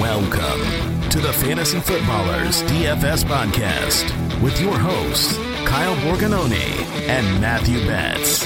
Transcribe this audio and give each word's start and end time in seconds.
Welcome 0.00 0.62
to 1.10 1.20
the 1.20 1.32
Fantasy 1.34 1.80
Footballers 1.80 2.62
DFS 2.62 3.24
Podcast 3.24 4.10
with 4.40 4.58
your 4.58 4.78
hosts, 4.78 5.36
Kyle 5.66 5.94
Borgognoni 5.96 6.82
and 7.08 7.40
Matthew 7.42 7.78
Betz. 7.86 8.44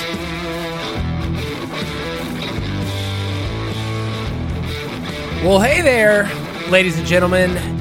Well, 5.45 5.61
hey 5.61 5.81
there, 5.83 6.29
ladies 6.69 6.99
and 6.99 7.07
gentlemen. 7.07 7.80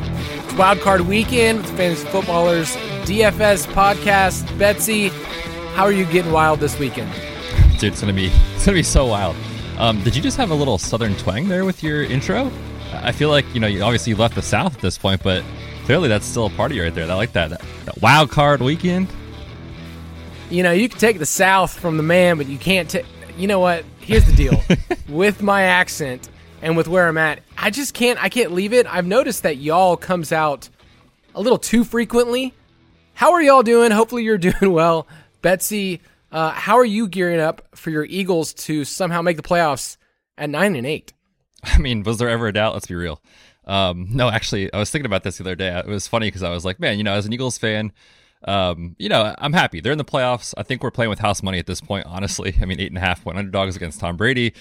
Wild 0.59 0.81
Card 0.81 0.99
Weekend 1.07 1.59
with 1.59 1.71
the 1.71 1.77
Fantasy 1.77 2.05
Footballers 2.07 2.75
DFS 3.05 3.65
podcast. 3.67 4.59
Betsy, 4.59 5.07
how 5.73 5.85
are 5.85 5.91
you 5.93 6.03
getting 6.03 6.33
wild 6.33 6.59
this 6.59 6.77
weekend? 6.77 7.09
Dude, 7.79 7.93
it's 7.93 8.01
gonna 8.01 8.11
be 8.11 8.25
it's 8.55 8.65
gonna 8.65 8.75
be 8.75 8.83
so 8.83 9.05
wild. 9.05 9.37
Um, 9.77 10.03
did 10.03 10.17
you 10.17 10.21
just 10.21 10.35
have 10.35 10.51
a 10.51 10.53
little 10.53 10.77
southern 10.77 11.15
twang 11.15 11.47
there 11.47 11.63
with 11.63 11.81
your 11.81 12.03
intro? 12.03 12.51
I 12.91 13.13
feel 13.13 13.29
like 13.29 13.45
you 13.53 13.61
know 13.61 13.67
you 13.67 13.81
obviously 13.83 14.13
left 14.15 14.35
the 14.35 14.41
south 14.41 14.75
at 14.75 14.81
this 14.81 14.97
point, 14.97 15.23
but 15.23 15.45
clearly 15.85 16.09
that's 16.09 16.25
still 16.25 16.47
a 16.47 16.49
party 16.49 16.77
right 16.77 16.93
there. 16.93 17.09
I 17.09 17.13
like 17.13 17.31
that. 17.31 17.51
that 17.85 18.01
wild 18.01 18.29
card 18.29 18.61
weekend. 18.61 19.07
You 20.49 20.63
know, 20.63 20.73
you 20.73 20.89
can 20.89 20.99
take 20.99 21.19
the 21.19 21.25
south 21.25 21.79
from 21.79 21.95
the 21.95 22.03
man, 22.03 22.35
but 22.35 22.47
you 22.47 22.57
can't 22.57 22.89
take. 22.89 23.05
You 23.37 23.47
know 23.47 23.61
what? 23.61 23.85
Here's 24.01 24.25
the 24.25 24.35
deal. 24.35 24.61
with 25.07 25.41
my 25.41 25.61
accent 25.61 26.27
and 26.61 26.75
with 26.75 26.87
where 26.87 27.07
I'm 27.07 27.17
at, 27.17 27.41
I 27.57 27.69
just 27.69 27.93
can't. 27.93 28.21
I 28.21 28.29
can't 28.29 28.51
leave 28.51 28.73
it. 28.73 28.85
I've 28.87 29.05
noticed 29.05 29.43
that 29.43 29.57
y'all 29.57 29.97
comes 29.97 30.31
out 30.31 30.69
a 31.35 31.41
little 31.41 31.57
too 31.57 31.83
frequently. 31.83 32.53
How 33.13 33.33
are 33.33 33.41
y'all 33.41 33.63
doing? 33.63 33.91
Hopefully 33.91 34.23
you're 34.23 34.37
doing 34.51 34.71
well, 34.71 35.07
Betsy. 35.41 36.01
Uh, 36.31 36.51
how 36.51 36.77
are 36.77 36.85
you 36.85 37.07
gearing 37.07 37.39
up 37.39 37.67
for 37.75 37.89
your 37.89 38.05
Eagles 38.05 38.53
to 38.53 38.85
somehow 38.85 39.21
make 39.21 39.37
the 39.37 39.43
playoffs 39.43 39.97
at 40.37 40.49
nine 40.49 40.75
and 40.75 40.85
eight? 40.85 41.13
I 41.63 41.77
mean, 41.77 42.03
was 42.03 42.17
there 42.17 42.29
ever 42.29 42.47
a 42.47 42.53
doubt? 42.53 42.73
Let's 42.73 42.87
be 42.87 42.95
real. 42.95 43.21
Um, 43.65 44.07
no, 44.09 44.29
actually, 44.29 44.71
I 44.73 44.79
was 44.79 44.89
thinking 44.89 45.05
about 45.05 45.23
this 45.23 45.37
the 45.37 45.43
other 45.43 45.55
day. 45.55 45.69
It 45.77 45.87
was 45.87 46.07
funny 46.07 46.27
because 46.27 46.43
I 46.43 46.49
was 46.49 46.65
like, 46.65 46.79
man, 46.79 46.97
you 46.97 47.03
know, 47.03 47.13
as 47.13 47.25
an 47.25 47.33
Eagles 47.33 47.57
fan, 47.57 47.91
um, 48.45 48.95
you 48.97 49.09
know, 49.09 49.35
I'm 49.37 49.53
happy. 49.53 49.79
They're 49.79 49.91
in 49.91 49.97
the 49.97 50.05
playoffs. 50.05 50.53
I 50.57 50.63
think 50.63 50.81
we're 50.81 50.91
playing 50.91 51.09
with 51.09 51.19
house 51.19 51.43
money 51.43 51.59
at 51.59 51.67
this 51.67 51.81
point, 51.81 52.05
honestly. 52.07 52.55
I 52.61 52.65
mean, 52.65 52.79
eight 52.79 52.87
and 52.87 52.97
a 52.97 53.01
half 53.01 53.23
point 53.23 53.37
underdogs 53.37 53.75
against 53.75 53.99
Tom 53.99 54.17
Brady. 54.17 54.53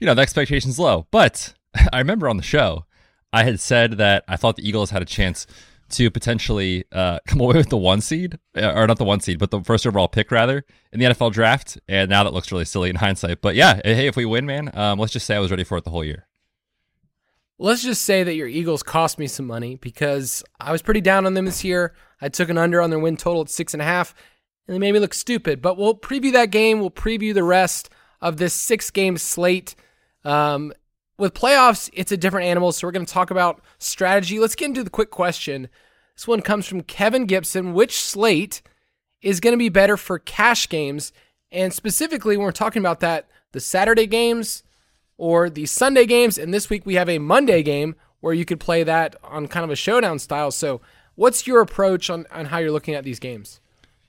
You 0.00 0.06
know, 0.06 0.14
the 0.14 0.22
expectation's 0.22 0.78
low. 0.78 1.06
But 1.10 1.54
I 1.92 1.98
remember 1.98 2.28
on 2.28 2.36
the 2.36 2.42
show, 2.42 2.84
I 3.32 3.44
had 3.44 3.60
said 3.60 3.92
that 3.92 4.24
I 4.28 4.36
thought 4.36 4.56
the 4.56 4.68
Eagles 4.68 4.90
had 4.90 5.02
a 5.02 5.06
chance 5.06 5.46
to 5.90 6.10
potentially 6.10 6.84
uh, 6.92 7.18
come 7.26 7.40
away 7.40 7.56
with 7.56 7.70
the 7.70 7.76
one 7.76 8.00
seed, 8.00 8.38
uh, 8.56 8.72
or 8.74 8.86
not 8.86 8.98
the 8.98 9.04
one 9.04 9.20
seed, 9.20 9.38
but 9.38 9.50
the 9.50 9.62
first 9.62 9.86
overall 9.86 10.08
pick 10.08 10.30
rather 10.30 10.64
in 10.92 11.00
the 11.00 11.06
NFL 11.06 11.32
draft. 11.32 11.78
And 11.88 12.10
now 12.10 12.24
that 12.24 12.32
looks 12.32 12.52
really 12.52 12.64
silly 12.64 12.90
in 12.90 12.96
hindsight. 12.96 13.40
But 13.40 13.54
yeah, 13.54 13.80
hey, 13.84 14.06
if 14.06 14.16
we 14.16 14.24
win, 14.24 14.46
man, 14.46 14.70
um, 14.76 14.98
let's 14.98 15.12
just 15.12 15.26
say 15.26 15.36
I 15.36 15.40
was 15.40 15.50
ready 15.50 15.64
for 15.64 15.78
it 15.78 15.84
the 15.84 15.90
whole 15.90 16.04
year. 16.04 16.26
Let's 17.60 17.82
just 17.82 18.02
say 18.02 18.22
that 18.22 18.34
your 18.34 18.46
Eagles 18.46 18.84
cost 18.84 19.18
me 19.18 19.26
some 19.26 19.46
money 19.46 19.76
because 19.76 20.44
I 20.60 20.70
was 20.70 20.80
pretty 20.80 21.00
down 21.00 21.26
on 21.26 21.34
them 21.34 21.44
this 21.44 21.64
year. 21.64 21.92
I 22.20 22.28
took 22.28 22.50
an 22.50 22.58
under 22.58 22.80
on 22.80 22.90
their 22.90 23.00
win 23.00 23.16
total 23.16 23.42
at 23.42 23.48
six 23.48 23.74
and 23.74 23.82
a 23.82 23.84
half, 23.84 24.14
and 24.66 24.74
they 24.74 24.78
made 24.78 24.92
me 24.92 25.00
look 25.00 25.14
stupid. 25.14 25.60
But 25.60 25.76
we'll 25.76 25.96
preview 25.96 26.32
that 26.34 26.52
game. 26.52 26.78
We'll 26.78 26.92
preview 26.92 27.34
the 27.34 27.42
rest 27.42 27.90
of 28.20 28.36
this 28.36 28.54
six 28.54 28.92
game 28.92 29.18
slate. 29.18 29.74
Um, 30.24 30.72
with 31.18 31.34
playoffs, 31.34 31.90
it's 31.92 32.12
a 32.12 32.16
different 32.16 32.46
animal. 32.46 32.72
So 32.72 32.86
we're 32.86 32.92
going 32.92 33.06
to 33.06 33.12
talk 33.12 33.30
about 33.30 33.60
strategy. 33.78 34.38
Let's 34.38 34.54
get 34.54 34.66
into 34.66 34.84
the 34.84 34.90
quick 34.90 35.10
question. 35.10 35.68
This 36.14 36.28
one 36.28 36.42
comes 36.42 36.66
from 36.66 36.82
Kevin 36.82 37.26
Gibson. 37.26 37.74
Which 37.74 37.98
slate 37.98 38.62
is 39.20 39.40
going 39.40 39.52
to 39.52 39.58
be 39.58 39.68
better 39.68 39.96
for 39.96 40.18
cash 40.18 40.68
games? 40.68 41.12
And 41.50 41.72
specifically, 41.72 42.36
when 42.36 42.44
we're 42.44 42.52
talking 42.52 42.80
about 42.80 43.00
that, 43.00 43.28
the 43.52 43.60
Saturday 43.60 44.06
games 44.06 44.62
or 45.16 45.50
the 45.50 45.66
Sunday 45.66 46.06
games. 46.06 46.38
And 46.38 46.54
this 46.54 46.70
week 46.70 46.86
we 46.86 46.94
have 46.94 47.08
a 47.08 47.18
Monday 47.18 47.62
game 47.62 47.96
where 48.20 48.34
you 48.34 48.44
could 48.44 48.60
play 48.60 48.82
that 48.84 49.16
on 49.22 49.48
kind 49.48 49.64
of 49.64 49.70
a 49.70 49.76
showdown 49.76 50.18
style. 50.18 50.50
So, 50.50 50.80
what's 51.14 51.46
your 51.46 51.60
approach 51.60 52.10
on, 52.10 52.26
on 52.30 52.46
how 52.46 52.58
you're 52.58 52.72
looking 52.72 52.94
at 52.94 53.04
these 53.04 53.18
games? 53.18 53.60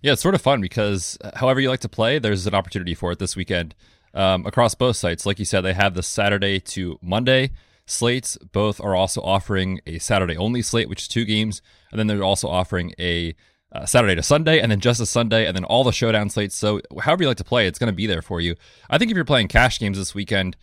Yeah, 0.02 0.14
it's 0.14 0.22
sort 0.22 0.36
of 0.36 0.42
fun 0.42 0.62
because 0.62 1.18
uh, 1.22 1.32
however 1.36 1.60
you 1.60 1.70
like 1.70 1.82
to 1.82 1.90
play, 1.90 2.20
there's 2.20 2.48
an 2.48 2.56
opportunity 2.56 2.94
for 2.94 3.12
it 3.12 3.20
this 3.20 3.36
weekend 3.36 3.76
um, 4.14 4.46
across 4.46 4.76
both 4.76 4.96
sites. 4.96 5.26
Like 5.26 5.40
you 5.40 5.46
said, 5.46 5.62
they 5.62 5.74
have 5.74 5.94
the 5.94 6.04
Saturday 6.04 6.60
to 6.62 6.98
Monday 7.02 7.52
slates. 7.86 8.38
Both 8.38 8.80
are 8.82 8.96
also 8.96 9.22
offering 9.22 9.82
a 9.86 10.00
Saturday 10.00 10.38
only 10.38 10.62
slate, 10.62 10.90
which 10.90 11.04
is 11.04 11.08
two 11.08 11.26
games, 11.26 11.62
and 11.92 12.00
then 12.00 12.08
they're 12.08 12.24
also 12.24 12.48
offering 12.48 12.94
a 13.00 13.36
uh, 13.72 13.86
Saturday 13.86 14.16
to 14.16 14.24
Sunday, 14.24 14.60
and 14.60 14.72
then 14.72 14.80
just 14.80 15.00
a 15.00 15.06
Sunday, 15.06 15.46
and 15.46 15.56
then 15.56 15.64
all 15.64 15.84
the 15.84 15.92
showdown 15.92 16.30
slates. 16.30 16.56
So, 16.56 16.82
however 17.02 17.24
you 17.24 17.28
like 17.28 17.38
to 17.38 17.44
play, 17.44 17.68
it's 17.68 17.78
going 17.78 17.92
to 17.92 17.96
be 17.96 18.08
there 18.08 18.22
for 18.24 18.42
you. 18.42 18.56
I 18.90 18.98
think 18.98 19.12
if 19.12 19.16
you're 19.16 19.26
playing 19.26 19.48
cash 19.48 19.80
games 19.80 19.98
this 19.98 20.16
weekend, 20.16 20.58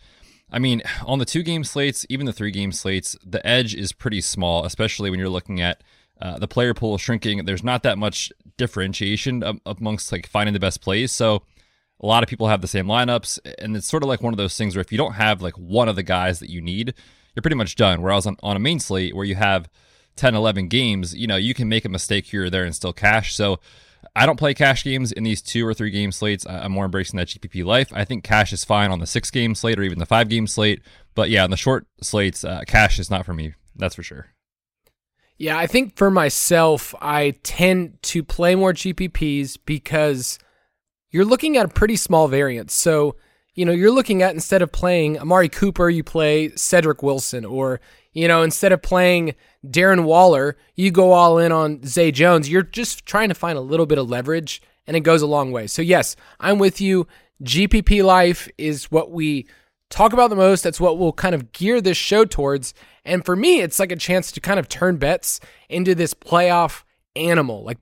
I 0.51 0.59
mean, 0.59 0.81
on 1.05 1.19
the 1.19 1.25
two 1.25 1.43
game 1.43 1.63
slates, 1.63 2.05
even 2.09 2.25
the 2.25 2.33
three 2.33 2.51
game 2.51 2.71
slates, 2.71 3.15
the 3.25 3.45
edge 3.45 3.75
is 3.75 3.93
pretty 3.93 4.21
small, 4.21 4.65
especially 4.65 5.09
when 5.09 5.19
you're 5.19 5.29
looking 5.29 5.61
at 5.61 5.83
uh, 6.21 6.37
the 6.39 6.47
player 6.47 6.73
pool 6.73 6.97
shrinking. 6.97 7.45
There's 7.45 7.63
not 7.63 7.83
that 7.83 7.97
much 7.97 8.31
differentiation 8.57 9.43
amongst 9.65 10.11
like 10.11 10.27
finding 10.27 10.53
the 10.53 10.59
best 10.59 10.81
plays. 10.81 11.11
So 11.11 11.43
a 11.99 12.05
lot 12.05 12.23
of 12.23 12.29
people 12.29 12.47
have 12.47 12.61
the 12.61 12.67
same 12.67 12.85
lineups, 12.85 13.39
and 13.59 13.75
it's 13.75 13.87
sort 13.87 14.03
of 14.03 14.09
like 14.09 14.21
one 14.21 14.33
of 14.33 14.37
those 14.37 14.57
things 14.57 14.75
where 14.75 14.81
if 14.81 14.91
you 14.91 14.97
don't 14.97 15.13
have 15.13 15.41
like 15.41 15.57
one 15.57 15.89
of 15.89 15.95
the 15.95 16.03
guys 16.03 16.39
that 16.39 16.49
you 16.49 16.61
need, 16.61 16.93
you're 17.35 17.41
pretty 17.41 17.55
much 17.55 17.75
done. 17.75 18.01
Whereas 18.01 18.25
on, 18.25 18.37
on 18.43 18.55
a 18.55 18.59
main 18.59 18.79
slate 18.79 19.15
where 19.15 19.25
you 19.25 19.35
have 19.35 19.69
10, 20.15 20.35
11 20.35 20.67
games, 20.67 21.15
you 21.15 21.27
know, 21.27 21.35
you 21.35 21.53
can 21.53 21.69
make 21.69 21.85
a 21.85 21.89
mistake 21.89 22.25
here 22.25 22.45
or 22.45 22.49
there 22.49 22.63
and 22.63 22.75
still 22.75 22.93
cash. 22.93 23.35
So 23.35 23.59
I 24.15 24.25
don't 24.25 24.37
play 24.37 24.53
cash 24.53 24.83
games 24.83 25.11
in 25.11 25.23
these 25.23 25.41
two 25.41 25.65
or 25.65 25.73
three 25.73 25.91
game 25.91 26.11
slates. 26.11 26.45
I'm 26.47 26.71
more 26.71 26.85
embracing 26.85 27.17
that 27.17 27.27
GPP 27.27 27.65
life. 27.65 27.91
I 27.93 28.05
think 28.05 28.23
cash 28.23 28.53
is 28.53 28.63
fine 28.63 28.91
on 28.91 28.99
the 28.99 29.07
six 29.07 29.31
game 29.31 29.55
slate 29.55 29.79
or 29.79 29.83
even 29.83 29.99
the 29.99 30.05
five 30.05 30.29
game 30.29 30.47
slate. 30.47 30.81
But 31.15 31.29
yeah, 31.29 31.43
on 31.43 31.51
the 31.51 31.57
short 31.57 31.87
slates, 32.01 32.43
uh, 32.43 32.61
cash 32.67 32.99
is 32.99 33.09
not 33.09 33.25
for 33.25 33.33
me. 33.33 33.53
That's 33.75 33.95
for 33.95 34.03
sure. 34.03 34.27
Yeah, 35.37 35.57
I 35.57 35.67
think 35.67 35.95
for 35.95 36.09
myself, 36.09 36.95
I 36.99 37.35
tend 37.43 38.01
to 38.03 38.23
play 38.23 38.55
more 38.55 38.73
GPPs 38.73 39.57
because 39.65 40.39
you're 41.09 41.25
looking 41.25 41.57
at 41.57 41.65
a 41.65 41.69
pretty 41.69 41.95
small 41.95 42.27
variance. 42.27 42.73
So, 42.73 43.15
you 43.55 43.65
know, 43.65 43.71
you're 43.71 43.91
looking 43.91 44.21
at 44.21 44.33
instead 44.33 44.61
of 44.61 44.71
playing 44.71 45.19
Amari 45.19 45.49
Cooper, 45.49 45.89
you 45.89 46.03
play 46.03 46.49
Cedric 46.55 47.01
Wilson, 47.01 47.45
or, 47.45 47.79
you 48.13 48.27
know, 48.27 48.43
instead 48.43 48.71
of 48.71 48.81
playing 48.81 49.35
Darren 49.65 50.03
Waller, 50.03 50.57
you 50.75 50.91
go 50.91 51.11
all 51.11 51.37
in 51.37 51.51
on 51.51 51.83
Zay 51.83 52.11
Jones. 52.11 52.49
You're 52.49 52.61
just 52.61 53.05
trying 53.05 53.29
to 53.29 53.35
find 53.35 53.57
a 53.57 53.61
little 53.61 53.85
bit 53.85 53.97
of 53.97 54.09
leverage, 54.09 54.61
and 54.85 54.95
it 54.95 55.01
goes 55.01 55.21
a 55.21 55.27
long 55.27 55.51
way. 55.51 55.67
So, 55.67 55.81
yes, 55.81 56.15
I'm 56.39 56.59
with 56.59 56.79
you. 56.79 57.07
GPP 57.43 58.03
life 58.03 58.47
is 58.57 58.91
what 58.91 59.11
we 59.11 59.47
talk 59.89 60.13
about 60.13 60.29
the 60.29 60.35
most. 60.35 60.63
That's 60.63 60.79
what 60.79 60.97
we'll 60.97 61.13
kind 61.13 61.35
of 61.35 61.51
gear 61.51 61.81
this 61.81 61.97
show 61.97 62.25
towards. 62.25 62.73
And 63.05 63.25
for 63.25 63.35
me, 63.35 63.61
it's 63.61 63.79
like 63.79 63.91
a 63.91 63.95
chance 63.95 64.31
to 64.33 64.41
kind 64.41 64.59
of 64.59 64.67
turn 64.67 64.97
Betz 64.97 65.39
into 65.69 65.95
this 65.95 66.13
playoff 66.13 66.83
animal, 67.15 67.63
like 67.63 67.77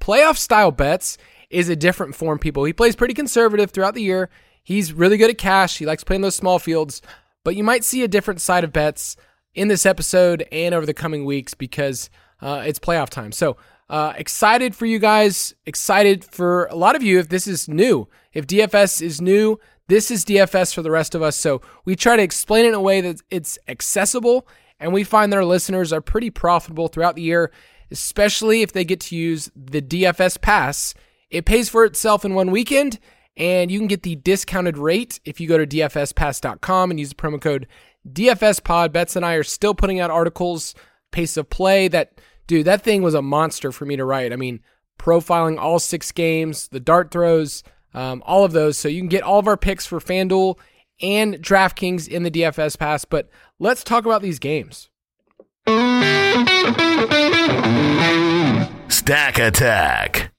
playoff 0.00 0.36
style 0.36 0.70
bets 0.70 1.18
is 1.54 1.68
a 1.68 1.76
different 1.76 2.16
form, 2.16 2.38
people. 2.38 2.64
He 2.64 2.72
plays 2.72 2.96
pretty 2.96 3.14
conservative 3.14 3.70
throughout 3.70 3.94
the 3.94 4.02
year. 4.02 4.28
He's 4.62 4.92
really 4.92 5.16
good 5.16 5.30
at 5.30 5.38
cash. 5.38 5.78
He 5.78 5.86
likes 5.86 6.02
playing 6.02 6.22
those 6.22 6.34
small 6.34 6.58
fields, 6.58 7.00
but 7.44 7.54
you 7.54 7.62
might 7.62 7.84
see 7.84 8.02
a 8.02 8.08
different 8.08 8.40
side 8.40 8.64
of 8.64 8.72
Betz 8.72 9.16
in 9.54 9.68
this 9.68 9.86
episode 9.86 10.46
and 10.50 10.74
over 10.74 10.84
the 10.84 10.92
coming 10.92 11.24
weeks 11.24 11.54
because 11.54 12.10
uh, 12.42 12.64
it's 12.66 12.80
playoff 12.80 13.08
time. 13.08 13.30
So 13.30 13.56
uh, 13.88 14.14
excited 14.16 14.74
for 14.74 14.86
you 14.86 14.98
guys. 14.98 15.54
Excited 15.64 16.24
for 16.24 16.64
a 16.66 16.74
lot 16.74 16.96
of 16.96 17.04
you 17.04 17.20
if 17.20 17.28
this 17.28 17.46
is 17.46 17.68
new. 17.68 18.08
If 18.32 18.48
DFS 18.48 19.00
is 19.00 19.20
new, 19.20 19.60
this 19.86 20.10
is 20.10 20.24
DFS 20.24 20.74
for 20.74 20.82
the 20.82 20.90
rest 20.90 21.14
of 21.14 21.22
us. 21.22 21.36
So 21.36 21.60
we 21.84 21.94
try 21.94 22.16
to 22.16 22.22
explain 22.22 22.64
it 22.64 22.68
in 22.68 22.74
a 22.74 22.80
way 22.80 23.00
that 23.00 23.22
it's 23.30 23.58
accessible, 23.68 24.48
and 24.80 24.92
we 24.92 25.04
find 25.04 25.32
that 25.32 25.36
our 25.36 25.44
listeners 25.44 25.92
are 25.92 26.00
pretty 26.00 26.30
profitable 26.30 26.88
throughout 26.88 27.14
the 27.14 27.22
year, 27.22 27.52
especially 27.92 28.62
if 28.62 28.72
they 28.72 28.84
get 28.84 29.00
to 29.00 29.16
use 29.16 29.52
the 29.54 29.82
DFS 29.82 30.40
pass 30.40 30.94
it 31.34 31.44
pays 31.44 31.68
for 31.68 31.84
itself 31.84 32.24
in 32.24 32.34
one 32.34 32.52
weekend, 32.52 33.00
and 33.36 33.68
you 33.68 33.80
can 33.80 33.88
get 33.88 34.04
the 34.04 34.14
discounted 34.14 34.78
rate 34.78 35.18
if 35.24 35.40
you 35.40 35.48
go 35.48 35.58
to 35.58 35.66
dfspass.com 35.66 36.90
and 36.92 37.00
use 37.00 37.08
the 37.08 37.16
promo 37.16 37.40
code 37.40 37.66
DFSPod. 38.08 38.92
Betz 38.92 39.16
and 39.16 39.26
I 39.26 39.34
are 39.34 39.42
still 39.42 39.74
putting 39.74 39.98
out 39.98 40.12
articles, 40.12 40.76
pace 41.10 41.36
of 41.36 41.50
play. 41.50 41.88
That 41.88 42.20
dude, 42.46 42.66
that 42.66 42.82
thing 42.82 43.02
was 43.02 43.14
a 43.14 43.22
monster 43.22 43.72
for 43.72 43.84
me 43.84 43.96
to 43.96 44.04
write. 44.04 44.32
I 44.32 44.36
mean, 44.36 44.60
profiling 44.96 45.58
all 45.58 45.80
six 45.80 46.12
games, 46.12 46.68
the 46.68 46.78
dart 46.78 47.10
throws, 47.10 47.64
um, 47.94 48.22
all 48.24 48.44
of 48.44 48.52
those. 48.52 48.78
So 48.78 48.86
you 48.86 49.00
can 49.00 49.08
get 49.08 49.24
all 49.24 49.40
of 49.40 49.48
our 49.48 49.56
picks 49.56 49.86
for 49.86 49.98
FanDuel 49.98 50.56
and 51.02 51.34
DraftKings 51.34 52.06
in 52.06 52.22
the 52.22 52.30
DFS 52.30 52.78
Pass. 52.78 53.04
But 53.04 53.28
let's 53.58 53.82
talk 53.82 54.06
about 54.06 54.22
these 54.22 54.38
games. 54.38 54.88
Stack 58.88 59.38
Attack 59.40 60.33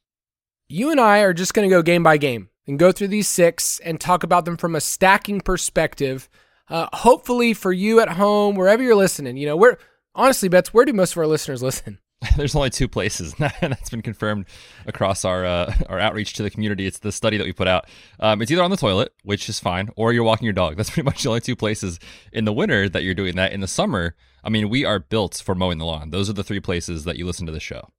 you 0.75 0.91
and 0.91 0.99
I 0.99 1.19
are 1.19 1.33
just 1.33 1.53
going 1.53 1.67
to 1.67 1.73
go 1.73 1.81
game 1.81 2.03
by 2.03 2.17
game 2.17 2.49
and 2.67 2.77
go 2.77 2.91
through 2.91 3.07
these 3.07 3.29
six 3.29 3.79
and 3.79 3.99
talk 3.99 4.23
about 4.23 4.43
them 4.43 4.57
from 4.57 4.75
a 4.75 4.81
stacking 4.81 5.39
perspective. 5.39 6.27
Uh, 6.67 6.87
hopefully, 6.91 7.53
for 7.53 7.71
you 7.71 8.01
at 8.01 8.09
home, 8.09 8.55
wherever 8.55 8.83
you're 8.83 8.95
listening, 8.95 9.37
you 9.37 9.45
know 9.45 9.55
we're 9.55 9.77
honestly, 10.13 10.49
Betz, 10.49 10.73
where 10.73 10.83
do 10.83 10.91
most 10.91 11.13
of 11.13 11.19
our 11.19 11.27
listeners 11.27 11.63
listen? 11.63 11.99
There's 12.37 12.55
only 12.55 12.69
two 12.69 12.87
places 12.87 13.33
that's 13.39 13.89
been 13.89 14.01
confirmed 14.01 14.45
across 14.85 15.23
our 15.23 15.45
uh, 15.45 15.73
our 15.87 15.99
outreach 15.99 16.33
to 16.33 16.43
the 16.43 16.49
community. 16.49 16.85
It's 16.87 16.99
the 16.99 17.11
study 17.11 17.37
that 17.37 17.45
we 17.45 17.53
put 17.53 17.67
out. 17.67 17.87
Um, 18.19 18.41
it's 18.41 18.51
either 18.51 18.63
on 18.63 18.71
the 18.71 18.77
toilet, 18.77 19.13
which 19.23 19.47
is 19.47 19.59
fine, 19.59 19.89
or 19.95 20.11
you're 20.11 20.23
walking 20.23 20.45
your 20.45 20.53
dog. 20.53 20.75
That's 20.75 20.89
pretty 20.89 21.05
much 21.05 21.23
the 21.23 21.29
only 21.29 21.41
two 21.41 21.55
places 21.55 21.99
in 22.33 22.45
the 22.45 22.53
winter 22.53 22.89
that 22.89 23.03
you're 23.03 23.13
doing 23.13 23.35
that. 23.35 23.53
In 23.53 23.61
the 23.61 23.67
summer, 23.67 24.15
I 24.43 24.49
mean, 24.49 24.69
we 24.69 24.83
are 24.83 24.99
built 24.99 25.41
for 25.45 25.55
mowing 25.55 25.77
the 25.77 25.85
lawn. 25.85 26.09
Those 26.09 26.29
are 26.29 26.33
the 26.33 26.43
three 26.43 26.59
places 26.59 27.03
that 27.03 27.17
you 27.17 27.25
listen 27.25 27.45
to 27.45 27.51
the 27.51 27.59
show. 27.59 27.89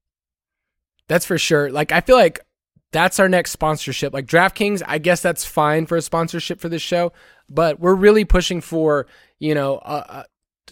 That's 1.09 1.27
for 1.27 1.39
sure. 1.39 1.71
Like 1.71 1.93
I 1.93 2.01
feel 2.01 2.17
like 2.17 2.41
that's 2.97 3.21
our 3.21 3.29
next 3.29 3.51
sponsorship. 3.51 4.15
Like 4.15 4.27
DraftKings, 4.27 4.83
I 4.87 4.97
guess 4.97 5.21
that's 5.21 5.45
fine 5.45 5.85
for 5.85 5.97
a 5.97 6.03
sponsorship 6.03 6.61
for 6.61 6.71
this 6.71 6.81
show, 6.81 7.13
but 7.49 7.79
we're 7.79 7.95
really 7.95 8.25
pushing 8.25 8.63
for 8.63 9.07
you 9.39 9.55
know 9.55 9.77
a, 9.85 9.95
a 9.95 10.25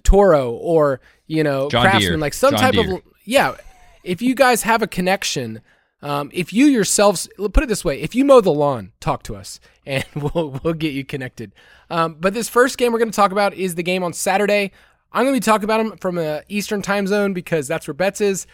Toro 0.02 0.52
or 0.52 1.00
you 1.26 1.44
know 1.44 1.68
John 1.68 1.82
Craftsman, 1.82 2.12
Deere. 2.12 2.18
like 2.18 2.32
some 2.32 2.52
John 2.52 2.60
type 2.60 2.72
Deere. 2.72 2.94
of 2.94 3.02
yeah. 3.24 3.56
If 4.02 4.22
you 4.22 4.34
guys 4.34 4.62
have 4.62 4.82
a 4.82 4.86
connection, 4.86 5.60
um, 6.02 6.30
if 6.32 6.52
you 6.52 6.66
yourselves 6.66 7.28
put 7.36 7.62
it 7.62 7.68
this 7.68 7.84
way, 7.84 8.00
if 8.00 8.14
you 8.14 8.24
mow 8.24 8.40
the 8.40 8.52
lawn, 8.52 8.92
talk 9.00 9.22
to 9.24 9.36
us 9.36 9.60
and 9.86 10.04
we'll 10.14 10.58
we'll 10.62 10.74
get 10.74 10.94
you 10.94 11.04
connected. 11.04 11.52
Um, 11.90 12.16
but 12.18 12.32
this 12.32 12.48
first 12.48 12.78
game 12.78 12.92
we're 12.92 12.98
going 12.98 13.10
to 13.10 13.16
talk 13.16 13.32
about 13.32 13.52
is 13.52 13.74
the 13.74 13.82
game 13.82 14.02
on 14.02 14.14
Saturday. 14.14 14.72
I'm 15.12 15.24
going 15.24 15.34
to 15.34 15.40
be 15.40 15.44
talking 15.44 15.64
about 15.64 15.78
them 15.78 15.98
from 15.98 16.18
a 16.18 16.42
Eastern 16.48 16.80
time 16.80 17.06
zone 17.06 17.34
because 17.34 17.68
that's 17.68 17.86
where 17.86 17.94
Betz 17.94 18.20
is. 18.20 18.46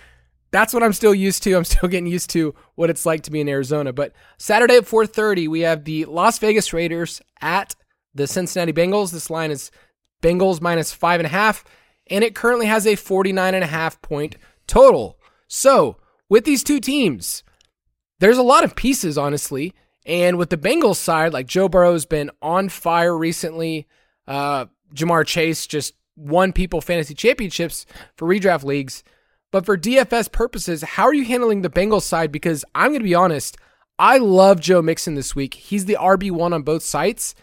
That's 0.53 0.75
what 0.75 0.83
I'm 0.83 0.93
still 0.93 1.15
used 1.15 1.43
to. 1.45 1.55
I'm 1.55 1.65
still 1.65 1.89
getting 1.91 2.07
used 2.07 2.31
to 2.31 2.55
what 2.75 2.91
it's 2.91 3.07
like 3.07 3.23
to 3.23 3.31
be 3.31 3.41
in 3.41 3.49
Arizona. 3.49 3.93
But 3.93 4.13
Saturday 4.39 4.77
at 4.77 4.87
4:30, 4.87 5.49
we 5.49 5.61
have 5.61 5.85
the 5.85 6.05
Las 6.07 6.39
Vegas 6.39 6.73
Raiders 6.73 7.21
at 7.41 7.75
the 8.15 8.27
Cincinnati 8.27 8.73
Bengals. 8.73 9.13
This 9.13 9.31
line 9.31 9.51
is 9.51 9.71
Bengals 10.23 10.61
minus 10.61 10.93
five 10.93 11.21
and 11.21 11.27
a 11.27 11.31
half, 11.31 11.65
and 12.09 12.25
it 12.25 12.35
currently 12.35 12.67
has 12.67 12.87
a 12.87 12.97
49 12.97 13.55
and 13.55 13.65
a 13.65 13.69
half 13.69 14.01
point 14.03 14.37
total. 14.67 15.19
So 15.49 15.97
with 16.29 16.45
these 16.45 16.63
two 16.63 16.81
teams, 16.81 17.43
there's 18.21 18.39
a 18.39 18.43
lot 18.43 18.65
of 18.65 18.77
pieces, 18.77 19.17
honestly. 19.19 19.75
And 20.07 20.39
with 20.39 20.51
the 20.51 20.57
Bengals 20.57 20.97
side, 20.97 21.33
like 21.33 21.47
Joe 21.47 21.69
Burrow's 21.69 22.07
been 22.07 22.31
on 22.41 22.69
fire 22.69 23.17
recently. 23.17 23.87
Uh, 24.27 24.67
Ja'Marr 24.95 25.27
Chase 25.27 25.67
just 25.67 25.95
won 26.17 26.53
people 26.53 26.81
fantasy 26.81 27.15
championships 27.15 27.87
for 28.17 28.29
redraft 28.29 28.65
leagues. 28.65 29.03
But 29.51 29.67
for 29.67 29.77
DFS 29.77 30.31
purposes, 30.31 30.83
how 30.83 31.05
are 31.05 31.15
you 31.15 31.25
handling 31.25 31.63
the 31.63 31.71
Bengals 31.71 32.03
side? 32.03 32.31
Because 32.31 32.65
I'm 32.75 32.91
going 32.91 33.01
to 33.01 33.05
be 33.05 33.15
honest, 33.15 33.57
I 33.99 34.19
love 34.19 34.61
Joe 34.61 34.81
Mixon 34.81 35.15
this 35.15 35.35
week. 35.35 35.55
He's 35.55 35.87
the 35.87 35.99
RB1 36.01 36.53
on 36.53 36.63
both 36.63 36.83
sites, 36.83 37.35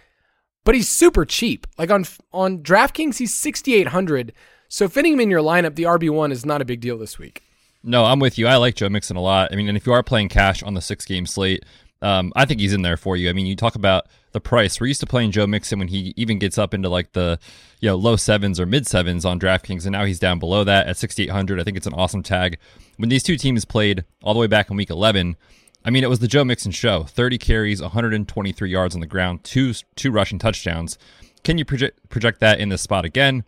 but 0.63 0.73
he's 0.73 0.89
super 0.89 1.25
cheap. 1.25 1.67
Like 1.77 1.91
on 1.91 2.05
on 2.31 2.59
DraftKings, 2.59 3.17
he's 3.17 3.33
6800. 3.33 4.33
So 4.69 4.87
fitting 4.87 5.13
him 5.13 5.19
in 5.19 5.29
your 5.29 5.41
lineup, 5.41 5.75
the 5.75 5.83
RB1 5.83 6.31
is 6.31 6.45
not 6.45 6.61
a 6.61 6.65
big 6.65 6.81
deal 6.81 6.97
this 6.97 7.19
week. 7.19 7.43
No, 7.83 8.05
I'm 8.05 8.19
with 8.19 8.37
you. 8.37 8.47
I 8.47 8.57
like 8.57 8.75
Joe 8.75 8.89
Mixon 8.89 9.17
a 9.17 9.21
lot. 9.21 9.49
I 9.51 9.55
mean, 9.55 9.67
and 9.67 9.77
if 9.77 9.85
you 9.85 9.93
are 9.93 10.03
playing 10.03 10.29
cash 10.29 10.63
on 10.63 10.73
the 10.73 10.81
six 10.81 11.05
game 11.05 11.25
slate, 11.25 11.63
um, 12.01 12.31
I 12.35 12.45
think 12.45 12.59
he's 12.59 12.73
in 12.73 12.81
there 12.81 12.97
for 12.97 13.17
you. 13.17 13.29
I 13.29 13.33
mean, 13.33 13.45
you 13.47 13.55
talk 13.55 13.75
about 13.75 14.07
the 14.31 14.39
price. 14.39 14.79
We're 14.79 14.87
used 14.87 14.99
to 14.99 15.07
playing 15.07 15.31
Joe 15.31 15.47
Mixon 15.47 15.79
when 15.79 15.87
he 15.87 16.13
even 16.15 16.37
gets 16.37 16.57
up 16.57 16.73
into 16.73 16.89
like 16.89 17.13
the 17.13 17.39
you 17.79 17.89
know 17.89 17.95
low 17.95 18.15
sevens 18.15 18.59
or 18.59 18.65
mid 18.65 18.85
sevens 18.85 19.25
on 19.25 19.39
DraftKings, 19.39 19.85
and 19.85 19.93
now 19.93 20.05
he's 20.05 20.19
down 20.19 20.39
below 20.39 20.63
that 20.63 20.87
at 20.87 20.97
6,800. 20.97 21.59
I 21.59 21.63
think 21.63 21.77
it's 21.77 21.87
an 21.87 21.93
awesome 21.93 22.23
tag. 22.23 22.57
When 22.97 23.09
these 23.09 23.23
two 23.23 23.37
teams 23.37 23.65
played 23.65 24.05
all 24.23 24.33
the 24.33 24.39
way 24.39 24.47
back 24.47 24.69
in 24.69 24.77
Week 24.77 24.89
11, 24.89 25.35
I 25.83 25.89
mean, 25.89 26.03
it 26.03 26.09
was 26.09 26.19
the 26.19 26.27
Joe 26.27 26.43
Mixon 26.43 26.71
show. 26.71 27.03
30 27.03 27.37
carries, 27.37 27.81
123 27.81 28.69
yards 28.69 28.93
on 28.93 29.01
the 29.01 29.07
ground, 29.07 29.43
two 29.43 29.73
two 29.95 30.11
rushing 30.11 30.39
touchdowns. 30.39 30.97
Can 31.43 31.57
you 31.57 31.65
project 31.65 32.09
project 32.09 32.39
that 32.41 32.59
in 32.59 32.69
this 32.69 32.81
spot 32.81 33.05
again? 33.05 33.43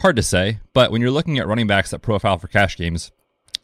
Hard 0.00 0.16
to 0.16 0.22
say, 0.22 0.58
but 0.72 0.90
when 0.90 1.00
you're 1.00 1.10
looking 1.10 1.38
at 1.38 1.46
running 1.46 1.68
backs 1.68 1.90
that 1.90 2.00
profile 2.00 2.38
for 2.38 2.48
cash 2.48 2.76
games, 2.76 3.12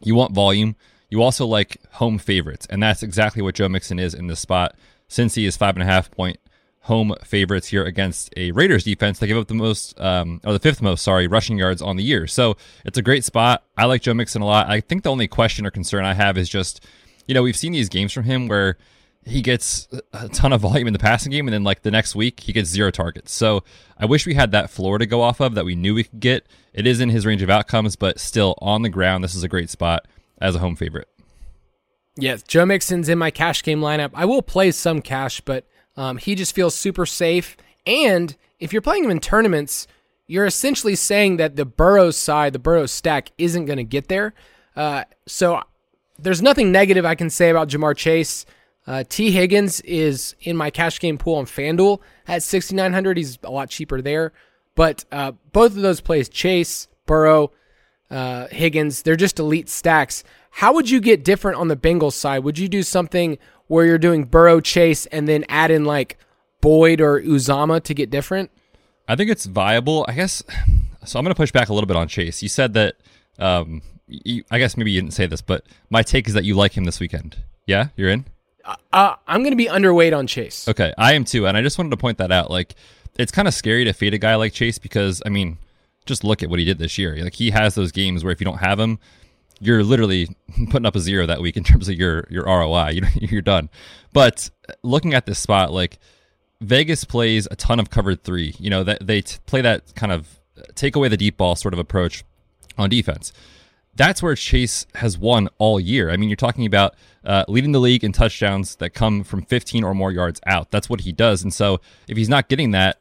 you 0.01 0.15
want 0.15 0.35
volume. 0.35 0.77
You 1.11 1.23
also 1.23 1.45
like 1.45 1.79
home 1.93 2.19
favorites, 2.19 2.67
and 2.71 2.83
that's 2.83 3.03
exactly 3.03 3.43
what 3.43 3.57
Joe 3.57 3.69
Mixon 3.69 3.99
is 3.99 4.15
in 4.15 4.29
this 4.29 4.41
spot. 4.41 4.77
Since 5.09 5.35
he 5.35 5.45
is 5.45 5.57
five 5.57 5.75
and 5.75 5.83
a 5.83 5.87
half 5.87 6.11
point 6.11 6.39
home 6.83 7.15
favorites 7.25 7.67
here 7.67 7.85
against 7.85 8.33
a 8.37 8.53
Raiders 8.53 8.85
defense 8.85 9.19
that 9.19 9.27
give 9.27 9.37
up 9.37 9.49
the 9.49 9.55
most, 9.55 10.01
um, 10.01 10.41
or 10.45 10.53
the 10.53 10.59
fifth 10.59 10.81
most, 10.81 11.03
sorry, 11.03 11.27
rushing 11.27 11.59
yards 11.59 11.83
on 11.83 11.97
the 11.97 12.05
year. 12.05 12.27
So 12.27 12.57
it's 12.85 12.97
a 12.97 13.03
great 13.03 13.25
spot. 13.25 13.65
I 13.77 13.85
like 13.85 14.03
Joe 14.03 14.15
Mixon 14.15 14.41
a 14.41 14.47
lot. 14.47 14.69
I 14.69 14.81
think 14.81 15.03
the 15.03 15.11
only 15.11 15.29
question 15.29 15.67
or 15.67 15.71
concern 15.71 16.05
I 16.05 16.15
have 16.15 16.39
is 16.39 16.49
just, 16.49 16.87
you 17.27 17.35
know, 17.35 17.43
we've 17.43 17.57
seen 17.57 17.73
these 17.73 17.89
games 17.89 18.13
from 18.13 18.25
him 18.25 18.49
where 18.49 18.79
he 19.25 19.43
gets 19.43 19.89
a 20.15 20.29
ton 20.29 20.53
of 20.53 20.63
volume 20.63 20.87
in 20.87 20.93
the 20.93 20.99
passing 20.99 21.31
game, 21.31 21.47
and 21.47 21.53
then 21.53 21.65
like 21.65 21.83
the 21.83 21.91
next 21.91 22.15
week 22.15 22.41
he 22.41 22.53
gets 22.53 22.71
zero 22.71 22.91
targets. 22.91 23.33
So 23.33 23.65
I 23.99 24.07
wish 24.07 24.27
we 24.27 24.35
had 24.35 24.53
that 24.53 24.71
floor 24.71 24.97
to 24.97 25.07
go 25.07 25.21
off 25.21 25.41
of 25.41 25.55
that 25.57 25.65
we 25.65 25.75
knew 25.75 25.95
we 25.95 26.05
could 26.05 26.21
get. 26.21 26.47
It 26.73 26.87
is 26.87 27.01
in 27.01 27.11
his 27.11 27.27
range 27.27 27.43
of 27.43 27.51
outcomes, 27.51 27.97
but 27.97 28.19
still 28.19 28.55
on 28.63 28.83
the 28.83 28.89
ground, 28.89 29.23
this 29.23 29.35
is 29.35 29.43
a 29.43 29.49
great 29.49 29.69
spot 29.71 30.07
as 30.41 30.55
a 30.55 30.59
home 30.59 30.77
favorite. 30.77 31.09
Yes, 32.17 32.43
Joe 32.43 32.67
Mixon's 32.67 33.09
in 33.09 33.19
my 33.19 33.31
cash 33.31 33.63
game 33.63 33.81
lineup. 33.81 34.11
I 34.15 34.25
will 34.25 34.43
play 34.43 34.73
some 34.73 35.01
cash, 35.01 35.41
but 35.41 35.67
um, 35.97 36.19
he 36.19 36.35
just 36.35 36.55
feels 36.55 36.75
super 36.75 37.07
safe. 37.07 37.57
And 37.87 38.37
if 38.59 38.73
you're 38.73 38.83
playing 38.83 39.05
him 39.05 39.11
in 39.11 39.21
tournaments, 39.21 39.87
you're 40.27 40.47
essentially 40.47 40.97
saying 40.97 41.39
that 41.39 41.57
the 41.57 41.65
Burrows 41.65 42.17
side, 42.17 42.53
the 42.53 42.59
Burrows 42.59 42.93
stack, 42.93 43.31
isn't 43.39 43.65
going 43.65 43.79
to 43.79 43.85
get 43.85 44.09
there. 44.09 44.35
Uh, 44.77 45.05
so 45.27 45.63
there's 46.19 46.43
nothing 46.43 46.71
negative 46.71 47.05
I 47.05 47.15
can 47.15 47.31
say 47.31 47.51
about 47.51 47.69
Ja'Marr 47.69 47.97
Chase. 47.97 48.45
Uh, 48.87 49.05
Tee 49.09 49.31
Higgins 49.31 49.81
is 49.83 50.35
in 50.41 50.57
my 50.57 50.71
cash 50.71 51.01
game 51.01 51.19
pool 51.19 51.37
on 51.37 51.47
FanDuel 51.47 52.01
at 52.29 52.43
6,900. 52.43 53.17
He's 53.17 53.39
a 53.43 53.51
lot 53.51 53.71
cheaper 53.71 54.01
there. 54.01 54.33
But 54.75 55.05
uh, 55.11 55.33
both 55.53 55.77
of 55.77 55.83
those 55.83 56.01
plays, 56.01 56.29
Chase, 56.29 56.89
Burrow, 57.07 57.53
uh, 58.11 58.49
Higgins, 58.49 59.03
they're 59.03 59.17
just 59.17 59.39
elite 59.39 59.69
stacks. 59.69 60.25
How 60.51 60.73
would 60.75 60.91
you 60.91 61.01
get 61.01 61.25
different 61.25 61.59
on 61.59 61.69
the 61.69 61.77
Bengals 61.77 62.15
side? 62.15 62.41
Would 62.41 62.59
you 62.59 62.69
do 62.69 62.83
something 62.83 63.39
where 63.69 63.87
you're 63.87 63.99
doing 63.99 64.25
Burrow, 64.25 64.61
Chase, 64.61 65.07
and 65.07 65.29
then 65.29 65.45
add 65.49 65.71
in 65.71 65.85
like 65.85 66.19
Boyd 66.61 67.01
or 67.01 67.21
Uzomah 67.21 67.83
to 67.85 67.95
get 67.95 68.11
different? 68.11 68.51
I 69.07 69.17
think 69.17 69.31
it's 69.31 69.47
viable. 69.47 70.05
I 70.09 70.15
guess. 70.15 70.43
So 71.05 71.19
I'm 71.19 71.25
going 71.25 71.35
to 71.35 71.39
push 71.39 71.53
back 71.53 71.69
a 71.69 71.73
little 71.73 71.89
bit 71.89 71.97
on 71.97 72.09
Chase. 72.09 72.43
You 72.43 72.49
said 72.49 72.75
that. 72.75 72.97
Um, 73.39 73.83
you, 74.11 74.43
I 74.51 74.59
guess 74.59 74.77
maybe 74.77 74.91
you 74.91 75.01
didn't 75.01 75.15
say 75.15 75.27
this, 75.27 75.41
but 75.41 75.65
my 75.89 76.03
take 76.03 76.27
is 76.27 76.35
that 76.35 76.45
you 76.45 76.55
like 76.55 76.77
him 76.77 76.85
this 76.85 77.01
weekend. 77.01 77.37
Yeah, 77.67 77.89
you're 77.97 78.11
in. 78.11 78.25
Uh, 78.93 79.15
I'm 79.27 79.41
going 79.43 79.53
to 79.53 79.57
be 79.57 79.67
underweight 79.67 80.17
on 80.17 80.27
Chase. 80.27 80.69
Okay, 80.69 80.93
I 80.99 81.15
am 81.15 81.25
too, 81.25 81.47
and 81.47 81.57
I 81.57 81.63
just 81.63 81.79
wanted 81.79 81.91
to 81.91 81.97
point 81.97 82.19
that 82.19 82.31
out. 82.33 82.51
Like, 82.51 82.75
it's 83.19 83.33
kind 83.33 83.49
of 83.49 83.55
scary 83.55 83.85
to 83.85 83.93
fade 83.93 84.13
a 84.13 84.19
guy 84.19 84.35
like 84.35 84.53
Chase 84.53 84.79
because, 84.79 85.23
I 85.25 85.29
mean, 85.29 85.59
just 86.07 86.25
look 86.25 86.43
at 86.43 86.51
what 86.51 86.59
he 86.59 86.65
did 86.65 86.79
this 86.79 86.99
year. 86.99 87.17
Like, 87.23 87.35
he 87.35 87.51
has 87.51 87.75
those 87.75 87.93
games 87.93 88.25
where 88.25 88.33
if 88.33 88.41
you 88.41 88.45
don't 88.45 88.59
have 88.59 88.79
him, 88.79 88.99
you're 89.61 89.85
literally 89.85 90.29
putting 90.71 90.87
up 90.87 90.97
a 90.97 91.01
zero 91.01 91.27
that 91.27 91.41
week 91.41 91.57
in 91.57 91.65
terms 91.65 91.89
of 91.89 91.95
your 91.95 92.27
your 92.31 92.45
ROI. 92.45 92.91
You, 92.91 93.03
you're 93.15 93.43
done. 93.43 93.69
But 94.13 94.51
looking 94.83 95.15
at 95.15 95.27
this 95.27 95.39
spot, 95.39 95.73
like 95.73 95.99
Vegas 96.61 97.05
plays 97.05 97.47
a 97.51 97.57
ton 97.57 97.79
of 97.79 97.91
covered 97.91 98.25
three. 98.25 98.55
You 98.59 98.71
know 98.71 98.83
that 98.85 99.07
they 99.07 99.21
t- 99.21 99.39
play 99.47 99.61
that 99.61 99.95
kind 99.95 100.13
of 100.13 100.41
take 100.75 100.97
away 100.97 101.09
the 101.09 101.17
deep 101.17 101.37
ball 101.37 101.57
sort 101.57 101.75
of 101.75 101.81
approach 101.81 102.25
on 102.77 102.91
defense. 102.91 103.33
That's 103.97 104.23
where 104.23 104.35
Chase 104.35 104.87
has 104.97 105.19
won 105.19 105.49
all 105.59 105.81
year. 105.81 106.11
I 106.11 106.17
mean, 106.17 106.29
you're 106.29 106.37
talking 106.37 106.65
about 106.65 106.95
uh, 107.25 107.45
leading 107.49 107.73
the 107.73 107.81
league 107.81 108.05
in 108.05 108.13
touchdowns 108.13 108.77
that 108.77 108.91
come 108.91 109.25
from 109.25 109.43
15 109.43 109.85
or 109.85 109.95
more 109.95 110.13
yards 110.13 110.41
out. 110.47 110.71
That's 110.71 110.89
what 110.89 111.01
he 111.03 111.13
does. 111.13 111.43
And 111.43 111.53
so 111.53 111.81
if 112.09 112.17
he's 112.17 112.29
not 112.29 112.49
getting 112.49 112.71
that, 112.71 113.01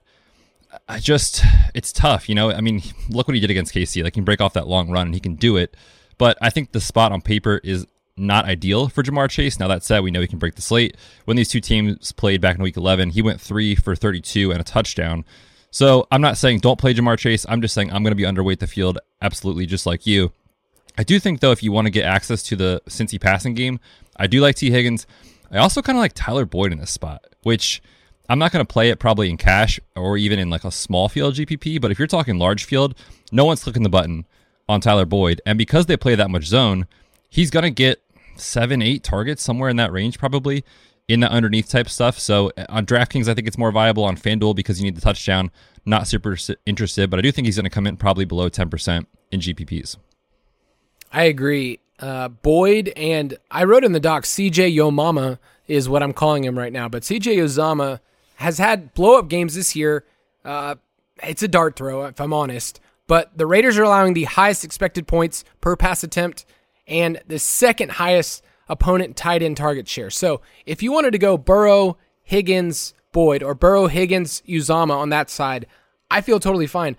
I 0.88 0.99
just 0.99 1.43
it's 1.73 1.91
tough. 1.91 2.29
You 2.29 2.35
know, 2.35 2.51
I 2.51 2.61
mean, 2.61 2.81
look 3.09 3.27
what 3.27 3.35
he 3.35 3.39
did 3.39 3.51
against 3.51 3.73
KC. 3.73 4.03
Like, 4.03 4.13
he 4.13 4.19
can 4.19 4.25
break 4.25 4.41
off 4.41 4.53
that 4.53 4.67
long 4.67 4.89
run 4.89 5.07
and 5.07 5.13
he 5.13 5.19
can 5.19 5.35
do 5.35 5.57
it. 5.57 5.75
But 6.17 6.38
I 6.41 6.49
think 6.49 6.71
the 6.71 6.81
spot 6.81 7.11
on 7.11 7.21
paper 7.21 7.61
is 7.63 7.88
not 8.17 8.45
ideal 8.45 8.89
for 8.89 9.01
Ja'Marr 9.01 9.29
Chase. 9.29 9.59
Now 9.59 9.69
that 9.69 9.83
said, 9.83 10.01
we 10.01 10.11
know 10.11 10.21
he 10.21 10.27
can 10.27 10.39
break 10.39 10.55
the 10.55 10.61
slate. 10.61 10.97
When 11.25 11.38
these 11.38 11.49
two 11.49 11.61
teams 11.61 12.11
played 12.11 12.41
back 12.41 12.57
in 12.57 12.63
week 12.63 12.77
11, 12.77 13.11
he 13.11 13.21
went 13.21 13.39
three 13.39 13.75
for 13.75 13.95
32 13.95 14.51
and 14.51 14.59
a 14.59 14.63
touchdown. 14.63 15.23
So 15.71 16.07
I'm 16.11 16.21
not 16.21 16.38
saying 16.38 16.59
don't 16.59 16.79
play 16.79 16.93
Ja'Marr 16.93 17.17
Chase. 17.17 17.45
I'm 17.47 17.61
just 17.61 17.73
saying 17.73 17.91
I'm 17.91 18.03
going 18.03 18.11
to 18.11 18.15
be 18.15 18.23
underweight 18.23 18.59
the 18.59 18.67
field, 18.67 18.99
absolutely 19.21 19.65
just 19.65 19.85
like 19.85 20.05
you. 20.05 20.31
I 20.97 21.03
do 21.03 21.19
think 21.19 21.39
though, 21.39 21.51
if 21.51 21.63
you 21.63 21.71
want 21.71 21.85
to 21.85 21.91
get 21.91 22.05
access 22.05 22.43
to 22.43 22.55
the 22.55 22.81
Cincy 22.89 23.19
passing 23.21 23.53
game, 23.53 23.79
I 24.17 24.27
do 24.27 24.41
like 24.41 24.55
Tee 24.55 24.71
Higgins. 24.71 25.07
I 25.51 25.57
also 25.57 25.81
kind 25.81 25.97
of 25.97 26.01
like 26.01 26.13
Tyler 26.13 26.45
Boyd 26.45 26.73
in 26.73 26.79
this 26.79 26.91
spot, 26.91 27.25
which 27.43 27.81
I'm 28.29 28.39
not 28.39 28.51
going 28.51 28.65
to 28.65 28.71
play 28.71 28.89
it 28.89 29.00
probably 29.00 29.29
in 29.29 29.38
cash 29.38 29.79
or 29.95 30.15
even 30.15 30.38
in 30.39 30.50
like 30.50 30.63
a 30.63 30.71
small 30.71 31.09
field 31.09 31.33
GPP. 31.33 31.81
But 31.81 31.91
if 31.91 31.98
you're 31.98 32.07
talking 32.07 32.38
large 32.38 32.63
field, 32.63 32.95
no 33.31 33.43
one's 33.43 33.63
clicking 33.63 33.83
the 33.83 33.89
button 33.89 34.25
on 34.67 34.79
Tyler 34.79 35.05
Boyd, 35.05 35.41
and 35.48 35.57
because 35.57 35.88
they 35.88 35.98
play 35.98 36.13
that 36.13 36.29
much 36.29 36.45
zone, 36.45 36.86
he's 37.27 37.50
going 37.50 37.63
to 37.63 37.71
get 37.71 38.03
seven, 38.36 38.83
eight 38.83 39.03
targets 39.03 39.41
somewhere 39.41 39.67
in 39.67 39.77
that 39.77 39.91
range, 39.91 40.19
probably 40.19 40.63
in 41.07 41.21
that 41.21 41.31
underneath 41.31 41.67
type 41.67 41.89
stuff. 41.89 42.19
So 42.19 42.51
on 42.69 42.86
DraftKings, 42.86 43.27
I 43.27 43.33
think 43.33 43.48
it's 43.48 43.57
more 43.57 43.71
viable 43.71 44.03
on 44.03 44.15
FanDuel 44.15 44.55
because 44.55 44.79
you 44.79 44.86
need 44.86 44.95
the 44.95 45.01
touchdown. 45.01 45.50
Not 45.86 46.07
super 46.07 46.38
interested, 46.67 47.09
but 47.09 47.17
I 47.17 47.24
do 47.24 47.31
think 47.31 47.48
he's 47.48 47.55
going 47.55 47.63
to 47.63 47.71
come 47.71 47.88
in 47.88 47.98
probably 47.98 48.25
below 48.25 48.48
10% 48.48 49.07
in 49.31 49.39
GPPs. 49.39 49.98
I 51.12 51.24
agree. 51.24 51.79
Uh, 52.00 52.29
Boyd 52.29 52.93
and 52.95 53.38
I 53.50 53.63
wrote 53.63 53.83
in 53.83 53.93
the 53.93 54.00
doc, 54.00 54.24
CJ 54.24 54.71
Yo 54.71 54.91
Mama 54.91 55.39
is 55.67 55.89
what 55.89 56.03
I'm 56.03 56.13
calling 56.13 56.43
him 56.43 56.57
right 56.57 56.71
now, 56.71 56.88
but 56.88 57.01
CJ 57.03 57.38
Uzomah 57.38 58.00
has 58.39 58.58
had 58.58 58.93
blow 58.93 59.19
up 59.19 59.27
games 59.27 59.53
this 59.53 59.75
year. 59.75 60.05
Uh, 60.46 60.75
it's 61.22 61.43
a 61.43 61.48
dart 61.48 61.75
throw, 61.75 62.05
if 62.05 62.22
I'm 62.22 62.34
honest, 62.34 62.79
but 63.05 63.38
the 63.38 63.46
Raiders 63.46 63.77
are 63.77 63.84
allowing 63.84 64.13
the 64.13 64.24
highest 64.24 64.63
expected 64.63 65.08
points 65.08 65.43
per 65.60 65.75
pass 65.75 66.03
attempt 66.03 66.46
and 66.88 67.22
the 67.27 67.38
second 67.38 67.91
highest 67.91 68.41
opponent 68.69 69.17
tight 69.17 69.43
end 69.43 69.58
target 69.58 69.89
share. 69.89 70.10
So 70.10 70.39
if 70.65 70.81
you 70.81 70.91
wanted 70.93 71.12
to 71.12 71.17
go 71.17 71.38
Burrow, 71.38 71.98
Higgins, 72.24 72.93
Boyd, 73.12 73.43
or 73.43 73.55
Burrow, 73.55 73.88
Higgins, 73.88 74.41
Uzomah 74.48 74.96
on 74.96 75.10
that 75.10 75.29
side, 75.29 75.67
I 76.10 76.22
feel 76.22 76.39
totally 76.39 76.67
fine. 76.67 76.96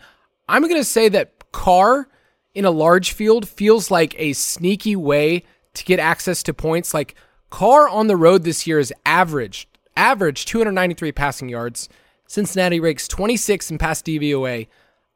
I'm 0.46 0.62
going 0.62 0.74
to 0.74 0.84
say 0.84 1.08
that 1.08 1.52
Carr 1.52 2.08
in 2.54 2.66
a 2.66 2.70
large 2.70 3.12
field 3.12 3.48
feels 3.48 3.90
like 3.90 4.14
a 4.18 4.34
sneaky 4.34 4.94
way 4.94 5.44
to 5.72 5.84
get 5.84 6.00
access 6.00 6.42
to 6.42 6.52
points. 6.52 6.92
Like 6.92 7.14
Carr 7.48 7.88
on 7.88 8.08
the 8.08 8.16
road 8.16 8.44
this 8.44 8.66
year 8.66 8.78
is 8.78 8.92
averaged 10.00 10.40
average 10.40 10.44
293 10.46 11.12
passing 11.12 11.48
yards. 11.48 11.88
Cincinnati 12.26 12.80
ranks 12.80 13.08
26 13.08 13.70
in 13.70 13.78
pass 13.78 14.02
DVOA. 14.02 14.68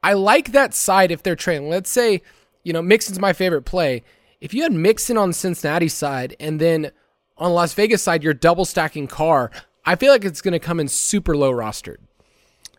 I 0.03 0.13
like 0.13 0.51
that 0.51 0.73
side 0.73 1.11
if 1.11 1.23
they're 1.23 1.35
trailing. 1.35 1.69
Let's 1.69 1.89
say, 1.89 2.21
you 2.63 2.73
know, 2.73 2.81
Mixon's 2.81 3.19
my 3.19 3.33
favorite 3.33 3.63
play. 3.63 4.03
If 4.41 4.53
you 4.53 4.63
had 4.63 4.73
Mixon 4.73 5.17
on 5.17 5.33
Cincinnati 5.33 5.87
side 5.87 6.35
and 6.39 6.59
then 6.59 6.91
on 7.37 7.53
Las 7.53 7.73
Vegas 7.73 8.03
side 8.03 8.23
you're 8.23 8.33
double 8.33 8.65
stacking 8.65 9.07
Carr, 9.07 9.49
I 9.85 9.95
feel 9.95 10.11
like 10.11 10.25
it's 10.25 10.41
going 10.41 10.51
to 10.51 10.59
come 10.59 10.79
in 10.79 10.87
super 10.87 11.35
low 11.35 11.51
rostered. 11.51 11.97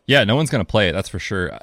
Yeah, 0.07 0.23
no 0.23 0.37
one's 0.37 0.51
going 0.51 0.65
to 0.65 0.71
play 0.71 0.89
it. 0.89 0.93
That's 0.93 1.09
for 1.09 1.19
sure. 1.19 1.59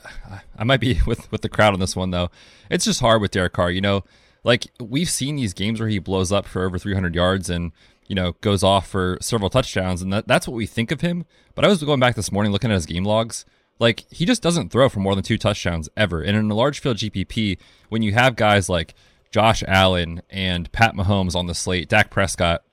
I 0.58 0.64
might 0.66 0.82
be 0.82 1.00
with 1.08 1.32
with 1.32 1.42
the 1.42 1.50
crowd 1.50 1.74
on 1.74 1.80
this 1.80 1.96
one 1.96 2.12
though. 2.12 2.30
It's 2.70 2.86
just 2.86 3.00
hard 3.00 3.22
with 3.22 3.32
Derek 3.32 3.54
Carr. 3.54 3.72
You 3.72 3.82
know, 3.82 4.04
like 4.44 4.68
we've 4.80 5.10
seen 5.10 5.38
these 5.38 5.54
games 5.54 5.80
where 5.80 5.90
he 5.90 6.00
blows 6.00 6.32
up 6.32 6.46
for 6.46 6.66
over 6.66 6.78
300 6.78 7.16
yards 7.16 7.50
and 7.50 7.72
you 8.08 8.16
know 8.16 8.34
goes 8.42 8.64
off 8.64 8.88
for 8.88 9.18
several 9.22 9.50
touchdowns, 9.50 10.02
and 10.02 10.12
that, 10.14 10.28
that's 10.28 10.48
what 10.48 10.56
we 10.56 10.66
think 10.66 10.92
of 10.92 11.02
him. 11.02 11.26
But 11.56 11.66
I 11.66 11.68
was 11.68 11.84
going 11.84 12.00
back 12.00 12.16
this 12.16 12.32
morning 12.32 12.52
looking 12.52 12.72
at 12.72 12.76
his 12.76 12.86
game 12.86 13.04
logs. 13.04 13.46
Like 13.80 14.06
he 14.12 14.26
just 14.26 14.42
doesn't 14.42 14.72
throw 14.72 14.88
for 14.88 15.00
more 15.00 15.16
than 15.16 15.24
two 15.24 15.38
touchdowns 15.38 15.90
ever. 15.98 16.22
And 16.22 16.38
in 16.38 16.50
a 16.50 16.56
large 16.56 16.80
field 16.80 16.98
GPP, 16.98 17.58
when 17.90 18.02
you 18.02 18.14
have 18.14 18.36
guys 18.36 18.70
like 18.70 18.94
Josh 19.32 19.64
Allen 19.68 20.22
and 20.30 20.72
Pat 20.72 20.96
Mahomes 20.96 21.36
on 21.36 21.48
the 21.48 21.56
slate, 21.56 21.90
Dak 21.90 22.12
Prescott, 22.12 22.64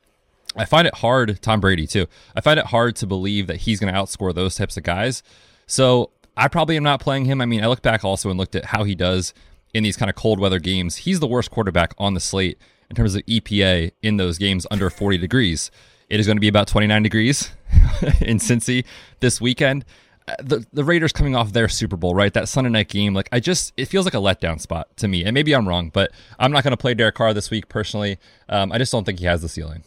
I 0.56 0.66
find 0.66 0.86
it 0.86 0.96
hard, 0.96 1.40
Tom 1.40 1.60
Brady 1.60 1.86
too. 1.86 2.06
I 2.36 2.40
find 2.40 2.58
it 2.58 2.66
hard 2.66 2.96
to 2.96 3.06
believe 3.06 3.46
that 3.46 3.58
he's 3.58 3.80
going 3.80 3.92
to 3.92 3.98
outscore 3.98 4.34
those 4.34 4.56
types 4.56 4.76
of 4.76 4.82
guys. 4.82 5.22
So 5.66 6.10
I 6.36 6.48
probably 6.48 6.76
am 6.76 6.82
not 6.82 7.00
playing 7.00 7.24
him. 7.24 7.40
I 7.40 7.46
mean, 7.46 7.62
I 7.64 7.68
look 7.68 7.82
back 7.82 8.04
also 8.04 8.30
and 8.30 8.38
looked 8.38 8.54
at 8.54 8.66
how 8.66 8.84
he 8.84 8.94
does 8.94 9.32
in 9.72 9.82
these 9.82 9.96
kind 9.96 10.10
of 10.10 10.16
cold 10.16 10.40
weather 10.40 10.58
games. 10.58 10.96
He's 10.96 11.20
the 11.20 11.26
worst 11.26 11.50
quarterback 11.50 11.94
on 11.98 12.14
the 12.14 12.20
slate 12.20 12.58
in 12.90 12.96
terms 12.96 13.14
of 13.14 13.24
EPA 13.26 13.92
in 14.02 14.16
those 14.16 14.36
games 14.36 14.66
under 14.70 14.90
40 14.90 15.16
degrees. 15.18 15.70
It 16.08 16.20
is 16.20 16.26
going 16.26 16.36
to 16.36 16.40
be 16.40 16.48
about 16.48 16.66
29 16.66 17.02
degrees 17.02 17.50
in 18.20 18.38
Cincy 18.38 18.84
this 19.20 19.40
weekend. 19.40 19.84
Uh, 20.28 20.34
the 20.42 20.66
the 20.72 20.84
Raiders 20.84 21.12
coming 21.12 21.34
off 21.34 21.52
their 21.52 21.68
Super 21.68 21.96
Bowl, 21.96 22.14
right? 22.14 22.34
That 22.34 22.48
Sunday 22.48 22.68
night 22.68 22.88
game, 22.88 23.14
like 23.14 23.28
I 23.32 23.40
just 23.40 23.72
it 23.76 23.86
feels 23.86 24.04
like 24.04 24.14
a 24.14 24.18
letdown 24.18 24.60
spot 24.60 24.94
to 24.98 25.08
me. 25.08 25.24
And 25.24 25.32
maybe 25.32 25.54
I'm 25.54 25.66
wrong, 25.66 25.88
but 25.88 26.10
I'm 26.38 26.52
not 26.52 26.62
going 26.62 26.72
to 26.72 26.76
play 26.76 26.94
Derek 26.94 27.14
Carr 27.14 27.32
this 27.32 27.50
week 27.50 27.68
personally. 27.68 28.18
Um, 28.48 28.70
I 28.70 28.78
just 28.78 28.92
don't 28.92 29.04
think 29.04 29.20
he 29.20 29.26
has 29.26 29.40
the 29.40 29.48
ceiling. 29.48 29.84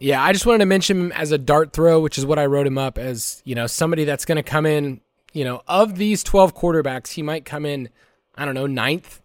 Yeah, 0.00 0.22
I 0.22 0.32
just 0.32 0.46
wanted 0.46 0.60
to 0.60 0.66
mention 0.66 0.98
him 0.98 1.12
as 1.12 1.30
a 1.30 1.36
dart 1.36 1.74
throw, 1.74 2.00
which 2.00 2.16
is 2.16 2.24
what 2.24 2.38
I 2.38 2.46
wrote 2.46 2.66
him 2.66 2.78
up 2.78 2.96
as, 2.96 3.42
you 3.44 3.54
know, 3.54 3.66
somebody 3.66 4.04
that's 4.04 4.24
going 4.24 4.36
to 4.36 4.42
come 4.42 4.64
in, 4.64 5.02
you 5.34 5.44
know, 5.44 5.62
of 5.68 5.96
these 5.96 6.24
12 6.24 6.54
quarterbacks, 6.54 7.08
he 7.08 7.22
might 7.22 7.44
come 7.44 7.66
in, 7.66 7.90
I 8.34 8.46
don't 8.46 8.54
know, 8.54 8.66
ninth, 8.66 9.20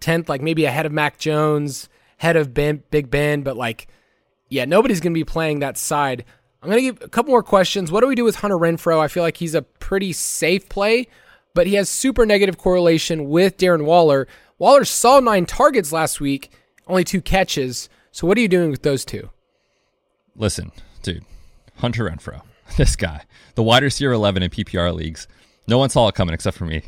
10th, 0.00 0.28
like 0.28 0.40
maybe 0.40 0.66
ahead 0.66 0.86
of 0.86 0.92
Mac 0.92 1.18
Jones, 1.18 1.88
head 2.20 2.36
of 2.36 2.52
ben, 2.52 2.82
Big 2.90 3.10
Ben, 3.10 3.40
but 3.40 3.56
like, 3.56 3.88
yeah, 4.50 4.66
nobody's 4.66 5.00
going 5.00 5.14
to 5.14 5.18
be 5.18 5.24
playing 5.24 5.60
that 5.60 5.78
side. 5.78 6.22
I'm 6.62 6.68
going 6.68 6.76
to 6.76 6.92
give 6.92 7.02
a 7.02 7.08
couple 7.08 7.30
more 7.30 7.42
questions. 7.42 7.90
What 7.90 8.02
do 8.02 8.06
we 8.06 8.14
do 8.14 8.24
with 8.24 8.36
Hunter 8.36 8.58
Renfrow? 8.58 9.00
I 9.00 9.08
feel 9.08 9.22
like 9.22 9.38
he's 9.38 9.54
a 9.54 9.62
pretty 9.62 10.12
safe 10.12 10.68
play, 10.68 11.08
but 11.54 11.66
he 11.66 11.74
has 11.76 11.88
super 11.88 12.26
negative 12.26 12.58
correlation 12.58 13.30
with 13.30 13.56
Darren 13.56 13.86
Waller. 13.86 14.28
Waller 14.58 14.84
saw 14.84 15.18
nine 15.20 15.46
targets 15.46 15.92
last 15.92 16.20
week, 16.20 16.52
only 16.86 17.04
two 17.04 17.22
catches. 17.22 17.88
So 18.12 18.26
what 18.26 18.36
are 18.36 18.42
you 18.42 18.48
doing 18.48 18.70
with 18.70 18.82
those 18.82 19.06
two? 19.06 19.30
Listen, 20.36 20.72
dude, 21.02 21.24
Hunter 21.76 22.04
Renfrow, 22.04 22.42
this 22.76 22.96
guy, 22.96 23.22
the 23.54 23.62
wide 23.62 23.82
receiver 23.82 24.12
11 24.12 24.42
in 24.42 24.50
PPR 24.50 24.94
leagues. 24.94 25.26
No 25.66 25.78
one 25.78 25.88
saw 25.88 26.08
it 26.08 26.14
coming 26.14 26.34
except 26.34 26.58
for 26.58 26.66
me. 26.66 26.82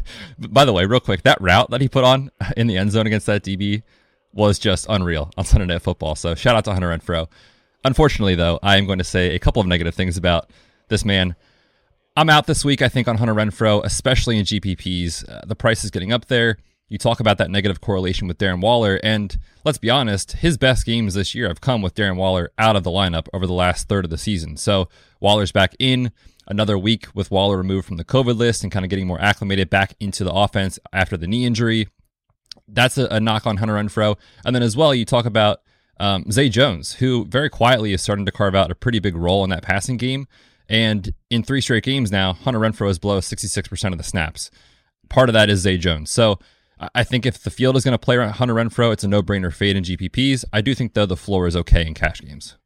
By 0.38 0.64
the 0.64 0.72
way, 0.72 0.86
real 0.86 1.00
quick, 1.00 1.24
that 1.24 1.42
route 1.42 1.68
that 1.68 1.82
he 1.82 1.88
put 1.88 2.04
on 2.04 2.30
in 2.56 2.68
the 2.68 2.78
end 2.78 2.92
zone 2.92 3.06
against 3.06 3.26
that 3.26 3.42
DB 3.42 3.82
was 4.32 4.58
just 4.58 4.86
unreal 4.88 5.30
on 5.36 5.44
Sunday 5.44 5.66
Night 5.66 5.82
Football. 5.82 6.14
So 6.14 6.34
shout 6.34 6.56
out 6.56 6.64
to 6.64 6.72
Hunter 6.72 6.88
Renfrow. 6.88 7.28
Unfortunately, 7.84 8.34
though, 8.34 8.58
I 8.62 8.76
am 8.76 8.86
going 8.86 8.98
to 8.98 9.04
say 9.04 9.34
a 9.34 9.38
couple 9.38 9.60
of 9.60 9.66
negative 9.66 9.94
things 9.94 10.16
about 10.16 10.50
this 10.88 11.04
man. 11.04 11.36
I'm 12.16 12.28
out 12.28 12.46
this 12.46 12.64
week, 12.64 12.82
I 12.82 12.88
think, 12.88 13.06
on 13.06 13.18
Hunter 13.18 13.34
Renfrow, 13.34 13.84
especially 13.84 14.38
in 14.38 14.44
GPPs. 14.44 15.28
Uh, 15.28 15.42
the 15.46 15.54
price 15.54 15.84
is 15.84 15.90
getting 15.90 16.12
up 16.12 16.26
there. 16.26 16.58
You 16.88 16.98
talk 16.98 17.20
about 17.20 17.38
that 17.38 17.50
negative 17.50 17.80
correlation 17.80 18.26
with 18.26 18.38
Darren 18.38 18.60
Waller, 18.60 18.98
and 19.02 19.38
let's 19.62 19.78
be 19.78 19.90
honest, 19.90 20.32
his 20.32 20.56
best 20.56 20.86
games 20.86 21.14
this 21.14 21.34
year 21.34 21.46
have 21.48 21.60
come 21.60 21.82
with 21.82 21.94
Darren 21.94 22.16
Waller 22.16 22.50
out 22.58 22.76
of 22.76 22.82
the 22.82 22.90
lineup 22.90 23.28
over 23.34 23.46
the 23.46 23.52
last 23.52 23.88
third 23.88 24.04
of 24.04 24.10
the 24.10 24.18
season. 24.18 24.56
So 24.56 24.88
Waller's 25.20 25.52
back 25.52 25.76
in 25.78 26.10
another 26.46 26.78
week 26.78 27.06
with 27.14 27.30
Waller 27.30 27.58
removed 27.58 27.86
from 27.86 27.98
the 27.98 28.04
COVID 28.04 28.36
list 28.36 28.62
and 28.62 28.72
kind 28.72 28.84
of 28.84 28.90
getting 28.90 29.06
more 29.06 29.20
acclimated 29.20 29.68
back 29.68 29.94
into 30.00 30.24
the 30.24 30.32
offense 30.32 30.78
after 30.92 31.16
the 31.16 31.26
knee 31.26 31.44
injury. 31.44 31.88
That's 32.68 32.98
a, 32.98 33.06
a 33.06 33.20
knock 33.20 33.46
on 33.46 33.56
Hunter 33.56 33.74
Renfrow. 33.74 34.16
And 34.44 34.54
then 34.54 34.62
as 34.62 34.76
well, 34.76 34.94
you 34.94 35.04
talk 35.04 35.24
about 35.24 35.62
um, 35.98 36.30
Zay 36.30 36.48
Jones, 36.48 36.94
who 36.94 37.24
very 37.24 37.50
quietly 37.50 37.92
is 37.92 38.02
starting 38.02 38.26
to 38.26 38.32
carve 38.32 38.54
out 38.54 38.70
a 38.70 38.74
pretty 38.74 38.98
big 38.98 39.16
role 39.16 39.44
in 39.44 39.50
that 39.50 39.62
passing 39.62 39.96
game. 39.96 40.26
And 40.68 41.14
in 41.30 41.42
three 41.42 41.60
straight 41.60 41.84
games 41.84 42.12
now, 42.12 42.34
Hunter 42.34 42.60
Renfrow 42.60 42.90
is 42.90 42.98
below 42.98 43.20
66% 43.20 43.92
of 43.92 43.98
the 43.98 44.04
snaps. 44.04 44.50
Part 45.08 45.30
of 45.30 45.32
that 45.32 45.48
is 45.48 45.60
Zay 45.60 45.78
Jones. 45.78 46.10
So 46.10 46.38
I 46.94 47.04
think 47.04 47.24
if 47.24 47.42
the 47.42 47.50
field 47.50 47.76
is 47.76 47.84
going 47.84 47.92
to 47.92 47.98
play 47.98 48.16
Hunter 48.28 48.54
Renfrow, 48.54 48.92
it's 48.92 49.04
a 49.04 49.08
no-brainer 49.08 49.52
fade 49.52 49.76
in 49.76 49.84
GPPs. 49.84 50.44
I 50.52 50.60
do 50.60 50.74
think 50.74 50.92
though 50.92 51.06
the 51.06 51.16
floor 51.16 51.46
is 51.46 51.56
okay 51.56 51.86
in 51.86 51.94
cash 51.94 52.20
games. 52.20 52.57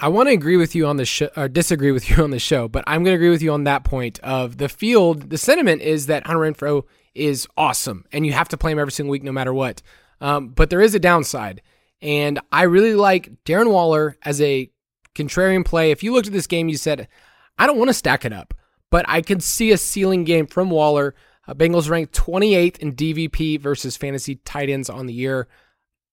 I 0.00 0.08
want 0.08 0.28
to 0.28 0.32
agree 0.32 0.56
with 0.56 0.74
you 0.74 0.86
on 0.86 0.96
the 0.96 1.04
show, 1.04 1.30
or 1.36 1.48
disagree 1.48 1.92
with 1.92 2.10
you 2.16 2.22
on 2.22 2.30
the 2.30 2.38
show, 2.38 2.68
but 2.68 2.84
I'm 2.86 3.04
going 3.04 3.12
to 3.12 3.16
agree 3.16 3.30
with 3.30 3.42
you 3.42 3.52
on 3.52 3.64
that 3.64 3.84
point 3.84 4.18
of 4.20 4.58
the 4.58 4.68
field. 4.68 5.30
The 5.30 5.38
sentiment 5.38 5.82
is 5.82 6.06
that 6.06 6.26
Hunter 6.26 6.40
Renfrow 6.40 6.84
is 7.14 7.46
awesome, 7.56 8.04
and 8.12 8.26
you 8.26 8.32
have 8.32 8.48
to 8.48 8.56
play 8.56 8.72
him 8.72 8.78
every 8.78 8.92
single 8.92 9.12
week, 9.12 9.22
no 9.22 9.32
matter 9.32 9.54
what. 9.54 9.82
Um, 10.20 10.48
but 10.48 10.70
there 10.70 10.80
is 10.80 10.94
a 10.94 11.00
downside, 11.00 11.62
and 12.02 12.40
I 12.50 12.62
really 12.62 12.94
like 12.94 13.44
Darren 13.44 13.70
Waller 13.70 14.16
as 14.22 14.40
a 14.40 14.70
contrarian 15.14 15.64
play. 15.64 15.90
If 15.90 16.02
you 16.02 16.12
looked 16.12 16.26
at 16.26 16.32
this 16.32 16.46
game, 16.46 16.68
you 16.68 16.76
said, 16.76 17.08
"I 17.56 17.66
don't 17.66 17.78
want 17.78 17.88
to 17.88 17.94
stack 17.94 18.24
it 18.24 18.32
up," 18.32 18.54
but 18.90 19.04
I 19.08 19.22
could 19.22 19.42
see 19.42 19.70
a 19.70 19.78
ceiling 19.78 20.24
game 20.24 20.46
from 20.46 20.70
Waller. 20.70 21.14
Uh, 21.46 21.54
Bengals 21.54 21.90
ranked 21.90 22.14
28th 22.14 22.78
in 22.78 22.94
DVP 22.94 23.60
versus 23.60 23.96
fantasy 23.96 24.36
tight 24.36 24.70
ends 24.70 24.88
on 24.88 25.06
the 25.06 25.12
year. 25.12 25.46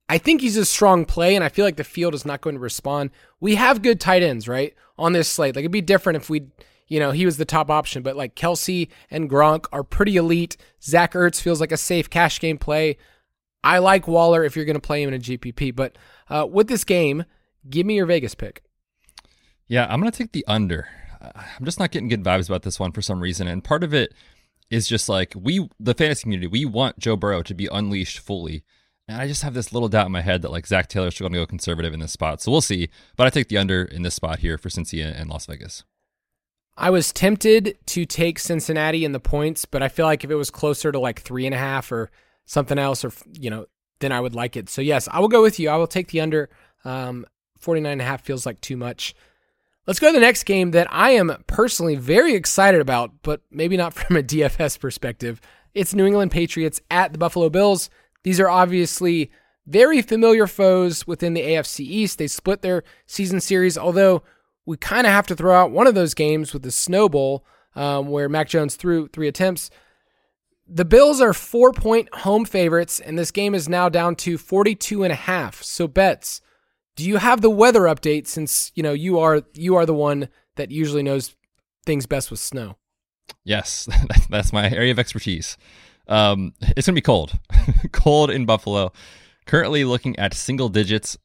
I 0.09 0.17
think 0.17 0.41
he's 0.41 0.57
a 0.57 0.65
strong 0.65 1.05
play, 1.05 1.35
and 1.35 1.43
I 1.43 1.49
feel 1.49 1.63
like 1.63 1.77
the 1.77 1.83
field 1.83 2.13
is 2.13 2.25
not 2.25 2.41
going 2.41 2.55
to 2.55 2.59
respond. 2.59 3.11
We 3.39 3.55
have 3.55 3.81
good 3.81 3.99
tight 3.99 4.23
ends, 4.23 4.47
right, 4.47 4.73
on 4.97 5.13
this 5.13 5.29
slate. 5.29 5.55
Like 5.55 5.63
it'd 5.63 5.71
be 5.71 5.81
different 5.81 6.17
if 6.17 6.29
we, 6.29 6.47
you 6.87 6.99
know, 6.99 7.11
he 7.11 7.25
was 7.25 7.37
the 7.37 7.45
top 7.45 7.69
option, 7.69 8.03
but 8.03 8.17
like 8.17 8.35
Kelce 8.35 8.89
and 9.09 9.29
Gronk 9.29 9.65
are 9.71 9.83
pretty 9.83 10.17
elite. 10.17 10.57
Zach 10.83 11.13
Ertz 11.13 11.41
feels 11.41 11.61
like 11.61 11.71
a 11.71 11.77
safe 11.77 12.09
cash 12.09 12.39
game 12.39 12.57
play. 12.57 12.97
I 13.63 13.77
like 13.77 14.07
Waller 14.07 14.43
if 14.43 14.55
you're 14.55 14.65
going 14.65 14.75
to 14.75 14.81
play 14.81 15.01
him 15.03 15.09
in 15.09 15.15
a 15.15 15.19
GPP, 15.19 15.75
but 15.75 15.97
uh, 16.29 16.47
with 16.49 16.67
this 16.67 16.83
game, 16.83 17.25
give 17.69 17.85
me 17.85 17.95
your 17.95 18.05
Vegas 18.05 18.35
pick. 18.35 18.63
Yeah, 19.67 19.87
I'm 19.89 20.01
going 20.01 20.11
to 20.11 20.17
take 20.17 20.33
the 20.33 20.45
under. 20.47 20.87
I'm 21.21 21.63
just 21.63 21.79
not 21.79 21.91
getting 21.91 22.09
good 22.09 22.23
vibes 22.23 22.49
about 22.49 22.63
this 22.63 22.79
one 22.79 22.91
for 22.91 23.01
some 23.01 23.21
reason, 23.21 23.47
and 23.47 23.63
part 23.63 23.83
of 23.83 23.93
it 23.93 24.13
is 24.69 24.87
just 24.87 25.07
like 25.07 25.33
we, 25.35 25.69
the 25.79 25.93
fantasy 25.93 26.23
community, 26.23 26.47
we 26.47 26.65
want 26.65 26.97
Joe 26.97 27.15
Burrow 27.15 27.43
to 27.43 27.53
be 27.53 27.69
unleashed 27.71 28.19
fully. 28.19 28.63
And 29.07 29.21
I 29.21 29.27
just 29.27 29.43
have 29.43 29.53
this 29.53 29.73
little 29.73 29.89
doubt 29.89 30.05
in 30.05 30.11
my 30.11 30.21
head 30.21 30.41
that 30.41 30.51
like 30.51 30.67
Zac 30.67 30.87
Taylor's 30.87 31.19
going 31.19 31.33
to 31.33 31.39
go 31.39 31.45
conservative 31.45 31.93
in 31.93 31.99
this 31.99 32.11
spot. 32.11 32.41
So 32.41 32.51
we'll 32.51 32.61
see. 32.61 32.89
But 33.15 33.27
I 33.27 33.29
take 33.29 33.49
the 33.49 33.57
under 33.57 33.83
in 33.83 34.03
this 34.03 34.15
spot 34.15 34.39
here 34.39 34.57
for 34.57 34.69
Cincy 34.69 35.03
and 35.03 35.29
Las 35.29 35.45
Vegas. 35.45 35.83
I 36.77 36.89
was 36.89 37.11
tempted 37.11 37.77
to 37.87 38.05
take 38.05 38.39
Cincinnati 38.39 39.03
in 39.03 39.11
the 39.11 39.19
points, 39.19 39.65
but 39.65 39.83
I 39.83 39.89
feel 39.89 40.05
like 40.05 40.23
if 40.23 40.31
it 40.31 40.35
was 40.35 40.49
closer 40.49 40.91
to 40.91 40.99
like 40.99 41.21
three 41.21 41.45
and 41.45 41.53
a 41.53 41.57
half 41.57 41.91
or 41.91 42.09
something 42.45 42.79
else, 42.79 43.03
or, 43.03 43.11
you 43.33 43.49
know, 43.49 43.65
then 43.99 44.11
I 44.11 44.19
would 44.19 44.33
like 44.35 44.55
it. 44.55 44.69
So 44.69 44.81
yes, 44.81 45.07
I 45.11 45.19
will 45.19 45.27
go 45.27 45.41
with 45.41 45.59
you. 45.59 45.69
I 45.69 45.75
will 45.75 45.87
take 45.87 46.07
the 46.07 46.21
under. 46.21 46.49
Um, 46.83 47.25
49 47.59 47.91
and 47.91 48.01
a 48.01 48.05
half 48.05 48.21
feels 48.21 48.45
like 48.45 48.59
too 48.61 48.77
much. 48.77 49.13
Let's 49.87 49.99
go 49.99 50.07
to 50.07 50.13
the 50.13 50.19
next 50.19 50.43
game 50.43 50.71
that 50.71 50.87
I 50.91 51.11
am 51.11 51.43
personally 51.47 51.95
very 51.95 52.33
excited 52.33 52.81
about, 52.81 53.11
but 53.23 53.41
maybe 53.51 53.77
not 53.77 53.93
from 53.93 54.17
a 54.17 54.23
DFS 54.23 54.79
perspective. 54.79 55.41
It's 55.73 55.93
New 55.93 56.05
England 56.05 56.31
Patriots 56.31 56.81
at 56.89 57.13
the 57.13 57.19
Buffalo 57.19 57.49
Bills. 57.49 57.89
These 58.23 58.39
are 58.39 58.49
obviously 58.49 59.31
very 59.67 60.01
familiar 60.01 60.47
foes 60.47 61.05
within 61.05 61.33
the 61.33 61.41
AFC 61.41 61.81
East. 61.81 62.17
They 62.17 62.27
split 62.27 62.61
their 62.61 62.83
season 63.05 63.39
series, 63.39 63.77
although 63.77 64.23
we 64.65 64.77
kind 64.77 65.07
of 65.07 65.13
have 65.13 65.27
to 65.27 65.35
throw 65.35 65.55
out 65.55 65.71
one 65.71 65.87
of 65.87 65.95
those 65.95 66.13
games 66.13 66.53
with 66.53 66.63
the 66.63 66.71
Snow 66.71 67.09
Bowl, 67.09 67.45
um, 67.75 68.07
where 68.07 68.29
Mac 68.29 68.49
Jones 68.49 68.75
threw 68.75 69.07
three 69.07 69.27
attempts. 69.27 69.69
The 70.67 70.85
Bills 70.85 71.19
are 71.19 71.33
four 71.33 71.73
point 71.73 72.13
home 72.13 72.45
favorites, 72.45 72.99
and 72.99 73.17
this 73.17 73.31
game 73.31 73.53
is 73.55 73.67
now 73.67 73.89
down 73.89 74.15
to 74.17 74.37
42 74.37 75.03
and 75.03 75.11
a 75.11 75.15
half. 75.15 75.61
So, 75.63 75.87
Betz 75.87 76.41
do 76.95 77.07
you 77.07 77.17
have 77.17 77.41
the 77.41 77.49
weather 77.49 77.81
update 77.81 78.27
since 78.27 78.71
you 78.75 78.83
know 78.83 78.93
you 78.93 79.19
are 79.19 79.43
you 79.53 79.75
are 79.75 79.85
the 79.85 79.93
one 79.93 80.29
that 80.55 80.71
usually 80.71 81.03
knows 81.03 81.35
things 81.85 82.05
best 82.05 82.29
with 82.29 82.39
snow? 82.39 82.77
Yes, 83.43 83.87
that's 84.29 84.53
my 84.53 84.69
area 84.69 84.91
of 84.91 84.99
expertise. 84.99 85.57
Um, 86.11 86.53
it's 86.61 86.85
gonna 86.85 86.95
be 86.95 87.01
cold, 87.01 87.37
cold 87.91 88.29
in 88.29 88.45
Buffalo. 88.45 88.91
Currently 89.45 89.83
looking 89.85 90.17
at 90.19 90.35
single 90.35 90.69
digits, 90.69 91.17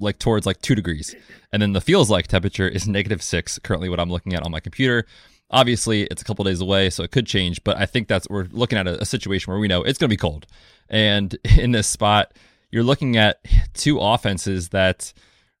like 0.00 0.18
towards 0.18 0.46
like 0.46 0.60
two 0.60 0.74
degrees, 0.74 1.14
and 1.52 1.62
then 1.62 1.72
the 1.72 1.80
feels 1.80 2.10
like 2.10 2.26
temperature 2.26 2.68
is 2.68 2.88
negative 2.88 3.22
six. 3.22 3.58
Currently, 3.60 3.88
what 3.88 4.00
I'm 4.00 4.10
looking 4.10 4.34
at 4.34 4.42
on 4.42 4.50
my 4.50 4.60
computer. 4.60 5.06
Obviously, 5.50 6.04
it's 6.04 6.22
a 6.22 6.24
couple 6.24 6.44
days 6.44 6.62
away, 6.62 6.88
so 6.88 7.04
it 7.04 7.10
could 7.10 7.26
change. 7.26 7.62
But 7.62 7.76
I 7.76 7.86
think 7.86 8.08
that's 8.08 8.26
we're 8.28 8.48
looking 8.50 8.78
at 8.78 8.88
a, 8.88 9.02
a 9.02 9.04
situation 9.04 9.52
where 9.52 9.60
we 9.60 9.68
know 9.68 9.82
it's 9.82 9.98
gonna 9.98 10.08
be 10.08 10.16
cold, 10.16 10.46
and 10.88 11.36
in 11.58 11.72
this 11.72 11.86
spot, 11.86 12.32
you're 12.70 12.82
looking 12.82 13.16
at 13.16 13.44
two 13.74 14.00
offenses 14.00 14.70
that 14.70 15.12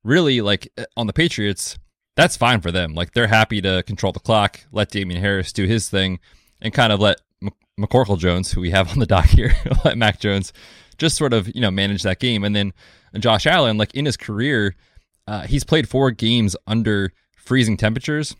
really 0.02 0.40
like 0.40 0.72
on 0.96 1.06
the 1.06 1.12
Patriots 1.12 1.78
that's 2.16 2.36
fine 2.36 2.60
for 2.60 2.70
them. 2.70 2.94
Like 2.94 3.12
they're 3.12 3.26
happy 3.26 3.60
to 3.62 3.82
control 3.84 4.12
the 4.12 4.20
clock, 4.20 4.60
let 4.70 4.90
Damien 4.90 5.20
Harris 5.20 5.52
do 5.52 5.66
his 5.66 5.88
thing, 5.88 6.20
and 6.60 6.72
kind 6.72 6.92
of 6.92 7.00
let 7.00 7.20
McCorkle 7.82 8.18
Jones, 8.18 8.52
who 8.52 8.60
we 8.60 8.70
have 8.70 8.90
on 8.90 8.98
the 8.98 9.06
doc 9.06 9.26
here, 9.26 9.54
let 9.84 9.98
Mac 9.98 10.20
Jones 10.20 10.52
just 10.98 11.16
sort 11.16 11.32
of 11.32 11.48
you 11.54 11.60
know 11.60 11.70
manage 11.70 12.02
that 12.02 12.20
game. 12.20 12.44
And 12.44 12.54
then 12.54 12.72
Josh 13.18 13.46
Allen, 13.46 13.78
like 13.78 13.94
in 13.94 14.06
his 14.06 14.16
career, 14.16 14.76
uh, 15.26 15.42
he's 15.42 15.64
played 15.64 15.88
four 15.88 16.10
games 16.10 16.56
under 16.66 17.12
freezing 17.36 17.76
temperatures. 17.76 18.36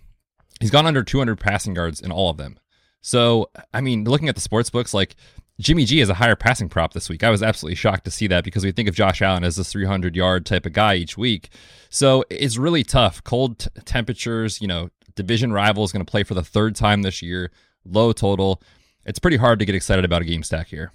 He's 0.60 0.70
gone 0.70 0.86
under 0.86 1.02
200 1.02 1.40
passing 1.40 1.74
yards 1.74 2.00
in 2.00 2.12
all 2.12 2.30
of 2.30 2.36
them. 2.36 2.58
So 3.00 3.50
I 3.74 3.80
mean, 3.80 4.04
looking 4.04 4.28
at 4.28 4.34
the 4.34 4.40
sports 4.40 4.70
books, 4.70 4.94
like 4.94 5.16
Jimmy 5.60 5.84
G 5.84 5.98
has 5.98 6.08
a 6.08 6.14
higher 6.14 6.36
passing 6.36 6.68
prop 6.68 6.92
this 6.92 7.08
week. 7.08 7.22
I 7.22 7.30
was 7.30 7.42
absolutely 7.42 7.76
shocked 7.76 8.04
to 8.04 8.10
see 8.10 8.26
that 8.28 8.44
because 8.44 8.64
we 8.64 8.72
think 8.72 8.88
of 8.88 8.94
Josh 8.94 9.22
Allen 9.22 9.44
as 9.44 9.58
a 9.58 9.64
300 9.64 10.16
yard 10.16 10.46
type 10.46 10.66
of 10.66 10.72
guy 10.72 10.94
each 10.94 11.16
week. 11.16 11.50
So 11.90 12.24
it's 12.30 12.56
really 12.56 12.84
tough. 12.84 13.22
Cold 13.22 13.58
t- 13.60 13.68
temperatures, 13.84 14.60
you 14.60 14.66
know, 14.66 14.88
division 15.14 15.52
rival 15.52 15.84
is 15.84 15.92
going 15.92 16.04
to 16.04 16.10
play 16.10 16.22
for 16.22 16.34
the 16.34 16.42
third 16.42 16.74
time 16.74 17.02
this 17.02 17.22
year, 17.22 17.50
low 17.84 18.12
total. 18.12 18.62
It's 19.04 19.18
pretty 19.18 19.36
hard 19.36 19.58
to 19.58 19.64
get 19.64 19.74
excited 19.74 20.04
about 20.04 20.22
a 20.22 20.24
game 20.24 20.42
stack 20.42 20.68
here. 20.68 20.92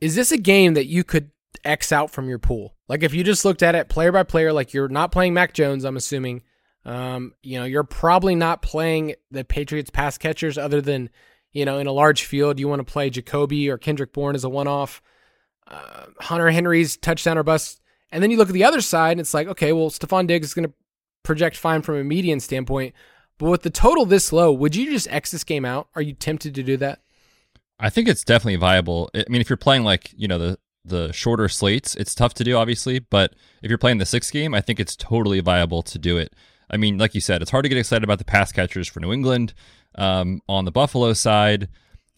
Is 0.00 0.14
this 0.14 0.32
a 0.32 0.38
game 0.38 0.74
that 0.74 0.86
you 0.86 1.04
could 1.04 1.30
X 1.64 1.92
out 1.92 2.10
from 2.10 2.28
your 2.28 2.38
pool? 2.38 2.74
Like 2.88 3.02
if 3.02 3.14
you 3.14 3.24
just 3.24 3.44
looked 3.44 3.62
at 3.62 3.74
it 3.74 3.88
player 3.88 4.12
by 4.12 4.22
player, 4.22 4.52
like 4.52 4.74
you're 4.74 4.88
not 4.88 5.12
playing 5.12 5.34
Mac 5.34 5.54
Jones, 5.54 5.84
I'm 5.84 5.96
assuming. 5.96 6.42
Um, 6.84 7.34
you 7.42 7.58
know, 7.58 7.64
you're 7.64 7.82
probably 7.82 8.34
not 8.34 8.62
playing 8.62 9.14
the 9.30 9.44
Patriots 9.44 9.90
pass 9.90 10.18
catchers 10.18 10.56
other 10.56 10.80
than 10.80 11.10
you 11.56 11.64
know, 11.64 11.78
in 11.78 11.86
a 11.86 11.92
large 11.92 12.24
field, 12.24 12.60
you 12.60 12.68
want 12.68 12.86
to 12.86 12.92
play 12.92 13.08
Jakobi 13.08 13.68
or 13.68 13.78
Kendrick 13.78 14.12
Bourne 14.12 14.34
as 14.34 14.44
a 14.44 14.48
one 14.50 14.68
off, 14.68 15.00
uh, 15.66 16.04
Hunter 16.20 16.50
Henry's 16.50 16.98
touchdown 16.98 17.38
or 17.38 17.42
bust. 17.42 17.80
And 18.12 18.22
then 18.22 18.30
you 18.30 18.36
look 18.36 18.48
at 18.48 18.52
the 18.52 18.64
other 18.64 18.82
side 18.82 19.12
and 19.12 19.20
it's 19.20 19.32
like, 19.32 19.48
okay, 19.48 19.72
well, 19.72 19.88
Stefon 19.88 20.26
Diggs 20.26 20.48
is 20.48 20.54
going 20.54 20.68
to 20.68 20.74
project 21.22 21.56
fine 21.56 21.80
from 21.80 21.96
a 21.96 22.04
median 22.04 22.40
standpoint. 22.40 22.94
But 23.38 23.50
with 23.50 23.62
the 23.62 23.70
total 23.70 24.06
this 24.06 24.32
low, 24.32 24.52
would 24.52 24.74
you 24.74 24.90
just 24.90 25.10
X 25.10 25.30
this 25.30 25.44
game 25.44 25.64
out? 25.64 25.88
Are 25.94 26.02
you 26.02 26.14
tempted 26.14 26.54
to 26.54 26.62
do 26.62 26.76
that? 26.78 27.00
I 27.78 27.90
think 27.90 28.08
it's 28.08 28.24
definitely 28.24 28.56
viable. 28.56 29.10
I 29.14 29.24
mean, 29.28 29.40
if 29.40 29.50
you're 29.50 29.56
playing 29.58 29.84
like, 29.84 30.12
you 30.16 30.28
know, 30.28 30.38
the 30.38 30.58
the 30.84 31.12
shorter 31.12 31.48
slates, 31.48 31.94
it's 31.96 32.14
tough 32.14 32.32
to 32.34 32.44
do, 32.44 32.56
obviously. 32.56 33.00
But 33.00 33.34
if 33.62 33.68
you're 33.68 33.78
playing 33.78 33.98
the 33.98 34.06
six 34.06 34.30
game, 34.30 34.54
I 34.54 34.60
think 34.60 34.80
it's 34.80 34.96
totally 34.96 35.40
viable 35.40 35.82
to 35.82 35.98
do 35.98 36.16
it. 36.16 36.32
I 36.70 36.76
mean, 36.76 36.96
like 36.98 37.14
you 37.14 37.20
said, 37.20 37.42
it's 37.42 37.50
hard 37.50 37.64
to 37.64 37.68
get 37.68 37.78
excited 37.78 38.04
about 38.04 38.18
the 38.18 38.24
pass 38.24 38.52
catchers 38.52 38.88
for 38.88 39.00
New 39.00 39.12
England. 39.12 39.52
Um, 39.96 40.40
on 40.48 40.64
the 40.64 40.72
Buffalo 40.72 41.12
side, 41.12 41.64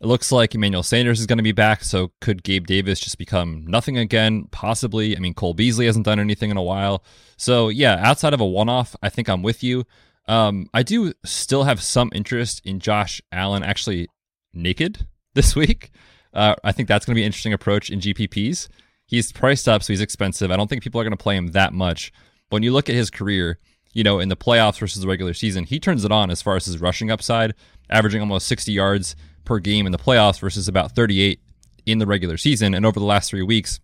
it 0.00 0.06
looks 0.06 0.30
like 0.30 0.54
Emmanuel 0.54 0.82
Sanders 0.82 1.20
is 1.20 1.26
going 1.26 1.38
to 1.38 1.42
be 1.42 1.52
back. 1.52 1.82
So 1.82 2.12
could 2.20 2.42
Gabe 2.42 2.66
Davis 2.66 3.00
just 3.00 3.18
become 3.18 3.64
nothing 3.66 3.98
again? 3.98 4.48
Possibly. 4.50 5.16
I 5.16 5.20
mean, 5.20 5.34
Cole 5.34 5.54
Beasley 5.54 5.86
hasn't 5.86 6.04
done 6.04 6.20
anything 6.20 6.50
in 6.50 6.56
a 6.56 6.62
while. 6.62 7.02
So 7.36 7.68
yeah, 7.68 7.96
outside 8.00 8.34
of 8.34 8.40
a 8.40 8.46
one-off, 8.46 8.94
I 9.02 9.08
think 9.08 9.28
I'm 9.28 9.42
with 9.42 9.62
you. 9.62 9.84
Um, 10.28 10.68
I 10.74 10.82
do 10.82 11.14
still 11.24 11.64
have 11.64 11.82
some 11.82 12.10
interest 12.14 12.60
in 12.64 12.78
Josh 12.78 13.20
Allen 13.32 13.62
actually 13.62 14.08
naked 14.52 15.06
this 15.34 15.56
week. 15.56 15.90
Uh, 16.32 16.54
I 16.62 16.72
think 16.72 16.88
that's 16.88 17.06
going 17.06 17.14
to 17.14 17.18
be 17.18 17.22
an 17.22 17.26
interesting 17.26 17.54
approach 17.54 17.90
in 17.90 18.00
GPPs. 18.00 18.68
He's 19.06 19.32
priced 19.32 19.66
up, 19.66 19.82
so 19.82 19.92
he's 19.92 20.02
expensive. 20.02 20.50
I 20.50 20.56
don't 20.56 20.68
think 20.68 20.82
people 20.82 21.00
are 21.00 21.04
going 21.04 21.16
to 21.16 21.22
play 21.22 21.36
him 21.36 21.48
that 21.48 21.72
much. 21.72 22.12
But 22.50 22.56
when 22.56 22.62
you 22.62 22.72
look 22.72 22.90
at 22.90 22.94
his 22.94 23.10
career, 23.10 23.58
you 23.94 24.04
know, 24.04 24.20
in 24.20 24.28
the 24.28 24.36
playoffs 24.36 24.78
versus 24.78 25.00
the 25.00 25.08
regular 25.08 25.32
season, 25.32 25.64
he 25.64 25.80
turns 25.80 26.04
it 26.04 26.12
on 26.12 26.30
as 26.30 26.42
far 26.42 26.56
as 26.56 26.66
his 26.66 26.78
rushing 26.78 27.10
upside, 27.10 27.54
averaging 27.88 28.20
almost 28.20 28.46
60 28.46 28.70
yards 28.70 29.16
per 29.46 29.58
game 29.58 29.86
in 29.86 29.92
the 29.92 29.98
playoffs 29.98 30.38
versus 30.38 30.68
about 30.68 30.92
38 30.92 31.40
in 31.86 31.98
the 31.98 32.06
regular 32.06 32.36
season. 32.36 32.74
And 32.74 32.84
over 32.84 33.00
the 33.00 33.06
last 33.06 33.30
three 33.30 33.42
weeks, 33.42 33.80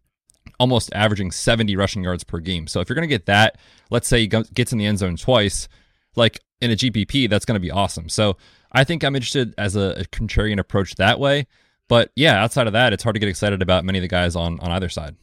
almost 0.60 0.92
averaging 0.94 1.30
70 1.30 1.74
rushing 1.76 2.04
yards 2.04 2.22
per 2.22 2.38
game. 2.38 2.66
So 2.66 2.80
if 2.80 2.88
you're 2.88 2.94
going 2.94 3.08
to 3.08 3.14
get 3.14 3.26
that, 3.26 3.56
let's 3.90 4.06
say 4.06 4.20
he 4.20 4.26
gets 4.26 4.72
in 4.72 4.78
the 4.78 4.86
end 4.86 4.98
zone 4.98 5.16
twice, 5.16 5.68
like 6.16 6.40
in 6.60 6.70
a 6.70 6.74
GPP, 6.74 7.28
that's 7.28 7.44
going 7.44 7.56
to 7.56 7.60
be 7.60 7.70
awesome. 7.70 8.08
So 8.08 8.36
I 8.72 8.84
think 8.84 9.04
I'm 9.04 9.14
interested 9.14 9.54
as 9.58 9.76
a, 9.76 10.00
a 10.00 10.04
contrarian 10.04 10.58
approach 10.58 10.94
that 10.96 11.18
way. 11.18 11.46
But 11.88 12.10
yeah, 12.16 12.42
outside 12.42 12.66
of 12.66 12.72
that, 12.72 12.92
it's 12.92 13.02
hard 13.02 13.14
to 13.14 13.20
get 13.20 13.28
excited 13.28 13.62
about 13.62 13.84
many 13.84 13.98
of 13.98 14.02
the 14.02 14.08
guys 14.08 14.36
on 14.36 14.58
on 14.60 14.70
either 14.72 14.88
side. 14.88 15.16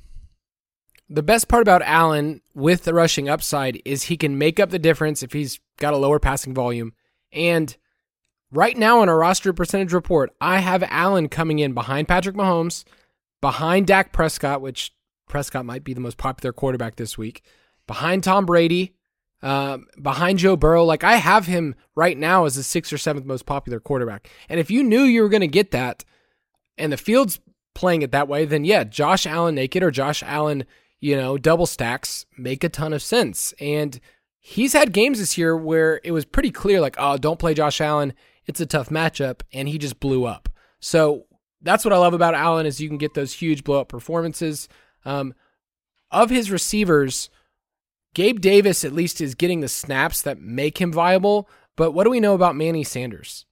The 1.10 1.24
best 1.24 1.50
part 1.50 1.62
about 1.62 1.82
Allen 1.82 2.42
with 2.54 2.84
the 2.84 2.94
rushing 2.94 3.28
upside 3.28 3.82
is 3.84 4.04
he 4.04 4.16
can 4.16 4.38
make 4.38 4.60
up 4.60 4.70
the 4.70 4.80
difference 4.80 5.24
if 5.24 5.34
he's 5.34 5.60
got 5.78 5.94
a 5.94 5.98
lower 5.98 6.20
passing 6.20 6.54
volume. 6.54 6.94
And 7.34 7.76
right 8.52 8.78
now 8.78 9.00
on 9.00 9.10
a 9.10 9.16
roster 9.16 9.52
percentage 9.52 9.92
report, 9.92 10.34
I 10.40 10.60
have 10.60 10.84
Allen 10.84 11.28
coming 11.28 11.60
in 11.60 11.74
behind 11.74 12.08
Patrick 12.08 12.36
Mahomes, 12.36 12.86
behind 13.42 13.88
Dak 13.88 14.14
Prescott, 14.14 14.62
which 14.62 14.94
Prescott 15.28 15.66
might 15.66 15.84
be 15.84 15.94
the 15.94 16.00
most 16.00 16.18
popular 16.18 16.54
quarterback 16.54 16.96
this 16.96 17.18
week, 17.18 17.44
behind 17.88 18.24
Tom 18.24 18.46
Brady, 18.46 18.94
uh, 19.42 19.80
behind 20.02 20.40
Joe 20.40 20.56
Burrow. 20.56 20.84
Like 20.84 21.04
I 21.04 21.16
have 21.16 21.46
him 21.46 21.76
right 21.96 22.18
now 22.18 22.46
as 22.46 22.56
the 22.56 22.64
sixth 22.64 22.94
or 22.94 22.98
seventh 22.98 23.26
most 23.26 23.46
popular 23.46 23.80
quarterback. 23.80 24.30
And 24.50 24.60
if 24.60 24.72
you 24.72 24.84
knew 24.84 25.04
you 25.04 25.22
were 25.22 25.30
going 25.30 25.42
to 25.42 25.48
get 25.48 25.72
that, 25.72 26.04
and 26.78 26.92
the 26.92 26.98
field's 26.98 27.40
playing 27.76 28.02
it 28.02 28.12
that 28.12 28.28
way, 28.28 28.46
then 28.46 28.66
yeah, 28.66 28.84
Josh 28.84 29.26
Allen 29.26 29.56
naked 29.56 29.84
or 29.84 29.92
Josh 29.92 30.24
Allen 30.24 30.66
you 31.02 31.16
know, 31.18 31.38
double 31.38 31.66
stacks 31.66 32.26
make 32.38 32.64
a 32.64 32.70
ton 32.70 32.94
of 32.94 33.02
sense. 33.02 33.54
And 33.60 34.00
he's 34.40 34.74
had 34.74 34.94
games 34.94 35.20
this 35.20 35.38
year 35.38 35.58
where 35.58 36.00
it 36.04 36.12
was 36.12 36.24
pretty 36.24 36.52
clear, 36.52 36.80
like, 36.80 36.96
oh, 36.98 37.18
don't 37.18 37.40
play 37.40 37.54
Josh 37.56 37.82
Allen. 37.82 38.14
It's 38.46 38.62
a 38.62 38.66
tough 38.66 38.90
matchup, 38.90 39.42
and 39.52 39.68
he 39.68 39.78
just 39.78 40.00
blew 40.00 40.26
up. 40.26 40.48
So 40.80 41.26
that's 41.62 41.84
what 41.84 41.94
I 41.94 41.98
love 41.98 42.14
about 42.14 42.36
Allen 42.36 42.66
is 42.66 42.80
you 42.80 42.88
can 42.88 42.98
get 42.98 43.16
those 43.16 43.34
huge 43.34 43.64
blow 43.64 43.82
up 43.82 43.90
performances. 43.90 44.70
Um, 45.04 45.34
of 46.12 46.30
his 46.30 46.52
receivers, 46.52 47.30
Gabe 48.14 48.40
Davis 48.40 48.84
at 48.84 48.94
least 48.94 49.22
is 49.22 49.36
getting 49.36 49.62
the 49.62 49.68
snaps 49.68 50.22
that 50.22 50.42
make 50.42 50.80
him 50.80 50.92
viable. 50.92 51.50
But 51.78 51.92
what 51.92 52.04
do 52.04 52.10
we 52.10 52.20
know 52.20 52.36
about 52.36 52.56
Manny 52.56 52.84
Sanders? 52.84 53.46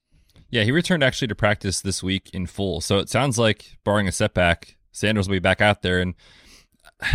Yeah, 0.50 0.64
he 0.64 0.72
returned 0.72 1.04
actually 1.04 1.28
to 1.28 1.34
practice 1.34 1.80
this 1.80 2.02
week 2.02 2.30
in 2.34 2.46
full. 2.46 2.80
So 2.80 2.98
it 2.98 3.08
sounds 3.08 3.38
like, 3.38 3.78
barring 3.84 4.08
a 4.08 4.12
setback, 4.12 4.76
Sanders 4.92 5.28
will 5.28 5.36
be 5.36 5.38
back 5.38 5.60
out 5.60 5.82
there. 5.82 6.00
And 6.00 6.14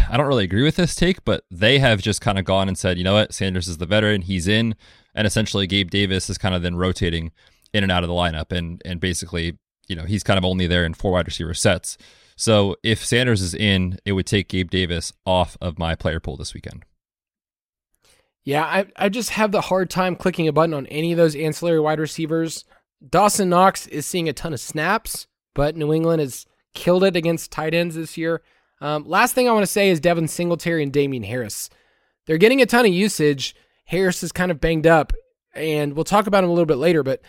I 0.10 0.18
don't 0.18 0.26
really 0.26 0.46
agree 0.46 0.64
with 0.64 0.78
this 0.78 0.96
take, 0.96 1.24
but 1.26 1.44
they 1.52 1.80
have 1.80 2.02
just 2.02 2.22
kind 2.22 2.40
of 2.40 2.46
gone 2.46 2.68
and 2.68 2.78
said, 2.78 2.98
you 2.98 3.04
know 3.04 3.14
what, 3.14 3.34
Sanders 3.34 3.68
is 3.68 3.78
the 3.78 3.86
veteran, 3.86 4.24
he's 4.24 4.48
in, 4.48 4.76
and 5.14 5.28
essentially 5.28 5.68
Gabe 5.68 5.92
Davis 5.92 6.30
is 6.30 6.38
kind 6.38 6.56
of 6.56 6.62
then 6.64 6.76
rotating 6.76 7.32
in 7.74 7.84
and 7.84 7.92
out 7.92 8.04
of 8.04 8.08
the 8.08 8.16
lineup, 8.16 8.52
and 8.52 8.82
and 8.86 9.00
basically, 9.00 9.60
you 9.88 9.96
know, 9.96 10.06
he's 10.06 10.24
kind 10.24 10.38
of 10.38 10.46
only 10.46 10.66
there 10.66 10.86
in 10.86 10.94
four 10.94 11.12
wide 11.12 11.28
receiver 11.28 11.54
sets. 11.54 11.98
So 12.36 12.78
if 12.84 13.06
Sanders 13.06 13.42
is 13.42 13.54
in, 13.54 14.00
it 14.06 14.14
would 14.14 14.26
take 14.26 14.48
Gabe 14.48 14.72
Davis 14.72 15.14
off 15.26 15.58
of 15.62 15.78
my 15.78 15.94
player 15.94 16.20
pool 16.20 16.38
this 16.38 16.54
weekend. 16.54 16.84
Yeah, 18.46 18.64
I 18.64 18.86
I 18.96 19.10
just 19.10 19.32
have 19.32 19.52
the 19.52 19.62
hard 19.62 19.90
time 19.90 20.16
clicking 20.16 20.48
a 20.48 20.54
button 20.54 20.74
on 20.74 20.86
any 20.88 21.12
of 21.12 21.18
those 21.18 21.36
ancillary 21.36 21.80
wide 21.80 22.00
receivers. 22.00 22.64
Dawson 23.08 23.50
Knox 23.50 23.88
is 23.88 24.06
seeing 24.06 24.30
a 24.30 24.34
ton 24.34 24.54
of 24.54 24.60
snaps, 24.60 25.28
but 25.54 25.76
New 25.76 25.92
England 25.92 26.22
has 26.22 26.46
killed 26.74 27.04
it 27.04 27.16
against 27.16 27.52
tight 27.52 27.74
ends 27.74 27.96
this 27.96 28.18
year. 28.18 28.42
Um, 28.82 29.04
last 29.08 29.34
thing 29.34 29.50
I 29.50 29.52
want 29.52 29.64
to 29.64 29.72
say 29.72 29.90
is 29.90 30.00
Devin 30.00 30.28
Singletary 30.28 30.84
and 30.84 30.94
Damien 30.94 31.24
Harris. 31.24 31.70
They're 32.26 32.38
getting 32.38 32.62
a 32.62 32.66
ton 32.66 32.86
of 32.86 32.92
usage. 32.92 33.56
Harris 33.86 34.24
is 34.24 34.32
kind 34.32 34.52
of 34.52 34.62
banged 34.62 34.88
up, 34.88 35.14
and 35.54 35.94
we'll 35.94 36.04
talk 36.04 36.28
about 36.28 36.44
him 36.44 36.50
a 36.50 36.54
little 36.54 36.66
bit 36.66 36.78
later. 36.78 37.04
But 37.04 37.22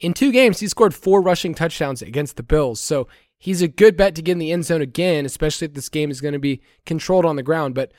in 0.00 0.12
two 0.12 0.32
games, 0.32 0.60
he 0.60 0.68
scored 0.68 0.94
four 0.94 1.20
rushing 1.20 1.54
touchdowns 1.54 2.02
against 2.02 2.36
the 2.36 2.42
Bills. 2.42 2.80
So 2.80 3.06
he's 3.36 3.62
a 3.62 3.68
good 3.68 3.96
bet 3.96 4.14
to 4.14 4.22
get 4.22 4.32
in 4.32 4.38
the 4.38 4.52
end 4.52 4.64
zone 4.64 4.80
again, 4.82 5.24
especially 5.26 5.66
if 5.66 5.74
this 5.74 5.88
game 5.88 6.10
is 6.10 6.20
going 6.20 6.32
to 6.34 6.40
be 6.40 6.62
controlled 6.86 7.24
on 7.24 7.36
the 7.36 7.42
ground. 7.42 7.74
But 7.74 7.92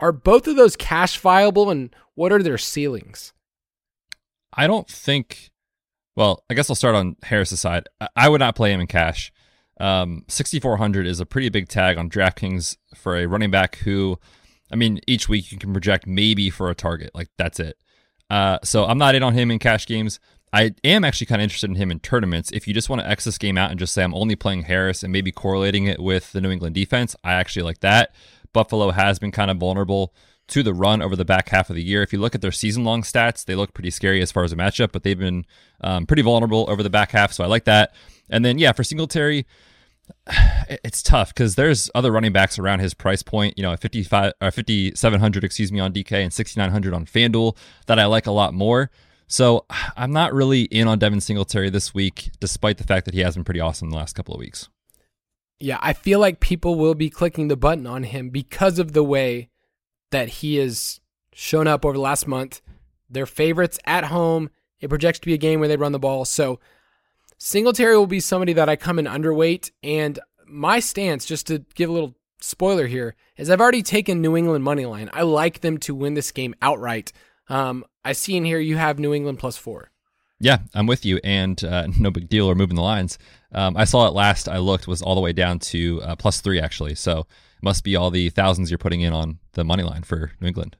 are 0.00 0.12
both 0.12 0.46
of 0.46 0.56
those 0.56 0.76
cash 0.76 1.18
viable, 1.18 1.70
and 1.70 1.94
what 2.14 2.32
are 2.32 2.42
their 2.42 2.58
ceilings? 2.58 3.32
I 4.52 4.66
don't 4.66 4.88
think. 4.88 5.50
Well, 6.16 6.42
I 6.50 6.54
guess 6.54 6.68
I'll 6.68 6.76
start 6.76 6.96
on 6.96 7.16
Harris's 7.22 7.60
side. 7.60 7.88
I 8.16 8.28
would 8.28 8.40
not 8.40 8.56
play 8.56 8.72
him 8.72 8.80
in 8.80 8.86
cash. 8.88 9.32
Um, 9.80 10.24
6,400 10.26 11.06
is 11.06 11.20
a 11.20 11.26
pretty 11.26 11.48
big 11.48 11.68
tag 11.68 11.96
on 11.96 12.10
DraftKings 12.10 12.76
for 12.96 13.16
a 13.16 13.26
running 13.26 13.52
back 13.52 13.76
who, 13.76 14.18
I 14.72 14.76
mean, 14.76 15.00
each 15.06 15.28
week 15.28 15.52
you 15.52 15.58
can 15.58 15.72
project 15.72 16.06
maybe 16.06 16.50
for 16.50 16.70
a 16.70 16.74
target. 16.74 17.12
Like, 17.14 17.28
that's 17.36 17.60
it. 17.60 17.78
Uh, 18.28 18.58
so 18.64 18.84
I'm 18.84 18.98
not 18.98 19.14
in 19.14 19.22
on 19.22 19.34
him 19.34 19.50
in 19.50 19.60
cash 19.60 19.86
games. 19.86 20.18
I 20.52 20.74
am 20.82 21.04
actually 21.04 21.26
kind 21.26 21.40
of 21.40 21.44
interested 21.44 21.70
in 21.70 21.76
him 21.76 21.90
in 21.90 22.00
tournaments. 22.00 22.50
If 22.52 22.66
you 22.66 22.74
just 22.74 22.88
want 22.88 23.02
to 23.02 23.08
X 23.08 23.24
this 23.24 23.38
game 23.38 23.58
out 23.58 23.70
and 23.70 23.78
just 23.78 23.92
say 23.92 24.02
I'm 24.02 24.14
only 24.14 24.34
playing 24.34 24.62
Harris 24.62 25.02
and 25.02 25.12
maybe 25.12 25.30
correlating 25.30 25.84
it 25.84 26.00
with 26.00 26.32
the 26.32 26.40
New 26.40 26.50
England 26.50 26.74
defense, 26.74 27.14
I 27.22 27.34
actually 27.34 27.62
like 27.62 27.80
that. 27.80 28.14
Buffalo 28.52 28.90
has 28.90 29.18
been 29.18 29.30
kind 29.30 29.50
of 29.50 29.58
vulnerable 29.58 30.14
to 30.48 30.62
the 30.62 30.74
run 30.74 31.02
over 31.02 31.14
the 31.14 31.24
back 31.24 31.50
half 31.50 31.70
of 31.70 31.76
the 31.76 31.82
year. 31.82 32.02
If 32.02 32.12
you 32.12 32.18
look 32.18 32.34
at 32.34 32.40
their 32.40 32.52
season 32.52 32.84
long 32.84 33.02
stats, 33.02 33.44
they 33.44 33.54
look 33.54 33.74
pretty 33.74 33.90
scary 33.90 34.22
as 34.22 34.32
far 34.32 34.44
as 34.44 34.52
a 34.52 34.56
matchup, 34.56 34.92
but 34.92 35.02
they've 35.02 35.18
been 35.18 35.44
um, 35.82 36.06
pretty 36.06 36.22
vulnerable 36.22 36.66
over 36.68 36.82
the 36.82 36.90
back 36.90 37.12
half. 37.12 37.32
So 37.32 37.44
I 37.44 37.46
like 37.46 37.64
that. 37.64 37.94
And 38.30 38.44
then, 38.44 38.58
yeah, 38.58 38.72
for 38.72 38.82
Singletary, 38.82 39.46
it's 40.68 41.02
tough 41.02 41.34
because 41.34 41.54
there's 41.54 41.90
other 41.94 42.10
running 42.10 42.32
backs 42.32 42.58
around 42.58 42.80
his 42.80 42.94
price 42.94 43.22
point, 43.22 43.54
you 43.56 43.62
know, 43.62 43.72
at 43.72 43.80
55 43.80 44.32
or 44.40 44.50
5700, 44.50 45.44
excuse 45.44 45.70
me, 45.70 45.80
on 45.80 45.92
DK 45.92 46.12
and 46.12 46.32
6900 46.32 46.94
on 46.94 47.04
FanDuel 47.04 47.56
that 47.86 47.98
I 47.98 48.06
like 48.06 48.26
a 48.26 48.32
lot 48.32 48.54
more. 48.54 48.90
So 49.26 49.66
I'm 49.96 50.12
not 50.12 50.32
really 50.32 50.62
in 50.62 50.88
on 50.88 50.98
Devin 50.98 51.20
Singletary 51.20 51.70
this 51.70 51.92
week, 51.92 52.30
despite 52.40 52.78
the 52.78 52.84
fact 52.84 53.04
that 53.04 53.14
he 53.14 53.20
has 53.20 53.34
been 53.34 53.44
pretty 53.44 53.60
awesome 53.60 53.90
the 53.90 53.96
last 53.96 54.14
couple 54.14 54.34
of 54.34 54.40
weeks. 54.40 54.68
Yeah, 55.60 55.78
I 55.80 55.92
feel 55.92 56.20
like 56.20 56.40
people 56.40 56.76
will 56.76 56.94
be 56.94 57.10
clicking 57.10 57.48
the 57.48 57.56
button 57.56 57.86
on 57.86 58.04
him 58.04 58.30
because 58.30 58.78
of 58.78 58.92
the 58.92 59.02
way 59.02 59.48
that 60.10 60.28
he 60.28 60.56
has 60.56 61.00
shown 61.32 61.66
up 61.66 61.84
over 61.84 61.94
the 61.94 62.00
last 62.00 62.26
month. 62.26 62.60
They're 63.10 63.26
favorites 63.26 63.78
at 63.84 64.04
home. 64.04 64.50
It 64.80 64.88
projects 64.88 65.18
to 65.20 65.26
be 65.26 65.34
a 65.34 65.38
game 65.38 65.58
where 65.58 65.68
they 65.68 65.76
run 65.76 65.92
the 65.92 65.98
ball. 65.98 66.24
So 66.24 66.60
Singletary 67.38 67.96
will 67.96 68.06
be 68.06 68.20
somebody 68.20 68.52
that 68.52 68.68
I 68.68 68.76
come 68.76 68.98
in 68.98 69.06
underweight. 69.06 69.70
And 69.82 70.18
my 70.46 70.80
stance, 70.80 71.24
just 71.24 71.46
to 71.48 71.64
give 71.74 71.90
a 71.90 71.92
little 71.92 72.14
spoiler 72.40 72.86
here, 72.86 73.16
is 73.36 73.50
I've 73.50 73.60
already 73.60 73.82
taken 73.82 74.20
New 74.20 74.36
England 74.36 74.64
money 74.64 74.86
line. 74.86 75.10
I 75.12 75.22
like 75.22 75.60
them 75.60 75.78
to 75.78 75.94
win 75.94 76.14
this 76.14 76.30
game 76.30 76.54
outright. 76.62 77.12
Um, 77.48 77.84
I 78.04 78.12
see 78.12 78.36
in 78.36 78.44
here 78.44 78.58
you 78.58 78.76
have 78.76 78.98
New 78.98 79.14
England 79.14 79.38
plus 79.38 79.56
four. 79.56 79.90
Yeah, 80.40 80.58
I'm 80.74 80.86
with 80.86 81.04
you, 81.04 81.20
and 81.24 81.62
uh, 81.64 81.86
no 81.98 82.10
big 82.10 82.28
deal 82.28 82.46
or 82.46 82.54
moving 82.54 82.76
the 82.76 82.82
lines. 82.82 83.18
Um, 83.52 83.76
I 83.76 83.84
saw 83.84 84.06
it 84.06 84.14
last. 84.14 84.48
I 84.48 84.58
looked 84.58 84.86
was 84.86 85.02
all 85.02 85.14
the 85.14 85.20
way 85.20 85.32
down 85.32 85.58
to 85.60 86.02
uh, 86.02 86.16
plus 86.16 86.40
three 86.40 86.60
actually. 86.60 86.94
So 86.94 87.26
must 87.62 87.82
be 87.84 87.96
all 87.96 88.10
the 88.10 88.28
thousands 88.30 88.70
you're 88.70 88.78
putting 88.78 89.00
in 89.00 89.12
on 89.12 89.38
the 89.52 89.64
money 89.64 89.82
line 89.82 90.02
for 90.02 90.32
New 90.40 90.48
England. 90.48 90.76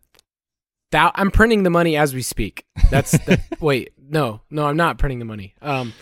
I'm 0.93 1.31
printing 1.31 1.65
the 1.65 1.71
money 1.71 1.97
as 1.97 2.15
we 2.15 2.23
speak. 2.23 2.65
That's 2.91 3.13
the, 3.13 3.41
wait, 3.61 3.93
no, 3.99 4.41
no, 4.51 4.67
I'm 4.67 4.77
not 4.77 4.99
printing 4.99 5.19
the 5.19 5.25
money. 5.25 5.55
Um, 5.61 5.93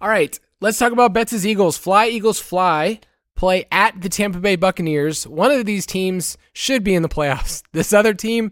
all 0.00 0.08
right, 0.08 0.38
let's 0.60 0.78
talk 0.78 0.92
about 0.92 1.12
Betz' 1.12 1.44
Eagles. 1.44 1.76
Fly, 1.76 2.06
Eagles, 2.08 2.38
fly. 2.38 3.00
Play 3.34 3.66
at 3.70 4.00
the 4.00 4.08
Tampa 4.08 4.38
Bay 4.38 4.56
Buccaneers. 4.56 5.26
One 5.26 5.50
of 5.52 5.64
these 5.64 5.86
teams 5.86 6.36
should 6.52 6.82
be 6.82 6.94
in 6.94 7.02
the 7.02 7.08
playoffs. 7.08 7.62
This 7.72 7.92
other 7.92 8.14
team, 8.14 8.50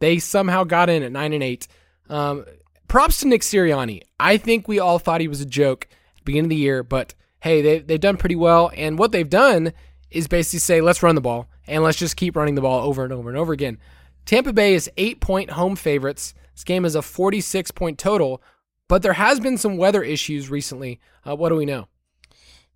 they 0.00 0.18
somehow 0.18 0.64
got 0.64 0.90
in 0.90 1.02
at 1.02 1.12
nine 1.12 1.32
and 1.32 1.42
eight. 1.42 1.68
Um, 2.08 2.44
props 2.88 3.20
to 3.20 3.28
Nick 3.28 3.42
Sirianni. 3.42 4.02
I 4.18 4.36
think 4.36 4.66
we 4.66 4.78
all 4.78 4.98
thought 4.98 5.20
he 5.20 5.28
was 5.28 5.40
a 5.40 5.46
joke 5.46 5.86
at 5.90 6.16
the 6.16 6.24
beginning 6.24 6.46
of 6.46 6.50
the 6.50 6.56
year, 6.56 6.82
but 6.82 7.14
hey, 7.40 7.62
they, 7.62 7.78
they've 7.78 8.00
done 8.00 8.16
pretty 8.16 8.36
well. 8.36 8.72
And 8.74 8.98
what 8.98 9.12
they've 9.12 9.28
done 9.28 9.72
is 10.10 10.26
basically 10.26 10.60
say, 10.60 10.80
let's 10.80 11.02
run 11.02 11.14
the 11.14 11.20
ball 11.20 11.48
and 11.66 11.84
let's 11.84 11.98
just 11.98 12.16
keep 12.16 12.34
running 12.34 12.54
the 12.54 12.62
ball 12.62 12.86
over 12.86 13.04
and 13.04 13.12
over 13.12 13.28
and 13.28 13.38
over 13.38 13.52
again. 13.52 13.78
Tampa 14.24 14.52
Bay 14.52 14.74
is 14.74 14.90
eight 14.96 15.20
point 15.20 15.50
home 15.50 15.76
favorites. 15.76 16.34
This 16.54 16.64
game 16.64 16.84
is 16.84 16.94
a 16.94 17.02
46 17.02 17.70
point 17.70 17.98
total, 17.98 18.42
but 18.88 19.02
there 19.02 19.12
has 19.14 19.38
been 19.38 19.58
some 19.58 19.76
weather 19.76 20.02
issues 20.02 20.50
recently. 20.50 21.00
Uh, 21.26 21.36
what 21.36 21.50
do 21.50 21.54
we 21.54 21.66
know? 21.66 21.88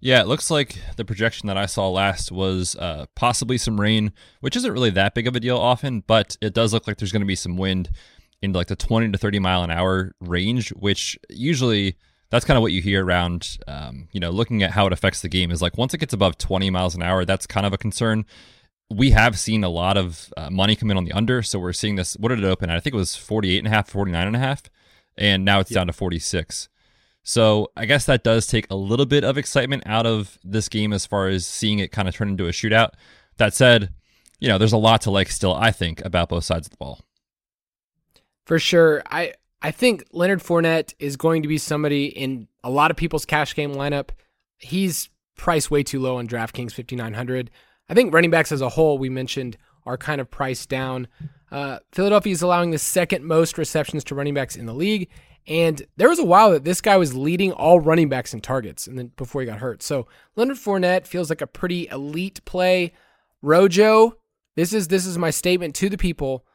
Yeah, 0.00 0.20
it 0.20 0.26
looks 0.26 0.50
like 0.50 0.76
the 0.96 1.04
projection 1.04 1.46
that 1.46 1.56
I 1.56 1.66
saw 1.66 1.88
last 1.88 2.32
was 2.32 2.74
uh, 2.74 3.06
possibly 3.14 3.56
some 3.56 3.80
rain, 3.80 4.12
which 4.40 4.56
isn't 4.56 4.72
really 4.72 4.90
that 4.90 5.14
big 5.14 5.28
of 5.28 5.36
a 5.36 5.40
deal 5.40 5.56
often, 5.56 6.02
but 6.06 6.36
it 6.40 6.54
does 6.54 6.72
look 6.72 6.88
like 6.88 6.96
there's 6.96 7.12
going 7.12 7.22
to 7.22 7.26
be 7.26 7.36
some 7.36 7.56
wind 7.56 7.88
in 8.42 8.52
like 8.52 8.66
the 8.66 8.76
20 8.76 9.12
to 9.12 9.18
30 9.18 9.38
mile 9.38 9.62
an 9.62 9.70
hour 9.70 10.12
range, 10.20 10.70
which 10.70 11.18
usually 11.30 11.96
that's 12.30 12.44
kind 12.44 12.56
of 12.56 12.62
what 12.62 12.72
you 12.72 12.82
hear 12.82 13.04
around, 13.04 13.58
um, 13.68 14.08
you 14.12 14.18
know, 14.18 14.30
looking 14.30 14.62
at 14.62 14.72
how 14.72 14.86
it 14.86 14.92
affects 14.92 15.22
the 15.22 15.28
game 15.28 15.50
is 15.50 15.62
like 15.62 15.78
once 15.78 15.94
it 15.94 15.98
gets 15.98 16.12
above 16.12 16.38
20 16.38 16.70
miles 16.70 16.94
an 16.94 17.02
hour, 17.02 17.24
that's 17.24 17.46
kind 17.46 17.66
of 17.66 17.72
a 17.72 17.78
concern. 17.78 18.24
We 18.90 19.10
have 19.10 19.38
seen 19.38 19.64
a 19.64 19.68
lot 19.68 19.96
of 19.96 20.32
uh, 20.36 20.50
money 20.50 20.74
come 20.74 20.90
in 20.90 20.96
on 20.96 21.04
the 21.04 21.12
under. 21.12 21.42
So 21.42 21.58
we're 21.58 21.72
seeing 21.72 21.96
this. 21.96 22.14
What 22.14 22.28
did 22.28 22.40
it 22.40 22.44
open 22.44 22.68
at? 22.68 22.76
I 22.76 22.80
think 22.80 22.94
it 22.94 22.98
was 22.98 23.16
48 23.16 23.58
and 23.58 23.66
a 23.66 23.70
half, 23.70 23.88
49 23.88 24.26
and 24.26 24.36
a 24.36 24.38
half. 24.38 24.62
And 25.16 25.44
now 25.44 25.60
it's 25.60 25.70
down 25.70 25.86
to 25.86 25.92
46. 25.92 26.68
So 27.22 27.70
I 27.76 27.84
guess 27.84 28.06
that 28.06 28.24
does 28.24 28.46
take 28.46 28.66
a 28.70 28.74
little 28.74 29.06
bit 29.06 29.24
of 29.24 29.38
excitement 29.38 29.84
out 29.86 30.06
of 30.06 30.38
this 30.42 30.68
game 30.68 30.92
as 30.92 31.06
far 31.06 31.28
as 31.28 31.46
seeing 31.46 31.78
it 31.78 31.92
kind 31.92 32.08
of 32.08 32.14
turn 32.14 32.30
into 32.30 32.46
a 32.46 32.50
shootout. 32.50 32.90
That 33.36 33.54
said, 33.54 33.92
you 34.40 34.48
know, 34.48 34.58
there's 34.58 34.72
a 34.72 34.78
lot 34.78 35.02
to 35.02 35.10
like 35.10 35.28
still, 35.28 35.54
I 35.54 35.70
think, 35.70 36.04
about 36.04 36.30
both 36.30 36.44
sides 36.44 36.66
of 36.66 36.70
the 36.70 36.76
ball. 36.78 37.00
For 38.44 38.58
sure. 38.58 39.02
I 39.10 39.34
I 39.62 39.70
think 39.70 40.04
Leonard 40.12 40.40
Fournette 40.40 40.94
is 40.98 41.16
going 41.16 41.42
to 41.42 41.48
be 41.48 41.58
somebody 41.58 42.06
in 42.06 42.48
a 42.64 42.70
lot 42.70 42.90
of 42.90 42.96
people's 42.96 43.24
cash 43.24 43.54
game 43.54 43.74
lineup. 43.74 44.10
He's 44.58 45.08
priced 45.36 45.70
way 45.70 45.82
too 45.82 46.00
low 46.00 46.16
on 46.16 46.26
DraftKings 46.26 46.72
5900. 46.72 47.50
I 47.88 47.94
think 47.94 48.12
running 48.12 48.30
backs 48.30 48.52
as 48.52 48.60
a 48.60 48.70
whole 48.70 48.98
we 48.98 49.08
mentioned 49.08 49.56
are 49.86 49.96
kind 49.96 50.20
of 50.20 50.30
priced 50.30 50.68
down. 50.68 51.08
Uh, 51.50 51.78
Philadelphia 51.92 52.32
is 52.32 52.42
allowing 52.42 52.70
the 52.70 52.78
second 52.78 53.24
most 53.24 53.58
receptions 53.58 54.04
to 54.04 54.14
running 54.14 54.34
backs 54.34 54.56
in 54.56 54.66
the 54.66 54.72
league, 54.72 55.08
and 55.46 55.82
there 55.96 56.08
was 56.08 56.18
a 56.18 56.24
while 56.24 56.52
that 56.52 56.64
this 56.64 56.80
guy 56.80 56.96
was 56.96 57.14
leading 57.14 57.52
all 57.52 57.80
running 57.80 58.08
backs 58.08 58.32
in 58.32 58.40
targets, 58.40 58.86
and 58.86 58.98
then 58.98 59.12
before 59.16 59.42
he 59.42 59.46
got 59.46 59.58
hurt. 59.58 59.82
So 59.82 60.06
Leonard 60.36 60.56
Fournette 60.56 61.06
feels 61.06 61.28
like 61.28 61.40
a 61.40 61.46
pretty 61.46 61.88
elite 61.88 62.44
play. 62.44 62.92
Rojo, 63.42 64.16
this 64.54 64.72
is 64.72 64.88
this 64.88 65.04
is 65.04 65.18
my 65.18 65.30
statement 65.30 65.74
to 65.76 65.88
the 65.88 65.98
people: 65.98 66.46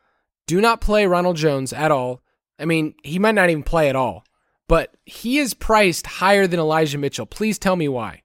do 0.47 0.59
not 0.61 0.81
play 0.81 1.05
Ronald 1.05 1.35
Jones 1.35 1.71
at 1.71 1.91
all. 1.91 2.21
I 2.57 2.65
mean, 2.65 2.95
he 3.03 3.19
might 3.19 3.35
not 3.35 3.49
even 3.49 3.63
play 3.63 3.89
at 3.89 3.95
all, 3.95 4.23
but 4.67 4.95
he 5.05 5.37
is 5.37 5.53
priced 5.53 6.07
higher 6.07 6.47
than 6.47 6.59
Elijah 6.59 6.97
Mitchell. 6.97 7.27
Please 7.27 7.59
tell 7.59 7.75
me 7.75 7.87
why. 7.87 8.23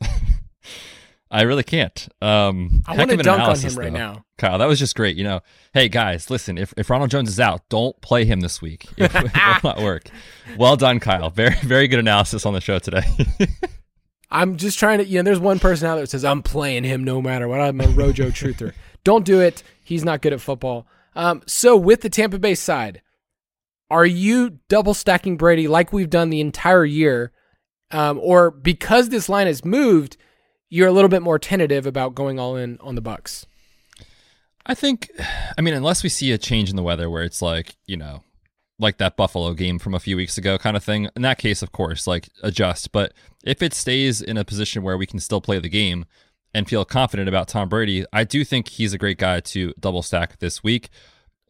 I 1.30 1.42
really 1.42 1.62
can't. 1.64 2.08
Um, 2.20 2.84
I 2.86 2.96
want 2.96 3.10
to 3.10 3.16
dunk 3.16 3.42
on 3.42 3.58
him 3.58 3.74
right 3.74 3.90
though. 3.90 3.98
now. 3.98 4.24
Kyle, 4.36 4.58
that 4.58 4.66
was 4.66 4.78
just 4.78 4.94
great. 4.94 5.16
You 5.16 5.24
know, 5.24 5.40
hey 5.72 5.88
guys, 5.88 6.28
listen, 6.30 6.58
if, 6.58 6.74
if 6.76 6.90
Ronald 6.90 7.10
Jones 7.10 7.30
is 7.30 7.40
out, 7.40 7.66
don't 7.70 7.98
play 8.02 8.26
him 8.26 8.40
this 8.40 8.60
week. 8.60 8.86
It 8.98 9.12
will 9.14 9.30
not 9.64 9.78
work. 9.78 10.04
Well 10.58 10.76
done, 10.76 11.00
Kyle. 11.00 11.30
Very, 11.30 11.54
very 11.62 11.88
good 11.88 11.98
analysis 11.98 12.44
on 12.44 12.52
the 12.52 12.60
show 12.60 12.78
today. 12.78 13.02
I'm 14.30 14.56
just 14.56 14.78
trying 14.78 14.98
to, 14.98 15.04
you 15.04 15.18
know, 15.18 15.22
there's 15.22 15.40
one 15.40 15.58
person 15.58 15.86
out 15.86 15.94
there 15.94 16.04
that 16.04 16.10
says, 16.10 16.24
I'm 16.24 16.42
playing 16.42 16.84
him 16.84 17.04
no 17.04 17.22
matter 17.22 17.48
what. 17.48 17.60
I'm 17.60 17.80
a 17.80 17.88
Rojo 17.88 18.30
truther. 18.30 18.72
Don't 19.04 19.24
do 19.24 19.40
it. 19.40 19.62
He's 19.84 20.04
not 20.04 20.22
good 20.22 20.32
at 20.32 20.40
football. 20.40 20.86
Um, 21.14 21.42
so 21.46 21.76
with 21.76 22.00
the 22.00 22.10
Tampa 22.10 22.38
Bay 22.38 22.54
side, 22.54 23.02
are 23.90 24.06
you 24.06 24.58
double 24.68 24.94
stacking 24.94 25.36
Brady 25.36 25.68
like 25.68 25.92
we've 25.92 26.10
done 26.10 26.30
the 26.30 26.40
entire 26.40 26.84
year? 26.84 27.32
Um, 27.90 28.18
or 28.22 28.50
because 28.50 29.10
this 29.10 29.28
line 29.28 29.46
has 29.46 29.64
moved, 29.64 30.16
you're 30.70 30.88
a 30.88 30.92
little 30.92 31.10
bit 31.10 31.22
more 31.22 31.38
tentative 31.38 31.86
about 31.86 32.14
going 32.14 32.40
all 32.40 32.56
in 32.56 32.78
on 32.80 32.94
the 32.94 33.02
Bucs? 33.02 33.44
I 34.64 34.74
think, 34.74 35.10
I 35.58 35.60
mean, 35.60 35.74
unless 35.74 36.02
we 36.02 36.08
see 36.08 36.32
a 36.32 36.38
change 36.38 36.70
in 36.70 36.76
the 36.76 36.82
weather 36.82 37.10
where 37.10 37.22
it's 37.22 37.42
like, 37.42 37.76
you 37.86 37.96
know, 37.96 38.22
like 38.78 38.96
that 38.98 39.16
Buffalo 39.16 39.54
game 39.54 39.78
from 39.78 39.94
a 39.94 40.00
few 40.00 40.16
weeks 40.16 40.38
ago 40.38 40.58
kind 40.58 40.76
of 40.76 40.82
thing. 40.82 41.08
In 41.14 41.22
that 41.22 41.38
case, 41.38 41.62
of 41.62 41.72
course, 41.72 42.06
like 42.06 42.28
adjust. 42.42 42.92
But 42.92 43.12
if 43.44 43.62
it 43.62 43.74
stays 43.74 44.20
in 44.20 44.36
a 44.36 44.44
position 44.44 44.82
where 44.82 44.96
we 44.96 45.06
can 45.06 45.20
still 45.20 45.40
play 45.40 45.58
the 45.58 45.68
game 45.68 46.04
and 46.54 46.68
feel 46.68 46.84
confident 46.84 47.28
about 47.28 47.48
Tom 47.48 47.68
Brady, 47.68 48.04
I 48.12 48.24
do 48.24 48.44
think 48.44 48.68
he's 48.68 48.92
a 48.92 48.98
great 48.98 49.18
guy 49.18 49.40
to 49.40 49.72
double 49.80 50.02
stack 50.02 50.38
this 50.38 50.62
week 50.62 50.90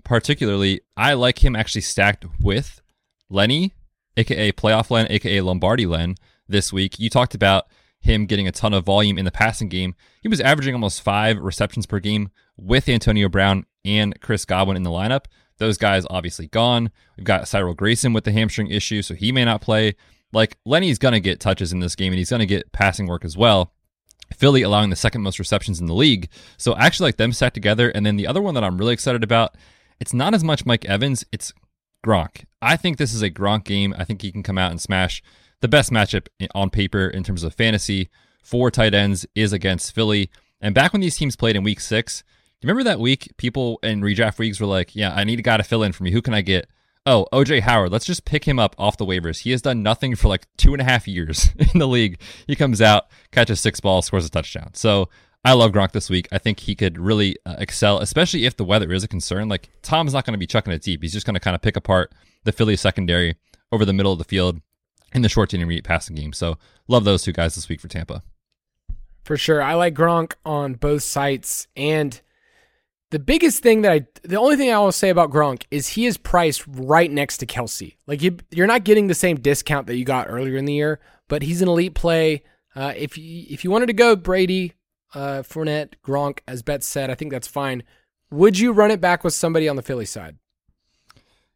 particularly, 0.04 0.80
I 0.96 1.14
like 1.14 1.44
him 1.44 1.56
actually 1.56 1.82
stacked 1.82 2.26
with 2.40 2.80
Lenny, 3.28 3.72
aka 4.16 4.52
Playoff 4.52 4.90
Len, 4.90 5.06
aka 5.10 5.40
Lombardi 5.40 5.86
Len, 5.86 6.16
this 6.48 6.72
week. 6.72 6.98
You 6.98 7.10
talked 7.10 7.34
about 7.34 7.66
him 8.00 8.26
getting 8.26 8.48
a 8.48 8.52
ton 8.52 8.74
of 8.74 8.84
volume 8.84 9.18
in 9.18 9.24
the 9.24 9.30
passing 9.30 9.68
game. 9.68 9.94
He 10.20 10.28
was 10.28 10.40
averaging 10.40 10.74
almost 10.74 11.02
five 11.02 11.38
receptions 11.38 11.86
per 11.86 12.00
game 12.00 12.30
with 12.56 12.88
Antonio 12.88 13.28
Brown 13.28 13.64
and 13.84 14.20
Chris 14.20 14.44
Godwin 14.44 14.76
in 14.76 14.82
the 14.82 14.90
lineup. 14.90 15.26
Those 15.58 15.78
guys 15.78 16.04
obviously 16.10 16.48
gone. 16.48 16.90
We've 17.16 17.24
got 17.24 17.46
Cyril 17.46 17.74
Grayson 17.74 18.12
with 18.12 18.24
the 18.24 18.32
hamstring 18.32 18.68
issue, 18.68 19.02
so 19.02 19.14
he 19.14 19.30
may 19.30 19.44
not 19.44 19.60
play. 19.60 19.94
Like 20.32 20.56
Lenny's 20.64 20.98
gonna 20.98 21.20
get 21.20 21.40
touches 21.40 21.72
in 21.72 21.80
this 21.80 21.94
game 21.94 22.12
and 22.12 22.18
he's 22.18 22.30
gonna 22.30 22.46
get 22.46 22.72
passing 22.72 23.06
work 23.06 23.24
as 23.24 23.36
well. 23.36 23.72
Philly 24.32 24.62
allowing 24.62 24.90
the 24.90 24.96
second 24.96 25.22
most 25.22 25.38
receptions 25.38 25.80
in 25.80 25.86
the 25.86 25.94
league. 25.94 26.28
So 26.56 26.72
I 26.72 26.86
actually 26.86 27.08
like 27.08 27.16
them 27.16 27.32
stacked 27.32 27.54
together. 27.54 27.90
And 27.90 28.04
then 28.04 28.16
the 28.16 28.26
other 28.26 28.42
one 28.42 28.54
that 28.54 28.64
I'm 28.64 28.78
really 28.78 28.94
excited 28.94 29.22
about 29.22 29.56
it's 30.00 30.12
not 30.12 30.34
as 30.34 30.42
much 30.42 30.66
Mike 30.66 30.84
Evans, 30.84 31.24
it's 31.30 31.52
Gronk. 32.04 32.44
I 32.60 32.76
think 32.76 32.96
this 32.96 33.14
is 33.14 33.22
a 33.22 33.30
Gronk 33.30 33.64
game. 33.64 33.94
I 33.96 34.04
think 34.04 34.22
he 34.22 34.32
can 34.32 34.42
come 34.42 34.58
out 34.58 34.72
and 34.72 34.80
smash. 34.80 35.22
The 35.60 35.68
best 35.68 35.92
matchup 35.92 36.26
on 36.54 36.70
paper 36.70 37.06
in 37.06 37.22
terms 37.22 37.44
of 37.44 37.54
fantasy 37.54 38.10
for 38.42 38.70
tight 38.70 38.94
ends 38.94 39.24
is 39.36 39.52
against 39.52 39.94
Philly. 39.94 40.28
And 40.60 40.74
back 40.74 40.92
when 40.92 41.00
these 41.00 41.16
teams 41.16 41.36
played 41.36 41.54
in 41.54 41.62
week 41.62 41.78
six, 41.78 42.24
remember 42.62 42.82
that 42.82 42.98
week 42.98 43.32
people 43.36 43.78
in 43.82 44.00
redraft 44.00 44.40
leagues 44.40 44.60
were 44.60 44.66
like, 44.66 44.96
yeah, 44.96 45.14
I 45.14 45.22
need 45.22 45.38
a 45.38 45.42
guy 45.42 45.56
to 45.56 45.62
fill 45.62 45.84
in 45.84 45.92
for 45.92 46.02
me. 46.02 46.10
Who 46.10 46.22
can 46.22 46.34
I 46.34 46.40
get? 46.40 46.68
Oh, 47.04 47.26
OJ 47.32 47.60
Howard. 47.60 47.90
Let's 47.90 48.04
just 48.04 48.24
pick 48.24 48.44
him 48.44 48.58
up 48.58 48.76
off 48.78 48.96
the 48.96 49.06
waivers. 49.06 49.40
He 49.40 49.50
has 49.50 49.62
done 49.62 49.82
nothing 49.82 50.14
for 50.14 50.28
like 50.28 50.46
two 50.56 50.72
and 50.72 50.80
a 50.80 50.84
half 50.84 51.08
years 51.08 51.50
in 51.74 51.78
the 51.78 51.88
league. 51.88 52.20
He 52.46 52.54
comes 52.54 52.80
out, 52.80 53.06
catches 53.32 53.60
six 53.60 53.80
balls, 53.80 54.06
scores 54.06 54.24
a 54.24 54.30
touchdown. 54.30 54.70
So 54.74 55.08
I 55.44 55.54
love 55.54 55.72
Gronk 55.72 55.92
this 55.92 56.08
week. 56.08 56.28
I 56.30 56.38
think 56.38 56.60
he 56.60 56.76
could 56.76 56.98
really 56.98 57.36
uh, 57.44 57.56
excel, 57.58 57.98
especially 57.98 58.46
if 58.46 58.56
the 58.56 58.64
weather 58.64 58.92
is 58.92 59.02
a 59.02 59.08
concern. 59.08 59.48
Like 59.48 59.68
Tom's 59.82 60.12
not 60.14 60.24
going 60.24 60.34
to 60.34 60.38
be 60.38 60.46
chucking 60.46 60.72
it 60.72 60.82
deep. 60.82 61.02
He's 61.02 61.12
just 61.12 61.26
going 61.26 61.34
to 61.34 61.40
kind 61.40 61.56
of 61.56 61.62
pick 61.62 61.76
apart 61.76 62.12
the 62.44 62.52
Philly 62.52 62.76
secondary 62.76 63.36
over 63.72 63.84
the 63.84 63.92
middle 63.92 64.12
of 64.12 64.18
the 64.18 64.24
field 64.24 64.60
in 65.12 65.22
the 65.22 65.28
short 65.28 65.50
to 65.50 65.56
intermediate 65.56 65.84
passing 65.84 66.14
game. 66.14 66.32
So 66.32 66.56
love 66.86 67.04
those 67.04 67.24
two 67.24 67.32
guys 67.32 67.56
this 67.56 67.68
week 67.68 67.80
for 67.80 67.88
Tampa. 67.88 68.22
For 69.24 69.36
sure. 69.36 69.60
I 69.60 69.74
like 69.74 69.94
Gronk 69.94 70.34
on 70.44 70.74
both 70.74 71.02
sites. 71.02 71.66
And 71.76 72.20
the 73.12 73.18
biggest 73.18 73.62
thing 73.62 73.82
that 73.82 73.92
I, 73.92 74.06
the 74.22 74.40
only 74.40 74.56
thing 74.56 74.72
I 74.72 74.78
will 74.78 74.90
say 74.90 75.10
about 75.10 75.30
Gronk 75.30 75.64
is 75.70 75.86
he 75.86 76.06
is 76.06 76.16
priced 76.16 76.64
right 76.66 77.10
next 77.10 77.36
to 77.38 77.46
Kelce. 77.46 77.96
Like 78.06 78.22
you, 78.22 78.38
you're 78.50 78.66
not 78.66 78.84
getting 78.84 79.06
the 79.06 79.14
same 79.14 79.36
discount 79.36 79.86
that 79.86 79.96
you 79.96 80.04
got 80.06 80.30
earlier 80.30 80.56
in 80.56 80.64
the 80.64 80.72
year, 80.72 80.98
but 81.28 81.42
he's 81.42 81.60
an 81.60 81.68
elite 81.68 81.94
play. 81.94 82.42
Uh, 82.74 82.94
if 82.96 83.18
you 83.18 83.44
if 83.50 83.64
you 83.64 83.70
wanted 83.70 83.86
to 83.86 83.92
go 83.92 84.16
Brady, 84.16 84.72
uh, 85.14 85.42
Fournette, 85.42 85.92
Gronk, 86.02 86.38
as 86.48 86.62
Bet 86.62 86.82
said, 86.82 87.10
I 87.10 87.14
think 87.14 87.30
that's 87.30 87.46
fine. 87.46 87.82
Would 88.30 88.58
you 88.58 88.72
run 88.72 88.90
it 88.90 89.00
back 89.00 89.24
with 89.24 89.34
somebody 89.34 89.68
on 89.68 89.76
the 89.76 89.82
Philly 89.82 90.06
side? 90.06 90.38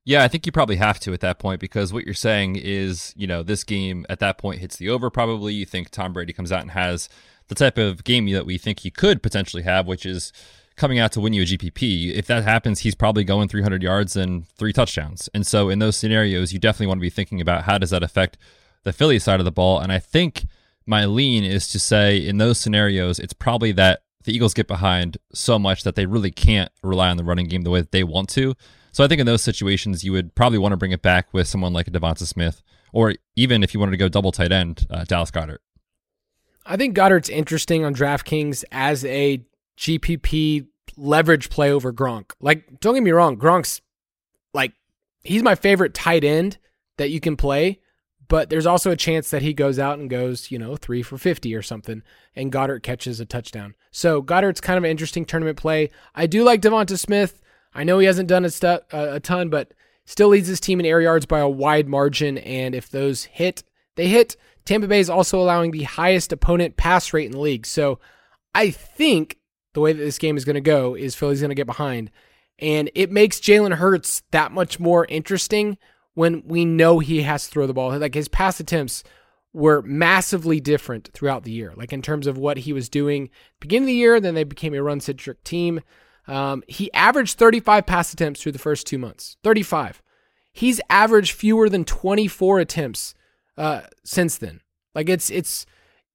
Yeah, 0.05 0.23
I 0.23 0.29
think 0.29 0.45
you 0.45 0.53
probably 0.53 0.77
have 0.77 1.01
to 1.01 1.15
at 1.15 1.21
that 1.21 1.39
point 1.39 1.59
because 1.59 1.91
what 1.91 2.05
you're 2.05 2.15
saying 2.15 2.57
is, 2.57 3.15
you 3.17 3.27
know, 3.27 3.43
this 3.43 3.65
game 3.65 4.05
at 4.11 4.21
that 4.21 4.37
point 4.37 4.61
hits 4.61 4.77
the 4.77 4.91
over 4.91 5.09
probably. 5.09 5.55
You 5.55 5.65
think 5.65 5.89
Tom 5.89 6.13
Brady 6.13 6.35
comes 6.35 6.53
out 6.53 6.61
and 6.61 6.73
has 6.73 7.09
the 7.49 7.55
type 7.55 7.79
of 7.79 8.05
game 8.05 8.31
that 8.31 8.45
we 8.45 8.59
think 8.59 8.81
he 8.81 8.91
could 8.91 9.23
potentially 9.23 9.63
have, 9.63 9.87
which 9.87 10.05
is 10.05 10.33
coming 10.77 10.99
out 10.99 11.13
to 11.13 11.21
win 11.21 11.33
you 11.33 11.43
a 11.43 11.47
GPP. 11.47 12.15
If 12.15 12.27
that 12.27 12.45
happens, 12.45 12.81
he's 12.81 12.95
probably 12.95 13.25
going 13.25 13.49
300 13.49 13.83
yards 13.83 14.17
and 14.17 14.47
three 14.49 14.73
touchdowns. 14.73 15.29
And 15.33 15.47
so 15.47 15.69
in 15.69 15.79
those 15.79 15.97
scenarios, 15.97 16.53
you 16.53 16.59
definitely 16.59 16.89
want 16.89 16.99
to 16.99 17.03
be 17.03 17.11
thinking 17.11 17.41
about 17.41 17.65
how 17.65 17.79
does 17.79 17.91
that 17.91 18.03
affect 18.03 18.37
the 18.83 18.93
Philly 18.93 19.19
side 19.19 19.41
of 19.41 19.45
the 19.45 19.53
ball. 19.53 19.81
And 19.81 19.91
I 19.91 19.99
think 19.99 20.47
my 20.87 21.05
lean 21.07 21.45
is 21.45 21.67
to 21.69 21.79
say 21.79 22.19
in 22.19 22.39
those 22.39 22.59
scenarios, 22.59 23.19
it's 23.19 23.33
probably 23.33 23.73
that 23.73 24.03
the 24.25 24.35
Eagles 24.35 24.55
get 24.55 24.69
behind 24.69 25.19
so 25.33 25.59
much 25.59 25.83
that 25.85 25.95
they 25.95 26.05
really 26.05 26.31
can't 26.31 26.71
rely 26.83 27.09
on 27.09 27.17
the 27.17 27.25
running 27.25 27.47
game 27.47 27.63
the 27.63 27.71
way 27.71 27.81
that 27.81 27.93
they 27.93 28.05
want 28.05 28.29
to. 28.31 28.55
So 28.93 29.05
I 29.05 29.09
think 29.09 29.21
in 29.21 29.27
those 29.27 29.43
situations, 29.43 30.05
you 30.05 30.13
would 30.13 30.35
probably 30.35 30.59
want 30.59 30.73
to 30.73 30.77
bring 30.77 30.93
it 30.93 31.03
back 31.03 31.33
with 31.33 31.47
someone 31.47 31.73
like 31.73 31.87
a 31.87 31.91
Devonta 31.91 32.27
Smith, 32.27 32.63
or 32.93 33.15
even 33.35 33.63
if 33.63 33.73
you 33.73 33.81
wanted 33.81 33.93
to 33.93 33.99
go 33.99 34.09
double 34.09 34.33
tight 34.33 34.53
end, 34.53 34.87
uh, 34.91 35.05
Dallas 35.05 35.31
Goedert. 35.31 35.59
I 36.65 36.77
think 36.77 36.97
Goedert's 36.97 37.29
interesting 37.29 37.85
on 37.85 37.95
DraftKings 37.95 38.65
as 38.73 39.05
a 39.05 39.45
GPP 39.77 40.67
leverage 40.97 41.51
play 41.51 41.71
over 41.71 41.93
Gronk. 41.93 42.33
Like, 42.41 42.81
don't 42.81 42.95
get 42.95 43.03
me 43.03 43.11
wrong, 43.11 43.37
Gronk's 43.37 43.81
like 44.55 44.73
he's 45.23 45.43
my 45.43 45.55
favorite 45.55 45.95
tight 45.95 46.25
end 46.25 46.59
that 46.97 47.11
you 47.11 47.21
can 47.21 47.37
play, 47.37 47.81
but 48.29 48.51
there's 48.51 48.67
also 48.67 48.91
a 48.91 48.97
chance 48.97 49.31
that 49.31 49.43
he 49.43 49.53
goes 49.53 49.79
out 49.79 49.99
and 49.99 50.09
goes, 50.09 50.51
you 50.51 50.59
know, 50.59 50.77
three 50.77 51.03
for 51.03 51.19
50 51.19 51.55
or 51.55 51.63
something, 51.63 52.03
and 52.35 52.53
Goedert 52.53 52.83
catches 52.83 53.21
a 53.21 53.27
touchdown. 53.27 53.75
So 53.91 54.23
Goedert's 54.23 54.61
kind 54.61 54.79
of 54.79 54.85
an 54.85 54.91
interesting 54.91 55.25
tournament 55.25 55.59
play. 55.59 55.91
I 56.15 56.27
do 56.27 56.43
like 56.43 56.63
Devonta 56.63 56.99
Smith. 56.99 57.43
I 57.75 57.85
know 57.85 57.99
he 57.99 58.07
hasn't 58.07 58.29
done 58.29 58.45
a, 58.45 58.51
stu- 58.51 58.81
a 58.91 59.21
ton, 59.21 59.51
but 59.51 59.73
still 60.07 60.29
leads 60.29 60.49
his 60.49 60.61
team 60.61 60.81
in 60.81 60.87
air 60.87 61.01
yards 61.01 61.27
by 61.27 61.41
a 61.41 61.49
wide 61.49 61.89
margin. 61.89 62.39
And 62.39 62.75
if 62.75 62.89
those 62.91 63.25
hit, 63.25 63.63
they 63.97 64.09
hit. 64.09 64.37
Tampa 64.65 64.89
Bay 64.89 65.01
is 65.01 65.11
also 65.11 65.41
allowing 65.41 65.71
the 65.71 65.83
highest 65.83 66.33
opponent 66.33 66.77
pass 66.77 67.13
rate 67.13 67.27
in 67.27 67.33
the 67.33 67.41
league. 67.41 67.67
So 67.67 67.99
I 68.55 68.71
think 68.71 69.37
the 69.77 69.81
way 69.83 69.93
that 69.93 70.03
this 70.03 70.17
game 70.17 70.39
is 70.39 70.47
going 70.47 70.55
to 70.55 70.61
go 70.63 70.95
is 70.95 71.15
Philly's 71.15 71.41
going 71.41 71.51
to 71.51 71.55
get 71.55 71.67
behind. 71.67 72.11
And 72.59 72.91
it 72.95 73.13
makes 73.13 73.39
Jalen 73.39 73.75
Hurts 73.75 74.23
that 74.31 74.51
much 74.51 74.81
more 74.81 75.05
interesting 75.05 75.77
when 76.15 76.43
we 76.47 76.65
know 76.65 76.99
he 76.99 77.21
has 77.21 77.45
to 77.45 77.51
throw 77.51 77.67
the 77.67 77.75
ball. 77.75 77.95
Like 77.99 78.15
his 78.15 78.27
pass 78.27 78.59
attempts 78.59 79.05
were 79.53 79.83
massively 79.83 80.61
different 80.61 81.11
throughout 81.13 81.45
the 81.45 81.51
year, 81.51 81.75
like 81.77 81.93
in 81.93 82.01
terms 82.01 82.27
of 82.27 82.39
what 82.39 82.57
he 82.57 82.73
was 82.73 82.89
doing 82.89 83.29
beginning 83.61 83.83
of 83.83 83.89
the 83.89 83.93
year. 83.93 84.19
Then 84.19 84.35
they 84.35 84.45
became 84.45 84.73
a 84.73 84.83
run 84.83 84.99
centric 84.99 85.45
team. 85.45 85.83
Um, 86.27 86.63
he 86.67 86.91
averaged 86.95 87.37
35 87.37 87.85
pass 87.85 88.15
attempts 88.15 88.43
through 88.43 88.53
the 88.53 88.59
first 88.59 88.87
two 88.87 88.97
months. 88.97 89.37
35. 89.45 90.01
He's 90.55 90.81
averaged 90.89 91.33
fewer 91.33 91.69
than 91.69 91.85
24 91.85 92.61
attempts 92.61 93.13
uh, 93.59 93.83
since 94.07 94.39
then. 94.39 94.63
Like 94.95 95.11
it's 95.11 95.29
it's 95.29 95.67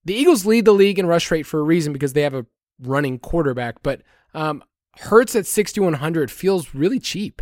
the 0.04 0.16
Eagles 0.16 0.48
lead 0.48 0.66
the 0.66 0.72
league 0.72 0.98
in 0.98 1.06
rush 1.06 1.30
rate 1.30 1.46
for 1.46 1.60
a 1.60 1.64
reason 1.64 1.94
because 1.94 2.14
they 2.14 2.24
have 2.24 2.34
a 2.34 2.48
running 2.82 3.20
quarterback. 3.20 3.84
But 3.84 4.02
um, 4.34 4.64
Hurts 4.98 5.36
at 5.36 5.46
6100 5.46 6.32
feels 6.32 6.74
really 6.74 7.00
cheap. 7.00 7.42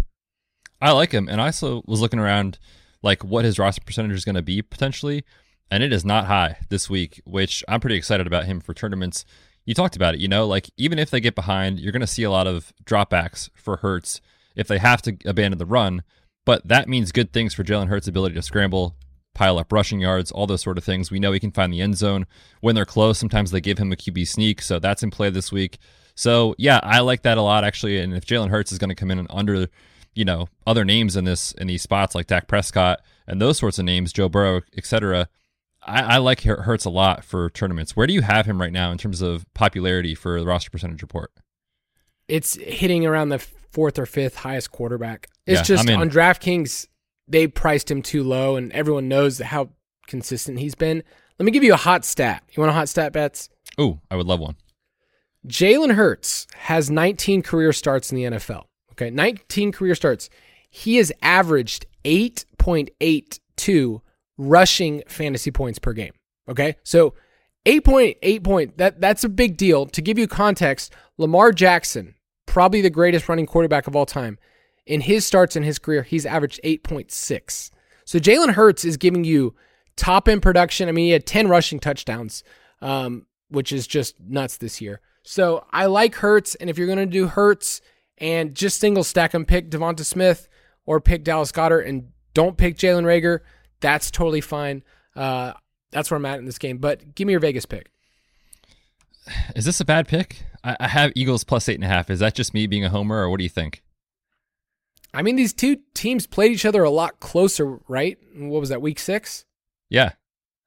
I 0.82 0.92
like 0.92 1.12
him, 1.12 1.28
and 1.28 1.42
I 1.42 1.48
also 1.48 1.82
was 1.86 2.02
looking 2.02 2.20
around 2.20 2.58
like 3.02 3.24
what 3.24 3.46
his 3.46 3.60
roster 3.60 3.82
percentage 3.86 4.16
is 4.16 4.26
going 4.26 4.36
to 4.36 4.42
be 4.42 4.62
potentially, 4.62 5.24
and 5.70 5.84
it 5.84 5.92
is 5.92 6.06
not 6.06 6.26
high 6.26 6.58
this 6.70 6.90
week, 6.90 7.22
which 7.26 7.64
I'm 7.68 7.80
pretty 7.80 7.98
excited 7.98 8.28
about 8.28 8.46
him 8.46 8.62
for 8.62 8.74
tournaments 8.74 9.26
you 9.70 9.76
talked 9.76 9.96
about 9.96 10.16
it, 10.16 10.20
you 10.20 10.28
know, 10.28 10.48
like 10.48 10.72
even 10.78 10.98
if 10.98 11.12
they 11.12 11.20
get 11.20 11.36
behind, 11.36 11.80
you're 11.80 11.92
going 11.92 12.02
to 12.02 12.08
see 12.08 12.24
a 12.24 12.32
lot 12.32 12.48
of 12.48 12.74
dropbacks 12.86 13.52
for 13.54 13.78
Hurts 13.78 14.20
if 14.56 14.68
they 14.68 14.80
have 14.80 15.00
to 15.04 15.16
abandon 15.26 15.60
the 15.60 15.66
run. 15.68 16.02
But 16.44 16.68
that 16.68 16.90
means 16.90 17.12
good 17.12 17.32
things 17.32 17.54
for 17.54 17.64
Jalen 17.64 17.88
Hurts' 17.88 18.08
ability 18.08 18.34
to 18.34 18.42
scramble, 18.42 18.96
pile 19.40 19.58
up 19.58 19.72
rushing 19.72 20.02
yards, 20.02 20.32
all 20.32 20.46
those 20.46 20.62
sort 20.62 20.78
of 20.78 20.84
things. 20.84 21.10
We 21.10 21.18
know 21.18 21.32
he 21.32 21.40
can 21.40 21.52
find 21.52 21.72
the 21.72 21.80
end 21.80 21.98
zone 21.98 22.28
when 22.60 22.76
they're 22.76 22.84
close. 22.84 23.18
Sometimes 23.18 23.52
they 23.52 23.62
give 23.62 23.78
him 23.78 23.90
a 23.94 23.96
QB 23.96 24.28
sneak, 24.28 24.62
so 24.62 24.80
that's 24.80 25.02
in 25.02 25.12
play 25.12 25.30
this 25.30 25.50
week. 25.50 25.78
So 26.14 26.56
yeah, 26.58 26.82
I 26.84 27.00
like 27.00 27.22
that 27.22 27.38
a 27.38 27.42
lot 27.42 27.64
actually. 27.64 28.00
And 28.00 28.14
if 28.14 28.26
Jalen 28.26 28.50
Hurts 28.50 28.74
is 28.74 28.78
going 28.78 28.90
to 28.90 28.96
come 28.96 29.10
in 29.10 29.26
under, 29.30 29.68
you 30.14 30.26
know, 30.26 30.50
other 30.68 30.84
names 30.84 31.16
in 31.16 31.24
this 31.24 31.54
in 31.54 31.68
these 31.68 31.82
spots 31.82 32.16
like 32.16 32.28
Dak 32.28 32.50
Prescott 32.50 33.00
and 33.28 33.42
those 33.42 33.58
sorts 33.58 33.80
of 33.80 33.86
names, 33.86 34.12
Joe 34.12 34.28
Burrow, 34.28 34.60
etc., 34.76 35.30
I, 35.84 36.02
I 36.02 36.18
like 36.18 36.42
Hurts 36.42 36.84
a 36.84 36.90
lot 36.90 37.24
for 37.24 37.50
tournaments. 37.50 37.96
Where 37.96 38.08
do 38.08 38.14
you 38.14 38.22
have 38.22 38.46
him 38.46 38.60
right 38.60 38.74
now 38.74 38.92
in 38.92 38.98
terms 38.98 39.22
of 39.22 39.46
popularity 39.54 40.16
for 40.16 40.38
the 40.38 40.46
roster 40.46 40.70
percentage 40.70 41.02
report? 41.02 41.32
It's 42.28 42.56
hitting 42.56 43.06
around 43.06 43.30
the 43.30 43.40
fourth 43.40 43.98
or 43.98 44.06
fifth 44.06 44.36
highest 44.36 44.74
quarterback. 44.74 45.30
It's 45.46 45.60
yeah, 45.60 45.78
just 45.78 45.90
on 45.90 46.10
DraftKings, 46.10 46.88
they 47.30 47.48
priced 47.48 47.90
him 47.90 48.02
too 48.02 48.24
low, 48.24 48.56
and 48.56 48.72
everyone 48.74 49.08
knows 49.08 49.40
how 49.40 49.70
consistent 50.08 50.60
he's 50.60 50.76
been. 50.76 51.04
Let 51.38 51.46
me 51.46 51.52
give 51.52 51.64
you 51.64 51.74
a 51.74 51.78
hot 51.78 52.04
stat. 52.04 52.44
You 52.52 52.62
want 52.62 52.72
a 52.72 52.74
hot 52.74 52.90
stat, 52.90 53.14
Betz? 53.14 53.50
Oh, 53.78 54.00
I 54.12 54.16
would 54.16 54.28
love 54.28 54.40
one. 54.40 54.56
Jalen 55.48 55.94
Hurts 55.94 56.48
has 56.56 56.90
19 56.90 57.42
career 57.42 57.72
starts 57.72 58.12
in 58.12 58.18
the 58.18 58.38
NFL. 58.38 58.66
Okay, 58.92 59.10
19 59.10 59.72
career 59.72 59.96
starts. 59.96 60.30
He 60.70 60.98
has 60.98 61.12
averaged 61.22 61.86
8.82 62.04 64.02
rushing 64.38 65.04
fantasy 65.08 65.52
points 65.52 65.80
per 65.80 65.94
game. 65.94 66.14
Okay. 66.50 66.76
So 66.84 67.14
8.8 67.66 68.44
point, 68.44 68.78
that, 68.78 69.00
that's 69.00 69.24
a 69.24 69.30
big 69.30 69.58
deal. 69.58 69.86
To 69.86 70.02
give 70.02 70.18
you 70.18 70.28
context, 70.28 70.94
Lamar 71.18 71.52
Jackson, 71.52 72.16
probably 72.46 72.82
the 72.82 72.90
greatest 72.90 73.30
running 73.30 73.46
quarterback 73.46 73.88
of 73.88 73.96
all 73.96 74.06
time, 74.06 74.38
in 74.90 75.02
his 75.02 75.24
starts 75.24 75.56
in 75.56 75.62
his 75.62 75.78
career, 75.78 76.02
he's 76.02 76.26
averaged 76.26 76.60
8.6. 76.64 77.70
So 78.06 78.18
Jalen 78.18 78.54
Hurts 78.54 78.84
is 78.84 78.98
giving 78.98 79.24
you 79.24 79.56
top 79.96 80.28
end 80.28 80.42
production. 80.42 80.90
I 80.90 80.92
mean, 80.92 81.06
he 81.06 81.12
had 81.12 81.28
10 81.28 81.48
rushing 81.48 81.80
touchdowns, 81.80 82.44
um, 82.82 83.28
which 83.50 83.72
is 83.72 83.86
just 83.86 84.20
nuts 84.20 84.58
this 84.58 84.82
year. 84.82 85.00
So 85.22 85.64
I 85.72 85.86
like 85.86 86.16
Hurts. 86.16 86.56
And 86.56 86.72
if 86.72 86.78
you're 86.80 86.88
going 86.88 86.98
to 86.98 87.06
do 87.06 87.28
Hurts 87.28 87.82
and 88.18 88.56
just 88.56 88.80
single 88.80 89.04
stack 89.04 89.36
him, 89.36 89.46
pick 89.46 89.70
Devonta 89.70 90.04
Smith 90.04 90.50
or 90.88 91.00
pick 91.00 91.24
Dallas 91.24 91.52
Goedert 91.52 91.88
and 91.88 92.10
don't 92.34 92.58
pick 92.58 92.76
Jalen 92.76 93.04
Reagor, 93.04 93.42
That's 93.82 94.10
totally 94.10 94.42
fine. 94.42 94.84
Uh, 95.16 95.54
that's 95.92 96.10
where 96.10 96.18
I'm 96.18 96.26
at 96.26 96.40
in 96.40 96.46
this 96.46 96.58
game. 96.58 96.80
But 96.80 97.14
give 97.14 97.28
me 97.28 97.34
your 97.34 97.40
Vegas 97.40 97.68
pick. 97.68 97.92
Is 99.56 99.66
this 99.66 99.80
a 99.80 99.86
bad 99.86 100.08
pick? 100.08 100.46
I, 100.64 100.78
I 100.80 100.88
have 100.88 101.12
Eagles 101.16 101.44
plus 101.44 101.70
eight 101.70 101.76
and 101.76 101.84
a 101.84 101.88
half. 101.88 102.10
Is 102.10 102.20
that 102.20 102.34
just 102.34 102.56
me 102.56 102.66
being 102.66 102.84
a 102.84 102.90
homer, 102.90 103.18
or 103.18 103.30
what 103.30 103.38
do 103.38 103.44
you 103.44 103.50
think? 103.50 103.84
I 105.14 105.22
mean, 105.22 105.36
these 105.36 105.54
two 105.54 105.78
teams 105.94 106.28
played 106.28 106.52
each 106.52 106.66
other 106.66 106.84
a 106.84 106.90
lot 106.90 107.20
closer, 107.20 107.80
right? 107.88 108.18
What 108.36 108.60
was 108.60 108.70
that, 108.70 108.82
week 108.82 109.00
six? 109.00 109.46
Yeah. 109.90 110.12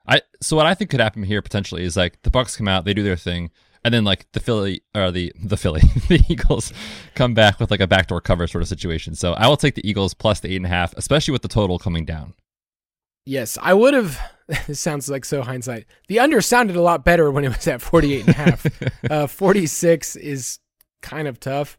I 0.06 0.22
so 0.40 0.56
what 0.56 0.66
I 0.66 0.74
think 0.74 0.90
could 0.90 1.00
happen 1.00 1.22
here 1.22 1.42
potentially 1.42 1.84
is 1.84 1.96
like 1.96 2.20
the 2.22 2.30
Bucs 2.30 2.56
come 2.56 2.66
out, 2.66 2.84
they 2.84 2.94
do 2.94 3.04
their 3.04 3.16
thing, 3.16 3.50
and 3.84 3.94
then 3.94 4.04
like 4.04 4.26
the 4.32 4.40
Philly 4.40 4.82
or 4.94 5.10
the 5.12 5.32
the 5.42 5.56
Philly, 5.56 5.80
the 6.08 6.24
Eagles 6.28 6.72
come 7.14 7.34
back 7.34 7.60
with 7.60 7.70
like 7.70 7.80
a 7.80 7.86
backdoor 7.86 8.20
cover 8.20 8.46
sort 8.46 8.62
of 8.62 8.68
situation. 8.68 9.14
So 9.14 9.32
I 9.34 9.46
will 9.46 9.56
take 9.56 9.76
the 9.76 9.88
Eagles 9.88 10.14
plus 10.14 10.40
the 10.40 10.52
eight 10.52 10.56
and 10.56 10.66
a 10.66 10.70
half, 10.70 10.92
especially 10.96 11.32
with 11.32 11.42
the 11.42 11.48
total 11.48 11.78
coming 11.78 12.04
down. 12.04 12.34
Yes, 13.24 13.58
I 13.60 13.74
would 13.74 13.94
have. 13.94 14.18
This 14.66 14.80
sounds 14.80 15.08
like 15.08 15.24
so 15.24 15.40
hindsight. 15.40 15.86
The 16.08 16.18
under 16.18 16.42
sounded 16.42 16.76
a 16.76 16.82
lot 16.82 17.06
better 17.06 17.30
when 17.30 17.42
it 17.42 17.56
was 17.56 17.66
at 17.66 17.80
48 17.80 18.20
and 18.20 18.28
a 18.28 18.32
half. 18.32 18.66
uh, 19.10 19.26
46 19.26 20.16
is 20.16 20.58
kind 21.00 21.26
of 21.26 21.40
tough. 21.40 21.78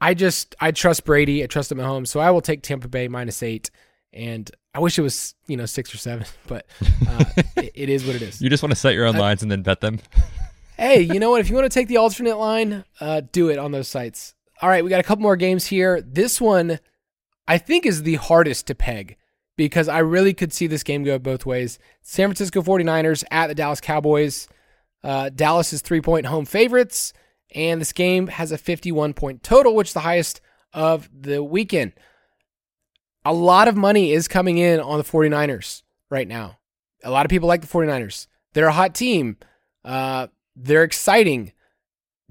I 0.00 0.14
just, 0.14 0.54
I 0.60 0.70
trust 0.70 1.04
Brady. 1.04 1.42
I 1.42 1.46
trust 1.46 1.70
him 1.70 1.80
at 1.80 1.86
home. 1.86 2.06
So 2.06 2.20
I 2.20 2.30
will 2.30 2.40
take 2.40 2.62
Tampa 2.62 2.88
Bay 2.88 3.08
minus 3.08 3.42
eight. 3.42 3.70
And 4.12 4.50
I 4.74 4.80
wish 4.80 4.98
it 4.98 5.02
was, 5.02 5.34
you 5.46 5.56
know, 5.56 5.66
six 5.66 5.94
or 5.94 5.98
seven, 5.98 6.26
but 6.46 6.66
uh, 7.06 7.24
it, 7.56 7.72
it 7.74 7.88
is 7.88 8.04
what 8.06 8.16
it 8.16 8.22
is. 8.22 8.40
You 8.40 8.50
just 8.50 8.62
want 8.62 8.70
to 8.70 8.76
set 8.76 8.94
your 8.94 9.06
own 9.06 9.16
uh, 9.16 9.20
lines 9.20 9.42
and 9.42 9.50
then 9.50 9.62
bet 9.62 9.80
them? 9.80 10.00
hey, 10.76 11.02
you 11.02 11.20
know 11.20 11.30
what? 11.30 11.40
If 11.40 11.48
you 11.48 11.54
want 11.54 11.70
to 11.70 11.74
take 11.74 11.88
the 11.88 11.98
alternate 11.98 12.38
line, 12.38 12.84
uh, 13.00 13.22
do 13.32 13.50
it 13.50 13.58
on 13.58 13.70
those 13.70 13.88
sites. 13.88 14.34
All 14.62 14.68
right, 14.68 14.82
we 14.82 14.90
got 14.90 15.00
a 15.00 15.04
couple 15.04 15.22
more 15.22 15.36
games 15.36 15.66
here. 15.66 16.00
This 16.00 16.40
one, 16.40 16.80
I 17.46 17.58
think, 17.58 17.86
is 17.86 18.02
the 18.02 18.16
hardest 18.16 18.66
to 18.66 18.74
peg 18.74 19.16
because 19.56 19.88
I 19.88 19.98
really 19.98 20.34
could 20.34 20.52
see 20.52 20.66
this 20.66 20.82
game 20.82 21.04
go 21.04 21.18
both 21.18 21.44
ways. 21.44 21.78
San 22.02 22.28
Francisco 22.28 22.62
49ers 22.62 23.24
at 23.30 23.48
the 23.48 23.54
Dallas 23.54 23.80
Cowboys. 23.80 24.48
Uh, 25.02 25.28
Dallas 25.28 25.72
is 25.72 25.82
three 25.82 26.00
point 26.00 26.26
home 26.26 26.46
favorites, 26.46 27.12
and 27.54 27.80
this 27.80 27.92
game 27.92 28.28
has 28.28 28.52
a 28.52 28.58
51 28.58 29.14
point 29.14 29.42
total, 29.42 29.74
which 29.74 29.88
is 29.88 29.94
the 29.94 30.00
highest 30.00 30.40
of 30.72 31.08
the 31.12 31.42
weekend. 31.42 31.92
A 33.24 33.32
lot 33.32 33.68
of 33.68 33.76
money 33.76 34.12
is 34.12 34.28
coming 34.28 34.58
in 34.58 34.80
on 34.80 34.98
the 34.98 35.04
49ers 35.04 35.82
right 36.08 36.28
now. 36.28 36.58
A 37.04 37.10
lot 37.10 37.26
of 37.26 37.30
people 37.30 37.48
like 37.48 37.60
the 37.60 37.66
49ers. 37.66 38.26
They're 38.52 38.66
a 38.66 38.72
hot 38.72 38.94
team. 38.94 39.36
Uh, 39.84 40.28
they're 40.56 40.84
exciting. 40.84 41.52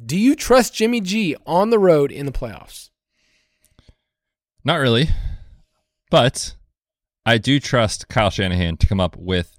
Do 0.03 0.17
you 0.17 0.36
trust 0.36 0.73
Jimmy 0.73 1.01
G 1.01 1.36
on 1.45 1.69
the 1.69 1.79
road 1.79 2.12
in 2.12 2.25
the 2.25 2.32
playoffs? 2.32 2.89
Not 4.63 4.77
really. 4.77 5.10
But 6.10 6.55
I 7.25 7.38
do 7.38 7.60
trust 7.60 8.08
Kyle 8.08 8.29
Shanahan 8.29 8.77
to 8.77 8.88
come 8.88 8.99
up 8.99 9.15
with 9.15 9.55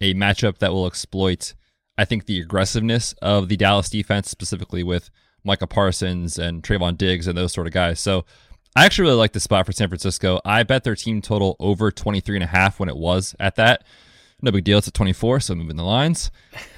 a 0.00 0.14
matchup 0.14 0.58
that 0.58 0.72
will 0.72 0.86
exploit, 0.86 1.54
I 1.98 2.04
think, 2.04 2.26
the 2.26 2.40
aggressiveness 2.40 3.14
of 3.20 3.48
the 3.48 3.56
Dallas 3.56 3.90
defense, 3.90 4.30
specifically 4.30 4.82
with 4.82 5.10
Micah 5.44 5.66
Parsons 5.66 6.38
and 6.38 6.62
Trevon 6.62 6.96
Diggs 6.96 7.26
and 7.26 7.36
those 7.36 7.52
sort 7.52 7.66
of 7.66 7.72
guys. 7.72 8.00
So 8.00 8.24
I 8.76 8.84
actually 8.84 9.08
really 9.08 9.18
like 9.18 9.32
the 9.32 9.40
spot 9.40 9.66
for 9.66 9.72
San 9.72 9.88
Francisco. 9.88 10.40
I 10.44 10.62
bet 10.62 10.84
their 10.84 10.94
team 10.94 11.22
total 11.22 11.56
over 11.58 11.90
23 11.90 12.36
and 12.36 12.44
a 12.44 12.46
half 12.46 12.78
when 12.78 12.88
it 12.88 12.96
was 12.96 13.34
at 13.40 13.56
that. 13.56 13.84
No 14.42 14.52
big 14.52 14.64
deal. 14.64 14.78
It's 14.78 14.88
at 14.88 14.94
24, 14.94 15.40
so 15.40 15.54
moving 15.54 15.76
the 15.76 15.84
lines. 15.84 16.30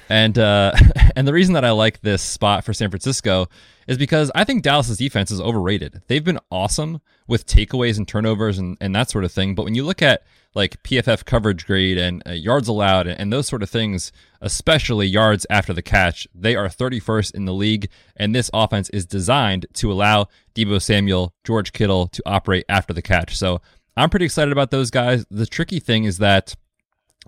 And 0.09 0.37
uh, 0.37 0.73
and 1.15 1.27
the 1.27 1.33
reason 1.33 1.53
that 1.53 1.63
I 1.63 1.71
like 1.71 2.01
this 2.01 2.21
spot 2.21 2.65
for 2.65 2.73
San 2.73 2.89
Francisco 2.89 3.47
is 3.87 3.97
because 3.97 4.31
I 4.33 4.43
think 4.43 4.63
Dallas's 4.63 4.97
defense 4.97 5.31
is 5.31 5.41
overrated. 5.41 6.01
They've 6.07 6.23
been 6.23 6.39
awesome 6.51 7.01
with 7.27 7.45
takeaways 7.45 7.97
and 7.97 8.07
turnovers 8.07 8.57
and, 8.57 8.77
and 8.79 8.95
that 8.95 9.09
sort 9.09 9.23
of 9.23 9.31
thing. 9.31 9.55
But 9.55 9.63
when 9.63 9.75
you 9.75 9.85
look 9.85 10.01
at 10.01 10.23
like 10.55 10.81
PFF 10.83 11.25
coverage 11.25 11.65
grade 11.65 11.97
and 11.97 12.21
uh, 12.27 12.31
yards 12.31 12.67
allowed 12.67 13.07
and, 13.07 13.19
and, 13.19 13.33
those 13.33 13.47
sort 13.47 13.63
of 13.63 13.69
things, 13.69 14.11
especially 14.41 15.07
yards 15.07 15.47
after 15.49 15.73
the 15.73 15.81
catch, 15.81 16.27
they 16.35 16.55
are 16.55 16.67
31st 16.67 17.33
in 17.33 17.45
the 17.45 17.53
league. 17.53 17.89
And 18.15 18.35
this 18.35 18.51
offense 18.53 18.89
is 18.89 19.05
designed 19.05 19.65
to 19.73 19.91
allow 19.91 20.27
Deebo 20.53 20.81
Samuel, 20.81 21.33
George 21.43 21.73
Kittle 21.73 22.07
to 22.07 22.21
operate 22.25 22.65
after 22.69 22.93
the 22.93 23.01
catch. 23.01 23.35
So 23.35 23.61
I'm 23.97 24.09
pretty 24.09 24.25
excited 24.25 24.51
about 24.51 24.71
those 24.71 24.91
guys. 24.91 25.25
The 25.31 25.45
tricky 25.45 25.79
thing 25.79 26.03
is 26.03 26.19
that 26.19 26.55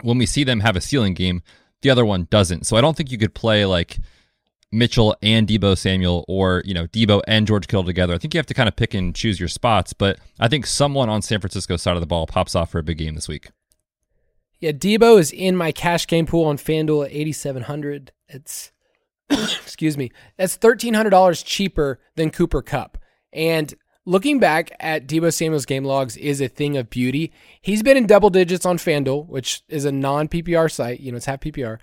when 0.02 0.18
we 0.18 0.26
see 0.26 0.44
them 0.44 0.60
have 0.60 0.76
a 0.76 0.82
ceiling 0.82 1.14
game, 1.14 1.42
the 1.82 1.90
other 1.90 2.06
one 2.06 2.28
doesn't. 2.30 2.66
So 2.66 2.78
I 2.78 2.82
don't 2.82 2.96
think 2.96 3.12
you 3.12 3.18
could 3.18 3.34
play 3.34 3.66
like 3.66 4.00
Mitchell 4.76 5.16
and 5.22 5.48
Deebo 5.48 5.78
Samuel 5.78 6.26
or, 6.28 6.62
you 6.66 6.74
know, 6.74 6.88
Deebo 6.88 7.22
and 7.28 7.48
George 7.48 7.68
Kittle 7.68 7.84
together. 7.84 8.14
I 8.14 8.18
think 8.18 8.34
you 8.34 8.38
have 8.38 8.46
to 8.48 8.54
kind 8.54 8.68
of 8.68 8.76
pick 8.76 8.94
and 8.94 9.16
choose 9.16 9.40
your 9.40 9.50
spots, 9.50 9.94
but 9.94 10.20
I 10.40 10.48
think 10.48 10.66
someone 10.66 11.10
on 11.10 11.22
San 11.22 11.40
Francisco's 11.40 11.82
side 11.82 11.96
of 11.96 12.02
the 12.02 12.08
ball 12.08 12.28
pops 12.28 12.56
off 12.56 12.72
for 12.72 12.80
a 12.80 12.84
big 12.84 12.98
game 12.98 13.16
this 13.16 13.28
week. 13.28 13.50
Yeah, 14.60 14.72
Deebo 14.72 15.20
is 15.20 15.32
in 15.32 15.56
my 15.56 15.72
cash 15.72 16.08
game 16.08 16.26
pool 16.26 16.46
on 16.46 16.58
FanDuel 16.58 17.06
at 17.06 17.12
8700. 17.12 18.12
It's 18.28 18.72
excuse 19.30 19.98
me. 19.98 20.12
That's 20.38 20.58
$1300 20.58 21.44
cheaper 21.46 22.00
than 22.16 22.30
Cooper 22.30 22.62
Kupp. 22.62 22.98
And 23.34 23.74
looking 24.06 24.40
back 24.40 24.72
at 24.80 25.08
Deebo 25.08 25.34
Samuel's 25.34 25.66
game 25.66 25.84
logs 25.84 26.16
is 26.18 26.42
a 26.42 26.48
thing 26.48 26.78
of 26.78 26.90
beauty. 26.90 27.34
He's 27.62 27.84
been 27.84 27.98
in 27.98 28.08
double 28.08 28.30
digits 28.30 28.66
on 28.66 28.78
FanDuel, 28.78 29.28
which 29.28 29.64
is 29.68 29.86
a 29.86 29.92
non 29.92 30.28
PPR 30.28 30.72
site, 30.72 31.00
you 31.00 31.12
know, 31.12 31.18
it's 31.18 31.26
half 31.26 31.42
PPR. 31.42 31.80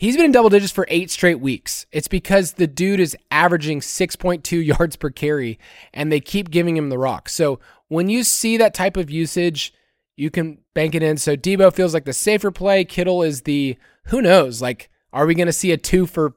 He's 0.00 0.16
been 0.16 0.24
in 0.24 0.32
double 0.32 0.48
digits 0.48 0.72
for 0.72 0.86
eight 0.88 1.10
straight 1.10 1.40
weeks. 1.40 1.84
It's 1.92 2.08
because 2.08 2.54
the 2.54 2.66
dude 2.66 3.00
is 3.00 3.14
averaging 3.30 3.80
6.2 3.80 4.64
yards 4.78 4.96
per 4.96 5.10
carry 5.10 5.58
and 5.92 6.10
they 6.10 6.20
keep 6.20 6.50
giving 6.50 6.74
him 6.74 6.88
the 6.88 6.96
rock. 6.96 7.28
So 7.28 7.60
when 7.88 8.08
you 8.08 8.24
see 8.24 8.56
that 8.56 8.72
type 8.72 8.96
of 8.96 9.10
usage, 9.10 9.74
you 10.16 10.30
can 10.30 10.56
bank 10.72 10.94
it 10.94 11.02
in. 11.02 11.18
So 11.18 11.36
Deebo 11.36 11.74
feels 11.74 11.92
like 11.92 12.06
the 12.06 12.14
safer 12.14 12.50
play. 12.50 12.82
Kittle 12.82 13.22
is 13.22 13.42
the, 13.42 13.76
who 14.06 14.22
knows? 14.22 14.62
Like, 14.62 14.88
are 15.12 15.26
we 15.26 15.34
going 15.34 15.48
to 15.48 15.52
see 15.52 15.70
a 15.70 15.76
two 15.76 16.06
for 16.06 16.32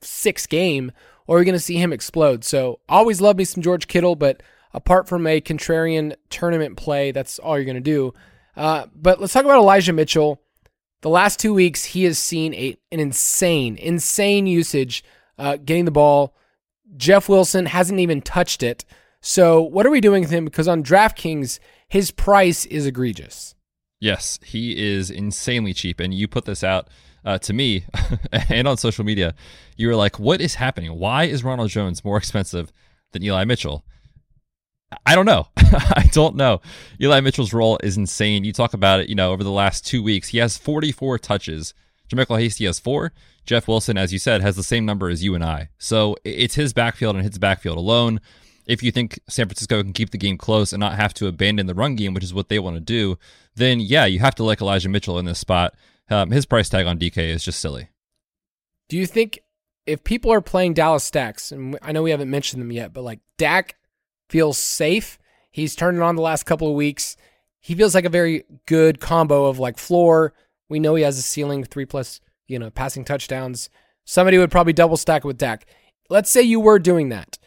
six 0.00 0.46
game 0.46 0.92
or 1.26 1.34
are 1.34 1.38
we 1.40 1.44
going 1.44 1.54
to 1.54 1.58
see 1.58 1.76
him 1.76 1.92
explode? 1.92 2.44
So 2.44 2.78
always 2.88 3.20
love 3.20 3.36
me 3.36 3.42
some 3.42 3.64
George 3.64 3.88
Kittle, 3.88 4.14
but 4.14 4.44
apart 4.72 5.08
from 5.08 5.26
a 5.26 5.40
contrarian 5.40 6.14
tournament 6.30 6.76
play, 6.76 7.10
that's 7.10 7.40
all 7.40 7.58
you're 7.58 7.64
going 7.64 7.74
to 7.74 7.80
do. 7.80 8.14
Uh, 8.56 8.86
but 8.94 9.20
let's 9.20 9.32
talk 9.32 9.44
about 9.44 9.58
Elijah 9.58 9.92
Mitchell. 9.92 10.40
The 11.00 11.08
last 11.08 11.38
two 11.38 11.54
weeks, 11.54 11.84
he 11.84 12.04
has 12.04 12.18
seen 12.18 12.54
a, 12.54 12.76
an 12.90 13.00
insane, 13.00 13.76
insane 13.76 14.46
usage 14.46 15.04
uh, 15.38 15.56
getting 15.56 15.84
the 15.84 15.90
ball. 15.90 16.34
Jeff 16.96 17.28
Wilson 17.28 17.66
hasn't 17.66 18.00
even 18.00 18.20
touched 18.20 18.62
it. 18.62 18.84
So, 19.20 19.60
what 19.60 19.86
are 19.86 19.90
we 19.90 20.00
doing 20.00 20.22
with 20.22 20.30
him? 20.30 20.44
Because 20.44 20.68
on 20.68 20.82
DraftKings, 20.82 21.58
his 21.88 22.10
price 22.10 22.66
is 22.66 22.86
egregious. 22.86 23.54
Yes, 24.00 24.38
he 24.44 24.78
is 24.78 25.10
insanely 25.10 25.72
cheap. 25.72 26.00
And 26.00 26.14
you 26.14 26.28
put 26.28 26.44
this 26.44 26.62
out 26.62 26.88
uh, 27.24 27.38
to 27.38 27.52
me 27.52 27.84
and 28.48 28.68
on 28.68 28.76
social 28.76 29.04
media. 29.04 29.34
You 29.76 29.88
were 29.88 29.96
like, 29.96 30.18
what 30.18 30.40
is 30.40 30.54
happening? 30.56 30.98
Why 30.98 31.24
is 31.24 31.44
Ronald 31.44 31.70
Jones 31.70 32.04
more 32.04 32.16
expensive 32.16 32.72
than 33.12 33.22
Eli 33.22 33.44
Mitchell? 33.44 33.84
I 35.04 35.14
don't 35.14 35.26
know. 35.26 35.48
I 35.56 36.08
don't 36.12 36.36
know. 36.36 36.60
Eli 37.00 37.20
Mitchell's 37.20 37.52
role 37.52 37.78
is 37.82 37.96
insane. 37.96 38.44
You 38.44 38.52
talk 38.52 38.74
about 38.74 39.00
it, 39.00 39.08
you 39.08 39.14
know, 39.14 39.32
over 39.32 39.44
the 39.44 39.50
last 39.50 39.86
two 39.86 40.02
weeks, 40.02 40.28
he 40.28 40.38
has 40.38 40.56
44 40.56 41.18
touches. 41.18 41.74
JaMycal 42.08 42.40
Hasty 42.40 42.64
has 42.64 42.78
four. 42.78 43.12
Jeff 43.44 43.68
Wilson, 43.68 43.98
as 43.98 44.12
you 44.12 44.18
said, 44.18 44.40
has 44.40 44.56
the 44.56 44.62
same 44.62 44.84
number 44.84 45.08
as 45.08 45.22
you 45.22 45.34
and 45.34 45.44
I. 45.44 45.68
So 45.78 46.16
it's 46.24 46.54
his 46.54 46.72
backfield 46.72 47.16
and 47.16 47.24
his 47.24 47.38
backfield 47.38 47.78
alone. 47.78 48.20
If 48.66 48.82
you 48.82 48.90
think 48.90 49.18
San 49.28 49.46
Francisco 49.46 49.82
can 49.82 49.94
keep 49.94 50.10
the 50.10 50.18
game 50.18 50.36
close 50.36 50.72
and 50.72 50.80
not 50.80 50.94
have 50.94 51.14
to 51.14 51.26
abandon 51.26 51.66
the 51.66 51.74
run 51.74 51.96
game, 51.96 52.12
which 52.12 52.24
is 52.24 52.34
what 52.34 52.48
they 52.48 52.58
want 52.58 52.76
to 52.76 52.80
do, 52.80 53.18
then 53.56 53.80
yeah, 53.80 54.04
you 54.04 54.18
have 54.20 54.34
to 54.36 54.44
like 54.44 54.60
Elijah 54.60 54.90
Mitchell 54.90 55.18
in 55.18 55.24
this 55.24 55.38
spot. 55.38 55.74
Um, 56.10 56.30
his 56.30 56.46
price 56.46 56.68
tag 56.68 56.86
on 56.86 56.98
DK 56.98 57.16
is 57.16 57.44
just 57.44 57.60
silly. 57.60 57.88
Do 58.88 58.96
you 58.96 59.06
think 59.06 59.40
if 59.86 60.04
people 60.04 60.30
are 60.30 60.42
playing 60.42 60.74
Dallas 60.74 61.04
stacks, 61.04 61.50
and 61.50 61.78
I 61.80 61.92
know 61.92 62.02
we 62.02 62.10
haven't 62.10 62.30
mentioned 62.30 62.60
them 62.60 62.72
yet, 62.72 62.92
but 62.92 63.04
like 63.04 63.20
Dak 63.38 63.77
feels 64.28 64.58
safe. 64.58 65.18
He's 65.50 65.74
turned 65.76 65.98
it 65.98 66.02
on 66.02 66.16
the 66.16 66.22
last 66.22 66.44
couple 66.44 66.68
of 66.68 66.74
weeks. 66.74 67.16
He 67.60 67.74
feels 67.74 67.94
like 67.94 68.04
a 68.04 68.10
very 68.10 68.44
good 68.66 69.00
combo 69.00 69.46
of 69.46 69.58
like 69.58 69.78
floor. 69.78 70.34
We 70.68 70.78
know 70.78 70.94
he 70.94 71.02
has 71.02 71.18
a 71.18 71.22
ceiling 71.22 71.64
three 71.64 71.86
plus, 71.86 72.20
you 72.46 72.58
know, 72.58 72.70
passing 72.70 73.04
touchdowns. 73.04 73.70
Somebody 74.04 74.38
would 74.38 74.50
probably 74.50 74.72
double 74.72 74.96
stack 74.96 75.24
with 75.24 75.38
Dak. 75.38 75.66
Let's 76.08 76.30
say 76.30 76.42
you 76.42 76.60
were 76.60 76.78
doing 76.78 77.08
that. 77.10 77.38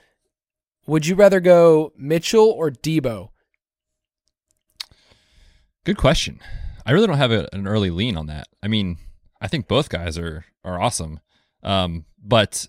Would 0.88 1.08
you 1.08 1.15
rather 1.15 1.39
go 1.39 1.94
Mitchell 1.98 2.50
or 2.50 2.72
Deebo? 2.72 3.30
Good 5.84 5.98
question. 5.98 6.39
I 6.86 6.91
really 6.91 7.08
don't 7.08 7.17
have 7.17 7.32
a, 7.32 7.48
an 7.54 7.67
early 7.67 7.89
lean 7.89 8.17
on 8.17 8.28
that. 8.28 8.48
I 8.62 8.67
mean, 8.67 8.98
I 9.39 9.48
think 9.48 9.67
both 9.67 9.89
guys 9.89 10.17
are 10.17 10.46
are 10.63 10.80
awesome. 10.80 11.20
Um, 11.63 12.06
but 12.24 12.67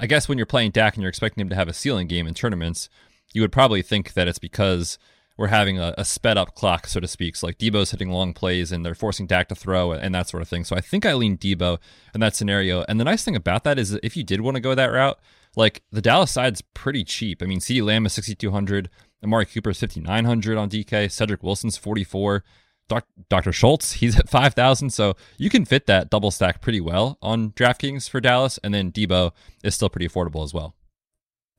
I 0.00 0.06
guess 0.06 0.28
when 0.28 0.38
you're 0.38 0.46
playing 0.46 0.72
Dak 0.72 0.94
and 0.94 1.02
you're 1.02 1.08
expecting 1.08 1.40
him 1.40 1.48
to 1.48 1.56
have 1.56 1.68
a 1.68 1.72
ceiling 1.72 2.06
game 2.06 2.26
in 2.26 2.34
tournaments, 2.34 2.88
you 3.32 3.40
would 3.40 3.52
probably 3.52 3.82
think 3.82 4.14
that 4.14 4.28
it's 4.28 4.38
because 4.38 4.98
we're 5.36 5.48
having 5.48 5.78
a, 5.78 5.94
a 5.98 6.04
sped 6.04 6.38
up 6.38 6.54
clock, 6.54 6.86
so 6.86 7.00
to 7.00 7.08
speak. 7.08 7.36
So 7.36 7.46
like 7.46 7.58
Deebo's 7.58 7.90
hitting 7.90 8.10
long 8.10 8.32
plays 8.32 8.72
and 8.72 8.84
they're 8.84 8.94
forcing 8.94 9.26
Dak 9.26 9.48
to 9.48 9.54
throw 9.54 9.92
and 9.92 10.14
that 10.14 10.28
sort 10.28 10.42
of 10.42 10.48
thing. 10.48 10.64
So 10.64 10.74
I 10.76 10.80
think 10.80 11.04
I 11.04 11.14
lean 11.14 11.36
Deebo 11.36 11.78
in 12.14 12.20
that 12.20 12.34
scenario. 12.34 12.84
And 12.88 12.98
the 12.98 13.04
nice 13.04 13.24
thing 13.24 13.36
about 13.36 13.64
that 13.64 13.78
is 13.78 13.98
if 14.02 14.16
you 14.16 14.24
did 14.24 14.40
want 14.40 14.54
to 14.56 14.60
go 14.60 14.74
that 14.74 14.86
route, 14.86 15.18
like 15.54 15.82
the 15.92 16.02
Dallas 16.02 16.30
side's 16.30 16.62
pretty 16.62 17.04
cheap. 17.04 17.42
I 17.42 17.46
mean, 17.46 17.60
CeeDee 17.60 17.84
Lamb 17.84 18.06
is 18.06 18.14
6,200, 18.14 18.88
Amari 19.22 19.46
Cooper 19.46 19.70
is 19.70 19.80
5,900 19.80 20.56
on 20.56 20.70
DK, 20.70 21.10
Cedric 21.10 21.42
Wilson's 21.42 21.76
44. 21.76 22.44
Doc, 22.88 23.04
Dr. 23.28 23.52
Schultz, 23.52 23.92
he's 23.94 24.18
at 24.18 24.28
5,000. 24.28 24.90
So 24.90 25.16
you 25.36 25.50
can 25.50 25.64
fit 25.64 25.86
that 25.86 26.08
double 26.08 26.30
stack 26.30 26.60
pretty 26.62 26.80
well 26.80 27.18
on 27.20 27.50
DraftKings 27.50 28.08
for 28.08 28.20
Dallas. 28.20 28.58
And 28.62 28.72
then 28.72 28.92
Deebo 28.92 29.32
is 29.62 29.74
still 29.74 29.88
pretty 29.88 30.08
affordable 30.08 30.44
as 30.44 30.54
well. 30.54 30.74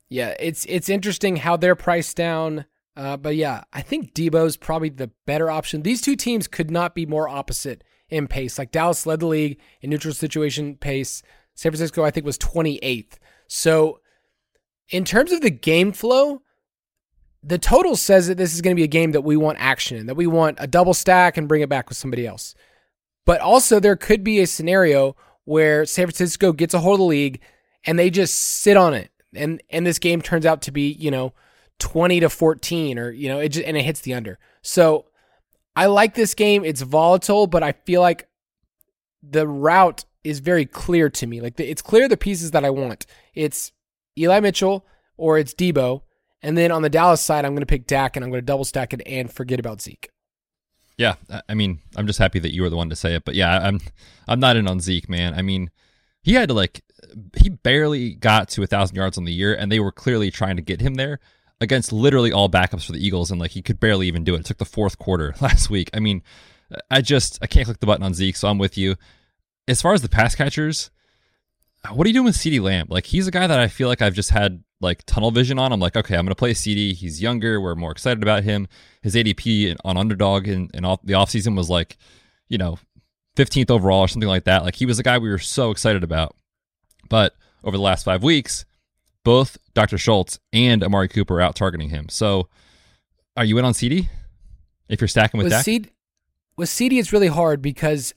Yeah, 0.08 0.34
it's 0.40 0.64
it's 0.66 0.88
interesting 0.88 1.36
how 1.36 1.56
they're 1.56 1.74
priced 1.74 2.16
down. 2.16 2.64
Uh, 2.96 3.16
but 3.16 3.36
yeah, 3.36 3.62
I 3.72 3.82
think 3.82 4.12
Deebo's 4.12 4.56
probably 4.56 4.88
the 4.88 5.10
better 5.24 5.50
option. 5.50 5.82
These 5.82 6.00
two 6.00 6.16
teams 6.16 6.48
could 6.48 6.70
not 6.70 6.94
be 6.94 7.06
more 7.06 7.28
opposite 7.28 7.84
in 8.08 8.26
pace. 8.26 8.58
Like 8.58 8.72
Dallas 8.72 9.06
led 9.06 9.20
the 9.20 9.26
league 9.26 9.60
in 9.80 9.90
neutral 9.90 10.14
situation 10.14 10.76
pace. 10.76 11.22
San 11.54 11.70
Francisco, 11.70 12.04
I 12.04 12.10
think, 12.10 12.26
was 12.26 12.38
28th. 12.38 13.18
So, 13.46 14.00
in 14.88 15.04
terms 15.04 15.32
of 15.32 15.42
the 15.42 15.50
game 15.50 15.92
flow, 15.92 16.42
the 17.42 17.58
total 17.58 17.94
says 17.94 18.26
that 18.28 18.36
this 18.36 18.54
is 18.54 18.62
going 18.62 18.74
to 18.74 18.80
be 18.80 18.84
a 18.84 18.88
game 18.88 19.12
that 19.12 19.20
we 19.20 19.36
want 19.36 19.58
action 19.60 19.96
in, 19.96 20.06
that 20.06 20.16
we 20.16 20.26
want 20.26 20.58
a 20.60 20.66
double 20.66 20.94
stack 20.94 21.36
and 21.36 21.48
bring 21.48 21.62
it 21.62 21.68
back 21.68 21.88
with 21.88 21.98
somebody 21.98 22.26
else. 22.26 22.54
But 23.24 23.40
also, 23.40 23.78
there 23.78 23.96
could 23.96 24.24
be 24.24 24.40
a 24.40 24.46
scenario 24.46 25.14
where 25.44 25.84
San 25.84 26.06
Francisco 26.06 26.52
gets 26.52 26.74
a 26.74 26.80
hold 26.80 26.94
of 26.94 27.00
the 27.00 27.04
league 27.04 27.40
and 27.84 27.98
they 27.98 28.10
just 28.10 28.34
sit 28.34 28.76
on 28.76 28.94
it 28.94 29.10
and 29.34 29.62
and 29.70 29.86
this 29.86 29.98
game 29.98 30.22
turns 30.22 30.46
out 30.46 30.62
to 30.62 30.70
be 30.70 30.92
you 30.92 31.10
know 31.10 31.32
20 31.78 32.20
to 32.20 32.28
14 32.28 32.98
or 32.98 33.10
you 33.10 33.28
know 33.28 33.38
it 33.38 33.50
just, 33.50 33.66
and 33.66 33.76
it 33.76 33.82
hits 33.82 34.00
the 34.00 34.14
under. 34.14 34.38
So 34.62 35.06
i 35.76 35.86
like 35.86 36.14
this 36.14 36.34
game. 36.34 36.64
It's 36.64 36.82
volatile 36.82 37.46
but 37.46 37.62
i 37.62 37.72
feel 37.72 38.00
like 38.00 38.28
the 39.22 39.46
route 39.46 40.04
is 40.24 40.40
very 40.40 40.66
clear 40.66 41.10
to 41.10 41.26
me. 41.26 41.40
Like 41.40 41.56
the, 41.56 41.68
it's 41.68 41.82
clear 41.82 42.08
the 42.08 42.16
pieces 42.16 42.50
that 42.52 42.64
i 42.64 42.70
want. 42.70 43.06
It's 43.34 43.72
eli 44.18 44.40
mitchell 44.40 44.86
or 45.16 45.38
it's 45.38 45.54
Deebo, 45.54 46.02
and 46.42 46.56
then 46.56 46.70
on 46.70 46.82
the 46.82 46.90
dallas 46.90 47.20
side 47.20 47.44
i'm 47.44 47.52
going 47.52 47.60
to 47.60 47.66
pick 47.66 47.86
dak 47.86 48.16
and 48.16 48.24
i'm 48.24 48.30
going 48.30 48.42
to 48.42 48.46
double 48.46 48.64
stack 48.64 48.92
it 48.92 49.02
and 49.06 49.32
forget 49.32 49.60
about 49.60 49.80
zeke. 49.82 50.10
Yeah 50.96 51.14
i 51.48 51.54
mean 51.54 51.80
i'm 51.96 52.06
just 52.06 52.18
happy 52.18 52.38
that 52.40 52.54
you 52.54 52.62
were 52.62 52.70
the 52.70 52.76
one 52.76 52.90
to 52.90 52.96
say 52.96 53.14
it 53.14 53.24
but 53.24 53.34
yeah 53.34 53.58
i'm 53.58 53.80
i'm 54.26 54.40
not 54.40 54.56
in 54.56 54.66
on 54.66 54.80
zeke 54.80 55.08
man. 55.08 55.34
I 55.34 55.42
mean 55.42 55.70
he 56.22 56.34
had 56.34 56.48
to 56.48 56.54
like 56.54 56.82
he 57.36 57.48
barely 57.48 58.14
got 58.14 58.48
to 58.50 58.62
a 58.62 58.66
thousand 58.66 58.96
yards 58.96 59.18
on 59.18 59.24
the 59.24 59.32
year, 59.32 59.54
and 59.54 59.70
they 59.70 59.80
were 59.80 59.92
clearly 59.92 60.30
trying 60.30 60.56
to 60.56 60.62
get 60.62 60.80
him 60.80 60.94
there 60.94 61.20
against 61.60 61.92
literally 61.92 62.32
all 62.32 62.48
backups 62.48 62.86
for 62.86 62.92
the 62.92 63.04
Eagles, 63.04 63.30
and 63.30 63.40
like 63.40 63.52
he 63.52 63.62
could 63.62 63.80
barely 63.80 64.06
even 64.06 64.24
do 64.24 64.34
it. 64.34 64.40
It 64.40 64.46
took 64.46 64.58
the 64.58 64.64
fourth 64.64 64.98
quarter 64.98 65.34
last 65.40 65.70
week. 65.70 65.90
I 65.94 66.00
mean, 66.00 66.22
I 66.90 67.00
just 67.00 67.38
I 67.42 67.46
can't 67.46 67.66
click 67.66 67.80
the 67.80 67.86
button 67.86 68.04
on 68.04 68.14
Zeke, 68.14 68.36
so 68.36 68.48
I'm 68.48 68.58
with 68.58 68.76
you. 68.78 68.96
As 69.66 69.82
far 69.82 69.92
as 69.92 70.02
the 70.02 70.08
pass 70.08 70.34
catchers, 70.34 70.90
what 71.92 72.06
are 72.06 72.08
you 72.08 72.14
doing 72.14 72.26
with 72.26 72.36
CeeDee 72.36 72.60
Lamb? 72.60 72.86
Like 72.88 73.06
he's 73.06 73.26
a 73.26 73.30
guy 73.30 73.46
that 73.46 73.58
I 73.58 73.68
feel 73.68 73.88
like 73.88 74.02
I've 74.02 74.14
just 74.14 74.30
had 74.30 74.62
like 74.80 75.04
tunnel 75.04 75.30
vision 75.30 75.58
on. 75.58 75.72
I'm 75.72 75.80
like, 75.80 75.96
okay, 75.96 76.16
I'm 76.16 76.24
gonna 76.24 76.34
play 76.34 76.54
CeeDee. 76.54 76.94
He's 76.94 77.22
younger. 77.22 77.60
We're 77.60 77.74
more 77.74 77.92
excited 77.92 78.22
about 78.22 78.44
him. 78.44 78.68
His 79.02 79.14
ADP 79.14 79.76
on 79.84 79.96
underdog 79.96 80.48
in, 80.48 80.70
in 80.74 80.84
off, 80.84 81.00
the 81.02 81.14
offseason 81.14 81.56
was 81.56 81.68
like, 81.68 81.96
you 82.48 82.58
know, 82.58 82.78
15th 83.36 83.70
overall 83.70 84.00
or 84.00 84.08
something 84.08 84.28
like 84.28 84.44
that. 84.44 84.64
Like 84.64 84.74
he 84.74 84.86
was 84.86 84.98
a 84.98 85.02
guy 85.02 85.18
we 85.18 85.28
were 85.30 85.38
so 85.38 85.70
excited 85.70 86.02
about. 86.02 86.34
But 87.08 87.34
over 87.64 87.76
the 87.76 87.82
last 87.82 88.04
five 88.04 88.22
weeks, 88.22 88.64
both 89.24 89.58
Dr. 89.74 89.98
Schultz 89.98 90.38
and 90.52 90.82
Amari 90.82 91.08
Cooper 91.08 91.36
are 91.36 91.40
out 91.40 91.56
targeting 91.56 91.90
him. 91.90 92.08
So 92.08 92.48
are 93.36 93.44
you 93.44 93.58
in 93.58 93.64
on 93.64 93.72
CeeDee? 93.72 94.08
If 94.88 95.00
you're 95.00 95.08
stacking 95.08 95.38
with, 95.38 95.46
with 95.46 95.52
Dak? 95.52 95.64
CeeDee, 95.64 95.90
with 96.56 96.68
CeeDee, 96.68 96.98
it's 96.98 97.12
really 97.12 97.28
hard 97.28 97.60
because 97.60 98.14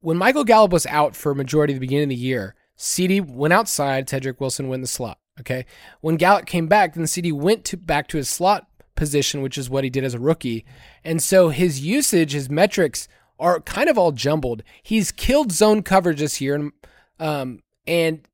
when 0.00 0.16
Michael 0.16 0.44
Gallup 0.44 0.72
was 0.72 0.86
out 0.86 1.16
for 1.16 1.32
a 1.32 1.34
majority 1.34 1.72
of 1.72 1.76
the 1.76 1.86
beginning 1.86 2.04
of 2.04 2.10
the 2.10 2.14
year, 2.14 2.54
CeeDee 2.78 3.28
went 3.28 3.52
outside, 3.52 4.08
Cedric 4.08 4.40
Wilson 4.40 4.68
went 4.68 4.78
in 4.78 4.82
the 4.82 4.86
slot. 4.86 5.18
Okay. 5.40 5.66
When 6.00 6.16
Gallup 6.16 6.46
came 6.46 6.66
back, 6.66 6.94
then 6.94 7.04
CeeDee 7.04 7.32
went 7.32 7.64
to 7.66 7.76
back 7.76 8.08
to 8.08 8.16
his 8.16 8.28
slot 8.28 8.66
position, 8.94 9.42
which 9.42 9.58
is 9.58 9.68
what 9.68 9.84
he 9.84 9.90
did 9.90 10.04
as 10.04 10.14
a 10.14 10.18
rookie. 10.18 10.64
And 11.04 11.22
so 11.22 11.50
his 11.50 11.80
usage, 11.80 12.32
his 12.32 12.48
metrics 12.48 13.08
are 13.38 13.60
kind 13.60 13.88
of 13.88 13.98
all 13.98 14.12
jumbled. 14.12 14.62
He's 14.82 15.12
killed 15.12 15.52
zone 15.52 15.82
coverage 15.82 16.20
this 16.20 16.40
year. 16.40 16.54
And, 16.54 16.72
um, 17.18 17.60
and 17.86 18.26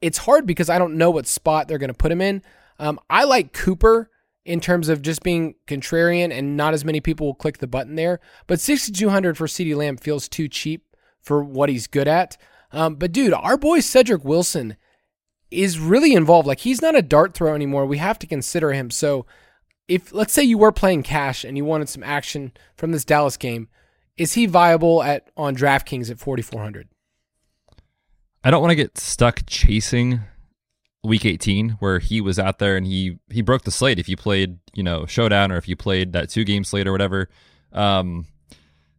it's 0.00 0.18
hard 0.18 0.46
because 0.46 0.68
I 0.68 0.78
don't 0.78 0.96
know 0.96 1.10
what 1.10 1.26
spot 1.26 1.68
they're 1.68 1.78
going 1.78 1.88
to 1.88 1.94
put 1.94 2.12
him 2.12 2.20
in. 2.20 2.42
Um, 2.78 3.00
I 3.08 3.24
like 3.24 3.52
Cooper 3.52 4.10
in 4.44 4.60
terms 4.60 4.88
of 4.88 5.02
just 5.02 5.22
being 5.22 5.56
contrarian 5.66 6.30
and 6.30 6.56
not 6.56 6.72
as 6.74 6.84
many 6.84 7.00
people 7.00 7.26
will 7.26 7.34
click 7.34 7.58
the 7.58 7.66
button 7.66 7.96
there. 7.96 8.20
But 8.46 8.60
6,200 8.60 9.36
for 9.36 9.46
CeeDee 9.46 9.74
Lamb 9.74 9.96
feels 9.96 10.28
too 10.28 10.48
cheap 10.48 10.84
for 11.20 11.42
what 11.42 11.68
he's 11.68 11.86
good 11.86 12.06
at. 12.06 12.36
Um, 12.70 12.94
but 12.94 13.12
dude, 13.12 13.32
our 13.32 13.56
boy 13.56 13.80
Cedric 13.80 14.24
Wilson 14.24 14.76
is 15.50 15.80
really 15.80 16.14
involved. 16.14 16.46
Like 16.46 16.60
he's 16.60 16.82
not 16.82 16.96
a 16.96 17.02
dart 17.02 17.34
throw 17.34 17.54
anymore. 17.54 17.86
We 17.86 17.98
have 17.98 18.18
to 18.20 18.26
consider 18.26 18.72
him. 18.72 18.90
So 18.90 19.26
if 19.88 20.12
let's 20.12 20.32
say 20.32 20.42
you 20.42 20.58
were 20.58 20.72
playing 20.72 21.02
cash 21.02 21.44
and 21.44 21.56
you 21.56 21.64
wanted 21.64 21.88
some 21.88 22.02
action 22.02 22.52
from 22.76 22.92
this 22.92 23.04
Dallas 23.04 23.36
game, 23.36 23.68
is 24.16 24.34
he 24.34 24.46
viable 24.46 25.02
at 25.02 25.30
on 25.36 25.56
DraftKings 25.56 26.10
at 26.10 26.18
4400? 26.18 26.88
I 28.46 28.50
don't 28.50 28.60
want 28.60 28.70
to 28.70 28.76
get 28.76 28.96
stuck 28.96 29.42
chasing 29.48 30.20
week 31.02 31.24
18 31.24 31.70
where 31.80 31.98
he 31.98 32.20
was 32.20 32.38
out 32.38 32.60
there 32.60 32.76
and 32.76 32.86
he 32.86 33.18
he 33.28 33.42
broke 33.42 33.64
the 33.64 33.72
slate 33.72 33.98
if 33.98 34.08
you 34.08 34.16
played, 34.16 34.60
you 34.72 34.84
know, 34.84 35.04
showdown 35.04 35.50
or 35.50 35.56
if 35.56 35.66
you 35.66 35.74
played 35.74 36.12
that 36.12 36.30
two 36.30 36.44
game 36.44 36.62
slate 36.62 36.86
or 36.86 36.92
whatever. 36.92 37.28
Um 37.72 38.26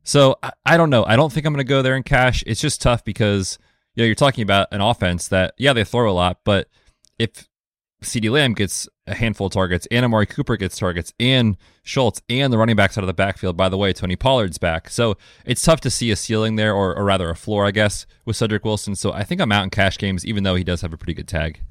so 0.04 0.36
I, 0.43 0.52
I 0.66 0.76
don't 0.76 0.89
know. 0.89 1.06
I 1.06 1.16
don't 1.16 1.32
think 1.32 1.45
I'm 1.45 1.54
going 1.54 1.66
to 1.66 1.70
go 1.70 1.82
there 1.82 1.95
in 1.95 2.04
cash. 2.04 2.43
It's 2.45 2.60
just 2.60 2.82
tough 2.82 3.06
because 3.06 3.58
you 3.95 4.04
know, 4.04 4.06
you're 4.06 4.16
talking 4.16 4.41
about 4.41 4.68
an 4.74 4.82
offense 4.82 5.30
that 5.30 5.54
yeah, 5.58 5.72
they 5.72 5.86
throw 5.86 6.12
a 6.12 6.12
lot, 6.12 6.39
but 6.43 6.68
if 7.18 7.48
CeeDee 8.04 8.30
Lamb 8.30 8.54
gets 8.54 8.89
a 9.08 9.16
handful 9.16 9.47
of 9.47 9.53
targets, 9.53 9.88
and 9.89 10.05
Amari 10.05 10.26
Cooper 10.26 10.58
gets 10.58 10.78
targets, 10.78 11.14
and 11.20 11.58
Schultz, 11.84 12.22
and 12.30 12.51
the 12.51 12.58
running 12.58 12.76
backs 12.76 12.97
out 12.97 13.03
of 13.03 13.08
the 13.08 13.14
backfield. 13.14 13.58
By 13.58 13.70
the 13.70 13.78
way, 13.78 13.93
Tony 13.93 14.16
Pollard's 14.16 14.58
back. 14.58 14.89
So 14.89 15.18
it's 15.45 15.62
tough 15.62 15.82
to 15.82 15.89
see 15.89 16.12
a 16.12 16.16
ceiling 16.16 16.55
there, 16.55 16.74
or, 16.74 16.95
or 16.95 17.05
rather 17.05 17.30
a 17.30 17.36
floor, 17.36 17.66
I 17.66 17.72
guess, 17.72 18.05
with 18.26 18.36
Cedric 18.36 18.66
Wilson. 18.66 18.95
So 18.95 19.14
I 19.14 19.24
think 19.24 19.41
I'm 19.41 19.51
out 19.51 19.64
in 19.64 19.70
cash 19.70 19.97
games, 19.97 20.26
even 20.26 20.43
though 20.43 20.55
he 20.55 20.64
does 20.64 20.82
have 20.82 20.93
a 20.93 20.97
pretty 20.97 21.14
good 21.14 21.28
tag. 21.28 21.62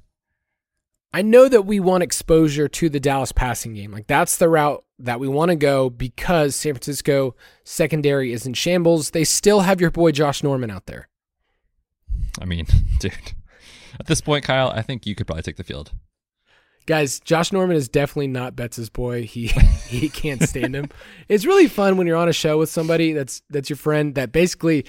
I 1.12 1.22
know 1.22 1.48
that 1.48 1.62
we 1.62 1.80
want 1.80 2.02
exposure 2.02 2.68
to 2.68 2.88
the 2.88 3.00
Dallas 3.00 3.32
passing 3.32 3.74
game. 3.74 3.90
Like 3.90 4.06
that's 4.06 4.36
the 4.36 4.48
route 4.48 4.84
that 4.98 5.20
we 5.20 5.28
want 5.28 5.50
to 5.50 5.56
go 5.56 5.88
because 5.88 6.56
San 6.56 6.74
Francisco 6.74 7.34
secondary 7.64 8.32
is 8.32 8.46
in 8.46 8.54
shambles. 8.54 9.10
They 9.10 9.24
still 9.24 9.60
have 9.60 9.80
your 9.80 9.90
boy 9.90 10.12
Josh 10.12 10.42
Norman 10.42 10.70
out 10.70 10.86
there. 10.86 11.08
I 12.40 12.44
mean, 12.44 12.66
dude, 12.98 13.32
at 13.98 14.06
this 14.06 14.20
point, 14.20 14.44
Kyle, 14.44 14.68
I 14.68 14.82
think 14.82 15.06
you 15.06 15.14
could 15.14 15.26
probably 15.26 15.42
take 15.42 15.56
the 15.56 15.64
field. 15.64 15.92
Guys, 16.86 17.18
Josh 17.20 17.52
Norman 17.52 17.76
is 17.76 17.88
definitely 17.88 18.28
not 18.28 18.54
Betz' 18.54 18.88
boy. 18.88 19.24
He 19.24 19.46
he 19.88 20.08
can't 20.08 20.42
stand 20.42 20.74
him. 20.74 20.88
It's 21.28 21.44
really 21.44 21.66
fun 21.66 21.96
when 21.96 22.06
you're 22.06 22.16
on 22.16 22.28
a 22.28 22.32
show 22.32 22.58
with 22.58 22.70
somebody 22.70 23.12
that's 23.12 23.42
that's 23.50 23.68
your 23.68 23.76
friend 23.76 24.14
that 24.14 24.30
basically 24.30 24.86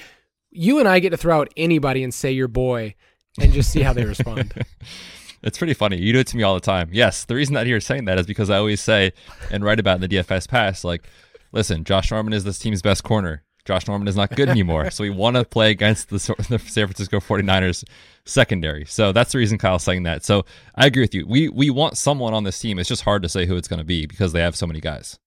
you 0.51 0.79
and 0.79 0.87
I 0.87 0.99
get 0.99 1.09
to 1.09 1.17
throw 1.17 1.39
out 1.39 1.51
anybody 1.57 2.03
and 2.03 2.13
say 2.13 2.31
your 2.31 2.47
boy 2.47 2.93
and 3.39 3.51
just 3.51 3.71
see 3.71 3.81
how 3.81 3.93
they 3.93 4.05
respond. 4.05 4.53
it's 5.43 5.57
pretty 5.57 5.73
funny. 5.73 5.97
You 5.97 6.13
do 6.13 6.19
it 6.19 6.27
to 6.27 6.37
me 6.37 6.43
all 6.43 6.53
the 6.53 6.59
time. 6.59 6.89
Yes, 6.91 7.25
the 7.25 7.35
reason 7.35 7.55
that 7.55 7.67
you're 7.67 7.79
saying 7.79 8.05
that 8.05 8.19
is 8.19 8.25
because 8.25 8.49
I 8.49 8.57
always 8.57 8.81
say 8.81 9.13
and 9.51 9.63
write 9.63 9.79
about 9.79 9.95
in 9.95 10.01
the 10.01 10.07
DFS 10.07 10.47
pass, 10.47 10.83
like, 10.83 11.07
listen, 11.51 11.83
Josh 11.83 12.11
Norman 12.11 12.33
is 12.33 12.43
this 12.43 12.59
team's 12.59 12.81
best 12.81 13.03
corner. 13.03 13.43
Josh 13.67 13.85
Norman 13.85 14.07
is 14.07 14.15
not 14.15 14.33
good 14.33 14.47
anymore. 14.47 14.89
so 14.91 15.03
we 15.03 15.09
want 15.09 15.35
to 15.35 15.43
play 15.43 15.71
against 15.71 16.09
the, 16.09 16.15
the 16.49 16.57
San 16.57 16.87
Francisco 16.87 17.19
49ers 17.19 17.83
secondary. 18.23 18.85
So 18.85 19.11
that's 19.11 19.33
the 19.33 19.37
reason 19.39 19.57
Kyle's 19.57 19.83
saying 19.83 20.03
that. 20.03 20.23
So 20.23 20.45
I 20.75 20.85
agree 20.85 21.03
with 21.03 21.13
you. 21.13 21.27
We 21.27 21.49
we 21.49 21.69
want 21.69 21.97
someone 21.97 22.33
on 22.33 22.45
this 22.45 22.57
team. 22.57 22.79
It's 22.79 22.87
just 22.87 23.03
hard 23.03 23.23
to 23.23 23.29
say 23.29 23.45
who 23.45 23.57
it's 23.57 23.67
going 23.67 23.79
to 23.79 23.85
be 23.85 24.05
because 24.05 24.31
they 24.31 24.39
have 24.39 24.55
so 24.55 24.65
many 24.65 24.79
guys. 24.79 25.19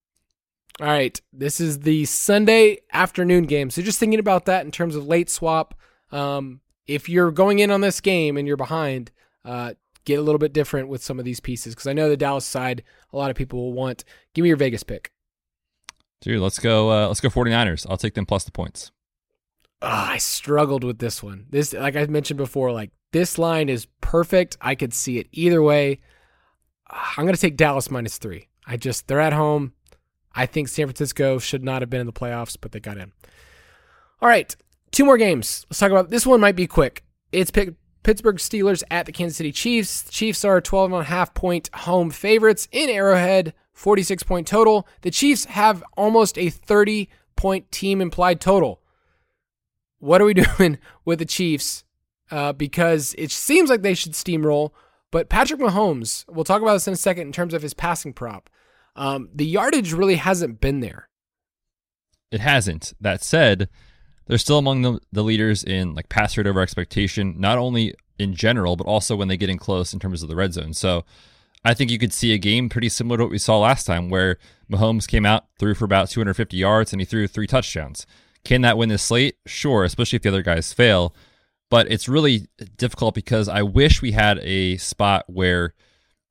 All 0.81 0.87
right. 0.87 1.21
This 1.35 1.61
is 1.61 1.81
the 1.81 2.07
Sunday 2.07 2.79
afternoon 2.93 3.45
game. 3.45 3.69
So 3.69 3.83
just 3.83 3.99
thinking 3.99 4.19
about 4.19 4.47
that 4.47 4.65
in 4.65 4.71
terms 4.71 4.97
of 4.97 5.07
late 5.07 5.29
swap. 5.29 5.75
Um, 6.11 6.63
if 6.87 7.09
you're 7.11 7.31
going 7.31 7.59
in 7.59 7.71
on 7.71 7.83
this 7.83 8.01
game 8.01 8.39
and 8.39 8.49
you're 8.49 8.57
behind, 8.57 9.11
uh, 9.45 9.75
get 10.07 10.19
a 10.19 10.23
little 10.23 10.39
bit 10.39 10.55
different 10.55 10.89
with 10.89 11.05
some 11.05 11.19
of 11.19 11.27
these 11.27 11.41
pieces 11.41 11.75
because 11.75 11.87
I 11.87 11.93
know 11.93 12.09
the 12.09 12.17
Dallas 12.17 12.47
side, 12.47 12.83
a 13.13 13.19
lot 13.19 13.31
of 13.31 13.37
people 13.37 13.61
will 13.61 13.75
want. 13.75 14.05
Give 14.33 14.43
me 14.43 14.49
your 14.49 14.57
Vegas 14.57 14.83
pick. 14.83 15.13
Dude, 16.21 16.41
let's 16.41 16.59
go. 16.59 16.91
Uh, 16.91 17.09
let's 17.09 17.21
go 17.21 17.29
49ers. 17.29 17.87
I'll 17.89 17.97
take 17.97 18.15
them 18.15 18.27
plus 18.27 18.45
the 18.45 18.53
points. 18.53 18.91
Oh, 19.83 19.89
I 19.89 20.19
struggled 20.19 20.85
with 20.85 20.99
this 20.99 21.23
one. 21.23 21.47
This, 21.49 21.73
like 21.73 21.97
I 21.97 22.05
mentioned 22.07 22.37
before, 22.37 22.73
like 22.73 22.91
this 23.13 23.39
line 23.39 23.69
is 23.69 23.87
perfect. 24.01 24.57
I 24.61 24.75
could 24.75 24.93
see 24.93 25.19
it 25.19 25.29
either 25.33 25.63
way. 25.63 26.01
I'm 26.89 27.25
going 27.25 27.35
to 27.35 27.41
take 27.41 27.57
Dallas 27.57 27.91
minus 27.91 28.19
three. 28.19 28.49
I 28.67 28.77
just 28.77 29.09
they're 29.09 29.21
at 29.21 29.33
home. 29.33 29.73
I 30.35 30.47
think 30.47 30.69
San 30.69 30.87
Francisco 30.87 31.39
should 31.39 31.65
not 31.65 31.83
have 31.83 31.91
been 31.91 32.01
in 32.01 32.07
the 32.07 32.13
playoffs, 32.13 32.57
but 32.61 32.73
they 32.73 32.81
got 32.81 32.99
in. 32.99 33.13
All 34.21 34.29
right, 34.29 34.55
two 34.91 35.05
more 35.05 35.17
games. 35.17 35.67
Let's 35.71 35.79
talk 35.81 35.91
about 35.91 36.11
this 36.11 36.27
one. 36.27 36.41
Might 36.41 36.57
be 36.57 36.67
quick. 36.67 37.03
It's 37.33 37.51
Pittsburgh 37.51 38.37
Steelers 38.37 38.83
at 38.91 39.07
the 39.07 39.13
Kansas 39.13 39.39
City 39.39 39.53
Chiefs. 39.53 40.03
The 40.03 40.13
Chiefs 40.13 40.45
are 40.45 40.61
12 40.61 40.93
and 40.93 41.01
a 41.01 41.05
half 41.05 41.33
point 41.33 41.71
home 41.75 42.11
favorites 42.11 42.69
in 42.71 42.91
Arrowhead. 42.91 43.55
46 43.81 44.23
point 44.25 44.47
total. 44.47 44.87
The 45.01 45.11
Chiefs 45.11 45.47
have 45.47 45.83
almost 45.97 46.37
a 46.37 46.51
30 46.51 47.09
point 47.35 47.71
team 47.73 48.01
implied 48.01 48.41
total. 48.41 48.83
What 49.99 50.21
are 50.21 50.27
we 50.27 50.35
doing 50.59 50.79
with 51.05 51.19
the 51.19 51.25
Chiefs? 51.25 51.85
Uh, 52.31 52.53
because 52.53 53.15
it 53.19 53.33
seems 53.33 53.71
like 53.71 53.83
they 53.83 53.95
should 53.95 54.13
steamroll, 54.13 54.71
but 55.11 55.29
Patrick 55.29 55.61
Mahomes, 55.61 56.25
we'll 56.29 56.45
talk 56.45 56.63
about 56.63 56.75
this 56.75 56.87
in 56.87 56.93
a 56.93 56.97
second 56.97 57.27
in 57.27 57.33
terms 57.33 57.53
of 57.53 57.63
his 57.63 57.75
passing 57.75 58.13
prop. 58.13 58.49
Um, 58.95 59.31
the 59.35 59.47
yardage 59.47 59.93
really 59.93 60.15
hasn't 60.15 60.61
been 60.61 60.79
there. 60.79 61.09
It 62.31 62.39
hasn't. 62.39 62.93
That 63.01 63.25
said, 63.25 63.69
they're 64.27 64.39
still 64.39 64.59
among 64.59 64.83
the, 64.83 65.01
the 65.11 65.25
leaders 65.25 65.65
in 65.65 65.95
like 65.97 66.09
pass 66.09 66.37
rate 66.37 66.47
over 66.47 66.61
expectation, 66.61 67.35
not 67.39 67.59
only 67.59 67.95
in 68.17 68.35
general, 68.35 68.77
but 68.77 68.87
also 68.87 69.17
when 69.17 69.27
they 69.27 69.37
get 69.37 69.51
in 69.51 69.59
close 69.59 69.93
in 69.93 69.99
terms 69.99 70.23
of 70.23 70.29
the 70.29 70.37
red 70.37 70.53
zone. 70.53 70.73
So 70.73 71.05
I 71.65 71.75
think 71.75 71.91
you 71.91 71.99
could 71.99 72.13
see 72.13 72.33
a 72.33 72.39
game 72.39 72.69
pretty 72.69 72.89
similar 72.89 73.19
to 73.19 73.25
what 73.25 73.31
we 73.31 73.39
saw 73.39 73.59
last 73.59 73.87
time, 73.87 74.09
where 74.09 74.39
Mahomes 74.71 75.07
came 75.07 75.27
out, 75.27 75.47
threw 75.59 75.75
for 75.75 75.85
about 75.85 76.09
250 76.09 76.57
yards, 76.57 76.93
and 76.93 77.01
he 77.01 77.05
threw 77.05 77.27
three 77.27 77.47
touchdowns. 77.47 78.07
Can 78.45 78.63
that 78.63 78.79
win 78.79 78.89
this 78.89 79.03
slate? 79.03 79.37
Sure, 79.47 79.85
especially 79.85 80.17
if 80.17 80.23
the 80.23 80.31
other 80.31 80.43
guys 80.43 80.73
fail. 80.73 81.15
But 81.69 81.91
it's 81.91 82.09
really 82.09 82.49
difficult 82.79 83.15
because 83.15 83.49
I 83.49 83.63
wish 83.63 84.01
we 84.01 84.13
had 84.13 84.39
a 84.39 84.79
spot 84.79 85.25
where, 85.29 85.75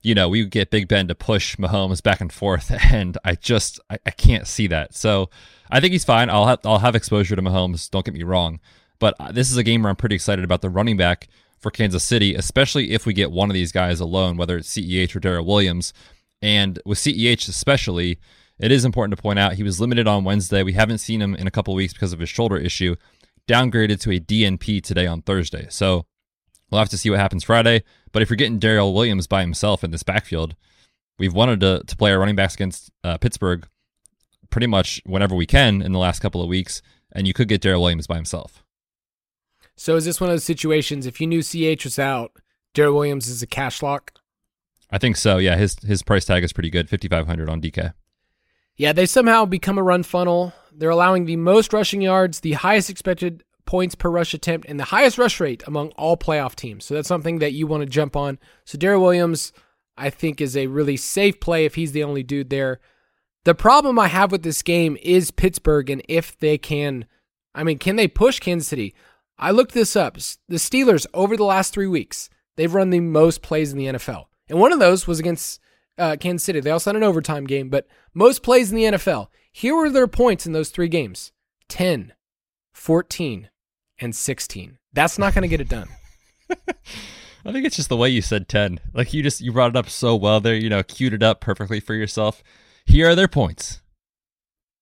you 0.02 0.16
know, 0.16 0.28
we 0.28 0.42
would 0.42 0.52
get 0.52 0.72
Big 0.72 0.88
Ben 0.88 1.08
to 1.08 1.16
push 1.16 1.56
Mahomes 1.58 2.02
back 2.02 2.20
and 2.20 2.34
forth, 2.34 2.72
and 2.92 3.18
I 3.24 3.36
just 3.36 3.80
I, 3.90 4.00
I 4.06 4.12
can't 4.12 4.48
see 4.48 4.68
that. 4.68 4.96
So 4.96 5.30
I 5.70 5.80
think 5.80 5.92
he's 5.92 6.04
fine. 6.04 6.30
I'll 6.30 6.48
have 6.48 6.60
I'll 6.66 6.80
have 6.80 6.96
exposure 6.96 7.36
to 7.36 7.42
Mahomes. 7.42 7.90
Don't 7.90 8.04
get 8.04 8.16
me 8.16 8.24
wrong, 8.24 8.60
but 8.98 9.14
uh, 9.20 9.32
this 9.32 9.52
is 9.52 9.58
a 9.58 9.64
game 9.64 9.84
where 9.84 9.92
I'm 9.92 9.96
pretty 9.96 10.16
excited 10.16 10.44
about 10.44 10.62
the 10.62 10.70
running 10.70 10.98
back 10.98 11.28
for 11.60 11.72
Kansas 11.72 12.03
City, 12.03 12.36
especially 12.36 12.91
if 12.91 13.05
we 13.05 13.14
get 13.14 13.32
one 13.32 13.49
of 13.49 13.53
these 13.53 13.72
guys 13.72 13.99
alone, 13.99 14.38
whether 14.38 14.57
it's 14.57 14.70
CEH 14.70 15.16
or 15.16 15.20
Darrel 15.20 15.45
Williams. 15.45 15.93
And 16.41 16.80
with 16.86 16.97
CEH 16.99 17.49
especially, 17.49 18.20
it 18.60 18.72
is 18.72 18.86
important 18.86 19.16
to 19.16 19.22
point 19.22 19.39
out 19.39 19.53
he 19.53 19.64
was 19.64 19.80
limited 19.80 20.07
on 20.07 20.24
Wednesday. 20.24 20.64
We 20.64 20.74
haven't 20.74 20.99
seen 20.99 21.22
him 21.22 21.36
in 21.36 21.47
a 21.47 21.51
couple 21.51 21.74
weeks 21.74 21.93
because 21.93 22.14
of 22.14 22.20
his 22.20 22.30
shoulder 22.30 22.57
issue. 22.57 22.95
Downgraded 23.47 23.99
to 24.01 24.12
a 24.12 24.20
DNP 24.20 24.84
today 24.84 25.07
on 25.07 25.22
Thursday. 25.22 25.68
So 25.70 26.05
we'll 26.70 26.80
have 26.80 26.89
to 26.89 26.97
see 26.97 27.10
what 27.10 27.20
happens 27.20 27.43
Friday. 27.43 27.84
But 28.12 28.22
if 28.22 28.30
you're 28.30 28.38
getting 28.38 28.60
Darrel 28.60 28.93
Williams 28.93 29.28
by 29.28 29.41
himself 29.41 29.84
in 29.84 29.91
this 29.91 30.03
backfield, 30.03 30.55
we've 31.18 31.34
wanted 31.34 31.60
to, 31.62 31.84
to 31.86 31.95
play 31.95 32.12
our 32.12 32.20
running 32.20 32.36
backs 32.36 32.55
against 32.55 32.91
uh, 33.03 33.18
Pittsburgh 33.18 33.68
pretty 34.49 34.68
much 34.68 35.01
whenever 35.05 35.36
we 35.36 35.45
can 35.45 35.82
in 35.82 35.91
the 35.91 35.99
last 35.99 36.20
couple 36.20 36.41
of 36.41 36.47
weeks. 36.47 36.82
And 37.12 37.28
you 37.28 37.34
could 37.34 37.47
get 37.47 37.62
Darrel 37.62 37.82
Williams 37.82 38.07
by 38.07 38.16
himself. 38.16 38.64
So 39.80 39.96
is 39.96 40.04
this 40.04 40.20
one 40.20 40.30
of 40.30 40.34
those 40.34 40.44
situations? 40.44 41.06
If 41.06 41.22
you 41.22 41.28
knew 41.28 41.42
CH 41.42 41.86
was 41.86 41.98
out, 41.98 42.34
Darrel 42.74 42.96
Williams 42.96 43.30
is 43.30 43.42
a 43.42 43.48
cash 43.48 43.82
lock. 43.82 44.12
I 44.92 44.98
think 44.98 45.16
so. 45.16 45.38
Yeah, 45.38 45.56
his 45.56 45.78
his 45.80 46.04
price 46.04 46.26
tag 46.26 46.44
is 46.44 46.52
pretty 46.52 46.70
good, 46.70 46.90
fifty 46.90 47.08
five 47.08 47.28
hundred 47.28 47.50
on 47.50 47.62
DK. 47.62 47.94
Yeah, 48.76 48.92
they 48.92 49.06
somehow 49.06 49.46
become 49.46 49.78
a 49.78 49.84
run 49.84 50.04
funnel. 50.04 50.52
They're 50.74 50.90
allowing 50.90 51.26
the 51.26 51.38
most 51.38 51.72
rushing 51.72 52.02
yards, 52.02 52.42
the 52.42 52.54
highest 52.54 52.90
expected 52.90 53.46
points 53.66 53.96
per 53.96 54.10
rush 54.10 54.34
attempt, 54.34 54.68
and 54.68 54.78
the 54.78 54.86
highest 54.86 55.18
rush 55.18 55.40
rate 55.40 55.64
among 55.66 55.92
all 55.92 56.18
playoff 56.18 56.56
teams. 56.56 56.84
So 56.84 56.96
that's 56.96 57.08
something 57.08 57.40
that 57.40 57.54
you 57.54 57.66
want 57.66 57.82
to 57.82 57.90
jump 57.90 58.18
on. 58.18 58.38
So 58.66 58.78
Darrel 58.78 59.02
Williams, 59.02 59.54
I 59.98 60.10
think, 60.10 60.42
is 60.42 60.58
a 60.58 60.68
really 60.68 60.98
safe 60.98 61.40
play 61.40 61.64
if 61.64 61.76
he's 61.76 61.94
the 61.94 62.04
only 62.04 62.24
dude 62.24 62.50
there. 62.50 62.82
The 63.46 63.56
problem 63.56 63.98
I 63.98 64.10
have 64.10 64.34
with 64.34 64.44
this 64.44 64.62
game 64.62 64.98
is 65.02 65.32
Pittsburgh 65.32 65.90
and 65.90 66.02
if 66.10 66.38
they 66.38 66.58
can 66.58 67.06
I 67.56 67.64
mean, 67.64 67.78
can 67.78 67.96
they 67.96 68.08
push 68.08 68.40
Kansas 68.40 68.68
City? 68.68 68.94
I 69.40 69.52
looked 69.52 69.74
this 69.74 69.96
up. 69.96 70.16
The 70.16 70.58
Steelers, 70.58 71.06
over 71.14 71.38
the 71.38 71.46
last 71.46 71.74
three 71.74 71.88
weeks, 71.88 72.30
they've 72.58 72.74
run 72.74 72.90
the 72.90 73.00
most 73.00 73.42
plays 73.42 73.72
in 73.72 73.78
the 73.78 73.86
NFL. 73.86 74.26
And 74.50 74.60
one 74.60 74.74
of 74.74 74.80
those 74.80 75.08
was 75.08 75.20
against 75.20 75.62
uh, 75.98 76.18
Kansas 76.20 76.44
City. 76.44 76.60
They 76.60 76.72
also 76.72 76.90
had 76.90 76.98
an 76.98 77.04
overtime 77.04 77.46
game, 77.46 77.70
but 77.70 77.88
most 78.14 78.44
plays 78.44 78.72
in 78.72 78.76
the 78.76 78.84
NFL. 78.98 79.28
Here 79.52 79.76
were 79.76 79.90
their 79.90 80.08
points 80.08 80.46
in 80.46 80.52
those 80.52 80.70
three 80.70 80.90
games 80.90 81.32
10, 81.70 82.14
14, 82.74 83.50
and 84.00 84.16
16. 84.16 84.78
That's 84.92 85.18
not 85.18 85.34
going 85.34 85.44
to 85.44 85.48
get 85.48 85.62
it 85.62 85.70
done. 85.70 85.88
I 87.46 87.52
think 87.54 87.66
it's 87.66 87.78
just 87.78 87.90
the 87.90 87.98
way 87.98 88.10
you 88.10 88.22
said 88.22 88.50
10. 88.50 88.80
Like 88.94 89.14
you 89.14 89.24
just 89.24 89.40
you 89.40 89.54
brought 89.54 89.72
it 89.72 89.78
up 89.78 89.90
so 89.90 90.16
well 90.16 90.42
there, 90.42 90.56
you 90.56 90.70
know, 90.70 90.84
queued 90.84 91.14
it 91.14 91.24
up 91.24 91.40
perfectly 91.40 91.80
for 91.80 91.94
yourself. 91.94 92.44
Here 92.86 93.10
are 93.10 93.16
their 93.16 93.28
points. 93.28 93.82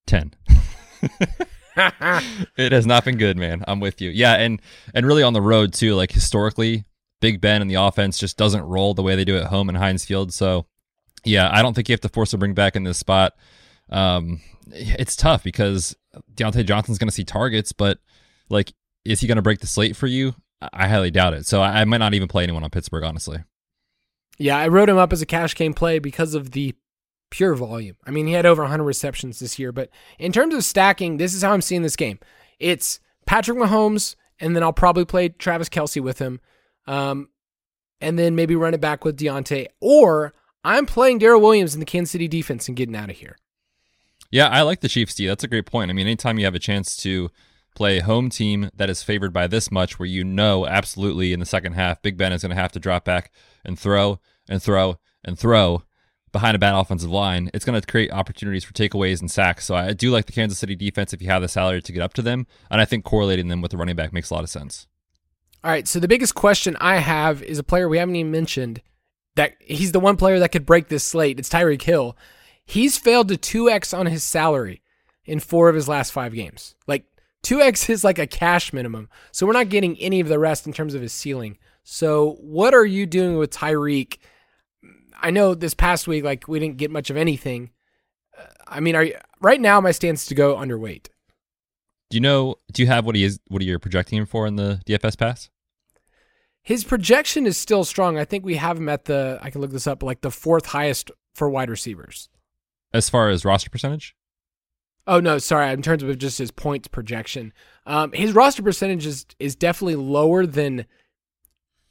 10. 0.07 0.33
it 2.57 2.71
has 2.71 2.85
not 2.85 3.05
been 3.05 3.17
good, 3.17 3.37
man. 3.37 3.63
I'm 3.67 3.79
with 3.79 4.01
you. 4.01 4.09
Yeah, 4.09 4.33
and 4.33 4.61
and 4.93 5.05
really 5.05 5.23
on 5.23 5.33
the 5.33 5.41
road 5.41 5.73
too, 5.73 5.95
like 5.95 6.11
historically, 6.11 6.85
Big 7.19 7.41
Ben 7.41 7.61
and 7.61 7.69
the 7.69 7.75
offense 7.75 8.17
just 8.17 8.37
doesn't 8.37 8.63
roll 8.63 8.93
the 8.93 9.03
way 9.03 9.15
they 9.15 9.25
do 9.25 9.37
at 9.37 9.45
home 9.45 9.69
in 9.69 9.75
Heinz 9.75 10.05
Field. 10.05 10.33
So, 10.33 10.65
yeah, 11.23 11.49
I 11.51 11.61
don't 11.61 11.73
think 11.73 11.89
you 11.89 11.93
have 11.93 12.01
to 12.01 12.09
force 12.09 12.33
a 12.33 12.37
bring 12.37 12.53
back 12.53 12.75
in 12.75 12.83
this 12.83 12.97
spot. 12.97 13.33
Um, 13.89 14.41
it's 14.71 15.15
tough 15.15 15.43
because 15.43 15.95
Diontae 16.33 16.65
Johnson's 16.65 16.97
going 16.97 17.09
to 17.09 17.15
see 17.15 17.23
targets, 17.23 17.71
but 17.71 17.99
like, 18.49 18.73
is 19.05 19.21
he 19.21 19.27
going 19.27 19.37
to 19.37 19.41
break 19.41 19.59
the 19.59 19.67
slate 19.67 19.95
for 19.95 20.07
you? 20.07 20.35
I 20.73 20.87
highly 20.87 21.11
doubt 21.11 21.33
it. 21.33 21.45
So 21.45 21.61
I, 21.61 21.81
I 21.81 21.85
might 21.85 21.97
not 21.97 22.13
even 22.13 22.27
play 22.27 22.43
anyone 22.43 22.63
on 22.63 22.69
Pittsburgh, 22.69 23.03
honestly. 23.03 23.43
Yeah, 24.39 24.57
I 24.57 24.67
wrote 24.67 24.89
him 24.89 24.97
up 24.97 25.13
as 25.13 25.21
a 25.21 25.25
cash 25.25 25.55
game 25.55 25.73
play 25.73 25.99
because 25.99 26.33
of 26.33 26.51
the 26.51 26.75
pure 27.29 27.55
volume. 27.55 27.97
I 28.05 28.11
mean, 28.11 28.27
he 28.27 28.33
had 28.33 28.45
over 28.45 28.61
100 28.63 28.83
receptions 28.83 29.39
this 29.39 29.59
year, 29.59 29.71
but 29.71 29.89
in 30.19 30.31
terms 30.31 30.53
of 30.53 30.63
stacking, 30.63 31.17
this 31.17 31.33
is 31.33 31.43
how 31.43 31.53
I'm 31.53 31.61
seeing 31.61 31.81
this 31.81 31.95
game. 31.95 32.19
It's 32.59 32.99
Patrick 33.25 33.57
Mahomes, 33.57 34.15
and 34.39 34.55
then 34.55 34.63
I'll 34.63 34.73
probably 34.73 35.05
play 35.05 35.29
Travis 35.29 35.69
Kelce 35.69 36.01
with 36.01 36.19
him, 36.19 36.39
um, 36.85 37.29
and 38.01 38.17
then 38.17 38.35
maybe 38.35 38.55
run 38.55 38.73
it 38.73 38.81
back 38.81 39.03
with 39.03 39.17
Diontae, 39.17 39.67
or 39.79 40.33
I'm 40.63 40.85
playing 40.85 41.19
Darrel 41.19 41.41
Williams 41.41 41.73
in 41.73 41.79
the 41.79 41.85
Kansas 41.85 42.11
City 42.11 42.27
defense 42.27 42.67
and 42.67 42.77
getting 42.77 42.95
out 42.95 43.09
of 43.09 43.17
here. 43.17 43.37
Yeah, 44.29 44.49
I 44.49 44.61
like 44.63 44.81
the 44.81 44.89
Chiefs, 44.89 45.15
D. 45.15 45.27
That's 45.27 45.43
a 45.43 45.47
great 45.47 45.65
point. 45.65 45.89
I 45.89 45.93
mean, 45.93 46.07
anytime 46.07 46.37
you 46.37 46.45
have 46.45 46.55
a 46.55 46.59
chance 46.59 46.97
to 46.97 47.29
play 47.75 47.99
a 47.99 48.03
home 48.03 48.29
team 48.29 48.69
that 48.75 48.89
is 48.89 49.03
favored 49.03 49.31
by 49.31 49.47
this 49.47 49.71
much, 49.71 49.99
where 49.99 50.07
you 50.07 50.23
know 50.23 50.65
absolutely 50.65 51.31
in 51.31 51.39
the 51.39 51.45
second 51.45 51.73
half, 51.73 52.01
Big 52.01 52.17
Ben 52.17 52.33
is 52.33 52.41
going 52.41 52.49
to 52.49 52.61
have 52.61 52.71
to 52.73 52.79
drop 52.79 53.05
back 53.05 53.31
and 53.63 53.79
throw 53.79 54.19
and 54.49 54.61
throw 54.61 54.99
and 55.23 55.39
throw 55.39 55.83
behind 56.31 56.55
a 56.55 56.59
bad 56.59 56.75
offensive 56.75 57.09
line, 57.09 57.49
it's 57.53 57.65
going 57.65 57.79
to 57.79 57.85
create 57.87 58.11
opportunities 58.11 58.63
for 58.63 58.73
takeaways 58.73 59.19
and 59.19 59.31
sacks. 59.31 59.65
So 59.65 59.75
I 59.75 59.93
do 59.93 60.11
like 60.11 60.25
the 60.25 60.31
Kansas 60.31 60.59
City 60.59 60.75
defense 60.75 61.13
if 61.13 61.21
you 61.21 61.29
have 61.29 61.41
the 61.41 61.47
salary 61.47 61.81
to 61.81 61.91
get 61.91 62.01
up 62.01 62.13
to 62.15 62.21
them. 62.21 62.47
And 62.69 62.81
I 62.81 62.85
think 62.85 63.05
correlating 63.05 63.47
them 63.47 63.61
with 63.61 63.71
the 63.71 63.77
running 63.77 63.95
back 63.95 64.13
makes 64.13 64.29
a 64.29 64.33
lot 64.33 64.43
of 64.43 64.49
sense. 64.49 64.87
All 65.63 65.71
right. 65.71 65.87
So 65.87 65.99
the 65.99 66.07
biggest 66.07 66.35
question 66.35 66.77
I 66.79 66.97
have 66.97 67.41
is 67.43 67.59
a 67.59 67.63
player 67.63 67.89
we 67.89 67.97
haven't 67.97 68.15
even 68.15 68.31
mentioned 68.31 68.81
that 69.35 69.53
he's 69.59 69.91
the 69.91 69.99
one 69.99 70.17
player 70.17 70.39
that 70.39 70.51
could 70.51 70.65
break 70.65 70.87
this 70.87 71.03
slate. 71.03 71.39
It's 71.39 71.49
Tyreek 71.49 71.81
Hill. 71.81 72.17
He's 72.65 72.97
failed 72.97 73.29
to 73.29 73.35
2x 73.37 73.97
on 73.97 74.07
his 74.07 74.23
salary 74.23 74.81
in 75.25 75.39
four 75.39 75.69
of 75.69 75.75
his 75.75 75.87
last 75.87 76.11
five 76.11 76.33
games. 76.33 76.75
Like 76.87 77.05
2x 77.43 77.89
is 77.89 78.03
like 78.03 78.19
a 78.19 78.27
cash 78.27 78.73
minimum. 78.73 79.09
So 79.31 79.45
we're 79.45 79.53
not 79.53 79.69
getting 79.69 79.97
any 79.99 80.19
of 80.19 80.27
the 80.27 80.39
rest 80.39 80.67
in 80.67 80.73
terms 80.73 80.93
of 80.93 81.01
his 81.01 81.13
ceiling. 81.13 81.57
So 81.83 82.37
what 82.41 82.73
are 82.73 82.85
you 82.85 83.05
doing 83.05 83.37
with 83.37 83.51
Tyreek? 83.51 84.17
I 85.19 85.31
know 85.31 85.55
this 85.55 85.73
past 85.73 86.07
week, 86.07 86.23
like 86.23 86.47
we 86.47 86.59
didn't 86.59 86.77
get 86.77 86.91
much 86.91 87.09
of 87.09 87.17
anything. 87.17 87.71
Uh, 88.37 88.45
I 88.67 88.79
mean, 88.79 88.95
are 88.95 89.03
you, 89.03 89.15
right 89.41 89.59
now 89.59 89.81
my 89.81 89.91
stance 89.91 90.21
is 90.21 90.27
to 90.27 90.35
go 90.35 90.55
underweight. 90.55 91.07
Do 92.09 92.15
you 92.15 92.21
know? 92.21 92.55
Do 92.71 92.81
you 92.81 92.87
have 92.87 93.05
what 93.05 93.15
he 93.15 93.23
is? 93.23 93.39
What 93.47 93.61
are 93.61 93.65
you 93.65 93.77
projecting 93.79 94.17
him 94.17 94.25
for 94.25 94.47
in 94.47 94.55
the 94.55 94.81
DFS 94.85 95.17
pass? 95.17 95.49
His 96.61 96.83
projection 96.83 97.45
is 97.45 97.57
still 97.57 97.83
strong. 97.83 98.17
I 98.17 98.25
think 98.25 98.45
we 98.45 98.55
have 98.55 98.77
him 98.77 98.89
at 98.89 99.05
the. 99.05 99.39
I 99.41 99.49
can 99.49 99.61
look 99.61 99.71
this 99.71 99.87
up, 99.87 100.03
like 100.03 100.21
the 100.21 100.31
fourth 100.31 100.67
highest 100.67 101.11
for 101.33 101.49
wide 101.49 101.69
receivers. 101.69 102.29
As 102.93 103.09
far 103.09 103.29
as 103.29 103.43
roster 103.43 103.69
percentage. 103.69 104.15
Oh 105.05 105.19
no, 105.19 105.37
sorry. 105.37 105.71
In 105.71 105.81
terms 105.81 106.03
of 106.03 106.17
just 106.17 106.37
his 106.37 106.51
points 106.51 106.87
projection, 106.87 107.53
um, 107.85 108.11
his 108.11 108.33
roster 108.33 108.63
percentage 108.63 109.05
is 109.05 109.25
is 109.39 109.55
definitely 109.55 109.95
lower 109.95 110.45
than 110.45 110.85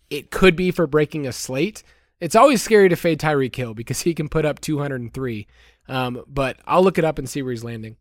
it 0.08 0.30
could 0.30 0.56
be 0.56 0.70
for 0.70 0.86
breaking 0.86 1.26
a 1.26 1.32
slate. 1.32 1.82
It's 2.20 2.34
always 2.34 2.62
scary 2.62 2.88
to 2.88 2.96
fade 2.96 3.20
Tyreek 3.20 3.54
Hill 3.54 3.74
because 3.74 4.00
he 4.00 4.14
can 4.14 4.28
put 4.28 4.44
up 4.44 4.60
203. 4.60 5.46
Um, 5.88 6.24
but 6.26 6.58
I'll 6.66 6.82
look 6.82 6.98
it 6.98 7.04
up 7.04 7.18
and 7.18 7.28
see 7.28 7.42
where 7.42 7.52
he's 7.52 7.64
landing. 7.64 7.96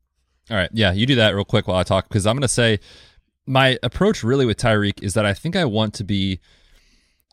All 0.49 0.57
right. 0.57 0.69
Yeah, 0.73 0.93
you 0.93 1.05
do 1.05 1.15
that 1.15 1.35
real 1.35 1.45
quick 1.45 1.67
while 1.67 1.77
I 1.77 1.83
talk 1.83 2.07
because 2.07 2.25
I'm 2.25 2.35
going 2.35 2.41
to 2.41 2.47
say 2.47 2.79
my 3.45 3.77
approach 3.83 4.23
really 4.23 4.45
with 4.45 4.57
Tyreek 4.57 5.01
is 5.03 5.13
that 5.15 5.25
I 5.25 5.33
think 5.33 5.55
I 5.55 5.65
want 5.65 5.93
to 5.95 6.03
be, 6.03 6.39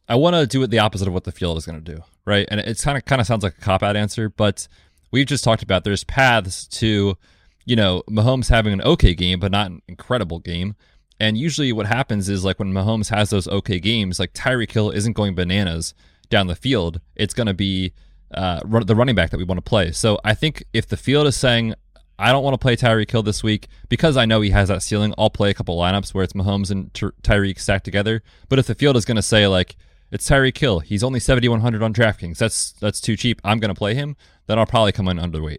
I 0.08 0.14
want 0.16 0.34
to 0.34 0.46
do 0.46 0.62
it 0.62 0.70
the 0.70 0.78
opposite 0.78 1.08
of 1.08 1.14
what 1.14 1.24
the 1.24 1.32
field 1.32 1.56
is 1.58 1.66
going 1.66 1.82
to 1.82 1.94
do. 1.94 2.02
Right. 2.24 2.46
And 2.50 2.60
it's 2.60 2.84
kind 2.84 2.96
of 2.96 3.04
kind 3.04 3.20
of 3.20 3.26
sounds 3.26 3.42
like 3.42 3.56
a 3.58 3.60
cop 3.60 3.82
out 3.82 3.96
answer, 3.96 4.28
but 4.28 4.66
we've 5.10 5.26
just 5.26 5.44
talked 5.44 5.62
about 5.62 5.84
there's 5.84 6.04
paths 6.04 6.66
to, 6.68 7.16
you 7.64 7.76
know, 7.76 8.02
Mahomes 8.10 8.48
having 8.48 8.72
an 8.72 8.82
okay 8.82 9.14
game, 9.14 9.40
but 9.40 9.52
not 9.52 9.70
an 9.70 9.82
incredible 9.88 10.38
game. 10.38 10.74
And 11.20 11.38
usually 11.38 11.72
what 11.72 11.86
happens 11.86 12.28
is 12.28 12.44
like 12.44 12.58
when 12.58 12.72
Mahomes 12.72 13.10
has 13.10 13.30
those 13.30 13.46
okay 13.46 13.78
games, 13.78 14.18
like 14.18 14.32
Tyreek 14.32 14.72
Hill 14.72 14.90
isn't 14.90 15.12
going 15.12 15.34
bananas 15.34 15.94
down 16.32 16.48
the 16.48 16.56
field, 16.56 17.00
it's 17.14 17.34
going 17.34 17.46
to 17.46 17.54
be 17.54 17.92
uh, 18.34 18.60
run, 18.64 18.86
the 18.86 18.96
running 18.96 19.14
back 19.14 19.30
that 19.30 19.38
we 19.38 19.44
want 19.44 19.58
to 19.58 19.62
play. 19.62 19.92
So 19.92 20.18
I 20.24 20.34
think 20.34 20.64
if 20.72 20.88
the 20.88 20.96
field 20.96 21.28
is 21.28 21.36
saying, 21.36 21.74
I 22.18 22.32
don't 22.32 22.42
want 22.42 22.54
to 22.54 22.58
play 22.58 22.74
Tyreek 22.74 23.10
Hill 23.10 23.22
this 23.22 23.42
week 23.42 23.68
because 23.88 24.16
I 24.16 24.24
know 24.24 24.40
he 24.40 24.50
has 24.50 24.68
that 24.68 24.82
ceiling, 24.82 25.14
I'll 25.16 25.30
play 25.30 25.50
a 25.50 25.54
couple 25.54 25.78
lineups 25.78 26.14
where 26.14 26.24
it's 26.24 26.32
Mahomes 26.32 26.70
and 26.70 26.92
Ty- 26.94 27.10
Tyreek 27.22 27.60
stacked 27.60 27.84
together. 27.84 28.22
But 28.48 28.58
if 28.58 28.66
the 28.66 28.74
field 28.74 28.96
is 28.96 29.04
going 29.04 29.16
to 29.16 29.22
say, 29.22 29.46
like, 29.46 29.76
it's 30.10 30.28
Tyreek 30.28 30.56
Hill, 30.58 30.80
he's 30.80 31.04
only 31.04 31.20
7,100 31.20 31.82
on 31.82 31.94
DraftKings, 31.94 32.38
that's, 32.38 32.72
that's 32.72 33.00
too 33.00 33.16
cheap, 33.16 33.40
I'm 33.44 33.58
going 33.58 33.74
to 33.74 33.78
play 33.78 33.94
him, 33.94 34.16
then 34.46 34.58
I'll 34.58 34.66
probably 34.66 34.92
come 34.92 35.08
in 35.08 35.18
underweight. 35.18 35.58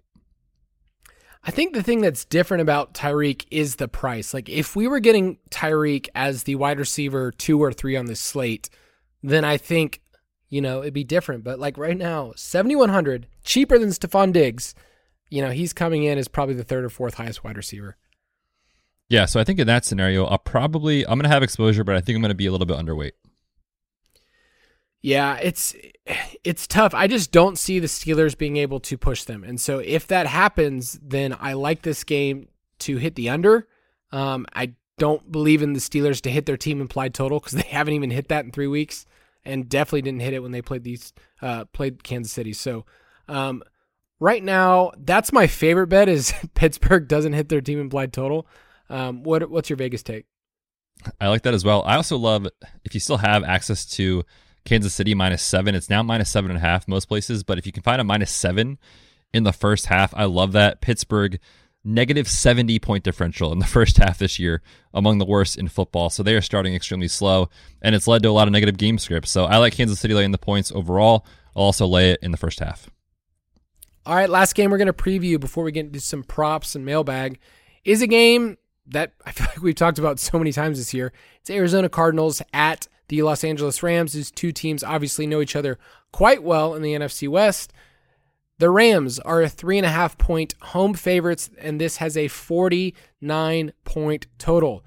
I 1.46 1.52
think 1.52 1.74
the 1.74 1.84
thing 1.84 2.02
that's 2.02 2.24
different 2.24 2.62
about 2.62 2.94
Tyreek 2.94 3.46
is 3.52 3.76
the 3.76 3.90
price. 3.90 4.34
Like 4.34 4.48
if 4.48 4.76
we 4.76 4.88
were 4.88 5.02
getting 5.02 5.38
Tyreek 5.50 6.08
as 6.16 6.44
the 6.44 6.56
wide 6.56 6.80
receiver 6.80 7.32
two 7.32 7.62
or 7.62 7.74
three 7.74 7.98
on 7.98 8.06
this 8.06 8.22
slate, 8.22 8.70
then 9.22 9.44
I 9.44 9.58
think 9.58 10.02
you 10.54 10.62
know, 10.62 10.82
it'd 10.82 10.94
be 10.94 11.04
different. 11.04 11.44
But 11.44 11.60
like 11.60 11.80
right 11.80 11.98
now, 11.98 12.32
7,100, 12.36 13.26
cheaper 13.44 13.80
than 13.80 13.90
Stefon 13.90 14.32
Diggs. 14.32 14.76
You 15.32 15.42
know, 15.42 15.50
he's 15.50 15.74
coming 15.74 16.04
in 16.04 16.20
as 16.20 16.28
probably 16.28 16.54
the 16.54 16.64
third 16.64 16.86
or 16.86 16.90
fourth 16.90 17.16
highest 17.16 17.44
wide 17.44 17.58
receiver. 17.58 17.98
Yeah, 19.10 19.26
so 19.26 19.40
I 19.40 19.46
think 19.46 19.58
in 19.58 19.66
that 19.66 19.84
scenario, 19.84 20.26
I'll 20.26 20.38
probably 20.38 21.08
I'm 21.08 21.18
going 21.18 21.24
to 21.24 21.30
have 21.30 21.42
exposure, 21.42 21.84
but 21.84 21.96
I 21.96 22.02
think 22.02 22.18
I'm 22.18 22.22
going 22.22 22.30
to 22.30 22.36
be 22.36 22.46
a 22.46 22.52
little 22.52 22.68
bit 22.68 22.78
underweight. 22.78 23.14
Yeah, 25.02 25.38
it's 25.42 25.76
it's 26.44 26.68
tough. 26.68 26.94
I 26.94 27.08
just 27.08 27.32
don't 27.32 27.58
see 27.58 27.80
the 27.80 27.88
Steelers 27.88 28.38
being 28.38 28.58
able 28.58 28.80
to 28.82 28.96
push 28.96 29.24
them. 29.24 29.44
And 29.44 29.60
so 29.60 29.80
if 29.80 30.06
that 30.08 30.28
happens, 30.28 31.00
then 31.02 31.36
I 31.40 31.54
like 31.54 31.82
this 31.82 32.04
game 32.04 32.48
to 32.80 32.98
hit 32.98 33.16
the 33.16 33.30
under. 33.30 33.68
Um, 34.12 34.46
I 34.54 34.74
don't 35.00 35.32
believe 35.32 35.64
in 35.64 35.74
the 35.74 35.80
Steelers 35.80 36.22
to 36.22 36.30
hit 36.30 36.46
their 36.46 36.58
team 36.58 36.80
implied 36.80 37.16
total 37.16 37.40
because 37.40 37.54
they 37.60 37.70
haven't 37.70 37.96
even 37.96 38.12
hit 38.12 38.28
that 38.28 38.46
in 38.46 38.52
three 38.52 38.68
weeks 38.68 39.08
and 39.46 39.70
definitely 39.70 40.04
didn't 40.04 40.22
hit 40.22 40.34
it 40.34 40.42
when 40.42 40.52
they 40.52 40.62
played 40.62 40.84
these 40.84 41.14
uh, 41.42 41.66
played 41.66 42.04
Kansas 42.04 42.32
City. 42.32 42.54
So 42.54 42.86
um, 43.28 43.64
right 44.20 44.44
now, 44.44 44.92
that's 44.98 45.34
my 45.34 45.48
favorite 45.48 45.88
bet 45.88 46.10
is 46.10 46.34
Pittsburgh 46.54 47.08
doesn't 47.08 47.34
hit 47.34 47.50
their 47.50 47.62
team 47.62 47.80
implied 47.80 48.14
total. 48.14 48.48
Um, 48.90 49.24
what 49.24 49.50
what's 49.50 49.70
your 49.70 49.78
Vegas 49.78 50.04
take? 50.04 50.26
I 51.20 51.28
like 51.28 51.44
that 51.44 51.54
as 51.54 51.66
well. 51.66 51.84
I 51.86 51.96
also 51.96 52.18
love 52.18 52.48
if 52.86 52.94
you 52.94 53.00
still 53.00 53.18
have 53.18 53.44
access 53.44 53.86
to 53.98 54.24
Kansas 54.66 54.94
City 54.94 55.14
minus 55.14 55.42
seven. 55.42 55.76
It's 55.76 55.90
now 55.90 56.04
minus 56.04 56.30
seven 56.30 56.52
and 56.52 56.58
a 56.58 56.62
half 56.62 56.88
most 56.88 57.08
places, 57.08 57.44
but 57.44 57.58
if 57.58 57.66
you 57.66 57.72
can 57.72 57.84
find 57.84 58.00
a 58.00 58.04
minus 58.04 58.32
seven 58.32 58.78
in 59.34 59.44
the 59.44 59.52
first 59.52 59.88
half, 59.88 60.14
I 60.16 60.26
love 60.26 60.54
that. 60.54 60.80
Pittsburgh 60.82 61.40
negative 61.84 62.28
70 62.28 62.80
point 62.80 63.04
differential 63.04 63.52
in 63.52 63.60
the 63.60 63.66
first 63.78 63.98
half 63.98 64.18
this 64.18 64.40
year, 64.40 64.62
among 64.94 65.18
the 65.18 65.26
worst 65.26 65.58
in 65.58 65.68
football. 65.68 66.10
So 66.10 66.24
they 66.24 66.36
are 66.36 66.42
starting 66.42 66.76
extremely 66.76 67.08
slow, 67.08 67.50
and 67.82 67.96
it's 67.96 68.08
led 68.08 68.24
to 68.24 68.30
a 68.30 68.32
lot 68.32 68.48
of 68.48 68.52
negative 68.52 68.78
game 68.78 68.98
scripts. 68.98 69.32
So 69.32 69.46
I 69.46 69.58
like 69.58 69.74
Kansas 69.74 70.00
City 70.00 70.14
laying 70.14 70.32
the 70.32 70.38
points 70.38 70.72
overall. 70.72 71.26
I'll 71.56 71.64
also 71.64 71.86
lay 71.86 72.12
it 72.12 72.20
in 72.22 72.32
the 72.32 72.38
first 72.38 72.60
half. 72.60 72.90
All 74.06 74.16
right, 74.16 74.30
last 74.30 74.56
game 74.56 74.70
we're 74.70 74.78
going 74.78 74.88
to 74.88 74.94
preview 74.94 75.40
before 75.40 75.64
we 75.64 75.72
get 75.72 75.86
into 75.86 76.00
some 76.02 76.24
props 76.24 76.76
and 76.76 76.86
mailbag 76.86 77.40
is 77.86 78.02
a 78.02 78.08
game 78.08 78.58
that 78.88 79.14
I 79.26 79.32
feel 79.32 79.48
like 79.48 79.62
we've 79.62 79.76
talked 79.76 80.00
about 80.00 80.20
so 80.20 80.38
many 80.38 80.52
times 80.52 80.78
this 80.78 80.94
year. 80.94 81.14
It's 81.40 81.50
Arizona 81.50 81.90
Cardinals 81.90 82.42
at 82.54 82.88
the 83.08 83.22
Los 83.22 83.44
Angeles 83.44 83.84
Rams. 83.84 84.14
These 84.14 84.32
two 84.32 84.52
teams 84.52 84.84
obviously 84.84 85.28
know 85.28 85.42
each 85.42 85.56
other 85.56 85.78
quite 86.12 86.44
well 86.44 86.76
in 86.76 86.82
the 86.82 86.94
NFC 86.94 87.28
West. 87.28 87.74
The 88.64 88.70
Rams 88.70 89.20
are 89.20 89.42
a 89.42 89.50
three 89.50 89.78
and 89.78 89.86
a 89.86 89.90
half 89.90 90.18
point 90.18 90.54
home 90.62 90.94
favorites, 90.94 91.50
and 91.58 91.82
this 91.82 91.98
has 91.98 92.16
a 92.16 92.30
49 92.30 93.74
point 93.84 94.28
total. 94.38 94.86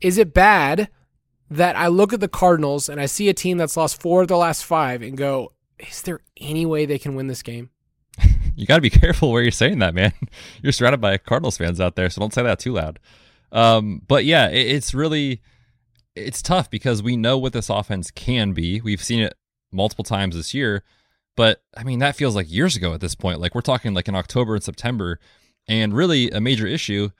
Is 0.00 0.18
it 0.18 0.32
bad 0.32 0.88
that 1.50 1.74
I 1.74 1.88
look 1.88 2.12
at 2.12 2.20
the 2.20 2.28
Cardinals 2.28 2.88
and 2.88 3.00
I 3.00 3.06
see 3.06 3.28
a 3.28 3.34
team 3.34 3.58
that's 3.58 3.76
lost 3.76 4.00
four 4.00 4.22
of 4.22 4.28
the 4.28 4.36
last 4.36 4.64
five 4.64 5.02
and 5.02 5.16
go, 5.16 5.50
is 5.80 6.02
there 6.02 6.20
any 6.36 6.64
way 6.64 6.86
they 6.86 7.00
can 7.00 7.16
win 7.16 7.26
this 7.26 7.42
game? 7.42 7.70
you 8.54 8.66
got 8.66 8.76
to 8.76 8.80
be 8.80 8.88
careful 8.88 9.32
where 9.32 9.42
you're 9.42 9.50
saying 9.50 9.80
that, 9.80 9.94
man. 9.94 10.12
You're 10.62 10.70
surrounded 10.70 11.00
by 11.00 11.18
Cardinals 11.18 11.56
fans 11.56 11.80
out 11.80 11.96
there, 11.96 12.08
so 12.08 12.20
don't 12.20 12.32
say 12.32 12.44
that 12.44 12.60
too 12.60 12.74
loud. 12.74 13.00
Um, 13.50 14.02
but 14.06 14.24
yeah, 14.24 14.48
it, 14.48 14.68
it's 14.68 14.94
really 14.94 15.42
it's 16.14 16.40
tough 16.40 16.70
because 16.70 17.02
we 17.02 17.16
know 17.16 17.36
what 17.36 17.52
this 17.52 17.68
offense 17.68 18.12
can 18.12 18.52
be. 18.52 18.80
We've 18.80 19.02
seen 19.02 19.18
it 19.18 19.34
multiple 19.72 20.04
times 20.04 20.36
this 20.36 20.54
year, 20.54 20.84
but 21.36 21.62
I 21.76 21.84
mean 21.84 21.98
that 22.00 22.16
feels 22.16 22.34
like 22.34 22.50
years 22.50 22.76
ago 22.76 22.94
at 22.94 23.00
this 23.00 23.14
point. 23.14 23.40
Like 23.40 23.54
we're 23.54 23.60
talking 23.60 23.94
like 23.94 24.08
in 24.08 24.14
October 24.14 24.54
and 24.54 24.64
September, 24.64 25.18
and 25.66 25.94
really 25.94 26.30
a 26.30 26.40
major 26.40 26.66
issue. 26.66 27.10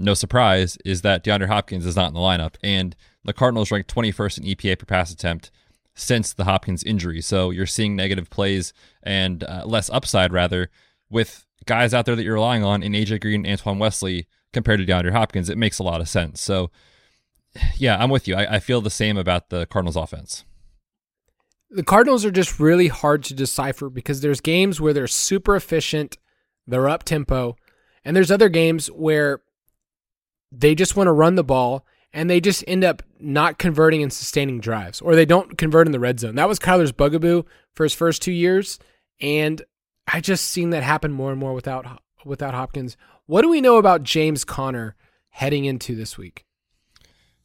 No 0.00 0.14
surprise 0.14 0.78
is 0.84 1.02
that 1.02 1.24
DeAndre 1.24 1.48
Hopkins 1.48 1.84
is 1.84 1.96
not 1.96 2.08
in 2.08 2.14
the 2.14 2.20
lineup, 2.20 2.54
and 2.62 2.94
the 3.24 3.32
Cardinals 3.32 3.70
ranked 3.70 3.92
21st 3.92 4.38
in 4.38 4.44
EPA 4.44 4.78
per 4.78 4.86
pass 4.86 5.10
attempt 5.10 5.50
since 5.94 6.32
the 6.32 6.44
Hopkins 6.44 6.84
injury. 6.84 7.20
So 7.20 7.50
you're 7.50 7.66
seeing 7.66 7.96
negative 7.96 8.30
plays 8.30 8.72
and 9.02 9.42
uh, 9.42 9.64
less 9.66 9.90
upside 9.90 10.32
rather 10.32 10.70
with 11.10 11.44
guys 11.66 11.92
out 11.92 12.06
there 12.06 12.14
that 12.14 12.22
you're 12.22 12.34
relying 12.34 12.62
on 12.62 12.82
in 12.82 12.92
AJ 12.92 13.20
Green, 13.20 13.44
and 13.44 13.52
Antoine 13.52 13.80
Wesley 13.80 14.28
compared 14.52 14.78
to 14.78 14.86
DeAndre 14.86 15.12
Hopkins. 15.12 15.48
It 15.48 15.58
makes 15.58 15.80
a 15.80 15.82
lot 15.82 16.00
of 16.00 16.08
sense. 16.08 16.40
So 16.40 16.70
yeah, 17.76 17.96
I'm 18.02 18.10
with 18.10 18.28
you. 18.28 18.36
I, 18.36 18.56
I 18.56 18.58
feel 18.60 18.80
the 18.80 18.90
same 18.90 19.16
about 19.16 19.50
the 19.50 19.66
Cardinals 19.66 19.96
offense. 19.96 20.44
The 21.70 21.82
Cardinals 21.82 22.24
are 22.24 22.30
just 22.30 22.58
really 22.58 22.88
hard 22.88 23.22
to 23.24 23.34
decipher 23.34 23.90
because 23.90 24.20
there's 24.20 24.40
games 24.40 24.80
where 24.80 24.92
they're 24.92 25.06
super 25.06 25.54
efficient, 25.54 26.16
they're 26.66 26.88
up 26.88 27.04
tempo, 27.04 27.56
and 28.04 28.16
there's 28.16 28.30
other 28.30 28.48
games 28.48 28.88
where 28.88 29.42
they 30.50 30.74
just 30.74 30.96
want 30.96 31.08
to 31.08 31.12
run 31.12 31.34
the 31.34 31.44
ball 31.44 31.84
and 32.12 32.30
they 32.30 32.40
just 32.40 32.64
end 32.66 32.84
up 32.84 33.02
not 33.20 33.58
converting 33.58 34.02
and 34.02 34.12
sustaining 34.12 34.60
drives, 34.60 35.00
or 35.00 35.14
they 35.14 35.26
don't 35.26 35.58
convert 35.58 35.86
in 35.86 35.92
the 35.92 36.00
red 36.00 36.18
zone. 36.18 36.36
That 36.36 36.48
was 36.48 36.58
Kyler's 36.58 36.92
bugaboo 36.92 37.42
for 37.74 37.84
his 37.84 37.92
first 37.92 38.22
two 38.22 38.32
years, 38.32 38.78
and 39.20 39.62
I 40.10 40.20
just 40.20 40.46
seen 40.46 40.70
that 40.70 40.82
happen 40.82 41.12
more 41.12 41.30
and 41.30 41.38
more 41.38 41.52
without 41.52 42.02
without 42.24 42.54
Hopkins. 42.54 42.96
What 43.26 43.42
do 43.42 43.50
we 43.50 43.60
know 43.60 43.76
about 43.76 44.02
James 44.02 44.44
Conner 44.44 44.96
heading 45.30 45.64
into 45.64 45.94
this 45.94 46.16
week? 46.16 46.44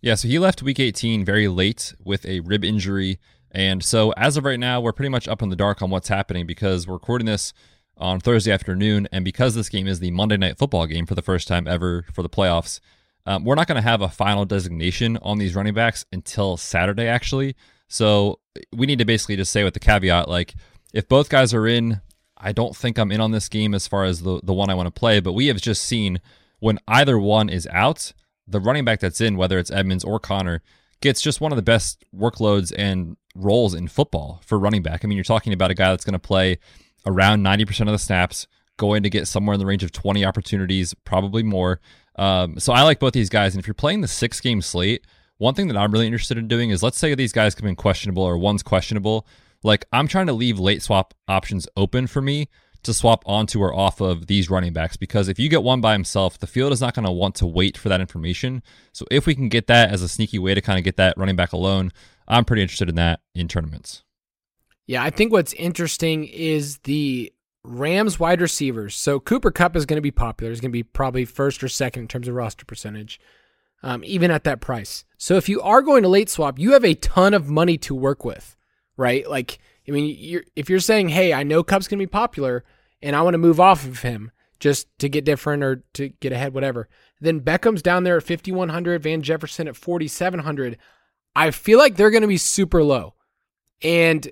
Yeah, 0.01 0.15
so 0.15 0.27
he 0.27 0.39
left 0.39 0.61
week 0.61 0.79
18 0.79 1.23
very 1.23 1.47
late 1.47 1.93
with 2.03 2.25
a 2.25 2.39
rib 2.41 2.63
injury. 2.63 3.19
And 3.53 3.83
so 3.83 4.11
as 4.17 4.35
of 4.35 4.45
right 4.45 4.59
now, 4.59 4.81
we're 4.81 4.93
pretty 4.93 5.09
much 5.09 5.27
up 5.27 5.41
in 5.41 5.49
the 5.49 5.55
dark 5.55 5.81
on 5.81 5.89
what's 5.89 6.07
happening 6.07 6.47
because 6.47 6.87
we're 6.87 6.95
recording 6.95 7.25
this 7.25 7.53
on 7.97 8.19
Thursday 8.19 8.51
afternoon. 8.51 9.07
And 9.11 9.23
because 9.23 9.53
this 9.53 9.69
game 9.69 9.87
is 9.87 9.99
the 9.99 10.11
Monday 10.11 10.37
night 10.37 10.57
football 10.57 10.87
game 10.87 11.05
for 11.05 11.15
the 11.15 11.21
first 11.21 11.47
time 11.47 11.67
ever 11.67 12.05
for 12.11 12.23
the 12.23 12.29
playoffs, 12.29 12.79
um, 13.25 13.45
we're 13.45 13.55
not 13.55 13.67
going 13.67 13.81
to 13.81 13.87
have 13.87 14.01
a 14.01 14.09
final 14.09 14.43
designation 14.43 15.17
on 15.21 15.37
these 15.37 15.55
running 15.55 15.73
backs 15.73 16.05
until 16.11 16.57
Saturday, 16.57 17.07
actually. 17.07 17.55
So 17.87 18.39
we 18.73 18.87
need 18.87 18.99
to 18.99 19.05
basically 19.05 19.35
just 19.35 19.51
say 19.51 19.63
with 19.63 19.75
the 19.75 19.79
caveat 19.79 20.27
like, 20.27 20.55
if 20.93 21.07
both 21.07 21.29
guys 21.29 21.53
are 21.53 21.67
in, 21.67 22.01
I 22.37 22.51
don't 22.51 22.75
think 22.75 22.97
I'm 22.97 23.11
in 23.11 23.21
on 23.21 23.31
this 23.31 23.47
game 23.49 23.73
as 23.73 23.87
far 23.87 24.03
as 24.03 24.21
the, 24.21 24.41
the 24.43 24.53
one 24.53 24.69
I 24.69 24.73
want 24.73 24.87
to 24.87 24.99
play. 24.99 25.19
But 25.19 25.33
we 25.33 25.47
have 25.47 25.61
just 25.61 25.83
seen 25.83 26.19
when 26.59 26.79
either 26.87 27.17
one 27.17 27.49
is 27.49 27.67
out, 27.71 28.13
the 28.47 28.59
running 28.59 28.83
back 28.83 28.99
that's 28.99 29.21
in, 29.21 29.37
whether 29.37 29.57
it's 29.57 29.71
Edmonds 29.71 30.03
or 30.03 30.19
Conner, 30.19 30.61
gets 31.01 31.21
just 31.21 31.41
one 31.41 31.51
of 31.51 31.55
the 31.55 31.61
best 31.61 32.03
workloads 32.15 32.73
and 32.77 33.17
roles 33.35 33.73
in 33.73 33.87
football 33.87 34.41
for 34.45 34.59
running 34.59 34.81
back. 34.81 35.03
I 35.03 35.07
mean, 35.07 35.17
you're 35.17 35.23
talking 35.23 35.53
about 35.53 35.71
a 35.71 35.75
guy 35.75 35.89
that's 35.89 36.05
going 36.05 36.13
to 36.13 36.19
play 36.19 36.59
around 37.05 37.43
90% 37.43 37.81
of 37.81 37.87
the 37.87 37.99
snaps, 37.99 38.47
going 38.77 39.03
to 39.03 39.09
get 39.09 39.27
somewhere 39.27 39.53
in 39.53 39.59
the 39.59 39.65
range 39.65 39.83
of 39.83 39.91
20 39.91 40.23
opportunities, 40.25 40.93
probably 41.05 41.43
more. 41.43 41.79
Um, 42.15 42.59
so 42.59 42.73
I 42.73 42.83
like 42.83 42.99
both 42.99 43.13
these 43.13 43.29
guys. 43.29 43.53
And 43.53 43.59
if 43.59 43.67
you're 43.67 43.73
playing 43.73 44.01
the 44.01 44.07
six 44.07 44.39
game 44.39 44.61
slate, 44.61 45.05
one 45.37 45.53
thing 45.53 45.67
that 45.67 45.77
I'm 45.77 45.91
really 45.91 46.05
interested 46.05 46.37
in 46.37 46.47
doing 46.47 46.69
is 46.69 46.83
let's 46.83 46.97
say 46.97 47.13
these 47.15 47.33
guys 47.33 47.55
come 47.55 47.67
in 47.67 47.75
questionable 47.75 48.23
or 48.23 48.37
one's 48.37 48.63
questionable. 48.63 49.27
Like 49.63 49.85
I'm 49.91 50.07
trying 50.07 50.27
to 50.27 50.33
leave 50.33 50.59
late 50.59 50.81
swap 50.81 51.13
options 51.27 51.67
open 51.75 52.07
for 52.07 52.21
me 52.21 52.49
to 52.83 52.93
swap 52.93 53.23
onto 53.25 53.61
or 53.61 53.73
off 53.73 54.01
of 54.01 54.27
these 54.27 54.49
running 54.49 54.73
backs 54.73 54.97
because 54.97 55.29
if 55.29 55.39
you 55.39 55.49
get 55.49 55.63
one 55.63 55.81
by 55.81 55.93
himself, 55.93 56.37
the 56.37 56.47
field 56.47 56.73
is 56.73 56.81
not 56.81 56.93
going 56.93 57.05
to 57.05 57.11
want 57.11 57.35
to 57.35 57.45
wait 57.45 57.77
for 57.77 57.89
that 57.89 58.01
information. 58.01 58.61
So 58.91 59.05
if 59.09 59.25
we 59.25 59.35
can 59.35 59.49
get 59.49 59.67
that 59.67 59.89
as 59.89 60.01
a 60.01 60.09
sneaky 60.09 60.37
way 60.37 60.53
to 60.53 60.61
kind 60.61 60.77
of 60.77 60.83
get 60.83 60.97
that 60.97 61.17
running 61.17 61.37
back 61.37 61.53
alone, 61.53 61.91
I'm 62.27 62.45
pretty 62.45 62.61
interested 62.61 62.89
in 62.89 62.95
that 62.95 63.21
in 63.35 63.47
tournaments. 63.47 64.03
Yeah, 64.85 65.03
I 65.03 65.09
think 65.09 65.31
what's 65.31 65.53
interesting 65.53 66.25
is 66.25 66.79
the 66.79 67.31
Rams 67.63 68.19
wide 68.19 68.41
receivers. 68.41 68.95
So 68.95 69.19
Cooper 69.19 69.51
Kupp 69.51 69.75
is 69.75 69.85
going 69.85 69.97
to 69.97 70.01
be 70.01 70.11
popular. 70.11 70.51
He's 70.51 70.59
going 70.59 70.71
to 70.71 70.73
be 70.73 70.83
probably 70.83 71.25
first 71.25 71.63
or 71.63 71.69
second 71.69 72.03
in 72.03 72.07
terms 72.09 72.27
of 72.27 72.35
roster 72.35 72.65
percentage, 72.65 73.19
um, 73.81 74.03
even 74.05 74.31
at 74.31 74.43
that 74.43 74.59
price. 74.59 75.05
So 75.17 75.35
if 75.35 75.47
you 75.47 75.61
are 75.61 75.81
going 75.81 76.03
to 76.03 76.09
late 76.09 76.29
swap, 76.29 76.59
you 76.59 76.73
have 76.73 76.83
a 76.83 76.95
ton 76.95 77.33
of 77.33 77.49
money 77.49 77.77
to 77.79 77.95
work 77.95 78.25
with, 78.25 78.57
right? 78.97 79.27
Like 79.29 79.59
I 79.87 79.91
mean, 79.91 80.15
you're, 80.17 80.43
if 80.55 80.69
you're 80.69 80.79
saying, 80.79 81.09
"Hey, 81.09 81.33
I 81.33 81.43
know 81.43 81.63
Kupp's 81.63 81.87
going 81.87 81.99
to 81.99 82.05
be 82.05 82.09
popular, 82.09 82.63
and 83.01 83.15
I 83.15 83.21
want 83.21 83.33
to 83.33 83.39
move 83.39 83.59
off 83.59 83.85
of 83.85 84.01
him 84.01 84.31
just 84.59 84.87
to 84.99 85.09
get 85.09 85.25
different 85.25 85.63
or 85.63 85.83
to 85.93 86.09
get 86.09 86.33
ahead, 86.33 86.53
whatever," 86.53 86.87
then 87.21 87.39
Beckham's 87.39 87.81
down 87.81 88.03
there 88.03 88.17
at 88.17 88.23
5100, 88.23 89.01
Van 89.03 89.21
Jefferson 89.21 89.67
at 89.67 89.75
4700. 89.75 90.77
I 91.35 91.51
feel 91.51 91.79
like 91.79 91.95
they're 91.95 92.11
going 92.11 92.21
to 92.21 92.27
be 92.27 92.37
super 92.37 92.83
low, 92.83 93.15
and 93.81 94.29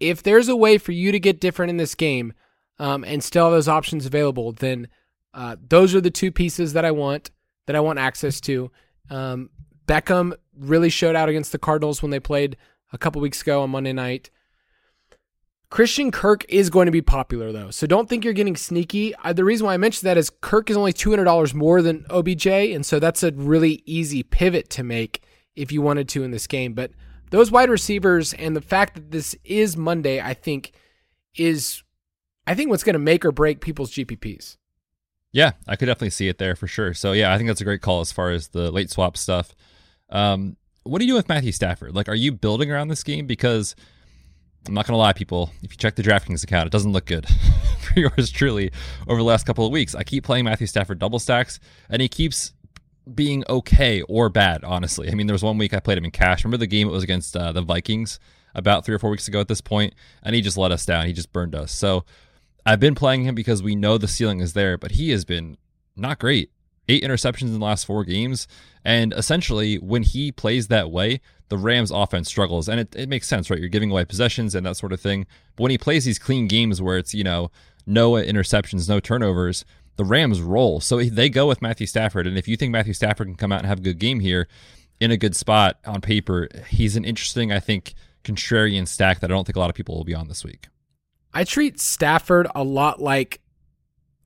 if 0.00 0.22
there's 0.22 0.48
a 0.48 0.56
way 0.56 0.78
for 0.78 0.92
you 0.92 1.12
to 1.12 1.20
get 1.20 1.40
different 1.40 1.70
in 1.70 1.76
this 1.76 1.94
game 1.94 2.32
um, 2.78 3.04
and 3.04 3.22
still 3.22 3.44
have 3.44 3.52
those 3.52 3.68
options 3.68 4.06
available, 4.06 4.52
then 4.52 4.88
uh, 5.32 5.56
those 5.68 5.94
are 5.94 6.00
the 6.00 6.10
two 6.10 6.30
pieces 6.30 6.72
that 6.72 6.84
I 6.84 6.90
want 6.90 7.30
that 7.66 7.76
I 7.76 7.80
want 7.80 7.98
access 7.98 8.40
to. 8.42 8.70
Um, 9.10 9.50
Beckham 9.86 10.34
really 10.56 10.90
showed 10.90 11.16
out 11.16 11.28
against 11.28 11.52
the 11.52 11.58
Cardinals 11.58 12.02
when 12.02 12.10
they 12.10 12.20
played 12.20 12.56
a 12.92 12.98
couple 12.98 13.20
weeks 13.20 13.42
ago 13.42 13.62
on 13.62 13.70
Monday 13.70 13.92
night. 13.92 14.30
Christian 15.70 16.12
Kirk 16.12 16.44
is 16.48 16.70
going 16.70 16.86
to 16.86 16.92
be 16.92 17.02
popular 17.02 17.50
though, 17.50 17.70
so 17.70 17.86
don't 17.86 18.08
think 18.08 18.24
you're 18.24 18.32
getting 18.32 18.54
sneaky. 18.54 19.14
Uh, 19.16 19.32
the 19.32 19.44
reason 19.44 19.66
why 19.66 19.74
I 19.74 19.78
mentioned 19.78 20.08
that 20.08 20.16
is 20.16 20.30
Kirk 20.30 20.70
is 20.70 20.76
only 20.76 20.92
two 20.92 21.10
hundred 21.10 21.24
dollars 21.24 21.52
more 21.52 21.82
than 21.82 22.06
OBJ, 22.10 22.46
and 22.46 22.86
so 22.86 23.00
that's 23.00 23.24
a 23.24 23.32
really 23.32 23.82
easy 23.84 24.22
pivot 24.22 24.70
to 24.70 24.84
make 24.84 25.24
if 25.56 25.72
you 25.72 25.82
wanted 25.82 26.08
to 26.10 26.24
in 26.24 26.30
this 26.30 26.46
game. 26.46 26.74
But 26.74 26.90
those 27.30 27.50
wide 27.50 27.70
receivers 27.70 28.32
and 28.34 28.54
the 28.54 28.60
fact 28.60 28.94
that 28.94 29.10
this 29.10 29.36
is 29.44 29.76
Monday, 29.76 30.20
I 30.20 30.34
think, 30.34 30.72
is 31.36 31.82
I 32.46 32.54
think 32.54 32.70
what's 32.70 32.84
going 32.84 32.94
to 32.94 32.98
make 33.00 33.24
or 33.24 33.32
break 33.32 33.60
people's 33.60 33.90
GPPs. 33.90 34.56
Yeah, 35.32 35.52
I 35.66 35.76
could 35.76 35.86
definitely 35.86 36.10
see 36.10 36.28
it 36.28 36.38
there 36.38 36.54
for 36.54 36.68
sure. 36.68 36.94
So 36.94 37.12
yeah, 37.12 37.32
I 37.32 37.36
think 37.36 37.48
that's 37.48 37.60
a 37.60 37.64
great 37.64 37.82
call 37.82 38.00
as 38.00 38.12
far 38.12 38.30
as 38.30 38.48
the 38.48 38.70
late 38.70 38.90
swap 38.90 39.16
stuff. 39.16 39.54
Um, 40.10 40.56
what 40.84 41.00
do 41.00 41.06
you 41.06 41.12
do 41.12 41.16
with 41.16 41.28
Matthew 41.28 41.50
Stafford? 41.50 41.94
Like, 41.94 42.08
are 42.08 42.14
you 42.14 42.30
building 42.30 42.70
around 42.70 42.88
this 42.88 43.02
game 43.02 43.26
because? 43.26 43.74
I'm 44.66 44.72
not 44.72 44.86
going 44.86 44.94
to 44.94 44.98
lie, 44.98 45.12
people. 45.12 45.50
If 45.62 45.72
you 45.72 45.76
check 45.76 45.94
the 45.94 46.02
DraftKings 46.02 46.42
account, 46.42 46.68
it 46.68 46.72
doesn't 46.72 46.92
look 46.92 47.04
good 47.04 47.28
for 47.80 48.00
yours 48.00 48.30
truly 48.30 48.72
over 49.06 49.18
the 49.18 49.24
last 49.24 49.44
couple 49.44 49.66
of 49.66 49.72
weeks. 49.72 49.94
I 49.94 50.04
keep 50.04 50.24
playing 50.24 50.46
Matthew 50.46 50.66
Stafford 50.66 50.98
double 50.98 51.18
stacks, 51.18 51.60
and 51.90 52.00
he 52.00 52.08
keeps 52.08 52.53
being 53.12 53.44
okay 53.48 54.02
or 54.02 54.28
bad, 54.28 54.64
honestly. 54.64 55.10
I 55.10 55.14
mean, 55.14 55.26
there 55.26 55.34
was 55.34 55.42
one 55.42 55.58
week 55.58 55.74
I 55.74 55.80
played 55.80 55.98
him 55.98 56.04
in 56.04 56.10
cash. 56.10 56.44
Remember 56.44 56.56
the 56.56 56.66
game 56.66 56.88
it 56.88 56.92
was 56.92 57.02
against 57.02 57.36
uh, 57.36 57.52
the 57.52 57.62
Vikings 57.62 58.18
about 58.54 58.84
three 58.84 58.94
or 58.94 58.98
four 58.98 59.10
weeks 59.10 59.28
ago 59.28 59.40
at 59.40 59.48
this 59.48 59.60
point, 59.60 59.94
and 60.22 60.34
he 60.34 60.40
just 60.40 60.56
let 60.56 60.72
us 60.72 60.86
down. 60.86 61.06
He 61.06 61.12
just 61.12 61.32
burned 61.32 61.54
us. 61.54 61.72
So 61.72 62.04
I've 62.64 62.80
been 62.80 62.94
playing 62.94 63.24
him 63.24 63.34
because 63.34 63.62
we 63.62 63.74
know 63.74 63.98
the 63.98 64.08
ceiling 64.08 64.40
is 64.40 64.52
there, 64.52 64.78
but 64.78 64.92
he 64.92 65.10
has 65.10 65.24
been 65.24 65.58
not 65.96 66.18
great. 66.18 66.50
Eight 66.88 67.02
interceptions 67.02 67.42
in 67.42 67.58
the 67.58 67.64
last 67.64 67.84
four 67.86 68.04
games. 68.04 68.46
And 68.84 69.12
essentially, 69.14 69.76
when 69.76 70.02
he 70.02 70.30
plays 70.30 70.68
that 70.68 70.90
way, 70.90 71.20
the 71.48 71.56
Rams 71.56 71.90
offense 71.90 72.28
struggles. 72.28 72.68
And 72.68 72.80
it, 72.80 72.94
it 72.94 73.08
makes 73.08 73.26
sense, 73.26 73.50
right? 73.50 73.58
You're 73.58 73.68
giving 73.68 73.90
away 73.90 74.04
possessions 74.04 74.54
and 74.54 74.66
that 74.66 74.76
sort 74.76 74.92
of 74.92 75.00
thing. 75.00 75.26
But 75.56 75.62
when 75.62 75.70
he 75.70 75.78
plays 75.78 76.04
these 76.04 76.18
clean 76.18 76.46
games 76.46 76.82
where 76.82 76.98
it's, 76.98 77.14
you 77.14 77.24
know, 77.24 77.50
no 77.86 78.12
interceptions, 78.12 78.88
no 78.88 79.00
turnovers, 79.00 79.64
the 79.96 80.04
Rams 80.04 80.40
roll. 80.40 80.80
So 80.80 81.02
they 81.02 81.28
go 81.28 81.46
with 81.46 81.62
Matthew 81.62 81.86
Stafford. 81.86 82.26
And 82.26 82.36
if 82.36 82.48
you 82.48 82.56
think 82.56 82.72
Matthew 82.72 82.92
Stafford 82.92 83.28
can 83.28 83.36
come 83.36 83.52
out 83.52 83.60
and 83.60 83.66
have 83.66 83.78
a 83.78 83.82
good 83.82 83.98
game 83.98 84.20
here 84.20 84.48
in 85.00 85.10
a 85.10 85.16
good 85.16 85.36
spot 85.36 85.78
on 85.86 86.00
paper, 86.00 86.48
he's 86.68 86.96
an 86.96 87.04
interesting, 87.04 87.52
I 87.52 87.60
think, 87.60 87.94
contrarian 88.24 88.88
stack 88.88 89.20
that 89.20 89.30
I 89.30 89.34
don't 89.34 89.46
think 89.46 89.56
a 89.56 89.60
lot 89.60 89.70
of 89.70 89.76
people 89.76 89.96
will 89.96 90.04
be 90.04 90.14
on 90.14 90.28
this 90.28 90.44
week. 90.44 90.68
I 91.32 91.44
treat 91.44 91.80
Stafford 91.80 92.46
a 92.54 92.62
lot 92.62 93.00
like 93.00 93.40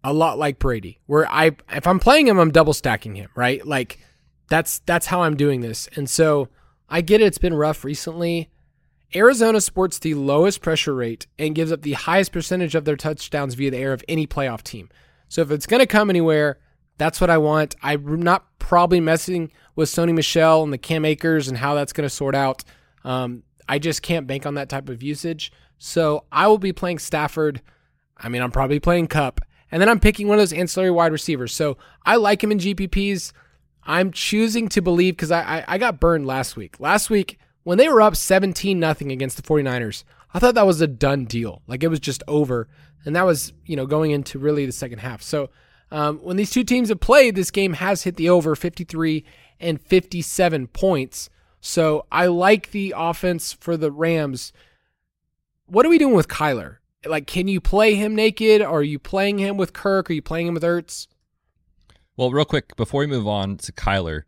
a 0.04 0.12
lot 0.12 0.38
like 0.38 0.58
Brady, 0.58 1.00
where 1.06 1.30
I 1.30 1.56
if 1.72 1.86
I'm 1.86 1.98
playing 1.98 2.28
him, 2.28 2.38
I'm 2.38 2.50
double 2.50 2.74
stacking 2.74 3.16
him, 3.16 3.30
right? 3.34 3.66
Like 3.66 3.98
that's 4.48 4.80
that's 4.80 5.06
how 5.06 5.22
I'm 5.22 5.36
doing 5.36 5.60
this. 5.60 5.88
And 5.96 6.08
so 6.08 6.48
I 6.88 7.00
get 7.00 7.20
it, 7.20 7.24
it's 7.24 7.38
been 7.38 7.54
rough 7.54 7.84
recently. 7.84 8.50
Arizona 9.14 9.60
sports 9.60 9.98
the 9.98 10.14
lowest 10.14 10.60
pressure 10.60 10.94
rate 10.94 11.26
and 11.38 11.54
gives 11.54 11.72
up 11.72 11.80
the 11.80 11.94
highest 11.94 12.30
percentage 12.30 12.74
of 12.74 12.84
their 12.84 12.96
touchdowns 12.96 13.54
via 13.54 13.70
the 13.70 13.78
air 13.78 13.94
of 13.94 14.04
any 14.06 14.26
playoff 14.26 14.62
team. 14.62 14.90
So 15.28 15.42
if 15.42 15.50
it's 15.50 15.66
going 15.66 15.80
to 15.80 15.86
come 15.86 16.10
anywhere, 16.10 16.58
that's 16.96 17.20
what 17.20 17.30
I 17.30 17.38
want. 17.38 17.76
I'm 17.82 18.22
not 18.22 18.58
probably 18.58 19.00
messing 19.00 19.50
with 19.76 19.88
Sony 19.88 20.14
Michel 20.14 20.62
and 20.62 20.72
the 20.72 20.78
Cam 20.78 21.04
Akers 21.04 21.48
and 21.48 21.56
how 21.56 21.74
that's 21.74 21.92
going 21.92 22.08
to 22.08 22.14
sort 22.14 22.34
out. 22.34 22.64
Um, 23.04 23.44
I 23.68 23.78
just 23.78 24.02
can't 24.02 24.26
bank 24.26 24.46
on 24.46 24.54
that 24.54 24.68
type 24.68 24.88
of 24.88 25.02
usage. 25.02 25.52
So 25.78 26.24
I 26.32 26.48
will 26.48 26.58
be 26.58 26.72
playing 26.72 26.98
Stafford. 26.98 27.62
I 28.16 28.28
mean, 28.28 28.42
I'm 28.42 28.50
probably 28.50 28.80
playing 28.80 29.06
Kupp. 29.06 29.40
And 29.70 29.80
then 29.80 29.88
I'm 29.88 30.00
picking 30.00 30.28
one 30.28 30.38
of 30.38 30.40
those 30.40 30.52
ancillary 30.52 30.90
wide 30.90 31.12
receivers. 31.12 31.54
So 31.54 31.76
I 32.04 32.16
like 32.16 32.42
him 32.42 32.52
in 32.52 32.58
GPPs. 32.58 33.32
I'm 33.84 34.10
choosing 34.12 34.68
to 34.70 34.82
believe 34.82 35.14
because 35.14 35.30
I, 35.30 35.58
I, 35.58 35.64
I 35.68 35.78
got 35.78 36.00
burned 36.00 36.26
last 36.26 36.56
week. 36.56 36.80
Last 36.80 37.10
week 37.10 37.38
when 37.64 37.78
they 37.78 37.88
were 37.88 38.00
up 38.00 38.16
17 38.16 38.78
nothing 38.78 39.12
against 39.12 39.36
the 39.36 39.42
49ers, 39.42 40.04
I 40.32 40.38
thought 40.38 40.54
that 40.54 40.66
was 40.66 40.80
a 40.80 40.86
done 40.86 41.26
deal. 41.26 41.62
Like 41.66 41.82
it 41.82 41.88
was 41.88 42.00
just 42.00 42.22
over. 42.26 42.68
And 43.08 43.16
that 43.16 43.24
was, 43.24 43.54
you 43.64 43.74
know, 43.74 43.86
going 43.86 44.10
into 44.10 44.38
really 44.38 44.66
the 44.66 44.72
second 44.72 44.98
half. 44.98 45.22
So 45.22 45.48
Um, 45.90 46.18
when 46.18 46.36
these 46.36 46.50
two 46.50 46.64
teams 46.64 46.90
have 46.90 47.00
played, 47.00 47.34
this 47.34 47.50
game 47.50 47.72
has 47.72 48.02
hit 48.02 48.16
the 48.16 48.28
over 48.28 48.54
53 48.54 49.24
and 49.58 49.80
57 49.80 50.66
points. 50.66 51.30
So 51.62 52.04
I 52.12 52.26
like 52.26 52.72
the 52.72 52.92
offense 52.94 53.54
for 53.54 53.74
the 53.78 53.90
Rams. 53.90 54.52
What 55.64 55.86
are 55.86 55.88
we 55.88 55.96
doing 55.96 56.14
with 56.14 56.28
Kyler? 56.28 56.76
Like, 57.06 57.26
can 57.26 57.48
you 57.48 57.58
play 57.62 57.94
him 57.94 58.14
naked? 58.14 58.60
Are 58.60 58.82
you 58.82 58.98
playing 58.98 59.38
him 59.38 59.56
with 59.56 59.72
Kirk? 59.72 60.10
Are 60.10 60.12
you 60.12 60.20
playing 60.20 60.48
him 60.48 60.52
with 60.52 60.62
Ertz? 60.62 61.06
Well, 62.18 62.30
real 62.32 62.44
quick 62.44 62.76
before 62.76 63.00
we 63.00 63.06
move 63.06 63.26
on 63.26 63.56
to 63.56 63.72
Kyler, 63.72 64.24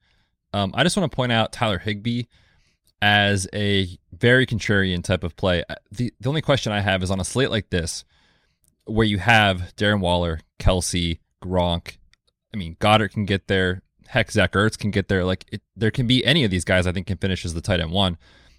um, 0.54 0.72
I 0.74 0.82
just 0.82 0.96
want 0.96 1.12
to 1.12 1.14
point 1.14 1.30
out 1.32 1.52
Tyler 1.52 1.78
Higbee 1.78 2.22
as 3.02 3.46
a 3.52 3.98
very 4.12 4.46
contrarian 4.46 5.04
type 5.04 5.24
of 5.24 5.36
play. 5.36 5.62
Uh, 5.68 5.74
the 5.92 6.10
the 6.20 6.28
only 6.30 6.40
question 6.42 6.72
I 6.72 6.80
have 6.80 7.02
is 7.02 7.10
on 7.10 7.20
a 7.20 7.24
slate 7.24 7.50
like 7.50 7.68
this, 7.68 8.04
where 8.84 9.06
you 9.06 9.18
have 9.18 9.72
Darren 9.76 10.00
Waller, 10.00 10.40
Kelce, 10.58 11.18
Gronk. 11.42 11.98
I 12.52 12.56
mean, 12.56 12.76
Goedert 12.80 13.12
can 13.12 13.24
get 13.24 13.46
there. 13.48 13.82
Heck, 14.08 14.30
Zach 14.32 14.52
Ertz 14.52 14.76
can 14.76 14.90
get 14.90 15.08
there. 15.08 15.24
Like, 15.24 15.44
it, 15.52 15.62
there 15.76 15.90
can 15.90 16.06
be 16.06 16.24
any 16.24 16.44
of 16.44 16.50
these 16.50 16.64
guys. 16.64 16.86
I 16.86 16.92
think 16.92 17.06
can 17.06 17.18
finish 17.18 17.44
as 17.44 17.54
the 17.54 17.60
tight 17.60 17.80
end 17.80 17.92
one. 17.92 18.18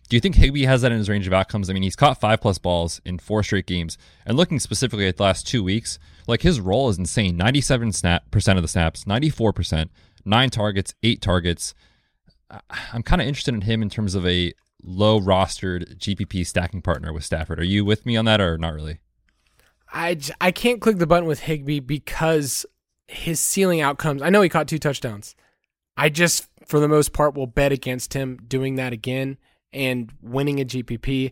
Do 0.10 0.18
you 0.18 0.22
think 0.22 0.36
Higbee 0.36 0.66
has 0.66 0.82
that 0.82 0.92
in 0.92 0.98
his 0.98 1.08
range 1.08 1.26
of 1.26 1.34
outcomes? 1.34 1.70
I 1.70 1.74
mean, 1.74 1.84
he's 1.84 1.96
caught 1.96 2.20
five 2.20 2.42
plus 2.42 2.58
balls 2.58 3.00
in 3.06 3.18
four 3.18 3.44
straight 3.44 3.66
games, 3.66 3.98
and 4.26 4.36
looking 4.36 4.60
specifically 4.60 5.08
at 5.08 5.16
the 5.16 5.24
last 5.24 5.48
two 5.48 5.64
weeks, 5.64 6.00
like 6.28 6.42
his 6.42 6.60
role 6.60 6.90
is 6.90 6.98
insane. 6.98 7.38
Ninety-seven 7.38 7.94
snap 7.94 8.30
percent 8.30 8.58
of 8.58 8.64
the 8.64 8.68
snaps, 8.68 9.08
ninety-four 9.08 9.54
percent, 9.54 9.90
nine 10.26 10.50
targets, 10.50 10.94
eight 11.02 11.22
targets. 11.22 11.74
I'm 12.92 13.04
kind 13.04 13.22
of 13.22 13.28
interested 13.28 13.54
in 13.54 13.62
him 13.62 13.82
in 13.82 13.90
terms 13.90 14.14
of 14.14 14.26
a 14.28 14.54
low 14.84 15.18
rostered 15.20 15.98
GPP 15.98 16.46
stacking 16.46 16.82
partner 16.82 17.14
with 17.14 17.24
Stafford. 17.24 17.60
Are 17.60 17.64
you 17.64 17.86
with 17.86 18.06
me 18.06 18.18
on 18.18 18.26
that 18.26 18.42
or 18.42 18.58
not 18.58 18.74
really? 18.74 19.00
I, 19.92 20.18
I 20.40 20.52
can't 20.52 20.82
click 20.82 20.98
the 20.98 21.08
button 21.08 21.28
with 21.28 21.42
Higbee 21.42 21.80
because 21.80 22.66
his 23.08 23.40
ceiling 23.40 23.82
outcomes. 23.82 24.22
I 24.22 24.30
know 24.30 24.42
he 24.42 24.50
caught 24.50 24.68
two 24.68 24.80
touchdowns. 24.80 25.36
I 25.98 26.10
just, 26.10 26.48
for 26.66 26.80
the 26.80 26.88
most 26.88 27.14
part, 27.14 27.36
will 27.36 27.48
bet 27.48 27.72
against 27.72 28.14
him 28.14 28.38
doing 28.48 28.76
that 28.76 28.94
again 28.94 29.38
and 29.74 30.12
winning 30.22 30.60
a 30.60 30.66
GPP. 30.66 31.32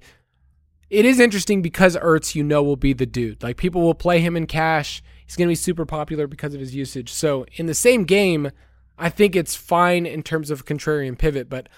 It 0.90 1.06
is 1.06 1.20
interesting 1.20 1.62
because 1.62 1.96
Ertz, 1.96 2.36
you 2.36 2.44
know, 2.44 2.64
will 2.64 2.76
be 2.76 2.94
the 2.94 3.06
dude. 3.06 3.42
Like 3.44 3.58
people 3.58 3.82
will 3.82 3.94
play 3.94 4.20
him 4.20 4.36
in 4.36 4.48
cash. 4.48 5.02
He's 5.26 5.36
going 5.36 5.48
to 5.48 5.52
be 5.52 5.56
super 5.56 5.86
popular 5.86 6.28
because 6.28 6.54
of 6.54 6.60
his 6.60 6.76
usage. 6.76 7.12
So 7.12 7.46
in 7.54 7.68
the 7.68 7.74
same 7.74 8.04
game, 8.04 8.52
I 8.98 9.10
think 9.10 9.36
it's 9.36 9.56
fine 9.56 10.06
in 10.06 10.24
terms 10.24 10.52
of 10.52 10.66
contrarian 10.66 11.18
pivot, 11.18 11.50
but 11.50 11.70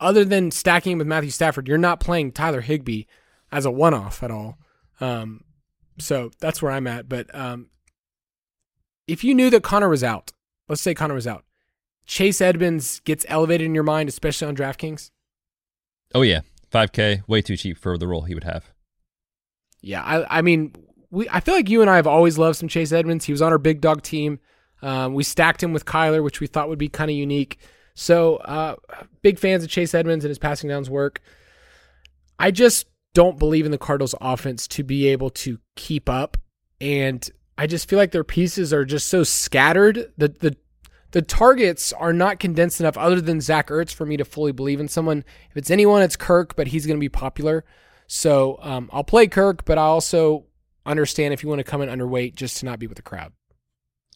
other 0.00 0.24
than 0.24 0.50
stacking 0.50 0.98
with 0.98 1.06
Matthew 1.06 1.30
Stafford, 1.30 1.68
you're 1.68 1.78
not 1.78 2.00
playing 2.00 2.32
Tyler 2.32 2.60
Higbee 2.60 3.04
as 3.50 3.66
a 3.66 3.70
one 3.70 3.94
off 3.94 4.22
at 4.22 4.30
all. 4.30 4.58
Um, 5.00 5.44
so 5.98 6.30
that's 6.40 6.62
where 6.62 6.72
I'm 6.72 6.86
at. 6.86 7.08
But 7.08 7.34
um, 7.34 7.68
if 9.06 9.24
you 9.24 9.34
knew 9.34 9.50
that 9.50 9.62
Conner 9.62 9.88
was 9.88 10.04
out, 10.04 10.32
let's 10.68 10.82
say 10.82 10.94
Conner 10.94 11.14
was 11.14 11.26
out, 11.26 11.44
Chase 12.06 12.40
Edmonds 12.40 13.00
gets 13.00 13.24
elevated 13.28 13.66
in 13.66 13.74
your 13.74 13.84
mind, 13.84 14.08
especially 14.08 14.48
on 14.48 14.56
DraftKings. 14.56 15.10
Oh 16.14 16.22
yeah, 16.22 16.40
five 16.70 16.92
K, 16.92 17.22
way 17.26 17.42
too 17.42 17.56
cheap 17.56 17.78
for 17.78 17.96
the 17.96 18.08
role 18.08 18.22
he 18.22 18.34
would 18.34 18.44
have. 18.44 18.70
Yeah, 19.80 20.02
I, 20.02 20.38
I 20.38 20.42
mean, 20.42 20.74
we 21.10 21.28
I 21.28 21.40
feel 21.40 21.54
like 21.54 21.70
you 21.70 21.80
and 21.80 21.90
I 21.90 21.96
have 21.96 22.06
always 22.06 22.38
loved 22.38 22.56
some 22.56 22.68
Chase 22.68 22.92
Edmonds. 22.92 23.24
He 23.24 23.32
was 23.32 23.42
on 23.42 23.52
our 23.52 23.58
big 23.58 23.80
dog 23.80 24.02
team. 24.02 24.40
Um, 24.82 25.14
we 25.14 25.22
stacked 25.22 25.62
him 25.62 25.72
with 25.72 25.84
Kyler, 25.84 26.22
which 26.22 26.40
we 26.40 26.46
thought 26.46 26.68
would 26.68 26.78
be 26.78 26.88
kind 26.88 27.10
of 27.10 27.16
unique. 27.16 27.58
So, 27.94 28.36
uh, 28.36 28.76
big 29.20 29.38
fans 29.38 29.62
of 29.62 29.70
Chase 29.70 29.94
Edmonds 29.94 30.24
and 30.24 30.30
his 30.30 30.38
passing 30.38 30.68
downs 30.68 30.90
work. 30.90 31.20
I 32.38 32.50
just 32.50 32.86
don't 33.14 33.38
believe 33.38 33.64
in 33.64 33.70
the 33.70 33.78
Cardinals' 33.78 34.14
offense 34.20 34.66
to 34.68 34.82
be 34.82 35.08
able 35.08 35.30
to 35.30 35.58
keep 35.76 36.08
up, 36.08 36.36
and 36.80 37.28
I 37.58 37.66
just 37.66 37.88
feel 37.88 37.98
like 37.98 38.12
their 38.12 38.24
pieces 38.24 38.72
are 38.72 38.84
just 38.84 39.08
so 39.08 39.22
scattered. 39.22 40.12
that 40.18 40.40
the 40.40 40.56
the 41.12 41.22
targets 41.22 41.92
are 41.92 42.12
not 42.12 42.40
condensed 42.40 42.80
enough, 42.80 42.96
other 42.96 43.20
than 43.20 43.40
Zach 43.40 43.68
Ertz, 43.68 43.92
for 43.92 44.06
me 44.06 44.16
to 44.16 44.24
fully 44.24 44.52
believe 44.52 44.80
in 44.80 44.88
someone. 44.88 45.24
If 45.50 45.56
it's 45.58 45.70
anyone, 45.70 46.02
it's 46.02 46.16
Kirk, 46.16 46.56
but 46.56 46.68
he's 46.68 46.86
going 46.86 46.96
to 46.96 47.00
be 47.00 47.10
popular. 47.10 47.64
So 48.06 48.58
um, 48.62 48.88
I'll 48.92 49.04
play 49.04 49.26
Kirk, 49.26 49.66
but 49.66 49.76
I 49.76 49.82
also 49.82 50.46
understand 50.86 51.34
if 51.34 51.42
you 51.42 51.48
want 51.48 51.60
to 51.60 51.64
come 51.64 51.82
in 51.82 51.88
underweight 51.88 52.34
just 52.34 52.58
to 52.58 52.64
not 52.64 52.78
be 52.78 52.86
with 52.86 52.96
the 52.96 53.02
crowd. 53.02 53.32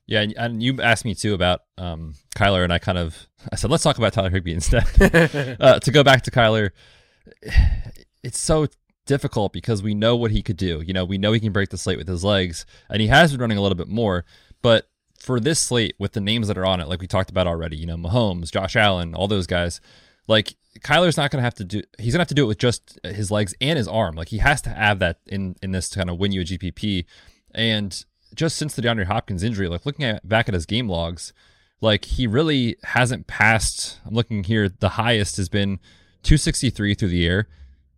Yeah, 0.07 0.25
and 0.37 0.63
you 0.63 0.81
asked 0.81 1.05
me 1.05 1.15
too 1.15 1.35
about 1.35 1.61
um, 1.77 2.15
Kyler, 2.37 2.63
and 2.63 2.73
I 2.73 2.79
kind 2.79 2.97
of 2.97 3.29
I 3.53 3.57
said 3.57 3.71
let's 3.71 3.83
talk 3.83 3.99
about 3.99 4.13
Tyler 4.13 4.31
Higbee 4.31 4.55
instead. 4.55 4.87
uh, 5.61 5.81
to 5.81 5.91
go 5.91 6.05
back 6.05 6.23
to 6.23 6.31
Kyler, 6.31 6.71
it's 8.23 8.39
so 8.39 8.69
difficult 9.07 9.53
because 9.53 9.83
we 9.83 9.95
know 9.95 10.17
what 10.17 10.31
he 10.31 10.43
could 10.43 10.57
do. 10.57 10.83
You 10.83 10.93
know, 10.93 11.05
we 11.05 11.19
know 11.19 11.33
he 11.33 11.41
can 11.41 11.53
break 11.53 11.71
the 11.71 11.79
slate 11.79 11.99
with 11.99 12.09
his 12.09 12.25
legs, 12.25 12.67
and 12.91 13.01
he 13.01 13.09
has 13.09 13.33
been 13.33 13.41
running 13.41 13.59
a 13.59 13.63
little 13.63 13.77
bit 13.77 13.89
more. 13.89 14.25
But 14.63 14.89
for 15.19 15.41
this 15.41 15.59
slate, 15.59 15.95
with 15.99 16.13
the 16.13 16.21
names 16.21 16.49
that 16.49 16.59
are 16.59 16.67
on 16.67 16.81
it, 16.81 16.89
like 16.89 17.01
we 17.01 17.07
talked 17.07 17.31
about 17.31 17.47
already, 17.47 17.77
you 17.77 17.87
know, 17.87 17.97
Mahomes, 17.97 18.51
Josh 18.51 18.77
Allen, 18.77 19.15
all 19.15 19.29
those 19.29 19.47
guys, 19.47 19.81
like 20.29 20.57
Kyler's 20.81 21.17
not 21.17 21.31
going 21.31 21.41
to 21.41 21.45
have 21.45 21.55
to 21.55 21.65
do. 21.65 21.83
He's 21.99 22.13
going 22.13 22.19
to 22.19 22.23
have 22.23 22.29
to 22.29 22.35
do 22.35 22.45
it 22.45 22.49
with 22.49 22.59
just 22.59 22.99
his 23.05 23.31
legs 23.31 23.55
and 23.61 23.79
his 23.79 23.89
arm. 23.89 24.17
Like 24.17 24.29
he 24.29 24.39
has 24.39 24.61
to 24.63 24.71
have 24.71 24.99
that 24.99 25.21
in 25.27 25.57
in 25.63 25.73
this 25.73 25.89
to 25.91 25.99
kind 25.99 26.11
of 26.11 26.19
win 26.19 26.33
you 26.33 26.43
a 26.43 26.45
GPP. 26.45 27.07
And 27.55 28.05
just 28.35 28.57
since 28.57 28.75
the 28.75 28.83
DeAndre 28.83 29.07
Hopkins 29.07 29.43
injury, 29.43 29.69
like 29.69 29.87
looking 29.87 30.05
at 30.05 30.29
back 30.29 30.49
at 30.49 30.55
his 30.55 30.67
game 30.67 30.89
logs, 30.89 31.33
like 31.81 32.05
he 32.05 32.27
really 32.27 32.77
hasn't 32.85 33.27
passed. 33.27 33.99
I'm 34.05 34.15
looking 34.15 34.45
here. 34.45 34.69
The 34.69 34.91
highest 34.91 35.37
has 35.37 35.49
been 35.49 35.79
263 36.23 36.95
through 36.95 37.09
the 37.09 37.27
air. 37.27 37.49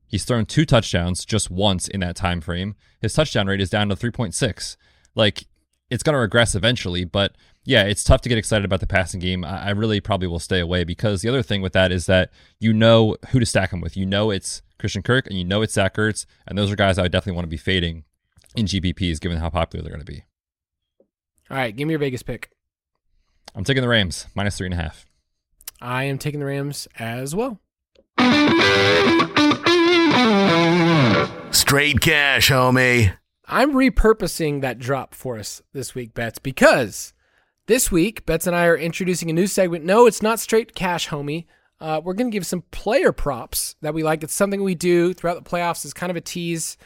He's 0.09 0.25
thrown 0.25 0.47
two 0.47 0.65
touchdowns 0.65 1.25
just 1.25 1.51
once 1.51 1.87
in 1.87 2.01
that 2.01 2.17
time 2.17 2.41
frame. 2.41 2.75
His 3.01 3.13
touchdown 3.13 3.47
rate 3.47 3.61
is 3.61 3.71
down 3.71 3.91
to 3.91 3.95
3.6. 3.95 4.77
Like 5.15 5.47
it's 5.91 6.03
going 6.03 6.15
to 6.15 6.19
regress 6.19 6.55
eventually, 6.55 7.05
but 7.05 7.37
yeah, 7.65 7.83
it's 7.83 8.03
tough 8.03 8.23
to 8.23 8.29
get 8.29 8.39
excited 8.39 8.65
about 8.65 8.81
the 8.81 8.87
passing 8.87 9.21
game. 9.21 9.45
I, 9.45 9.71
really 9.71 10.01
probably 10.01 10.27
will 10.29 10.39
stay 10.39 10.61
away 10.61 10.85
because 10.85 11.21
the 11.21 11.29
other 11.29 11.43
thing 11.43 11.61
with 11.61 11.75
that 11.75 11.93
is 11.93 12.07
that 12.07 12.31
you 12.59 12.73
know 12.73 13.17
who 13.31 13.39
to 13.39 13.47
stack 13.47 13.73
him 13.73 13.83
with. 13.83 13.97
You 13.97 14.07
know 14.07 14.31
it's 14.31 14.63
Christian 14.79 15.03
Kirk 15.03 15.27
and 15.27 15.37
you 15.37 15.45
know 15.45 15.61
it's 15.61 15.75
Zach 15.75 15.95
Ertz, 15.97 16.25
and 16.47 16.57
those 16.57 16.73
are 16.73 16.77
guys 16.77 16.99
I 16.99 17.03
would 17.03 17.13
definitely 17.13 17.37
want 17.37 17.45
to 17.45 17.51
be 17.51 17.59
fading 17.59 18.05
in 18.57 18.65
GPPs 18.67 19.21
given 19.21 19.39
how 19.39 19.51
popular 19.51 19.83
they're 19.83 19.93
going 19.93 20.05
to 20.05 20.11
be. 20.11 20.25
All 21.51 21.57
right, 21.57 21.75
give 21.77 21.87
me 21.87 21.93
your 21.93 21.99
Vegas 21.99 22.23
pick. 22.23 22.51
I'm 23.55 23.65
taking 23.65 23.83
the 23.83 23.89
Rams 23.89 24.27
minus 24.35 24.57
three 24.57 24.67
and 24.67 24.75
a 24.75 24.79
half. 24.79 25.07
I 25.81 26.05
am 26.05 26.19
taking 26.19 26.41
the 26.41 26.47
Rams 26.47 26.89
as 26.99 27.35
well. 27.35 27.61
Straight 31.53 32.01
cash, 32.01 32.51
homie. 32.51 33.17
I'm 33.47 33.73
repurposing 33.73 34.61
that 34.63 34.79
drop 34.79 35.15
for 35.15 35.39
us 35.39 35.63
this 35.73 35.95
week, 35.95 36.13
Betz, 36.13 36.39
because 36.39 37.13
this 37.67 37.93
week, 37.93 38.27
Betz 38.27 38.47
and 38.47 38.57
I 38.57 38.67
are 38.67 38.77
introducing 38.77 39.31
a 39.31 39.33
new 39.33 39.47
segment. 39.47 39.85
No, 39.85 40.07
it's 40.07 40.21
not 40.21 40.41
straight 40.41 40.75
cash, 40.75 41.09
homie. 41.09 41.47
Uh, 41.81 42.01
we're 42.03 42.15
going 42.15 42.31
to 42.31 42.35
give 42.35 42.47
some 42.47 42.65
player 42.73 43.13
props 43.13 43.77
that 43.81 43.95
we 43.95 44.03
like. 44.03 44.25
It's 44.25 44.35
something 44.35 44.63
we 44.63 44.75
do 44.75 45.15
throughout 45.15 45.43
the 45.43 45.49
playoffs 45.49 45.85
as 45.85 45.95
kind 45.95 46.11
of 46.11 46.17
a 46.17 46.21
tease 46.21 46.77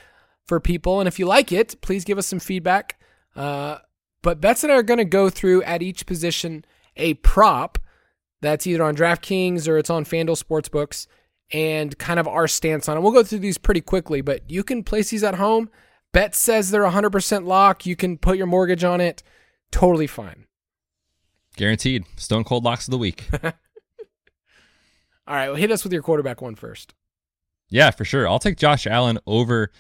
for 0.45 0.61
people. 0.61 1.01
And 1.01 1.09
if 1.09 1.19
you 1.19 1.25
like 1.27 1.53
it, 1.53 1.81
please 1.81 2.05
give 2.05 2.19
us 2.19 2.27
some 2.27 2.41
feedback. 2.41 3.01
Uh, 3.35 3.79
but 4.21 4.41
Betz 4.41 4.63
and 4.63 4.73
I 4.73 4.77
are 4.77 4.83
going 4.83 4.99
to 4.99 5.05
go 5.05 5.31
through 5.31 5.63
at 5.63 5.83
each 5.83 6.05
position 6.05 6.65
a 6.97 7.15
prop 7.15 7.79
that's 8.43 8.67
either 8.67 8.85
on 8.85 8.95
DraftKings 8.95 9.67
or 9.69 9.79
it's 9.79 9.91
on 9.91 10.05
FanDuel 10.05 10.43
Sportsbooks 10.43 11.07
and 11.53 11.97
kind 11.99 12.19
of 12.19 12.27
our 12.27 12.49
stance 12.49 12.89
on 12.89 12.97
it. 12.97 13.01
We'll 13.01 13.13
go 13.13 13.23
through 13.23 13.41
these 13.41 13.59
pretty 13.59 13.81
quickly, 13.81 14.21
but 14.21 14.51
you 14.51 14.65
can 14.65 14.83
place 14.83 15.11
these 15.11 15.25
at 15.25 15.35
home. 15.35 15.71
Bet 16.13 16.35
says 16.35 16.71
they're 16.71 16.83
100% 16.83 17.47
lock. 17.47 17.87
You 17.87 17.97
can 17.97 18.19
put 18.19 18.37
your 18.37 18.47
mortgage 18.47 18.85
on 18.85 19.01
it. 19.01 19.23
Totally 19.71 20.07
fine. 20.07 20.47
Guaranteed. 21.57 22.05
Stone 22.17 22.45
cold 22.45 22.65
locks 22.65 22.87
of 22.87 22.93
the 22.93 22.99
week. 22.99 23.29
All 23.43 25.37
right, 25.37 25.49
well, 25.49 25.57
hit 25.57 25.71
us 25.71 25.85
with 25.85 25.93
your 25.93 26.03
quarterback 26.03 26.43
one 26.43 26.55
first. 26.55 26.95
Yeah, 27.71 27.91
for 27.91 28.05
sure. 28.05 28.29
I'll 28.29 28.39
take 28.39 28.59
Josh 28.59 28.87
Allen 28.87 29.19
over 29.27 29.71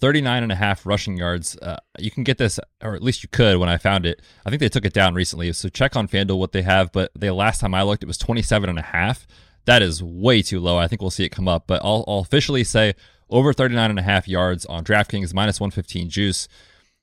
39 0.00 0.42
and 0.42 0.52
a 0.52 0.56
half 0.56 0.84
rushing 0.84 1.16
yards. 1.16 1.56
Uh, 1.58 1.78
you 1.98 2.10
can 2.10 2.24
get 2.24 2.38
this, 2.38 2.60
or 2.82 2.94
at 2.94 3.02
least 3.02 3.22
you 3.22 3.28
could 3.28 3.58
when 3.58 3.68
I 3.68 3.78
found 3.78 4.04
it. 4.04 4.20
I 4.44 4.50
think 4.50 4.60
they 4.60 4.68
took 4.68 4.84
it 4.84 4.92
down 4.92 5.14
recently. 5.14 5.52
So 5.52 5.68
check 5.68 5.96
on 5.96 6.08
FanDuel 6.08 6.38
what 6.38 6.52
they 6.52 6.62
have. 6.62 6.92
But 6.92 7.10
the 7.16 7.32
last 7.32 7.60
time 7.60 7.74
I 7.74 7.82
looked, 7.82 8.02
it 8.02 8.06
was 8.06 8.18
27 8.18 8.68
and 8.68 8.78
a 8.78 8.82
half. 8.82 9.26
That 9.64 9.82
is 9.82 10.02
way 10.02 10.42
too 10.42 10.60
low. 10.60 10.76
I 10.76 10.88
think 10.88 11.00
we'll 11.00 11.10
see 11.10 11.24
it 11.24 11.30
come 11.30 11.48
up. 11.48 11.64
But 11.66 11.82
I'll, 11.84 12.04
I'll 12.08 12.20
officially 12.20 12.64
say 12.64 12.94
over 13.30 13.52
39 13.52 13.90
and 13.90 13.98
a 13.98 14.02
half 14.02 14.28
yards 14.28 14.66
on 14.66 14.84
DraftKings, 14.84 15.32
minus 15.34 15.60
115 15.60 16.08
juice. 16.08 16.48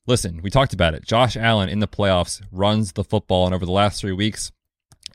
Listen, 0.06 0.42
we 0.42 0.50
talked 0.50 0.74
about 0.74 0.94
it. 0.94 1.06
Josh 1.06 1.38
Allen 1.38 1.70
in 1.70 1.80
the 1.80 1.88
playoffs 1.88 2.42
runs 2.52 2.94
the 2.94 3.04
football, 3.04 3.46
and 3.46 3.54
over 3.54 3.66
the 3.66 3.72
last 3.72 4.02
three 4.02 4.12
weeks, 4.12 4.52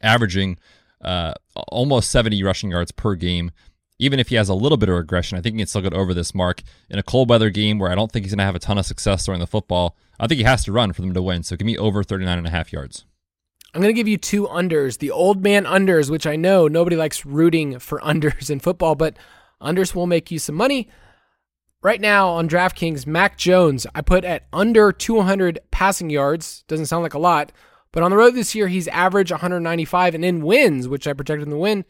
averaging 0.02 0.58
uh, 1.00 1.34
almost 1.68 2.10
70 2.10 2.42
rushing 2.42 2.70
yards 2.70 2.92
per 2.92 3.14
game 3.14 3.50
even 3.98 4.18
if 4.18 4.28
he 4.28 4.34
has 4.34 4.48
a 4.48 4.54
little 4.54 4.76
bit 4.76 4.88
of 4.88 4.96
regression, 4.96 5.38
I 5.38 5.40
think 5.40 5.54
he 5.54 5.60
can 5.60 5.66
still 5.66 5.82
get 5.82 5.94
over 5.94 6.12
this 6.12 6.34
mark 6.34 6.62
in 6.90 6.98
a 6.98 7.02
cold 7.02 7.30
weather 7.30 7.50
game 7.50 7.78
where 7.78 7.90
I 7.90 7.94
don't 7.94 8.10
think 8.10 8.24
he's 8.24 8.32
going 8.32 8.38
to 8.38 8.44
have 8.44 8.56
a 8.56 8.60
ton 8.60 8.78
of 8.78 8.86
success 8.86 9.24
throwing 9.24 9.40
the 9.40 9.46
football. 9.46 9.96
I 10.18 10.26
think 10.26 10.38
he 10.38 10.44
has 10.44 10.64
to 10.64 10.72
run 10.72 10.92
for 10.92 11.02
them 11.02 11.14
to 11.14 11.22
win. 11.22 11.42
So 11.42 11.56
give 11.56 11.66
me 11.66 11.78
over 11.78 12.02
39 12.02 12.38
and 12.38 12.46
a 12.46 12.50
half 12.50 12.72
yards. 12.72 13.04
I'm 13.74 13.80
going 13.80 13.92
to 13.92 13.98
give 13.98 14.06
you 14.06 14.18
two 14.18 14.46
unders. 14.46 14.98
The 14.98 15.10
old 15.10 15.42
man 15.42 15.64
unders, 15.64 16.08
which 16.08 16.28
I 16.28 16.36
know 16.36 16.68
nobody 16.68 16.94
likes 16.94 17.26
rooting 17.26 17.80
for 17.80 17.98
unders 18.04 18.48
in 18.48 18.60
football, 18.60 18.94
but 18.94 19.16
unders 19.60 19.94
will 19.94 20.06
make 20.06 20.30
you 20.30 20.38
some 20.38 20.54
money. 20.54 20.88
Right 21.82 22.00
now 22.00 22.28
on 22.28 22.48
DraftKings, 22.48 23.06
Mac 23.06 23.36
Jones, 23.36 23.86
I 23.94 24.00
put 24.00 24.24
at 24.24 24.46
under 24.52 24.92
200 24.92 25.58
passing 25.70 26.08
yards. 26.08 26.62
Doesn't 26.68 26.86
sound 26.86 27.02
like 27.02 27.14
a 27.14 27.18
lot, 27.18 27.52
But 27.92 28.02
on 28.02 28.10
the 28.10 28.16
road 28.16 28.34
this 28.34 28.54
year, 28.54 28.68
he's 28.68 28.88
averaged 28.88 29.32
195, 29.32 30.14
and 30.14 30.24
in 30.24 30.44
wins, 30.44 30.88
which 30.88 31.06
I 31.06 31.12
projected 31.12 31.46
in 31.46 31.50
the 31.50 31.58
win, 31.58 31.84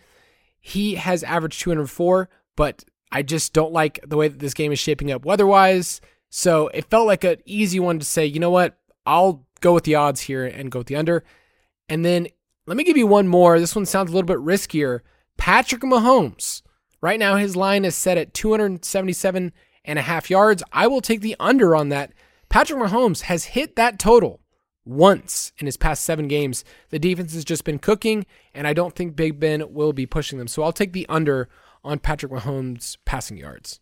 he 0.61 0.97
has 0.97 1.23
averaged 1.23 1.61
204. 1.61 2.29
But 2.57 2.85
I 3.13 3.23
just 3.23 3.53
don't 3.53 3.73
like 3.73 4.01
the 4.07 4.17
way 4.17 4.29
that 4.29 4.41
this 4.41 4.55
game 4.55 4.73
is 4.73 4.79
shaping 4.79 5.13
up 5.13 5.25
weather-wise. 5.25 6.01
So 6.31 6.69
it 6.69 6.91
felt 6.91 7.07
like 7.07 7.23
an 7.25 7.37
easy 7.45 7.79
one 7.79 7.99
to 7.99 8.05
say, 8.05 8.27
you 8.27 8.41
know 8.41 8.51
what, 8.51 8.77
I'll 9.07 9.47
go 9.61 9.75
with 9.75 9.85
the 9.85 9.95
odds 9.95 10.23
here 10.23 10.45
and 10.45 10.71
go 10.71 10.81
with 10.81 10.89
the 10.89 10.97
under. 10.97 11.25
And 11.89 12.05
then 12.05 12.29
let 12.67 12.77
me 12.77 12.85
give 12.85 12.97
you 12.97 13.07
one 13.07 13.29
more. 13.29 13.59
This 13.59 13.77
one 13.77 13.87
sounds 13.87 14.11
a 14.11 14.15
little 14.15 14.27
bit 14.27 14.39
riskier. 14.39 15.01
Patrick 15.37 15.83
Mahomes. 15.83 16.63
Right 17.01 17.19
now, 17.19 17.37
his 17.37 17.57
line 17.57 17.85
is 17.85 17.95
set 17.95 18.17
at 18.17 18.33
277 18.33 19.53
and 19.85 19.99
a 19.99 20.03
half 20.03 20.31
yards. 20.31 20.63
I 20.73 20.87
will 20.87 21.03
take 21.03 21.21
the 21.21 21.37
under 21.39 21.77
on 21.77 21.91
that. 21.91 22.13
Patrick 22.49 22.79
Mahomes 22.79 23.23
has 23.23 23.45
hit 23.47 23.77
that 23.77 23.99
total 23.99 24.41
once 24.85 25.53
in 25.59 25.67
his 25.67 25.77
past 25.77 26.05
seven 26.05 26.29
games. 26.29 26.65
The 26.91 26.99
defense 26.99 27.35
has 27.35 27.45
just 27.45 27.65
been 27.65 27.79
cooking, 27.79 28.27
and 28.55 28.67
I 28.67 28.73
don't 28.73 28.95
think 28.95 29.17
Big 29.17 29.39
Ben 29.39 29.73
will 29.73 29.93
be 29.93 30.07
pushing 30.07 30.39
them. 30.39 30.49
So 30.49 30.63
I'll 30.63 30.73
take 30.73 30.93
the 30.93 31.07
under 31.09 31.49
on 31.83 31.99
Patrick 31.99 32.33
Mahomes' 32.33 32.97
passing 33.05 33.37
yards. 33.37 33.81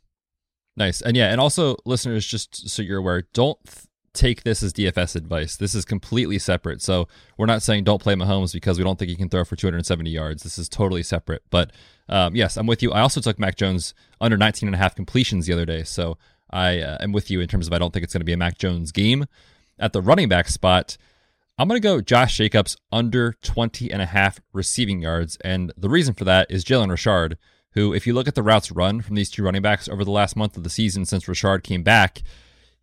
Nice. 0.77 1.03
And 1.03 1.17
yeah, 1.17 1.31
and 1.31 1.41
also, 1.41 1.77
listeners, 1.85 2.27
just 2.27 2.69
so 2.69 2.83
you're 2.83 2.99
aware, 2.99 3.29
don't 3.33 3.59
th- 3.65 3.87
take 4.15 4.43
this 4.43 4.63
as 4.63 4.73
DFS 4.73 5.17
advice. 5.17 5.57
This 5.57 5.75
is 5.75 5.85
completely 5.85 6.39
separate. 6.39 6.83
So 6.83 7.09
we're 7.39 7.47
not 7.47 7.63
saying 7.63 7.85
don't 7.85 8.03
play 8.03 8.15
Mahomes 8.15 8.53
because 8.53 8.79
we 8.79 8.85
don't 8.85 8.99
think 8.99 9.09
he 9.09 9.17
can 9.17 9.29
throw 9.29 9.45
for 9.45 9.57
270 9.57 10.11
yards. 10.11 10.43
This 10.43 10.59
is 10.59 10.69
totally 10.69 11.03
separate. 11.03 11.43
But 11.51 11.73
um, 12.09 12.37
yes, 12.37 12.57
I'm 12.57 12.67
with 12.67 12.83
you. 12.83 12.93
I 12.93 13.01
also 13.01 13.21
took 13.21 13.39
Mac 13.39 13.57
Jones 13.57 13.95
under 14.21 14.37
19 14.37 14.69
and 14.69 14.75
a 14.75 14.79
half 14.79 14.95
completions 14.95 15.47
the 15.47 15.53
other 15.53 15.65
day. 15.65 15.83
So 15.83 16.19
I 16.51 16.81
uh, 16.81 16.99
am 17.01 17.13
with 17.13 17.31
you 17.31 17.41
in 17.41 17.49
terms 17.49 17.67
of 17.67 17.73
I 17.73 17.79
don't 17.79 17.93
think 17.93 18.05
it's 18.05 18.13
going 18.13 18.21
to 18.21 18.27
be 18.27 18.35
a 18.35 18.39
Mac 18.39 18.59
Jones 18.59 18.93
game. 18.93 19.27
At 19.79 19.93
the 19.93 20.03
running 20.03 20.29
back 20.29 20.49
spot, 20.49 20.97
I'm 21.59 21.69
going 21.69 21.81
to 21.81 21.87
go 21.87 22.01
Josh 22.01 22.37
Jacobs 22.37 22.77
under 22.91 23.35
20 23.43 23.91
and 23.91 24.03
a 24.03 24.07
half 24.07 24.41
receiving 24.53 25.01
yards. 25.03 25.39
And 25.43 25.73
the 25.77 25.89
reason 25.89 26.15
for 26.15 26.25
that 26.25 26.51
is 26.51 26.65
Jalen 26.65 26.91
Richard, 26.91 27.39
who, 27.73 27.95
if 27.95 28.07
you 28.07 28.13
look 28.13 28.29
at 28.29 28.35
the 28.35 28.43
routes 28.43 28.71
run 28.71 29.01
from 29.01 29.17
these 29.17 29.31
two 29.31 29.43
running 29.43 29.63
backs 29.63 29.89
over 29.89 30.05
the 30.05 30.11
last 30.11 30.37
month 30.37 30.57
of 30.57 30.65
the 30.65 30.71
season 30.71 31.07
since 31.07 31.27
Richard 31.27 31.65
came 31.65 31.83
back, 31.83 32.23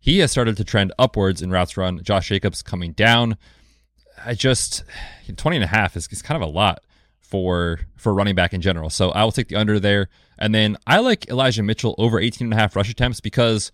he 0.00 0.18
has 0.18 0.30
started 0.30 0.56
to 0.56 0.64
trend 0.64 0.92
upwards 0.98 1.42
in 1.42 1.50
routes 1.50 1.76
run. 1.76 2.02
Josh 2.02 2.28
Jacobs 2.28 2.62
coming 2.62 2.92
down. 2.92 3.36
I 4.24 4.34
just 4.34 4.82
20 5.34 5.58
and 5.58 5.64
a 5.64 5.68
half 5.68 5.96
is, 5.96 6.08
is 6.10 6.22
kind 6.22 6.42
of 6.42 6.48
a 6.48 6.50
lot 6.50 6.82
for 7.20 7.80
for 7.96 8.12
running 8.12 8.34
back 8.34 8.52
in 8.52 8.60
general. 8.60 8.90
So 8.90 9.10
I 9.10 9.22
will 9.24 9.32
take 9.32 9.48
the 9.48 9.56
under 9.56 9.78
there. 9.78 10.08
And 10.38 10.54
then 10.54 10.78
I 10.86 10.98
like 10.98 11.28
Elijah 11.28 11.62
Mitchell 11.62 11.94
over 11.98 12.18
18 12.18 12.46
and 12.46 12.54
a 12.54 12.56
half 12.56 12.74
rush 12.74 12.90
attempts 12.90 13.20
because 13.20 13.72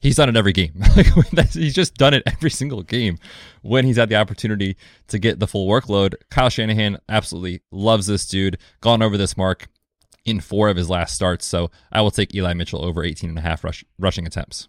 he's 0.00 0.16
done 0.16 0.28
it 0.28 0.36
every 0.36 0.52
game. 0.52 0.82
he's 1.52 1.74
just 1.74 1.94
done 1.94 2.14
it 2.14 2.24
every 2.26 2.50
single 2.50 2.82
game 2.82 3.18
when 3.62 3.84
he's 3.84 3.96
had 3.96 4.08
the 4.08 4.16
opportunity 4.16 4.76
to 5.06 5.18
get 5.18 5.38
the 5.38 5.46
full 5.46 5.68
workload. 5.68 6.14
Kyle 6.30 6.50
Shanahan 6.50 6.98
absolutely 7.08 7.62
loves 7.70 8.06
this 8.06 8.26
dude. 8.26 8.58
Gone 8.80 9.02
over 9.02 9.16
this 9.16 9.36
mark 9.36 9.68
in 10.24 10.40
four 10.40 10.68
of 10.68 10.76
his 10.76 10.90
last 10.90 11.14
starts. 11.14 11.46
So 11.46 11.70
I 11.92 12.00
will 12.00 12.10
take 12.10 12.34
Eli 12.34 12.54
Mitchell 12.54 12.84
over 12.84 13.04
18 13.04 13.30
and 13.30 13.38
a 13.38 13.42
half 13.42 13.64
rush, 13.64 13.84
rushing 13.98 14.26
attempts. 14.26 14.68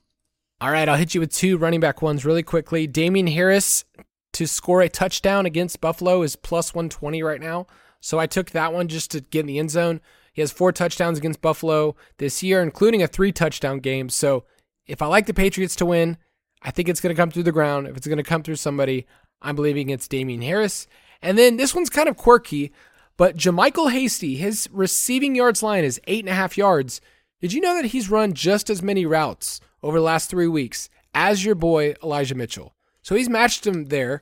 All 0.61 0.71
right, 0.71 0.89
I'll 0.89 0.97
hit 0.97 1.15
you 1.15 1.21
with 1.21 1.31
two 1.31 1.57
running 1.57 1.79
back 1.79 2.01
ones 2.01 2.25
really 2.25 2.43
quickly. 2.43 2.85
Damien 2.85 3.27
Harris 3.27 3.85
to 4.33 4.45
score 4.45 4.81
a 4.81 4.89
touchdown 4.89 5.45
against 5.45 5.79
Buffalo 5.79 6.21
is 6.21 6.35
plus 6.35 6.73
120 6.73 7.23
right 7.23 7.39
now. 7.39 7.65
So 8.01 8.19
I 8.19 8.27
took 8.27 8.51
that 8.51 8.73
one 8.73 8.89
just 8.89 9.09
to 9.11 9.21
get 9.21 9.41
in 9.41 9.45
the 9.45 9.57
end 9.57 9.71
zone. 9.71 10.01
He 10.33 10.41
has 10.41 10.51
four 10.51 10.73
touchdowns 10.73 11.17
against 11.17 11.41
Buffalo 11.41 11.95
this 12.17 12.43
year, 12.43 12.61
including 12.61 13.01
a 13.01 13.07
three 13.07 13.31
touchdown 13.31 13.79
game. 13.79 14.09
So 14.09 14.43
if 14.85 15.01
I 15.01 15.05
like 15.05 15.27
the 15.27 15.33
Patriots 15.33 15.77
to 15.77 15.85
win, 15.85 16.17
I 16.61 16.71
think 16.71 16.89
it's 16.89 16.99
going 16.99 17.15
to 17.15 17.19
come 17.19 17.31
through 17.31 17.43
the 17.43 17.53
ground. 17.53 17.87
If 17.87 17.95
it's 17.95 18.07
going 18.07 18.17
to 18.17 18.23
come 18.23 18.43
through 18.43 18.57
somebody, 18.57 19.07
I'm 19.41 19.55
believing 19.55 19.89
it's 19.89 20.09
Damien 20.09 20.41
Harris. 20.41 20.87
And 21.21 21.37
then 21.37 21.55
this 21.55 21.73
one's 21.73 21.89
kind 21.89 22.09
of 22.09 22.17
quirky, 22.17 22.73
but 23.15 23.37
JaMycal 23.37 23.93
Hasty, 23.93 24.35
his 24.35 24.67
receiving 24.73 25.35
yards 25.35 25.63
line 25.63 25.85
is 25.85 26.01
eight 26.05 26.25
and 26.25 26.29
a 26.29 26.35
half 26.35 26.57
yards. 26.57 26.99
Did 27.39 27.53
you 27.53 27.61
know 27.61 27.75
that 27.75 27.91
he's 27.91 28.09
run 28.09 28.33
just 28.33 28.69
as 28.69 28.83
many 28.83 29.05
routes 29.05 29.61
over 29.83 29.97
the 29.97 30.03
last 30.03 30.29
three 30.29 30.47
weeks 30.47 30.89
as 31.13 31.43
your 31.43 31.55
boy 31.55 31.95
Elijah 32.03 32.35
Mitchell. 32.35 32.75
So 33.01 33.15
he's 33.15 33.29
matched 33.29 33.65
him 33.65 33.85
there. 33.85 34.21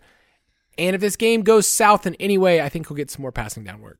And 0.77 0.95
if 0.95 1.01
this 1.01 1.15
game 1.15 1.41
goes 1.41 1.67
south 1.67 2.05
in 2.05 2.15
any 2.15 2.37
way, 2.37 2.61
I 2.61 2.69
think 2.69 2.87
he'll 2.87 2.97
get 2.97 3.09
some 3.09 3.23
more 3.23 3.31
passing 3.31 3.63
down 3.63 3.81
work. 3.81 3.99